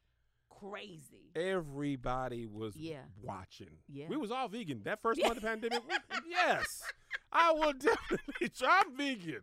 crazy. 0.60 1.30
everybody 1.36 2.46
was 2.46 2.76
Yeah. 2.76 3.02
watching. 3.22 3.68
Yeah. 3.88 4.06
We 4.08 4.16
was 4.16 4.30
all 4.30 4.48
vegan. 4.48 4.82
That 4.84 5.00
first 5.02 5.20
month 5.20 5.36
of 5.36 5.42
the 5.42 5.48
pandemic, 5.48 5.82
yes. 6.28 6.82
I 7.32 7.52
will 7.52 7.72
definitely 7.72 8.48
try. 8.48 8.82
I'm 8.84 8.96
vegan. 8.96 9.42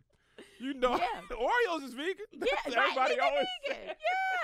You 0.60 0.74
know, 0.74 0.96
Yeah. 0.98 1.36
Oreos 1.36 1.84
is 1.84 1.94
vegan. 1.94 2.26
Yeah, 2.34 2.46
right, 2.66 2.78
everybody 2.78 3.20
always 3.20 3.46
vegan. 3.68 3.96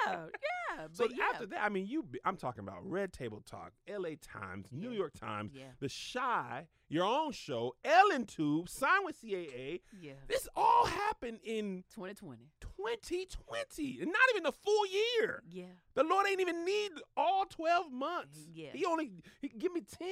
Yeah, 0.06 0.16
yeah. 0.16 0.88
So 0.94 1.08
But 1.08 1.18
yeah, 1.18 1.24
after 1.34 1.46
that, 1.48 1.64
I 1.64 1.70
mean, 1.70 1.86
you. 1.88 2.06
I'm 2.26 2.38
talking 2.38 2.64
about 2.64 2.78
Red 2.84 3.14
Table 3.14 3.42
Talk, 3.46 3.72
L.A. 3.88 4.16
Times, 4.16 4.68
New 4.72 4.92
York 4.92 5.14
Times, 5.20 5.52
yeah, 5.54 5.66
The 5.80 5.90
Shy, 5.90 6.68
your 6.90 7.06
own 7.06 7.32
show, 7.34 7.76
Ellen 7.86 8.26
Tube, 8.26 8.68
Sign 8.70 9.06
with 9.06 9.22
CAA. 9.22 9.82
yeah. 10.02 10.14
This 10.28 10.48
all 10.56 10.86
happened 10.86 11.40
in 11.44 11.84
2020. 11.94 12.50
2020, 12.62 14.00
and 14.02 14.08
not 14.12 14.22
even 14.32 14.44
the 14.44 14.52
full 14.52 14.86
year. 14.88 15.44
Yeah. 15.50 15.66
The 15.94 16.04
Lord 16.04 16.26
ain't 16.28 16.42
even 16.42 16.66
need 16.66 16.92
all 17.16 17.46
12 17.46 17.92
months. 17.92 18.40
Yeah. 18.54 18.70
He 18.74 18.86
only 18.86 19.12
he 19.42 19.50
give 19.50 19.72
me 19.74 19.82
10. 19.82 20.08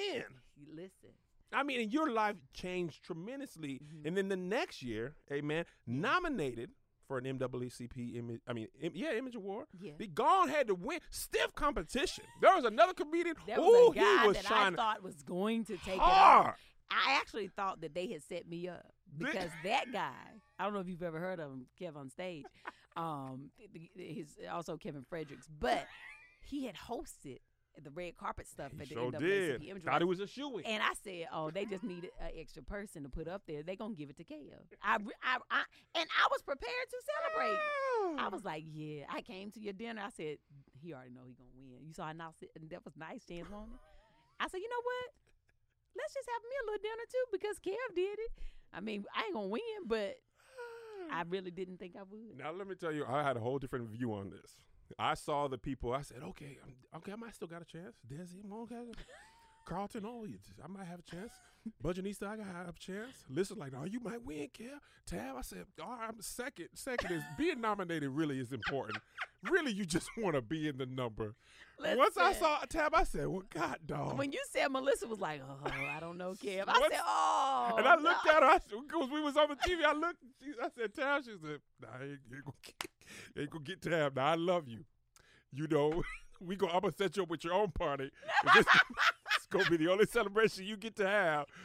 You 0.57 0.67
Listen. 0.75 1.11
I 1.51 1.63
mean, 1.63 1.81
and 1.81 1.91
your 1.91 2.11
life 2.11 2.35
changed 2.53 3.03
tremendously. 3.03 3.81
Mhm. 3.83 4.05
And 4.05 4.17
then 4.17 4.27
the 4.29 4.37
next 4.37 4.81
year, 4.83 5.15
amen, 5.31 5.65
nominated 5.87 6.71
for 7.07 7.17
an 7.17 7.25
NAACP 7.25 8.15
image, 8.17 8.39
I 8.47 8.53
mean, 8.53 8.67
im- 8.79 8.91
yeah, 8.95 9.13
Image 9.13 9.35
Award. 9.35 9.67
Yeah. 9.81 9.93
The 9.97 10.05
Gone 10.07 10.47
had 10.49 10.67
to 10.67 10.75
win. 10.75 10.99
Stiff 11.09 11.55
competition. 11.55 12.23
There 12.39 12.55
was 12.55 12.65
another 12.65 12.93
comedian. 12.93 13.35
There 13.47 13.57
Ooh, 13.59 13.63
was 13.63 13.95
a 13.95 13.99
guy 13.99 14.27
was 14.27 14.37
that 14.37 14.51
I 14.51 14.69
thought 14.71 15.01
was 15.01 15.23
going 15.23 15.65
to 15.65 15.77
take 15.77 15.95
it 15.95 15.99
hard. 15.99 16.47
off. 16.49 16.59
I 16.91 17.13
actually 17.19 17.47
thought 17.47 17.81
that 17.81 17.93
they 17.95 18.07
had 18.07 18.21
set 18.23 18.47
me 18.47 18.67
up 18.67 18.93
because 19.17 19.49
that 19.63 19.91
guy, 19.91 20.13
I 20.59 20.63
don't 20.63 20.73
know 20.73 20.79
if 20.81 20.87
you've 20.87 21.01
ever 21.03 21.19
heard 21.19 21.39
of 21.39 21.51
him, 21.51 21.65
Kev 21.79 21.95
on 21.95 22.09
stage. 22.09 22.45
Um, 22.97 23.51
he's 23.95 24.37
also 24.51 24.75
Kevin 24.75 25.05
Fredericks, 25.07 25.47
but 25.47 25.87
he 26.41 26.65
had 26.65 26.75
hosted 26.75 27.37
the 27.83 27.89
red 27.91 28.17
carpet 28.17 28.47
stuff 28.47 28.71
He 28.75 28.81
at 28.81 28.89
the 28.89 28.93
sure 28.93 29.11
did. 29.11 29.63
Image 29.63 29.83
Thought 29.83 30.01
it 30.01 30.05
was 30.05 30.19
a 30.19 30.27
shoe 30.27 30.61
And 30.65 30.83
I 30.83 30.93
said, 31.03 31.27
"Oh, 31.33 31.51
they 31.51 31.65
just 31.65 31.83
needed 31.83 32.11
an 32.19 32.31
extra 32.37 32.63
person 32.63 33.03
to 33.03 33.09
put 33.09 33.27
up 33.27 33.43
there. 33.47 33.63
They 33.63 33.75
gonna 33.75 33.95
give 33.95 34.09
it 34.09 34.17
to 34.17 34.23
Kev." 34.23 34.51
I, 34.83 34.95
I, 34.95 35.37
I, 35.49 35.63
and 35.95 36.09
I 36.09 36.27
was 36.31 36.41
prepared 36.41 36.89
to 36.89 36.97
celebrate. 37.05 37.59
I 38.19 38.25
ah. 38.25 38.29
was 38.29 38.43
like, 38.43 38.63
"Yeah." 38.67 39.05
I 39.09 39.21
came 39.21 39.51
to 39.51 39.59
your 39.59 39.73
dinner. 39.73 40.01
I 40.05 40.09
said, 40.09 40.37
"He 40.81 40.93
already 40.93 41.11
know 41.11 41.21
he 41.27 41.33
gonna 41.33 41.49
win." 41.55 41.87
You 41.87 41.93
saw 41.93 42.05
I 42.05 42.13
nice 42.13 42.41
it- 42.41 42.51
and 42.55 42.69
that 42.69 42.83
was 42.83 42.95
nice, 42.97 43.25
Chance 43.25 43.49
Woman. 43.49 43.79
I 44.39 44.47
said, 44.47 44.59
"You 44.59 44.69
know 44.69 44.81
what? 44.83 45.13
Let's 45.95 46.13
just 46.13 46.29
have 46.29 46.41
me 46.43 46.55
a 46.61 46.65
little 46.65 46.81
dinner 46.83 47.05
too 47.09 47.25
because 47.31 47.59
Kev 47.59 47.95
did 47.95 48.19
it. 48.19 48.31
I 48.73 48.79
mean, 48.79 49.05
I 49.15 49.25
ain't 49.25 49.33
gonna 49.33 49.47
win, 49.47 49.87
but 49.87 50.17
I 51.11 51.21
ah. 51.21 51.23
really 51.27 51.51
didn't 51.51 51.77
think 51.77 51.95
I 51.95 52.03
would." 52.03 52.37
Now 52.37 52.51
let 52.51 52.67
me 52.67 52.75
tell 52.75 52.91
you, 52.91 53.05
I 53.05 53.23
had 53.23 53.37
a 53.37 53.39
whole 53.39 53.59
different 53.59 53.89
view 53.89 54.13
on 54.13 54.29
this. 54.29 54.57
I 54.97 55.13
saw 55.13 55.47
the 55.47 55.57
people. 55.57 55.93
I 55.93 56.01
said, 56.01 56.17
okay, 56.29 56.57
I'm, 56.63 56.99
okay, 56.99 57.11
I 57.11 57.15
might 57.15 57.35
still 57.35 57.47
got 57.47 57.61
a 57.61 57.65
chance. 57.65 57.95
Desi, 58.11 58.43
I'm 58.43 58.53
okay. 58.53 58.75
Carlton, 59.65 60.03
oh, 60.05 60.25
I 60.63 60.67
might 60.67 60.87
have 60.87 60.99
a 60.99 61.03
chance. 61.03 61.31
Budgetnista, 61.83 62.23
I 62.27 62.37
got 62.37 62.67
a 62.67 62.73
chance. 62.79 63.25
Listen, 63.29 63.59
like, 63.59 63.73
oh, 63.79 63.85
you 63.85 63.99
might 63.99 64.25
win, 64.25 64.47
Kev. 64.47 64.79
Tab, 65.05 65.35
I 65.37 65.41
said, 65.41 65.65
all 65.81 65.91
right, 65.91 66.09
I'm 66.09 66.21
second. 66.21 66.69
Second 66.73 67.11
is 67.11 67.23
being 67.37 67.61
nominated 67.61 68.09
really 68.09 68.39
is 68.39 68.51
important. 68.51 68.97
really, 69.43 69.71
you 69.71 69.85
just 69.85 70.09
want 70.17 70.35
to 70.35 70.41
be 70.41 70.67
in 70.67 70.77
the 70.77 70.85
number. 70.85 71.35
Once 71.79 72.17
I 72.17 72.29
Listen, 72.29 72.41
saw 72.41 72.59
Tab, 72.67 72.95
I 72.95 73.03
said, 73.03 73.27
well, 73.27 73.43
God, 73.53 73.77
dog. 73.85 74.17
when 74.17 74.31
you 74.31 74.39
said 74.49 74.67
Melissa 74.69 75.07
was 75.07 75.19
like, 75.19 75.41
"Oh, 75.47 75.69
I 75.69 75.99
don't 76.01 76.17
know, 76.17 76.31
Kev," 76.33 76.65
I 76.67 76.87
said, 76.89 76.99
"Oh," 77.05 77.75
and 77.77 77.87
I 77.87 77.95
no." 77.95 78.01
looked 78.01 78.27
at 78.27 78.43
her 78.43 78.59
because 78.81 79.09
we 79.09 79.21
was 79.21 79.37
on 79.37 79.47
the 79.49 79.55
TV. 79.55 79.85
I 79.85 79.93
looked. 79.93 80.17
She, 80.43 80.51
I 80.61 80.67
said, 80.77 80.93
"Tab." 80.93 81.23
She 81.23 81.31
said, 81.41 81.59
"Nah, 81.81 81.87
ain't, 82.01 82.19
ain't, 82.33 82.43
gonna 82.43 82.57
ain't 83.37 83.49
gonna 83.49 83.63
get 83.63 83.81
Tab. 83.81 84.15
Now 84.15 84.27
I 84.27 84.35
love 84.35 84.67
you. 84.67 84.85
You 85.51 85.67
know, 85.67 86.03
we 86.39 86.55
go. 86.55 86.67
I'm 86.67 86.81
gonna 86.81 86.93
set 86.97 87.17
you 87.17 87.23
up 87.23 87.29
with 87.29 87.43
your 87.43 87.53
own 87.53 87.71
party. 87.71 88.11
This- 88.55 88.65
it's 89.35 89.45
gonna 89.49 89.69
be 89.69 89.77
the 89.77 89.91
only 89.91 90.05
celebration 90.05 90.65
you 90.65 90.77
get 90.77 90.95
to 90.97 91.07
have. 91.07 91.45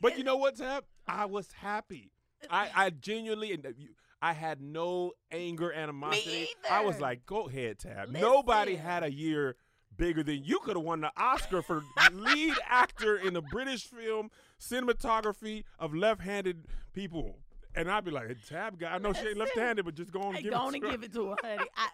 But 0.00 0.18
you 0.18 0.24
know 0.24 0.36
what, 0.36 0.56
Tab? 0.56 0.84
I 1.06 1.26
was 1.26 1.52
happy. 1.52 2.10
I, 2.50 2.70
I 2.74 2.90
genuinely, 2.90 3.52
and 3.52 3.64
you, 3.78 3.90
I 4.20 4.32
had 4.32 4.60
no 4.60 5.12
anger, 5.30 5.72
animosity. 5.72 6.48
I 6.68 6.84
was 6.84 7.00
like, 7.00 7.24
"Go 7.26 7.48
ahead, 7.48 7.78
Tab." 7.78 8.08
Nobody 8.08 8.74
had 8.76 9.04
a 9.04 9.12
year 9.12 9.56
bigger 9.96 10.22
than 10.22 10.42
you. 10.42 10.58
Could 10.60 10.76
have 10.76 10.84
won 10.84 11.02
the 11.02 11.12
Oscar 11.16 11.62
for 11.62 11.82
lead 12.12 12.54
actor 12.68 13.16
in 13.16 13.36
a 13.36 13.42
British 13.42 13.84
film 13.84 14.30
cinematography 14.60 15.64
of 15.78 15.94
left-handed 15.94 16.66
people. 16.92 17.38
And 17.74 17.90
I'd 17.90 18.04
be 18.04 18.10
like, 18.10 18.36
"Tab 18.48 18.78
guy, 18.78 18.92
I 18.94 18.98
know 18.98 19.12
she 19.12 19.28
ain't 19.28 19.36
left-handed, 19.38 19.84
but 19.84 19.94
just 19.94 20.10
go 20.10 20.20
on 20.22 20.34
and 20.34 20.42
give 20.44 20.52
go 20.52 20.58
it 20.58 20.60
on 20.62 20.72
to 20.72 20.76
and 20.76 20.84
her." 20.84 20.90
give 20.90 21.02
it 21.04 21.12
to 21.14 21.28
her, 21.30 21.36
honey. 21.42 21.68
I, 21.76 21.88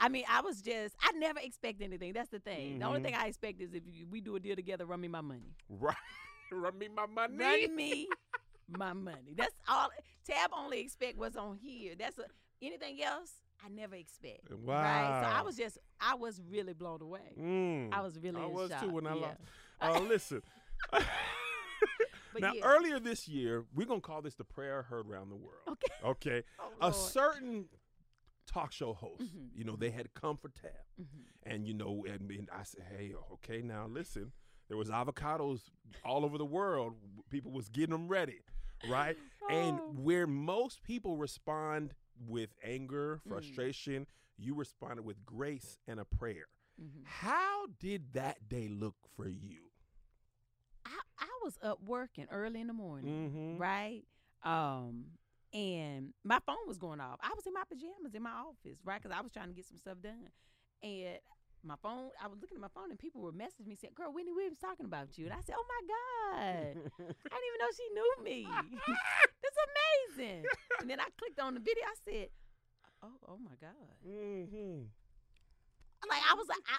I 0.00 0.08
mean, 0.08 0.24
I 0.30 0.42
was 0.42 0.60
just, 0.60 0.94
I 1.00 1.12
never 1.12 1.38
expect 1.40 1.80
anything. 1.80 2.12
That's 2.12 2.28
the 2.28 2.40
thing. 2.40 2.78
The 2.80 2.84
only 2.86 3.00
Mhm. 3.00 3.04
thing 3.04 3.14
I 3.14 3.26
expect 3.26 3.60
is 3.62 3.72
if 3.72 3.82
we 4.10 4.20
do 4.20 4.36
a 4.36 4.40
deal 4.40 4.54
together, 4.56 4.84
run 4.84 5.00
me 5.00 5.08
my 5.08 5.22
money. 5.22 5.54
Right, 5.70 5.96
run 6.52 6.76
me 6.78 6.88
my 6.94 7.06
money. 7.06 7.36
Run 7.38 7.74
me 7.76 8.08
my 8.68 8.92
money. 8.92 9.34
That's 9.34 9.54
all. 9.68 9.88
Tab 10.26 10.50
only 10.56 10.80
expect 10.80 11.16
what's 11.16 11.36
on 11.36 11.56
here. 11.56 11.94
That's 11.98 12.18
a, 12.18 12.24
anything 12.60 13.02
else. 13.02 13.32
I 13.64 13.68
never 13.70 13.94
expect. 13.94 14.50
Wow. 14.50 14.74
Right. 14.82 15.22
So 15.22 15.38
I 15.38 15.40
was 15.42 15.56
just, 15.56 15.78
I 16.00 16.16
was 16.16 16.42
really 16.50 16.74
blown 16.74 17.00
away. 17.00 17.32
Mm. 17.40 17.94
I 17.94 18.02
was 18.02 18.18
really. 18.18 18.42
I 18.42 18.46
was 18.46 18.70
shock. 18.70 18.82
too 18.82 18.90
when 18.90 19.06
I 19.06 19.14
yeah. 19.14 19.20
lost. 19.22 19.40
Uh, 19.80 20.00
listen. 20.00 20.42
But 22.34 22.42
now, 22.42 22.52
yeah. 22.52 22.62
earlier 22.64 23.00
this 23.00 23.26
year, 23.28 23.64
we're 23.74 23.86
gonna 23.86 24.00
call 24.02 24.20
this 24.20 24.34
the 24.34 24.44
prayer 24.44 24.82
heard 24.82 25.08
around 25.08 25.30
the 25.30 25.36
world. 25.36 25.60
Okay. 25.68 25.86
Okay. 26.04 26.42
Oh, 26.58 26.70
a 26.82 26.90
Lord. 26.90 26.94
certain 26.94 27.64
talk 28.46 28.72
show 28.72 28.92
host, 28.92 29.22
Mhm. 29.34 29.48
you 29.54 29.64
know, 29.64 29.74
they 29.76 29.90
had 29.90 30.12
come 30.12 30.36
for 30.36 30.48
tab, 30.50 30.72
Mhm. 31.00 31.24
and 31.44 31.66
you 31.66 31.72
know, 31.72 32.04
and, 32.06 32.30
and 32.30 32.50
I 32.50 32.62
said, 32.64 32.84
hey, 32.90 33.14
okay, 33.34 33.62
now 33.62 33.86
listen, 33.86 34.32
there 34.68 34.76
was 34.76 34.90
avocados 34.90 35.70
all 36.04 36.24
over 36.26 36.36
the 36.36 36.44
world. 36.44 36.94
People 37.30 37.52
was 37.52 37.68
getting 37.70 37.92
them 37.92 38.06
ready, 38.08 38.40
right? 38.88 39.16
And 39.50 39.78
Oh. 39.80 39.92
where 39.96 40.26
most 40.26 40.82
people 40.82 41.16
respond 41.16 41.94
with 42.18 42.50
anger, 42.62 43.20
Mm. 43.24 43.28
frustration, 43.30 44.06
you 44.36 44.54
responded 44.54 45.04
with 45.04 45.24
grace 45.24 45.78
and 45.86 45.98
a 46.00 46.04
prayer. 46.04 46.46
Mhm. 46.80 47.04
How 47.04 47.66
did 47.78 48.12
that 48.14 48.48
day 48.48 48.68
look 48.68 48.96
for 49.16 49.28
you? 49.28 49.70
I, 51.18 51.26
was 51.42 51.58
up 51.62 51.78
working 51.84 52.26
early 52.30 52.60
in 52.60 52.66
the 52.66 52.72
morning. 52.72 53.30
Mm-hmm. 53.30 53.58
right? 53.60 54.02
Um, 54.44 55.04
and 55.52 56.14
my 56.24 56.38
phone 56.46 56.66
was 56.66 56.78
going 56.78 57.00
off. 57.00 57.18
I 57.22 57.30
was 57.36 57.46
in 57.46 57.52
my 57.52 57.64
pajamas 57.68 58.14
in 58.14 58.22
my 58.22 58.30
office, 58.30 58.78
right? 58.84 59.00
Because 59.00 59.16
I 59.16 59.20
was 59.20 59.30
trying 59.30 59.48
to 59.48 59.54
get 59.54 59.66
some 59.66 59.78
stuff 59.78 59.98
done, 60.02 60.28
and 60.82 61.18
my 61.64 61.76
phone. 61.82 62.12
I 62.20 62.28
was 62.28 62.38
looking 62.40 62.56
at 62.56 62.60
my 62.60 62.72
phone, 62.74 62.90
and 62.90 62.98
people 62.98 63.20
were 63.20 63.32
messaging 63.32 63.66
me 63.66 63.74
saying, 63.74 63.94
"Girl, 63.96 64.12
Wendy 64.12 64.32
Williams 64.32 64.58
talking 64.58 64.86
about 64.86 65.16
you," 65.16 65.24
and 65.24 65.34
I 65.34 65.40
said, 65.40 65.56
"Oh 65.58 65.66
my 65.68 65.82
god." 65.88 66.90
I 67.00 67.36
didn't 67.36 67.48
even 67.48 67.60
know 67.60 67.72
she 67.72 67.88
knew 67.94 68.12
me. 68.22 68.38
That's 69.42 69.60
amazing. 69.68 70.44
And 70.80 70.90
then 70.90 71.00
I 71.00 71.08
clicked 71.16 71.40
on 71.40 71.54
the 71.54 71.60
video. 71.60 71.84
I 71.84 71.96
said, 72.04 72.28
"Oh, 73.02 73.16
oh 73.28 73.38
my 73.38 73.56
god!" 73.60 73.96
mm-hmm. 74.06 74.84
Like 76.04 76.22
I 76.30 76.34
was 76.34 76.48
like, 76.48 76.60
I, 76.68 76.76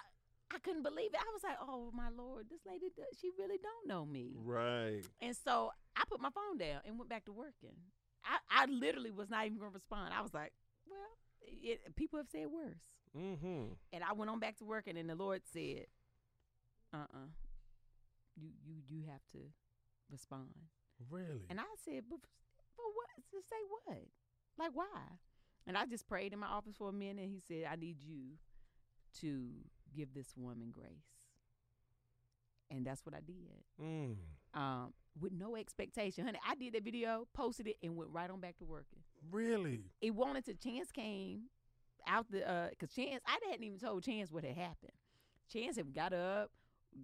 I 0.56 0.60
couldn't 0.60 0.84
believe 0.84 1.14
it. 1.14 1.20
I 1.20 1.34
was 1.34 1.44
like, 1.44 1.58
"Oh 1.62 1.92
my 1.94 2.10
lord, 2.16 2.46
this 2.50 2.62
lady, 2.66 2.88
does, 2.96 3.20
she 3.20 3.32
really 3.38 3.58
don't 3.58 3.88
know 3.88 4.06
me." 4.06 4.34
Right. 4.38 5.04
And 5.22 5.36
so 5.36 5.72
I 5.96 6.04
put 6.10 6.22
my 6.22 6.30
phone 6.30 6.58
down 6.58 6.82
and 6.86 6.98
went 6.98 7.10
back 7.10 7.26
to 7.26 7.34
working. 7.34 7.76
I, 8.24 8.64
I 8.64 8.66
literally 8.66 9.12
was 9.12 9.30
not 9.30 9.46
even 9.46 9.58
gonna 9.58 9.72
respond. 9.72 10.14
I 10.14 10.22
was 10.22 10.34
like, 10.34 10.54
"Well, 10.88 11.18
it, 11.42 11.96
people 11.96 12.20
have 12.20 12.30
said 12.32 12.48
worse." 12.48 12.82
Mm-hmm. 13.18 13.74
And 13.94 14.04
I 14.04 14.14
went 14.14 14.32
on 14.32 14.40
back 14.40 14.58
to 14.58 14.66
working, 14.66 14.98
and 14.98 15.10
the 15.10 15.16
Lord 15.16 15.42
said, 15.52 15.88
"Uh-uh, 16.94 17.30
you 18.36 18.50
you 18.64 18.76
you 18.88 19.04
have 19.12 19.26
to 19.34 19.40
respond." 20.10 20.56
Really? 21.10 21.46
And 21.50 21.60
I 21.60 21.64
said, 21.84 22.04
"But 22.10 22.20
but 22.78 22.86
what? 22.94 23.10
To 23.32 23.38
say 23.50 23.62
what? 23.68 24.08
Like 24.58 24.72
why?" 24.74 25.20
And 25.68 25.78
I 25.78 25.86
just 25.86 26.08
prayed 26.08 26.32
in 26.32 26.40
my 26.40 26.48
office 26.48 26.76
for 26.78 26.90
a 26.90 26.94
minute. 26.94 27.24
And 27.24 27.32
he 27.32 27.42
said, 27.46 27.68
"I 27.70 27.76
need 27.76 28.02
you 28.02 28.38
to 29.22 29.50
give 29.96 30.14
this 30.14 30.34
woman 30.36 30.72
grace," 30.72 31.30
and 32.70 32.86
that's 32.86 33.06
what 33.06 33.16
I 33.16 33.22
did. 33.22 33.64
mm. 33.82 34.16
Um, 34.54 34.94
with 35.20 35.34
no 35.34 35.56
expectation, 35.56 36.26
honey. 36.26 36.40
I 36.48 36.56
did 36.56 36.74
that 36.74 36.84
video, 36.84 37.28
posted 37.34 37.68
it, 37.68 37.78
and 37.84 37.96
went 37.96 38.10
right 38.12 38.30
on 38.30 38.40
back 38.40 38.58
to 38.58 38.66
working. 38.66 39.00
Really? 39.32 39.82
It 40.02 40.16
wanted 40.16 40.46
to. 40.46 40.54
Chance 40.54 40.92
came 40.92 41.44
out 42.08 42.30
the 42.32 42.50
uh, 42.50 42.70
cause 42.80 42.92
Chance. 42.96 43.24
I 43.28 43.38
hadn't 43.50 43.64
even 43.66 43.80
told 43.80 44.04
Chance 44.04 44.32
what 44.32 44.44
had 44.44 44.56
happened. 44.56 44.94
Chance 45.52 45.78
had 45.78 45.94
got 45.94 46.14
up, 46.14 46.52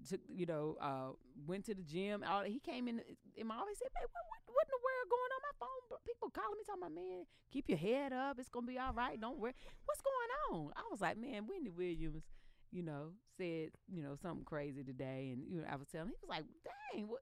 took 0.09 0.21
you 0.33 0.45
know, 0.45 0.77
uh, 0.81 1.11
went 1.45 1.65
to 1.65 1.75
the 1.75 1.83
gym. 1.83 2.23
All 2.27 2.43
he 2.43 2.59
came 2.59 2.87
in 2.87 3.01
in 3.35 3.47
my 3.47 3.55
office. 3.55 3.79
Said, 3.79 3.89
"Hey, 3.95 4.05
what, 4.11 4.23
what 4.29 4.53
what 4.53 4.67
in 4.67 4.71
the 4.71 4.83
world 4.83 5.09
going 5.09 5.31
on 5.31 5.41
my 5.41 5.55
phone? 5.59 5.99
People 6.05 6.29
calling 6.29 6.57
me 6.57 6.63
talking 6.65 6.81
about 6.81 6.93
man, 6.95 7.25
keep 7.51 7.69
your 7.69 7.77
head 7.77 8.13
up. 8.13 8.39
It's 8.39 8.49
gonna 8.49 8.67
be 8.67 8.79
all 8.79 8.93
right. 8.93 9.19
Don't 9.19 9.39
worry. 9.39 9.53
What's 9.85 10.01
going 10.01 10.31
on? 10.51 10.73
I 10.75 10.83
was 10.89 11.01
like, 11.01 11.17
man, 11.17 11.47
Wendy 11.47 11.69
Williams." 11.69 12.23
You 12.71 12.83
know, 12.83 13.11
said 13.37 13.71
you 13.87 14.01
know 14.03 14.15
something 14.21 14.45
crazy 14.45 14.83
today, 14.83 15.31
and 15.33 15.43
you 15.49 15.61
know 15.61 15.67
I 15.71 15.75
was 15.75 15.87
telling 15.87 16.07
him. 16.07 16.13
He 16.19 16.25
was 16.25 16.29
like, 16.29 16.45
"Dang, 16.63 17.07
what 17.07 17.21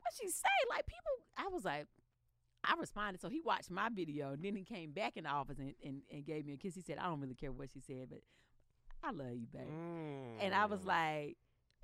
what 0.00 0.12
she 0.20 0.28
say?" 0.28 0.48
Like 0.70 0.86
people, 0.86 1.26
I 1.36 1.48
was 1.48 1.64
like, 1.64 1.86
I 2.64 2.74
responded. 2.78 3.20
So 3.20 3.28
he 3.28 3.40
watched 3.40 3.70
my 3.70 3.88
video 3.88 4.32
and 4.32 4.42
then 4.42 4.54
he 4.54 4.64
came 4.64 4.92
back 4.92 5.16
in 5.16 5.24
the 5.24 5.30
office 5.30 5.58
and, 5.58 5.74
and, 5.84 6.02
and 6.12 6.24
gave 6.24 6.44
me 6.46 6.54
a 6.54 6.56
kiss. 6.56 6.74
He 6.74 6.82
said, 6.82 6.98
I 6.98 7.04
don't 7.04 7.20
really 7.20 7.34
care 7.34 7.52
what 7.52 7.70
she 7.72 7.80
said, 7.80 8.08
but 8.10 8.20
I 9.02 9.12
love 9.12 9.32
you, 9.32 9.46
babe. 9.52 9.66
Mm. 9.66 10.44
And 10.44 10.54
I 10.54 10.66
was 10.66 10.84
like, 10.84 11.36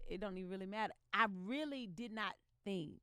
it 0.09 0.21
don't 0.21 0.37
even 0.37 0.51
really 0.51 0.67
matter. 0.67 0.93
I 1.13 1.27
really 1.45 1.87
did 1.87 2.13
not 2.13 2.35
think 2.65 3.01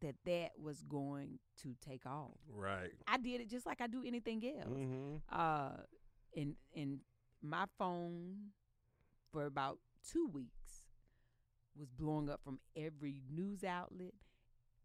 that 0.00 0.14
that 0.24 0.52
was 0.58 0.82
going 0.82 1.38
to 1.62 1.74
take 1.86 2.04
off. 2.06 2.36
right. 2.52 2.90
I 3.06 3.18
did 3.18 3.40
it 3.40 3.48
just 3.48 3.66
like 3.66 3.80
I 3.80 3.86
do 3.86 4.02
anything 4.04 4.42
else. 4.58 4.68
Mm-hmm. 4.68 5.16
Uh, 5.30 5.76
and, 6.36 6.54
and 6.76 7.00
my 7.42 7.66
phone 7.78 8.50
for 9.34 9.44
about 9.46 9.78
two 10.08 10.28
weeks 10.28 10.86
was 11.76 11.90
blowing 11.90 12.30
up 12.30 12.40
from 12.44 12.60
every 12.76 13.20
news 13.28 13.64
outlet. 13.64 14.14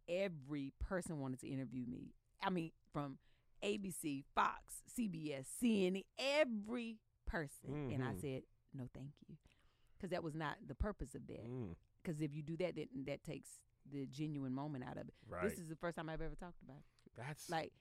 Every 0.09 0.73
person 0.79 1.19
wanted 1.19 1.39
to 1.41 1.47
interview 1.47 1.85
me. 1.85 2.13
I 2.41 2.49
mean, 2.49 2.71
from 2.91 3.19
ABC, 3.63 4.23
Fox, 4.33 4.81
CBS, 4.97 5.45
CNN, 5.61 6.03
every 6.17 6.97
person. 7.27 7.91
And 7.91 8.03
I 8.03 8.13
Mhm. 8.13 8.21
said, 8.21 8.43
no, 8.73 8.87
thank 8.91 9.11
you. 9.27 9.37
Because 9.95 10.09
that 10.09 10.23
was 10.23 10.33
not 10.33 10.57
the 10.65 10.73
purpose 10.73 11.13
of 11.13 11.27
that. 11.27 11.45
Mm. 11.45 11.75
Because 12.01 12.21
if 12.21 12.33
you 12.33 12.41
do 12.41 12.57
that, 12.57 12.75
then 12.75 12.87
that 13.05 13.23
takes 13.23 13.59
the 13.85 14.07
genuine 14.07 14.53
moment 14.53 14.83
out 14.83 14.97
of 14.97 15.07
it. 15.09 15.13
Right. 15.27 15.43
This 15.43 15.59
is 15.59 15.67
the 15.69 15.75
first 15.75 15.95
time 15.95 16.09
I've 16.09 16.21
ever 16.21 16.35
talked 16.35 16.61
about 16.63 16.77
it. 16.77 17.11
That's 17.15 17.49
Like, 17.51 17.71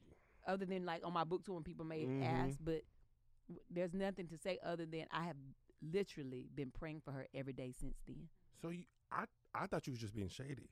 other 0.46 0.66
than 0.66 0.84
like 0.84 1.02
on 1.06 1.14
my 1.14 1.24
book 1.24 1.44
tour 1.44 1.54
when 1.54 1.64
people 1.64 1.86
may 1.86 2.04
Mhm. 2.04 2.22
ask, 2.22 2.58
but 2.62 2.84
there's 3.70 3.94
nothing 3.94 4.26
to 4.28 4.36
say 4.36 4.58
other 4.62 4.84
than 4.84 5.06
I 5.10 5.24
have 5.24 5.36
literally 5.82 6.48
been 6.54 6.70
praying 6.70 7.02
for 7.04 7.12
her 7.12 7.26
every 7.34 7.52
day 7.52 7.72
since 7.78 7.96
then. 8.06 8.28
so. 8.60 8.70
You, 8.70 8.84
I 9.10 9.24
I 9.54 9.66
thought 9.66 9.86
you 9.86 9.92
was 9.92 10.00
just 10.00 10.14
being 10.14 10.28
shady. 10.28 10.68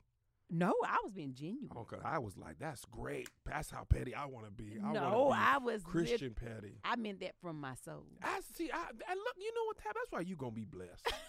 No, 0.48 0.72
I 0.86 0.98
was 1.02 1.12
being 1.12 1.34
genuine. 1.34 1.76
Okay, 1.76 1.96
I 2.04 2.20
was 2.20 2.36
like, 2.36 2.58
that's 2.60 2.84
great. 2.84 3.28
That's 3.44 3.68
how 3.68 3.82
petty 3.82 4.14
I 4.14 4.26
want 4.26 4.44
to 4.46 4.52
be. 4.52 4.78
I 4.80 4.92
no, 4.92 5.30
be 5.30 5.36
I 5.36 5.58
was 5.58 5.82
lit- 5.82 5.84
Christian 5.84 6.34
petty. 6.34 6.78
I 6.84 6.94
meant 6.94 7.18
that 7.20 7.32
from 7.42 7.60
my 7.60 7.74
soul. 7.84 8.04
I 8.22 8.40
see. 8.54 8.70
I, 8.72 8.76
I 8.76 9.14
look. 9.14 9.34
You 9.36 9.52
know 9.54 9.64
what, 9.66 9.78
Tab? 9.78 9.94
That's 9.94 10.10
why 10.10 10.20
you 10.20 10.36
gonna 10.36 10.52
be 10.52 10.64
blessed. 10.64 11.12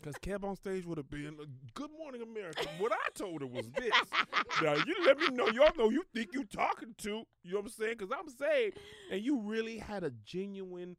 Because 0.00 0.14
Kev 0.20 0.44
on 0.44 0.54
stage 0.54 0.86
would 0.86 0.96
have 0.96 1.10
been, 1.10 1.36
uh, 1.40 1.44
"Good 1.74 1.90
morning, 1.98 2.22
America." 2.22 2.64
What 2.78 2.92
I 2.92 3.08
told 3.14 3.40
her 3.40 3.48
was 3.48 3.68
this. 3.70 3.92
now 4.62 4.74
you 4.74 4.94
let 5.04 5.18
me 5.18 5.28
know. 5.30 5.48
Y'all 5.48 5.72
know 5.76 5.90
you 5.90 6.04
think 6.14 6.28
you 6.32 6.44
talking 6.44 6.94
to. 6.98 7.24
You 7.42 7.52
know 7.52 7.56
what 7.58 7.64
I'm 7.64 7.70
saying? 7.70 7.94
Because 7.98 8.16
I'm 8.16 8.28
saying, 8.28 8.72
and 9.10 9.20
you 9.20 9.40
really 9.40 9.78
had 9.78 10.04
a 10.04 10.10
genuine, 10.24 10.96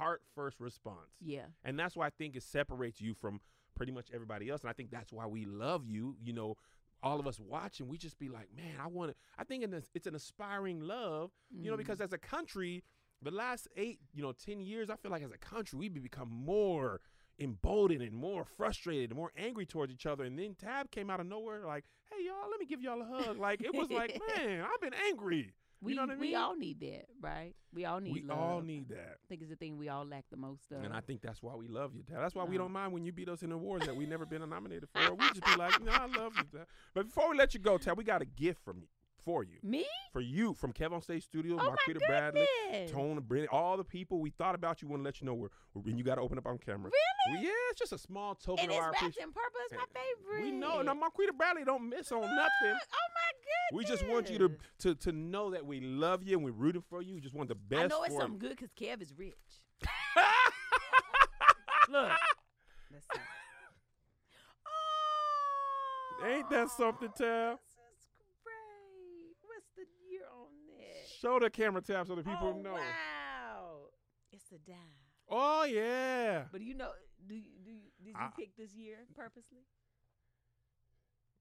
heart 0.00 0.22
first 0.34 0.60
response, 0.60 1.10
yeah. 1.20 1.46
and 1.64 1.78
that's 1.78 1.94
why 1.96 2.06
I 2.06 2.10
think 2.10 2.36
it 2.36 2.42
separates 2.42 3.00
you 3.00 3.14
from 3.14 3.40
pretty 3.76 3.92
much 3.92 4.08
everybody 4.12 4.48
else. 4.50 4.62
And 4.62 4.70
I 4.70 4.72
think 4.72 4.90
that's 4.90 5.12
why 5.12 5.26
we 5.26 5.44
love 5.44 5.86
you. 5.86 6.16
You 6.22 6.32
know. 6.32 6.56
All 7.02 7.18
of 7.18 7.26
us 7.26 7.40
watching, 7.40 7.88
we 7.88 7.96
just 7.96 8.18
be 8.18 8.28
like, 8.28 8.48
man, 8.54 8.74
I 8.78 8.86
want 8.86 9.10
to. 9.12 9.16
I 9.38 9.44
think 9.44 9.64
in 9.64 9.70
this, 9.70 9.88
it's 9.94 10.06
an 10.06 10.14
aspiring 10.14 10.80
love, 10.82 11.30
you 11.50 11.70
know, 11.70 11.74
Mm. 11.74 11.78
because 11.78 11.98
as 12.02 12.12
a 12.12 12.18
country, 12.18 12.84
the 13.22 13.30
last 13.30 13.68
eight, 13.74 14.00
you 14.12 14.20
know, 14.22 14.32
10 14.32 14.60
years, 14.60 14.90
I 14.90 14.96
feel 14.96 15.10
like 15.10 15.22
as 15.22 15.30
a 15.30 15.38
country, 15.38 15.78
we've 15.78 15.94
become 15.94 16.28
more 16.30 17.00
emboldened 17.38 18.02
and 18.02 18.12
more 18.12 18.44
frustrated 18.44 19.08
and 19.08 19.16
more 19.16 19.32
angry 19.34 19.64
towards 19.64 19.90
each 19.94 20.04
other. 20.04 20.24
And 20.24 20.38
then 20.38 20.54
Tab 20.54 20.90
came 20.90 21.08
out 21.08 21.20
of 21.20 21.26
nowhere, 21.26 21.64
like, 21.66 21.84
hey, 22.10 22.22
y'all, 22.26 22.50
let 22.50 22.60
me 22.60 22.66
give 22.66 22.82
y'all 22.82 23.00
a 23.00 23.04
hug. 23.06 23.38
Like, 23.38 23.62
it 23.62 23.74
was 23.74 23.90
like, 23.90 24.20
man, 24.36 24.62
I've 24.62 24.80
been 24.82 24.92
angry. 25.08 25.54
We, 25.82 25.94
know 25.94 26.02
what 26.02 26.10
I 26.10 26.16
we 26.16 26.34
all 26.34 26.56
need 26.56 26.80
that, 26.80 27.06
right? 27.20 27.54
We 27.72 27.84
all 27.86 28.00
need 28.00 28.12
we 28.12 28.22
love. 28.22 28.38
all 28.38 28.60
need 28.60 28.88
that. 28.90 29.16
I 29.22 29.26
think 29.28 29.40
it's 29.42 29.50
the 29.50 29.56
thing 29.56 29.78
we 29.78 29.88
all 29.88 30.04
lack 30.04 30.24
the 30.30 30.36
most 30.36 30.70
of. 30.72 30.82
And 30.84 30.92
I 30.92 31.00
think 31.00 31.22
that's 31.22 31.42
why 31.42 31.54
we 31.54 31.68
love 31.68 31.94
you, 31.94 32.02
Tab. 32.02 32.18
That's 32.18 32.34
why 32.34 32.44
we 32.44 32.56
Oh. 32.56 32.62
don't 32.62 32.72
mind 32.72 32.92
when 32.92 33.04
you 33.04 33.12
beat 33.12 33.28
us 33.28 33.42
in 33.42 33.52
awards 33.52 33.86
that 33.86 33.96
we 33.96 34.06
never 34.06 34.26
been 34.26 34.46
nominated 34.48 34.88
for. 34.94 35.14
We 35.14 35.26
just 35.28 35.44
be 35.44 35.56
like, 35.56 35.80
no, 35.82 35.92
I 35.92 36.06
love 36.06 36.32
you, 36.36 36.44
Tab. 36.58 36.66
But 36.94 37.06
before 37.06 37.30
we 37.30 37.36
let 37.36 37.54
you 37.54 37.60
go, 37.60 37.78
Tab, 37.78 37.96
we 37.96 38.04
got 38.04 38.20
a 38.22 38.26
gift 38.26 38.60
from 38.64 38.78
you, 38.78 38.88
for 39.24 39.42
you. 39.44 39.58
Me? 39.62 39.86
For 40.12 40.20
you, 40.20 40.54
from 40.54 40.72
Kev 40.72 40.92
on 40.92 41.00
Stage 41.02 41.24
Studios, 41.24 41.60
Oh 41.62 41.70
Marquita 41.70 41.98
Bradley. 42.06 42.46
Tone, 42.88 43.20
Brittany, 43.20 43.48
all 43.52 43.76
the 43.76 43.84
people 43.84 44.18
we 44.20 44.30
thought 44.30 44.54
about 44.54 44.82
you. 44.82 44.88
Want 44.88 45.00
to 45.00 45.04
let 45.04 45.20
you 45.20 45.26
know 45.26 45.34
we're, 45.34 45.48
when 45.74 45.96
you 45.98 46.04
got 46.04 46.16
to 46.16 46.20
open 46.20 46.38
up 46.38 46.46
on 46.46 46.58
camera. 46.58 46.90
Really? 46.90 47.34
Well, 47.36 47.44
yeah, 47.44 47.50
it's 47.70 47.78
just 47.78 47.92
a 47.92 47.98
small 47.98 48.34
token 48.34 48.64
And 48.64 48.70
of 48.72 48.76
it's 48.76 48.82
our 48.84 48.90
wrapped 48.90 49.02
appreciation. 49.02 49.28
in 49.28 49.32
purple. 49.32 49.60
is 49.66 49.72
my 49.72 49.84
favorite. 49.94 50.44
We 50.44 50.50
know. 50.52 50.82
Now, 50.82 50.94
Marquita 50.94 51.36
Bradley 51.36 51.64
don't 51.64 51.88
miss 51.88 52.10
on 52.12 52.20
nothing. 52.22 52.30
Oh 52.32 53.08
my 53.14 53.32
goodness. 53.34 53.72
We 53.72 53.84
just 53.84 54.06
want 54.08 54.30
you 54.30 54.38
to, 54.38 54.50
to 54.80 54.94
to 54.96 55.12
know 55.12 55.50
that 55.50 55.64
we 55.64 55.80
love 55.80 56.22
you 56.24 56.36
and 56.36 56.44
we're 56.44 56.50
rooting 56.52 56.82
for 56.88 57.02
you. 57.02 57.14
We 57.14 57.20
just 57.20 57.34
want 57.34 57.48
the 57.48 57.54
best 57.54 57.82
I 57.82 57.86
know 57.86 58.02
it's 58.02 58.14
for 58.14 58.22
something 58.22 58.38
good 58.38 58.50
because 58.56 58.70
Kev 58.72 59.00
is 59.02 59.12
rich. 59.16 59.34
Look. 61.88 62.10
Let's. 62.92 63.06
Oh, 66.22 66.26
Ain't 66.26 66.50
that 66.50 66.70
something, 66.70 67.08
Tab? 67.16 67.58
This 67.58 68.02
is 68.02 68.36
great. 68.44 69.36
What's 69.42 69.70
the 69.76 69.86
year 70.10 70.22
on 70.32 70.48
that? 70.68 71.09
Show 71.20 71.38
the 71.38 71.50
camera 71.50 71.82
tab 71.82 72.06
so 72.06 72.14
the 72.14 72.22
people 72.22 72.54
oh, 72.56 72.62
know. 72.62 72.72
Wow. 72.72 73.90
It's 74.32 74.50
a 74.52 74.58
dime. 74.58 74.76
Oh 75.28 75.64
yeah. 75.64 76.44
But 76.50 76.62
you 76.62 76.74
know, 76.74 76.90
do 77.28 77.34
you, 77.34 77.50
do 77.64 77.70
you, 77.70 77.80
did 78.02 78.08
you 78.08 78.14
I- 78.16 78.30
pick 78.38 78.56
this 78.56 78.74
year 78.74 78.96
purposely? 79.14 79.66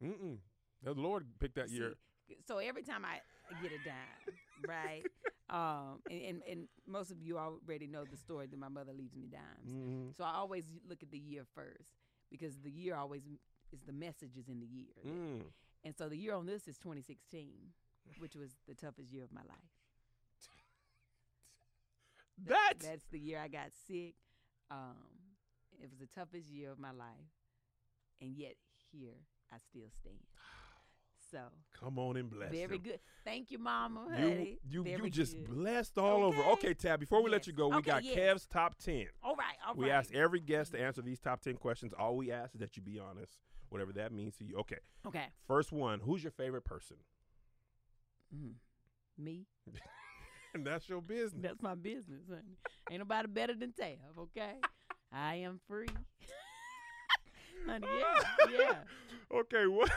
Mm-mm. 0.03 0.37
The 0.83 0.93
Lord 0.93 1.25
picked 1.39 1.55
that 1.55 1.69
year. 1.69 1.95
So 2.47 2.57
every 2.57 2.83
time 2.83 3.03
I 3.03 3.19
get 3.61 3.71
a 3.71 3.83
dime, 3.83 4.35
right? 4.67 5.03
Um, 5.51 5.99
and, 6.11 6.21
and 6.21 6.41
and 6.47 6.67
most 6.85 7.09
of 7.09 7.23
you 7.23 7.39
already 7.39 7.87
know 7.87 8.05
the 8.05 8.17
story 8.17 8.45
that 8.45 8.59
my 8.59 8.67
mother 8.67 8.93
leaves 8.93 9.15
me 9.15 9.25
dimes. 9.31 9.73
Mm-hmm. 9.73 10.09
So 10.15 10.23
I 10.23 10.35
always 10.35 10.65
look 10.87 11.01
at 11.01 11.09
the 11.09 11.17
year 11.17 11.41
first 11.55 11.89
because 12.29 12.59
the 12.59 12.69
year 12.69 12.95
always 12.95 13.23
is 13.73 13.79
the 13.87 13.91
messages 13.91 14.47
in 14.47 14.59
the 14.59 14.67
year. 14.67 14.93
Mm. 15.07 15.41
And 15.83 15.97
so 15.97 16.07
the 16.07 16.17
year 16.17 16.35
on 16.35 16.45
this 16.45 16.67
is 16.67 16.77
2016, 16.77 17.49
which 18.17 18.35
was 18.35 18.51
the 18.67 18.73
toughest 18.75 19.11
year 19.11 19.23
of 19.23 19.31
my 19.31 19.41
life. 19.41 19.69
That's 22.47 22.85
That's 22.85 23.05
the 23.11 23.19
year 23.19 23.39
I 23.43 23.47
got 23.47 23.71
sick. 23.87 24.15
Um, 24.71 24.95
it 25.81 25.89
was 25.89 25.99
the 25.99 26.07
toughest 26.07 26.49
year 26.49 26.71
of 26.71 26.79
my 26.79 26.91
life, 26.91 27.29
and 28.21 28.31
yet 28.35 28.55
here 28.91 29.15
I 29.53 29.57
still 29.57 29.89
stand. 30.01 30.17
So 31.31 31.37
come 31.79 31.99
on 31.99 32.17
and 32.17 32.27
bless 32.27 32.49
very 32.49 32.77
him. 32.77 32.81
good. 32.81 32.99
Thank 33.23 33.51
you, 33.51 33.59
Mama. 33.59 34.07
You 34.09 34.15
honey. 34.15 34.57
you 34.67 34.83
Very 34.83 35.03
you 35.03 35.09
just 35.11 35.33
good. 35.35 35.45
blessed 35.47 35.99
all 35.99 36.23
over. 36.23 36.41
Okay. 36.41 36.49
Okay, 36.53 36.73
Tab. 36.73 36.99
Before 36.99 37.21
we 37.21 37.29
let 37.29 37.45
you 37.45 37.53
go, 37.53 37.67
we 37.67 37.75
Okay, 37.75 37.91
got 37.91 38.03
yes. 38.03 38.15
Kev's 38.15 38.45
top 38.47 38.73
ten. 38.83 39.05
All 39.21 39.35
right, 39.35 39.53
all 39.63 39.75
right. 39.75 39.77
we 39.77 39.91
ask 39.91 40.11
every 40.11 40.39
guest 40.39 40.71
to 40.71 40.81
answer 40.81 41.03
these 41.03 41.19
top 41.19 41.41
ten 41.41 41.53
questions. 41.53 41.93
All 41.93 42.15
we 42.17 42.31
ask 42.31 42.55
is 42.55 42.61
that 42.61 42.75
you 42.75 42.81
be 42.81 42.97
honest, 42.97 43.37
whatever 43.69 43.93
that 43.93 44.11
means 44.11 44.37
to 44.37 44.43
you. 44.43 44.57
Okay, 44.57 44.79
Okay. 45.05 45.25
first 45.45 45.71
one. 45.71 45.99
Who's 45.99 46.23
your 46.23 46.31
favorite 46.31 46.65
person? 46.65 46.97
Mm. 48.35 48.53
Me. 49.17 49.45
And 50.53 50.65
that's 50.65 50.87
your 50.87 51.01
business. 51.01 51.41
That's 51.41 51.61
my 51.61 51.75
business, 51.75 52.21
honey. 52.29 52.57
Ain't 52.89 52.99
nobody 52.99 53.27
better 53.27 53.53
than 53.53 53.73
Tab, 53.73 53.97
okay? 54.17 54.55
I 55.11 55.35
am 55.35 55.59
free. 55.67 55.87
Honey, 57.67 57.87
yeah, 57.99 58.57
yeah. 58.57 59.37
Okay, 59.37 59.67
what 59.67 59.91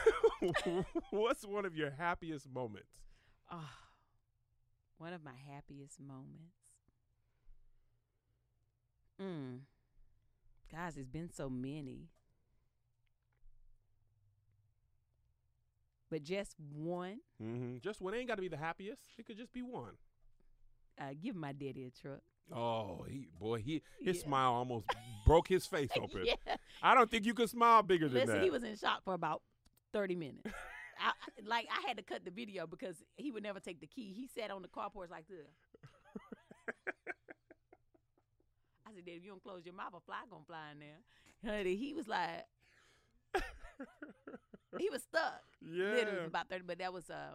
what's 1.11 1.45
one 1.45 1.65
of 1.65 1.75
your 1.75 1.91
happiest 1.91 2.47
moments? 2.51 2.89
Oh, 3.51 3.69
one 4.97 5.13
of 5.13 5.23
my 5.23 5.31
happiest 5.49 5.99
moments. 5.99 6.57
Mm. 9.21 9.59
Guys, 10.71 10.97
it's 10.97 11.07
been 11.07 11.31
so 11.31 11.49
many. 11.49 12.09
But 16.13 16.21
just 16.23 16.53
one, 16.75 17.17
Mm-hmm. 17.41 17.77
Just 17.79 17.99
one 17.99 18.13
ain't 18.13 18.27
got 18.27 18.35
to 18.35 18.41
be 18.43 18.47
the 18.47 18.55
happiest. 18.55 19.01
It 19.17 19.25
could 19.25 19.35
just 19.35 19.51
be 19.51 19.63
one. 19.63 19.93
uh, 21.01 21.05
give 21.19 21.35
my 21.35 21.53
daddy 21.53 21.85
a 21.85 21.89
truck. 22.01 22.19
Oh, 22.55 23.03
he 23.09 23.25
boy, 23.39 23.61
he 23.61 23.81
his 23.99 24.17
Yeah. 24.17 24.23
smile 24.25 24.53
almost 24.53 24.85
broke 25.25 25.47
his 25.47 25.65
face 25.65 25.89
open. 25.99 26.23
yeah. 26.25 26.55
I 26.83 26.93
don't 26.93 27.09
think 27.09 27.25
you 27.25 27.33
could 27.33 27.49
smile 27.49 27.81
bigger 27.81 28.07
than 28.07 28.19
Listen, 28.19 28.35
that. 28.35 28.43
he 28.43 28.51
was 28.51 28.61
in 28.63 28.75
shock 28.77 29.03
for 29.03 29.15
about 29.15 29.41
30 29.91 30.15
minutes. 30.15 30.43
I, 30.99 31.07
I- 31.07 31.47
like, 31.47 31.67
I 31.71 31.87
had 31.87 31.97
to 31.97 32.03
cut 32.03 32.23
the 32.25 32.29
video 32.31 32.67
because 32.67 32.97
he 33.17 33.31
would 33.31 33.41
never 33.41 33.59
take 33.59 33.79
the 33.81 33.87
key. 33.87 34.13
He 34.15 34.27
sat 34.39 34.51
on 34.51 34.61
the 34.61 34.67
car 34.67 34.91
porch 34.91 35.09
like 35.09 35.25
this. 35.27 35.47
I 38.85 38.93
said, 38.93 39.05
Dad, 39.05 39.13
if 39.15 39.23
you 39.23 39.31
don't 39.31 39.41
close 39.41 39.65
your 39.65 39.73
mouth, 39.73 39.93
a 39.97 39.99
fly 40.01 40.17
gonna 40.29 40.43
fly 40.45 40.65
in 40.73 40.79
there. 40.79 40.99
Honey, 41.57 41.75
he 41.75 41.95
was 41.95 42.07
like, 42.07 42.45
he 44.77 44.89
was 44.89 45.03
stuck. 45.03 45.41
yeah. 45.61 45.91
Literally 45.91 46.25
about 46.25 46.49
30, 46.49 46.63
but 46.65 46.79
that 46.79 46.91
was 46.93 47.09
a, 47.09 47.29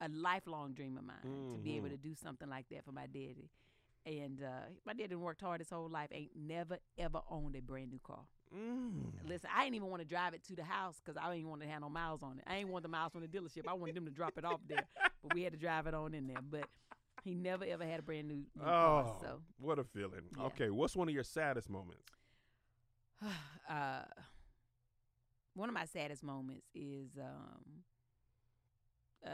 a 0.00 0.08
lifelong 0.08 0.72
dream 0.74 0.96
of 0.96 1.04
mine 1.04 1.52
to 1.52 1.58
be 1.58 1.76
able 1.76 1.88
Mhm. 1.88 1.92
to 1.92 1.96
do 1.96 2.14
something 2.14 2.48
like 2.48 2.68
that 2.70 2.84
for 2.84 2.92
my 2.92 3.06
daddy. 3.06 3.50
And 4.06 4.40
uh, 4.42 4.68
my 4.86 4.94
daddy 4.94 5.14
worked 5.16 5.40
hard 5.42 5.60
his 5.60 5.68
whole 5.70 5.88
life, 5.88 6.08
ain't 6.12 6.30
never, 6.34 6.78
ever 6.96 7.20
owned 7.30 7.56
a 7.56 7.60
brand 7.60 7.90
new 7.90 7.98
car. 8.02 8.20
Mm. 8.56 9.12
Listen, 9.26 9.50
I 9.54 9.64
didn't 9.64 9.74
even 9.76 9.88
want 9.88 10.00
to 10.00 10.08
drive 10.08 10.32
it 10.32 10.42
to 10.44 10.56
the 10.56 10.62
house 10.64 10.96
because 11.04 11.20
I 11.22 11.34
didn't 11.34 11.50
want 11.50 11.60
to 11.60 11.68
have 11.68 11.82
no 11.82 11.90
miles 11.90 12.22
on 12.22 12.38
it. 12.38 12.44
I 12.46 12.56
ain't 12.56 12.70
want 12.70 12.84
the 12.84 12.88
miles 12.88 13.12
from 13.12 13.20
the 13.20 13.28
dealership. 13.28 13.66
I 13.68 13.74
wanted 13.74 13.94
them 13.96 14.06
to 14.06 14.10
drop 14.10 14.38
it 14.38 14.44
off 14.46 14.60
there, 14.66 14.86
but 15.22 15.34
we 15.34 15.42
had 15.42 15.52
to 15.52 15.58
drive 15.58 15.86
it 15.86 15.92
on 15.94 16.14
in 16.14 16.26
there. 16.26 16.40
But 16.40 16.64
he 17.24 17.34
never 17.34 17.66
ever 17.66 17.84
had 17.84 17.98
a 17.98 18.02
brand 18.02 18.28
new, 18.28 18.36
new 18.56 18.62
car. 18.62 19.04
Oh, 19.06 19.18
So, 19.20 19.40
what 19.58 19.78
a 19.78 19.84
feeling. 19.84 20.22
Yeah. 20.34 20.44
Okay, 20.44 20.70
what's 20.70 20.96
one 20.96 21.08
of 21.08 21.14
your 21.14 21.24
saddest 21.24 21.68
moments? 21.68 22.04
uh, 23.68 24.02
one 25.58 25.68
of 25.68 25.74
my 25.74 25.84
saddest 25.86 26.22
moments 26.22 26.66
is 26.74 27.08
um, 27.20 27.82
uh, 29.26 29.30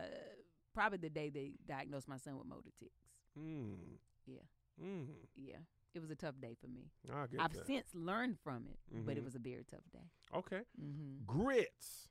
probably 0.73 0.99
the 0.99 1.11
day 1.11 1.29
they 1.31 1.53
diagnosed 1.69 2.09
my 2.09 2.17
son 2.17 2.39
with 2.39 2.47
motor 2.47 2.71
tics. 2.79 3.03
Mm. 3.39 3.99
Yeah. 4.27 4.39
Mm. 4.83 5.07
Yeah, 5.37 5.57
it 5.95 6.01
was 6.01 6.11
a 6.11 6.15
tough 6.17 6.35
day 6.41 6.57
for 6.61 6.67
me. 6.69 6.91
I 7.13 7.27
get 7.27 7.41
I've 7.41 7.53
that. 7.53 7.67
since 7.67 7.87
learned 7.95 8.39
from 8.43 8.67
it, 8.71 8.79
but 9.05 9.17
it 9.17 9.21
Mhm. 9.21 9.25
was 9.25 9.35
a 9.35 9.39
very 9.39 9.65
tough 9.71 9.85
day. 9.93 10.11
Okay. 10.35 10.63
hmm 10.79 11.19
Grits, 11.27 12.09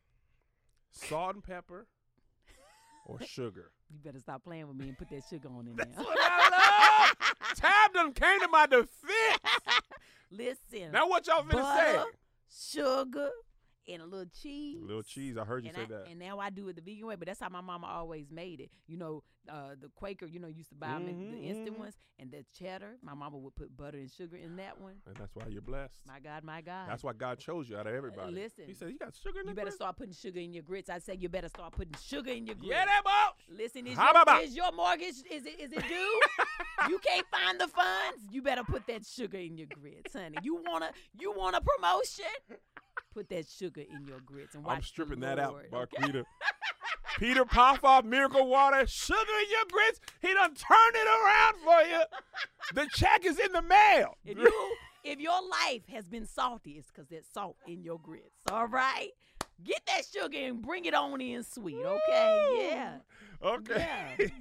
salt 0.91 1.35
and 1.35 1.43
pepper, 1.43 1.87
or 3.05 3.19
sugar. 3.25 3.71
You 3.89 3.99
better 4.03 4.19
stop 4.19 4.43
playing 4.43 4.67
with 4.67 4.77
me 4.77 4.89
and 4.89 4.97
put 4.97 5.09
that 5.09 5.23
sugar 5.29 5.49
on 5.49 5.67
in 5.67 5.75
That's 5.77 5.95
there. 5.95 6.03
what 6.05 6.17
I 6.21 7.07
love. 7.09 7.55
Tab 7.57 7.93
done 7.93 8.13
came 8.13 8.39
to 8.41 8.47
my 8.47 8.65
defense. 8.67 9.39
Listen, 10.31 10.91
Now 10.91 11.07
what 11.09 11.25
y'all 11.27 11.43
finna 11.43 11.75
say? 11.75 12.03
sugar, 12.49 13.29
and 13.87 14.01
a 14.01 14.05
little 14.05 14.31
cheese. 14.41 14.79
A 14.81 14.85
Little 14.85 15.03
cheese. 15.03 15.37
I 15.37 15.43
heard 15.43 15.63
you 15.63 15.69
and, 15.69 15.77
say 15.77 15.83
I, 15.83 15.99
that. 15.99 16.07
and 16.09 16.19
now 16.19 16.39
I 16.39 16.49
do 16.49 16.67
it 16.69 16.75
the 16.75 16.81
vegan 16.81 17.07
way, 17.07 17.15
but 17.15 17.27
that's 17.27 17.39
how 17.39 17.49
my 17.49 17.61
mama 17.61 17.87
always 17.87 18.31
made 18.31 18.59
it. 18.59 18.69
You 18.87 18.97
know, 18.97 19.23
uh, 19.49 19.75
the 19.79 19.89
Quaker, 19.95 20.25
you 20.25 20.39
know, 20.39 20.47
used 20.47 20.69
to 20.69 20.75
buy 20.75 20.95
in 20.95 21.05
the 21.05 21.37
instant 21.47 21.75
mhm. 21.75 21.79
ones, 21.79 21.95
and 22.19 22.31
the 22.31 22.45
cheddar. 22.57 22.95
My 23.01 23.13
mama 23.13 23.37
would 23.37 23.55
put 23.55 23.75
butter 23.75 23.97
and 23.97 24.09
sugar 24.09 24.37
in 24.37 24.55
that 24.57 24.79
one. 24.79 24.93
And 25.05 25.15
that's 25.15 25.35
why 25.35 25.43
you're 25.49 25.61
blessed. 25.61 25.99
My 26.07 26.19
God, 26.19 26.43
my 26.43 26.61
God. 26.61 26.89
That's 26.89 27.03
why 27.03 27.13
God 27.13 27.39
chose 27.39 27.69
you 27.69 27.77
out 27.77 27.87
of 27.87 27.93
everybody. 27.93 28.31
listen, 28.31 28.65
He 28.67 28.73
said 28.73 28.89
you 28.89 28.97
got 28.97 29.13
sugar 29.15 29.41
in 29.41 29.47
you 29.49 29.53
better 29.53 29.65
grits?" 29.65 29.75
start 29.75 29.97
putting 29.97 30.13
sugar 30.13 30.39
in 30.39 30.53
your 30.53 30.63
grits. 30.63 30.89
I 30.89 30.99
say 30.99 31.15
you 31.15 31.29
better 31.29 31.49
start 31.49 31.73
putting 31.73 31.95
sugar 32.01 32.31
in 32.31 32.45
your 32.45 32.55
grits. 32.55 32.71
Yeah, 32.71 32.85
that 32.85 33.01
boss. 33.03 33.33
Listen, 33.49 33.87
is 33.87 33.97
your, 33.97 34.41
is 34.41 34.55
your 34.55 34.71
mortgage 34.71 35.15
is 35.29 35.45
it 35.45 35.59
is 35.59 35.71
it 35.73 35.83
due? 35.87 36.21
you 36.89 36.99
can't 36.99 37.25
find 37.31 37.59
the 37.59 37.67
funds. 37.67 38.23
You 38.31 38.41
better 38.41 38.63
put 38.63 38.87
that 38.87 39.05
sugar 39.05 39.37
in 39.37 39.57
your 39.57 39.67
grits, 39.67 40.13
honey. 40.13 40.37
You 40.41 40.61
wanna 40.65 40.91
you 41.19 41.31
want 41.31 41.55
a 41.55 41.61
promotion? 41.61 42.25
Put 43.13 43.29
that 43.29 43.47
sugar 43.47 43.81
in 43.81 44.07
your 44.07 44.19
grits 44.25 44.55
and 44.55 44.63
watch 44.65 44.75
I'm 44.77 44.81
stripping 44.83 45.19
that 45.19 45.37
out, 45.39 45.63
okay? 45.73 46.23
Peter. 47.17 47.45
Popoff, 47.45 48.05
Miracle 48.05 48.47
Water, 48.47 48.87
sugar 48.87 49.19
in 49.19 49.49
your 49.51 49.65
grits. 49.71 49.99
He 50.21 50.33
done 50.33 50.55
turned 50.55 50.95
it 50.95 51.07
around 51.07 51.55
for 51.63 51.87
you. 51.89 52.01
The 52.73 52.89
check 52.95 53.23
is 53.25 53.37
in 53.39 53.51
the 53.51 53.61
mail. 53.61 54.17
If 54.25 54.37
you 54.37 54.75
if 55.03 55.19
your 55.19 55.39
life 55.47 55.83
has 55.91 56.07
been 56.07 56.25
salty, 56.25 56.71
it's 56.71 56.87
because 56.87 57.07
there's 57.09 57.25
salt 57.31 57.57
in 57.67 57.83
your 57.83 57.99
grits. 57.99 58.39
All 58.51 58.67
right, 58.67 59.09
get 59.63 59.81
that 59.87 60.03
sugar 60.11 60.37
and 60.39 60.61
bring 60.61 60.85
it 60.85 60.93
on 60.95 61.21
in 61.21 61.43
sweet. 61.43 61.75
Okay, 61.75 62.47
Woo! 62.51 62.57
yeah, 62.61 62.97
Okay. 63.43 64.31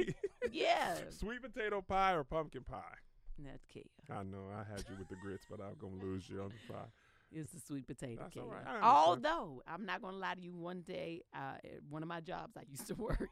yeah. 0.51 0.95
Sweet 1.11 1.43
potato 1.43 1.83
pie 1.83 2.15
or 2.15 2.25
pumpkin 2.25 2.63
pie? 2.63 2.97
That's 3.39 3.65
key. 3.67 3.91
I 4.11 4.23
know 4.23 4.45
I 4.55 4.59
had 4.71 4.85
you 4.89 4.97
with 4.99 5.09
the 5.09 5.17
grits, 5.17 5.45
but 5.51 5.61
I'm 5.61 5.75
gonna 5.81 6.03
lose 6.03 6.29
you 6.29 6.41
on 6.43 6.51
the 6.51 6.73
pie. 6.73 6.87
It's 7.35 7.53
the 7.53 7.61
sweet 7.61 7.87
potato 7.87 8.23
That's 8.23 8.35
cake. 8.35 8.43
all 8.43 8.51
right. 8.51 8.65
I. 8.67 8.81
Although 8.83 9.63
I'm 9.67 9.85
not 9.87 10.03
gonna 10.03 10.17
lie 10.19 10.35
to 10.35 10.41
you, 10.41 10.55
one 10.55 10.83
day 10.83 11.23
uh, 11.35 11.57
at 11.65 11.81
one 11.89 12.03
of 12.03 12.09
my 12.09 12.21
jobs 12.21 12.57
I 12.57 12.63
used 12.71 12.87
to 12.89 12.95
work, 13.09 13.31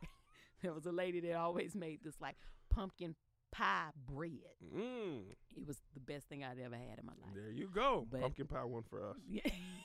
there 0.62 0.72
was 0.72 0.86
a 0.86 0.92
lady 0.92 1.20
that 1.20 1.34
always 1.34 1.74
made 1.74 2.00
this 2.02 2.14
like 2.20 2.36
pumpkin 2.70 3.14
pie 3.52 3.90
bread. 4.06 4.30
Mm, 4.74 5.22
It 5.56 5.66
was 5.66 5.78
the 5.94 6.00
best 6.00 6.28
thing 6.28 6.44
I'd 6.44 6.58
ever 6.58 6.76
had 6.76 6.98
in 7.00 7.04
my 7.06 7.12
life. 7.20 7.34
there 7.34 7.50
you 7.50 7.68
go. 7.72 8.06
But- 8.10 8.20
pumpkin 8.20 8.46
pie 8.46 8.64
one 8.64 8.84
for 8.88 9.10
us. 9.10 9.16
Yeah. 9.28 9.42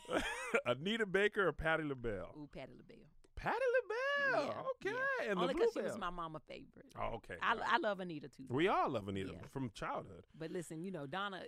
Anita 0.66 1.06
Baker 1.06 1.48
or 1.48 1.52
Patti 1.52 1.84
LaBelle? 1.84 2.34
Ooh, 2.38 2.48
Patti 2.54 2.74
LaBelle. 2.78 3.06
Patti 3.36 3.56
LaBelle. 3.58 4.46
Yeah, 4.48 4.62
okay. 4.90 4.98
yeah. 5.24 5.30
And 5.32 5.40
Only 5.40 5.54
because 5.56 5.72
she 5.74 5.82
was 5.82 5.98
my 5.98 6.10
mama 6.10 6.40
favorite. 6.48 6.86
Oh, 7.00 7.16
okay. 7.16 7.36
I. 7.42 7.56
I 7.74 7.78
love 7.80 8.00
Anita 8.00 8.28
too. 8.30 8.46
we 8.50 8.68
all 8.68 8.90
love 8.90 9.08
Anita 9.08 9.32
Yeah. 9.34 9.48
from 9.52 9.70
childhood. 9.74 10.24
But 10.38 10.52
listen, 10.52 10.82
you 10.82 10.92
know 10.92 11.06
Donna 11.06 11.42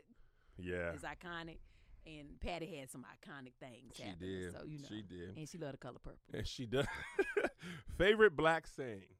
Yeah. 0.57 0.93
is 0.93 1.03
iconic, 1.03 1.59
and 2.07 2.39
Patti 2.39 2.77
had 2.77 2.89
some 2.89 3.03
iconic 3.05 3.53
things. 3.59 3.93
She 3.95 4.03
happening, 4.03 4.29
did. 4.29 4.51
So 4.53 4.59
you 4.65 4.79
know, 4.79 4.87
She 4.89 5.01
did. 5.01 5.37
and 5.37 5.49
she 5.49 5.57
loved 5.57 5.73
the 5.73 5.77
color 5.77 5.99
purple. 6.03 6.19
And 6.33 6.47
she 6.47 6.65
does. 6.65 6.85
Favorite 7.97 8.35
black 8.35 8.65
saying? 8.67 9.01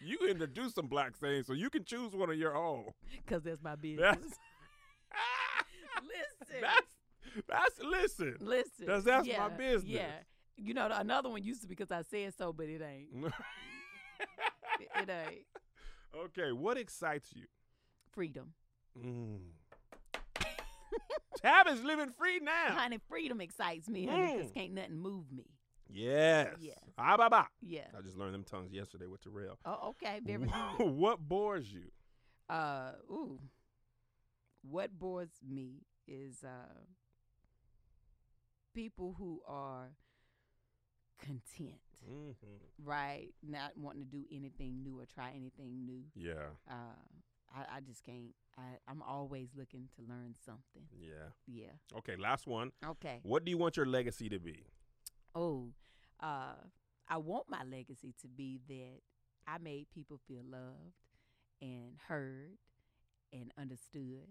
You 0.00 0.18
introduce 0.28 0.74
some 0.74 0.86
black 0.86 1.16
sayings, 1.16 1.46
so 1.46 1.52
you 1.52 1.68
can 1.68 1.84
choose 1.84 2.14
one 2.14 2.30
of 2.30 2.36
your 2.36 2.56
own. 2.56 2.86
Cause 3.26 3.42
that's 3.42 3.62
my 3.62 3.74
business. 3.74 4.16
That's 4.16 4.22
listen, 6.02 6.60
that's 6.62 7.46
that's 7.46 7.80
listen. 7.82 8.36
listen. 8.40 8.86
'cause 8.86 9.04
that's 9.04 9.28
my 9.36 9.48
business. 9.50 9.90
Yeah. 9.92 10.12
You 10.56 10.72
know, 10.74 10.88
another 10.90 11.28
one 11.28 11.42
used 11.42 11.60
to 11.62 11.68
be 11.68 11.74
because 11.74 11.90
I 11.90 12.02
said 12.02 12.32
so, 12.38 12.52
but 12.52 12.66
it 12.66 12.80
ain't. 12.82 13.08
It, 14.80 14.88
it 15.02 15.08
ain't. 15.10 15.44
okay, 16.16 16.52
what 16.52 16.78
excites 16.78 17.30
you? 17.34 17.44
Freedom. 18.12 18.52
Mm. 18.98 19.38
Tab 21.42 21.66
is 21.68 21.82
living 21.82 22.10
free 22.18 22.38
now. 22.40 22.74
Honey, 22.74 22.98
freedom 23.08 23.40
excites 23.40 23.88
me, 23.88 24.06
honey, 24.06 24.32
because 24.36 24.50
Mm. 24.50 24.54
can't 24.54 24.72
nothing 24.72 24.98
move 24.98 25.30
me. 25.32 25.46
Yes. 25.94 26.54
Yeah. 26.60 26.74
Ah, 26.96 27.16
bah, 27.16 27.28
bah. 27.28 27.46
Yeah. 27.60 27.86
I 27.96 28.00
just 28.00 28.16
learned 28.16 28.34
them 28.34 28.44
tongues 28.44 28.72
yesterday 28.72 29.06
with 29.06 29.20
Terrell. 29.22 29.58
Oh, 29.64 29.88
okay. 29.90 30.20
Very 30.24 30.46
good. 30.78 30.86
what 30.96 31.18
bores 31.20 31.70
you? 31.72 31.90
Uh, 32.48 32.92
ooh. 33.10 33.38
What 34.62 34.98
bores 34.98 35.30
me 35.46 35.82
is 36.06 36.42
uh, 36.44 36.72
people 38.74 39.14
who 39.18 39.40
are 39.46 39.90
content, 41.18 41.78
Mm-hmm. 42.10 42.84
right? 42.84 43.28
Not 43.48 43.76
wanting 43.76 44.02
to 44.04 44.08
do 44.08 44.24
anything 44.32 44.82
new 44.82 44.98
or 44.98 45.06
try 45.06 45.30
anything 45.36 45.84
new. 45.84 46.02
Yeah, 46.16 46.50
Uh, 46.68 46.74
I, 47.54 47.76
I 47.76 47.80
just 47.80 48.02
can't. 48.04 48.34
I, 48.58 48.62
I'm 48.88 49.02
always 49.02 49.48
looking 49.56 49.88
to 49.96 50.02
learn 50.08 50.34
something. 50.44 50.86
yeah. 50.98 51.30
Yeah. 51.46 51.98
Okay, 51.98 52.16
last 52.16 52.46
one. 52.46 52.72
Okay. 52.86 53.20
What 53.22 53.44
do 53.44 53.50
you 53.50 53.58
want 53.58 53.76
your 53.76 53.86
legacy 53.86 54.28
to 54.28 54.38
be? 54.38 54.64
Oh, 55.34 55.68
uh, 56.20 56.54
I 57.08 57.16
want 57.16 57.48
my 57.48 57.62
legacy 57.64 58.14
to 58.20 58.28
be 58.28 58.60
that 58.68 59.00
I 59.46 59.58
made 59.58 59.86
people 59.90 60.20
feel 60.28 60.42
loved 60.48 60.94
and 61.60 61.96
heard 62.08 62.58
and 63.32 63.50
understood, 63.58 64.28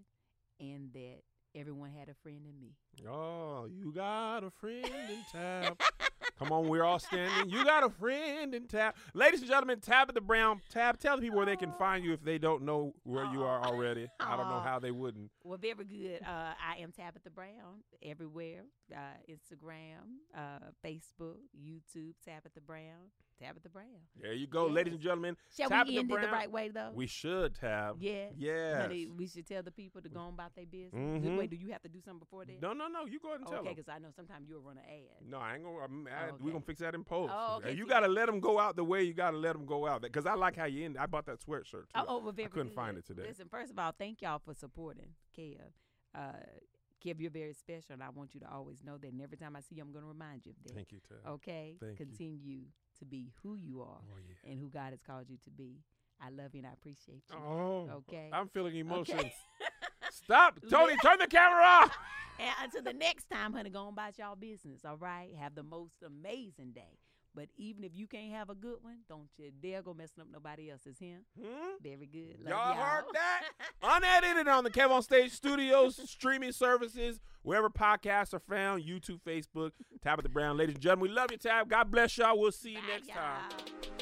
and 0.60 0.92
that 0.92 1.22
everyone 1.54 1.90
had 1.90 2.08
a 2.08 2.14
friend 2.22 2.46
in 2.46 2.58
me. 2.60 2.76
Oh, 3.08 3.66
you 3.70 3.92
got 3.92 4.44
a 4.44 4.50
friend 4.50 4.84
in 4.84 5.24
town. 5.32 5.76
Come 6.42 6.52
on, 6.52 6.68
we're 6.68 6.82
all 6.82 6.98
standing. 6.98 7.50
You 7.50 7.64
got 7.64 7.84
a 7.84 7.88
friend 7.88 8.52
in 8.52 8.66
Tab. 8.66 8.96
Ladies 9.14 9.42
and 9.42 9.48
gentlemen, 9.48 9.78
Tabitha 9.78 10.20
Brown. 10.20 10.60
Tab, 10.70 10.98
tell 10.98 11.14
the 11.14 11.22
people 11.22 11.36
where 11.36 11.46
they 11.46 11.56
can 11.56 11.72
find 11.78 12.04
you 12.04 12.12
if 12.12 12.24
they 12.24 12.36
don't 12.36 12.62
know 12.62 12.94
where 13.04 13.26
you 13.26 13.44
are 13.44 13.64
already. 13.64 14.08
I 14.18 14.36
don't 14.36 14.48
know 14.48 14.60
how 14.60 14.80
they 14.80 14.90
wouldn't. 14.90 15.30
Well, 15.44 15.58
very 15.58 15.84
good. 15.84 16.20
Uh, 16.22 16.54
I 16.58 16.80
am 16.80 16.90
Tabitha 16.90 17.30
Brown 17.30 17.84
everywhere 18.02 18.64
uh, 18.92 18.96
Instagram, 19.30 20.18
uh, 20.36 20.70
Facebook, 20.84 21.36
YouTube, 21.56 22.14
Tabitha 22.24 22.60
Brown. 22.60 23.12
Tabitha 23.42 23.68
Brown. 23.68 23.86
There 24.20 24.32
you 24.32 24.46
go, 24.46 24.66
Yes. 24.66 24.74
ladies 24.74 24.92
and 24.94 25.02
gentlemen. 25.02 25.36
Shall 25.56 25.68
Tabitha 25.68 25.92
we 25.92 25.98
end 25.98 26.10
it 26.12 26.20
the 26.20 26.28
right 26.28 26.50
way, 26.50 26.68
though? 26.68 26.92
We 26.94 27.06
should, 27.06 27.54
Tab. 27.56 27.96
yeah. 28.00 28.28
Yes. 28.36 28.82
Honey, 28.82 29.06
we 29.06 29.26
should 29.26 29.46
tell 29.46 29.62
the 29.62 29.70
people 29.72 30.00
to 30.00 30.08
go 30.08 30.20
on 30.20 30.34
about 30.34 30.54
their 30.54 30.66
business. 30.66 30.92
Mhm. 30.94 31.36
Wait, 31.36 31.50
do 31.50 31.56
you 31.56 31.72
have 31.72 31.82
to 31.82 31.88
do 31.88 32.00
something 32.00 32.20
before 32.20 32.44
that? 32.44 32.60
No, 32.62 32.72
no, 32.72 32.86
no. 32.88 33.04
You 33.06 33.18
go 33.18 33.28
ahead 33.30 33.40
and 33.40 33.48
tell 33.48 33.60
okay, 33.60 33.70
because 33.74 33.88
I 33.88 33.98
know 33.98 34.10
sometimes 34.14 34.48
you'll 34.48 34.62
run 34.62 34.78
an 34.78 34.84
ad. 34.84 35.26
No, 35.26 35.38
I 35.38 35.54
ain't 35.56 35.64
gonna. 35.64 35.78
I'm, 35.78 36.06
I, 36.06 36.30
Oh, 36.30 36.36
We 36.40 36.52
gonna 36.52 36.62
fix 36.64 36.80
that 36.80 36.94
in 36.94 37.02
post. 37.04 37.32
Oh, 37.34 37.56
okay, 37.56 37.72
You 37.74 37.86
gotta 37.86 38.08
let 38.08 38.26
them 38.26 38.38
go 38.40 38.58
out 38.58 38.76
the 38.76 38.84
way 38.84 39.02
you 39.02 39.12
gotta 39.12 39.36
let 39.36 39.54
them 39.54 39.66
go 39.66 39.86
out. 39.86 40.02
Because 40.02 40.26
I 40.26 40.34
like 40.34 40.56
how 40.56 40.66
you 40.66 40.84
end. 40.84 40.96
I 40.96 41.06
bought 41.06 41.26
that 41.26 41.40
sweatshirt 41.40 41.72
too. 41.88 41.88
Oh, 41.96 42.04
oh, 42.08 42.18
well, 42.18 42.32
very 42.32 42.48
couldn't 42.48 42.74
find 42.74 42.96
it 42.96 43.04
today. 43.06 43.24
Listen, 43.26 43.48
first 43.48 43.72
of 43.72 43.78
all, 43.78 43.92
thank 43.92 44.22
y'all 44.22 44.38
for 44.38 44.54
supporting 44.54 45.14
Kev. 45.36 45.58
Uh, 46.14 46.32
Kev, 47.04 47.20
you're 47.20 47.30
very 47.30 47.52
special, 47.52 47.94
and 47.94 48.02
I 48.02 48.10
want 48.10 48.32
you 48.34 48.40
to 48.40 48.50
always 48.52 48.82
know 48.84 48.96
that. 48.96 49.08
And 49.10 49.20
every 49.20 49.36
time 49.36 49.56
I 49.56 49.60
see 49.60 49.74
you, 49.74 49.82
I'm 49.82 49.90
going 49.90 50.04
to 50.04 50.08
remind 50.08 50.46
you 50.46 50.52
of 50.52 50.62
that. 50.64 50.74
Thank 50.74 50.92
you, 50.92 51.00
Tab. 51.00 51.32
Okay? 51.32 51.76
Thank 51.80 51.98
you. 51.98 52.66
To 53.02 53.06
be 53.06 53.32
who 53.42 53.56
you 53.56 53.80
are 53.82 53.98
Oh 54.00 54.18
yeah. 54.28 54.50
and 54.52 54.60
who 54.60 54.68
God 54.68 54.90
has 54.90 55.00
called 55.04 55.24
you 55.28 55.36
to 55.42 55.50
be. 55.50 55.80
I 56.20 56.30
love 56.30 56.54
you 56.54 56.60
and 56.60 56.68
I 56.68 56.72
appreciate 56.72 57.24
you. 57.32 57.36
Oh. 57.36 57.90
Okay. 58.08 58.30
I'm 58.32 58.46
feeling 58.46 58.76
emotions. 58.76 59.18
Okay. 59.18 59.34
Stop, 60.12 60.60
Tony. 60.70 60.94
turn 61.02 61.18
the 61.18 61.26
camera 61.26 61.64
off. 61.64 61.98
and 62.38 62.50
until 62.62 62.82
the 62.82 62.92
next 62.96 63.28
time, 63.28 63.52
honey, 63.54 63.70
go 63.70 63.80
on 63.80 63.92
about 63.94 64.16
y'all 64.18 64.36
business, 64.36 64.84
all 64.84 64.96
right? 64.98 65.30
Have 65.40 65.56
the 65.56 65.64
most 65.64 65.96
amazing 66.06 66.70
day. 66.72 66.96
But 67.34 67.48
even 67.56 67.82
if 67.82 67.92
you 67.94 68.06
can't 68.06 68.32
have 68.32 68.50
a 68.50 68.54
good 68.54 68.76
one, 68.82 68.98
don't 69.08 69.28
you 69.38 69.50
dare 69.62 69.80
go 69.82 69.94
messing 69.94 70.20
up 70.20 70.26
nobody 70.30 70.70
else's. 70.70 70.98
Him. 70.98 71.20
Hmm? 71.40 71.46
Very 71.82 72.06
good. 72.06 72.36
Love 72.44 72.48
Y'all 72.50 72.74
y'all. 72.74 72.84
heard 72.84 73.04
that? 73.14 73.42
Unedited 73.82 74.48
on 74.48 74.64
the 74.64 74.70
Kev 74.70 74.90
on 74.90 75.02
Stage 75.02 75.32
Studios 75.32 75.98
streaming 76.10 76.52
services, 76.52 77.20
wherever 77.42 77.70
podcasts 77.70 78.34
are 78.34 78.38
found, 78.40 78.82
YouTube, 78.84 79.20
Facebook, 79.26 79.70
Tabitha 80.02 80.28
Brown. 80.28 80.58
Ladies 80.58 80.74
and 80.74 80.82
gentlemen, 80.82 81.08
we 81.10 81.14
love 81.16 81.30
you, 81.32 81.38
Tab. 81.38 81.70
God 81.70 81.90
bless 81.90 82.18
y'all. 82.18 82.38
We'll 82.38 82.52
see 82.52 82.72
you 82.72 82.76
Bye, 82.78 82.82
next 82.94 83.08
time. 83.08 83.16
y'all. 83.50 84.01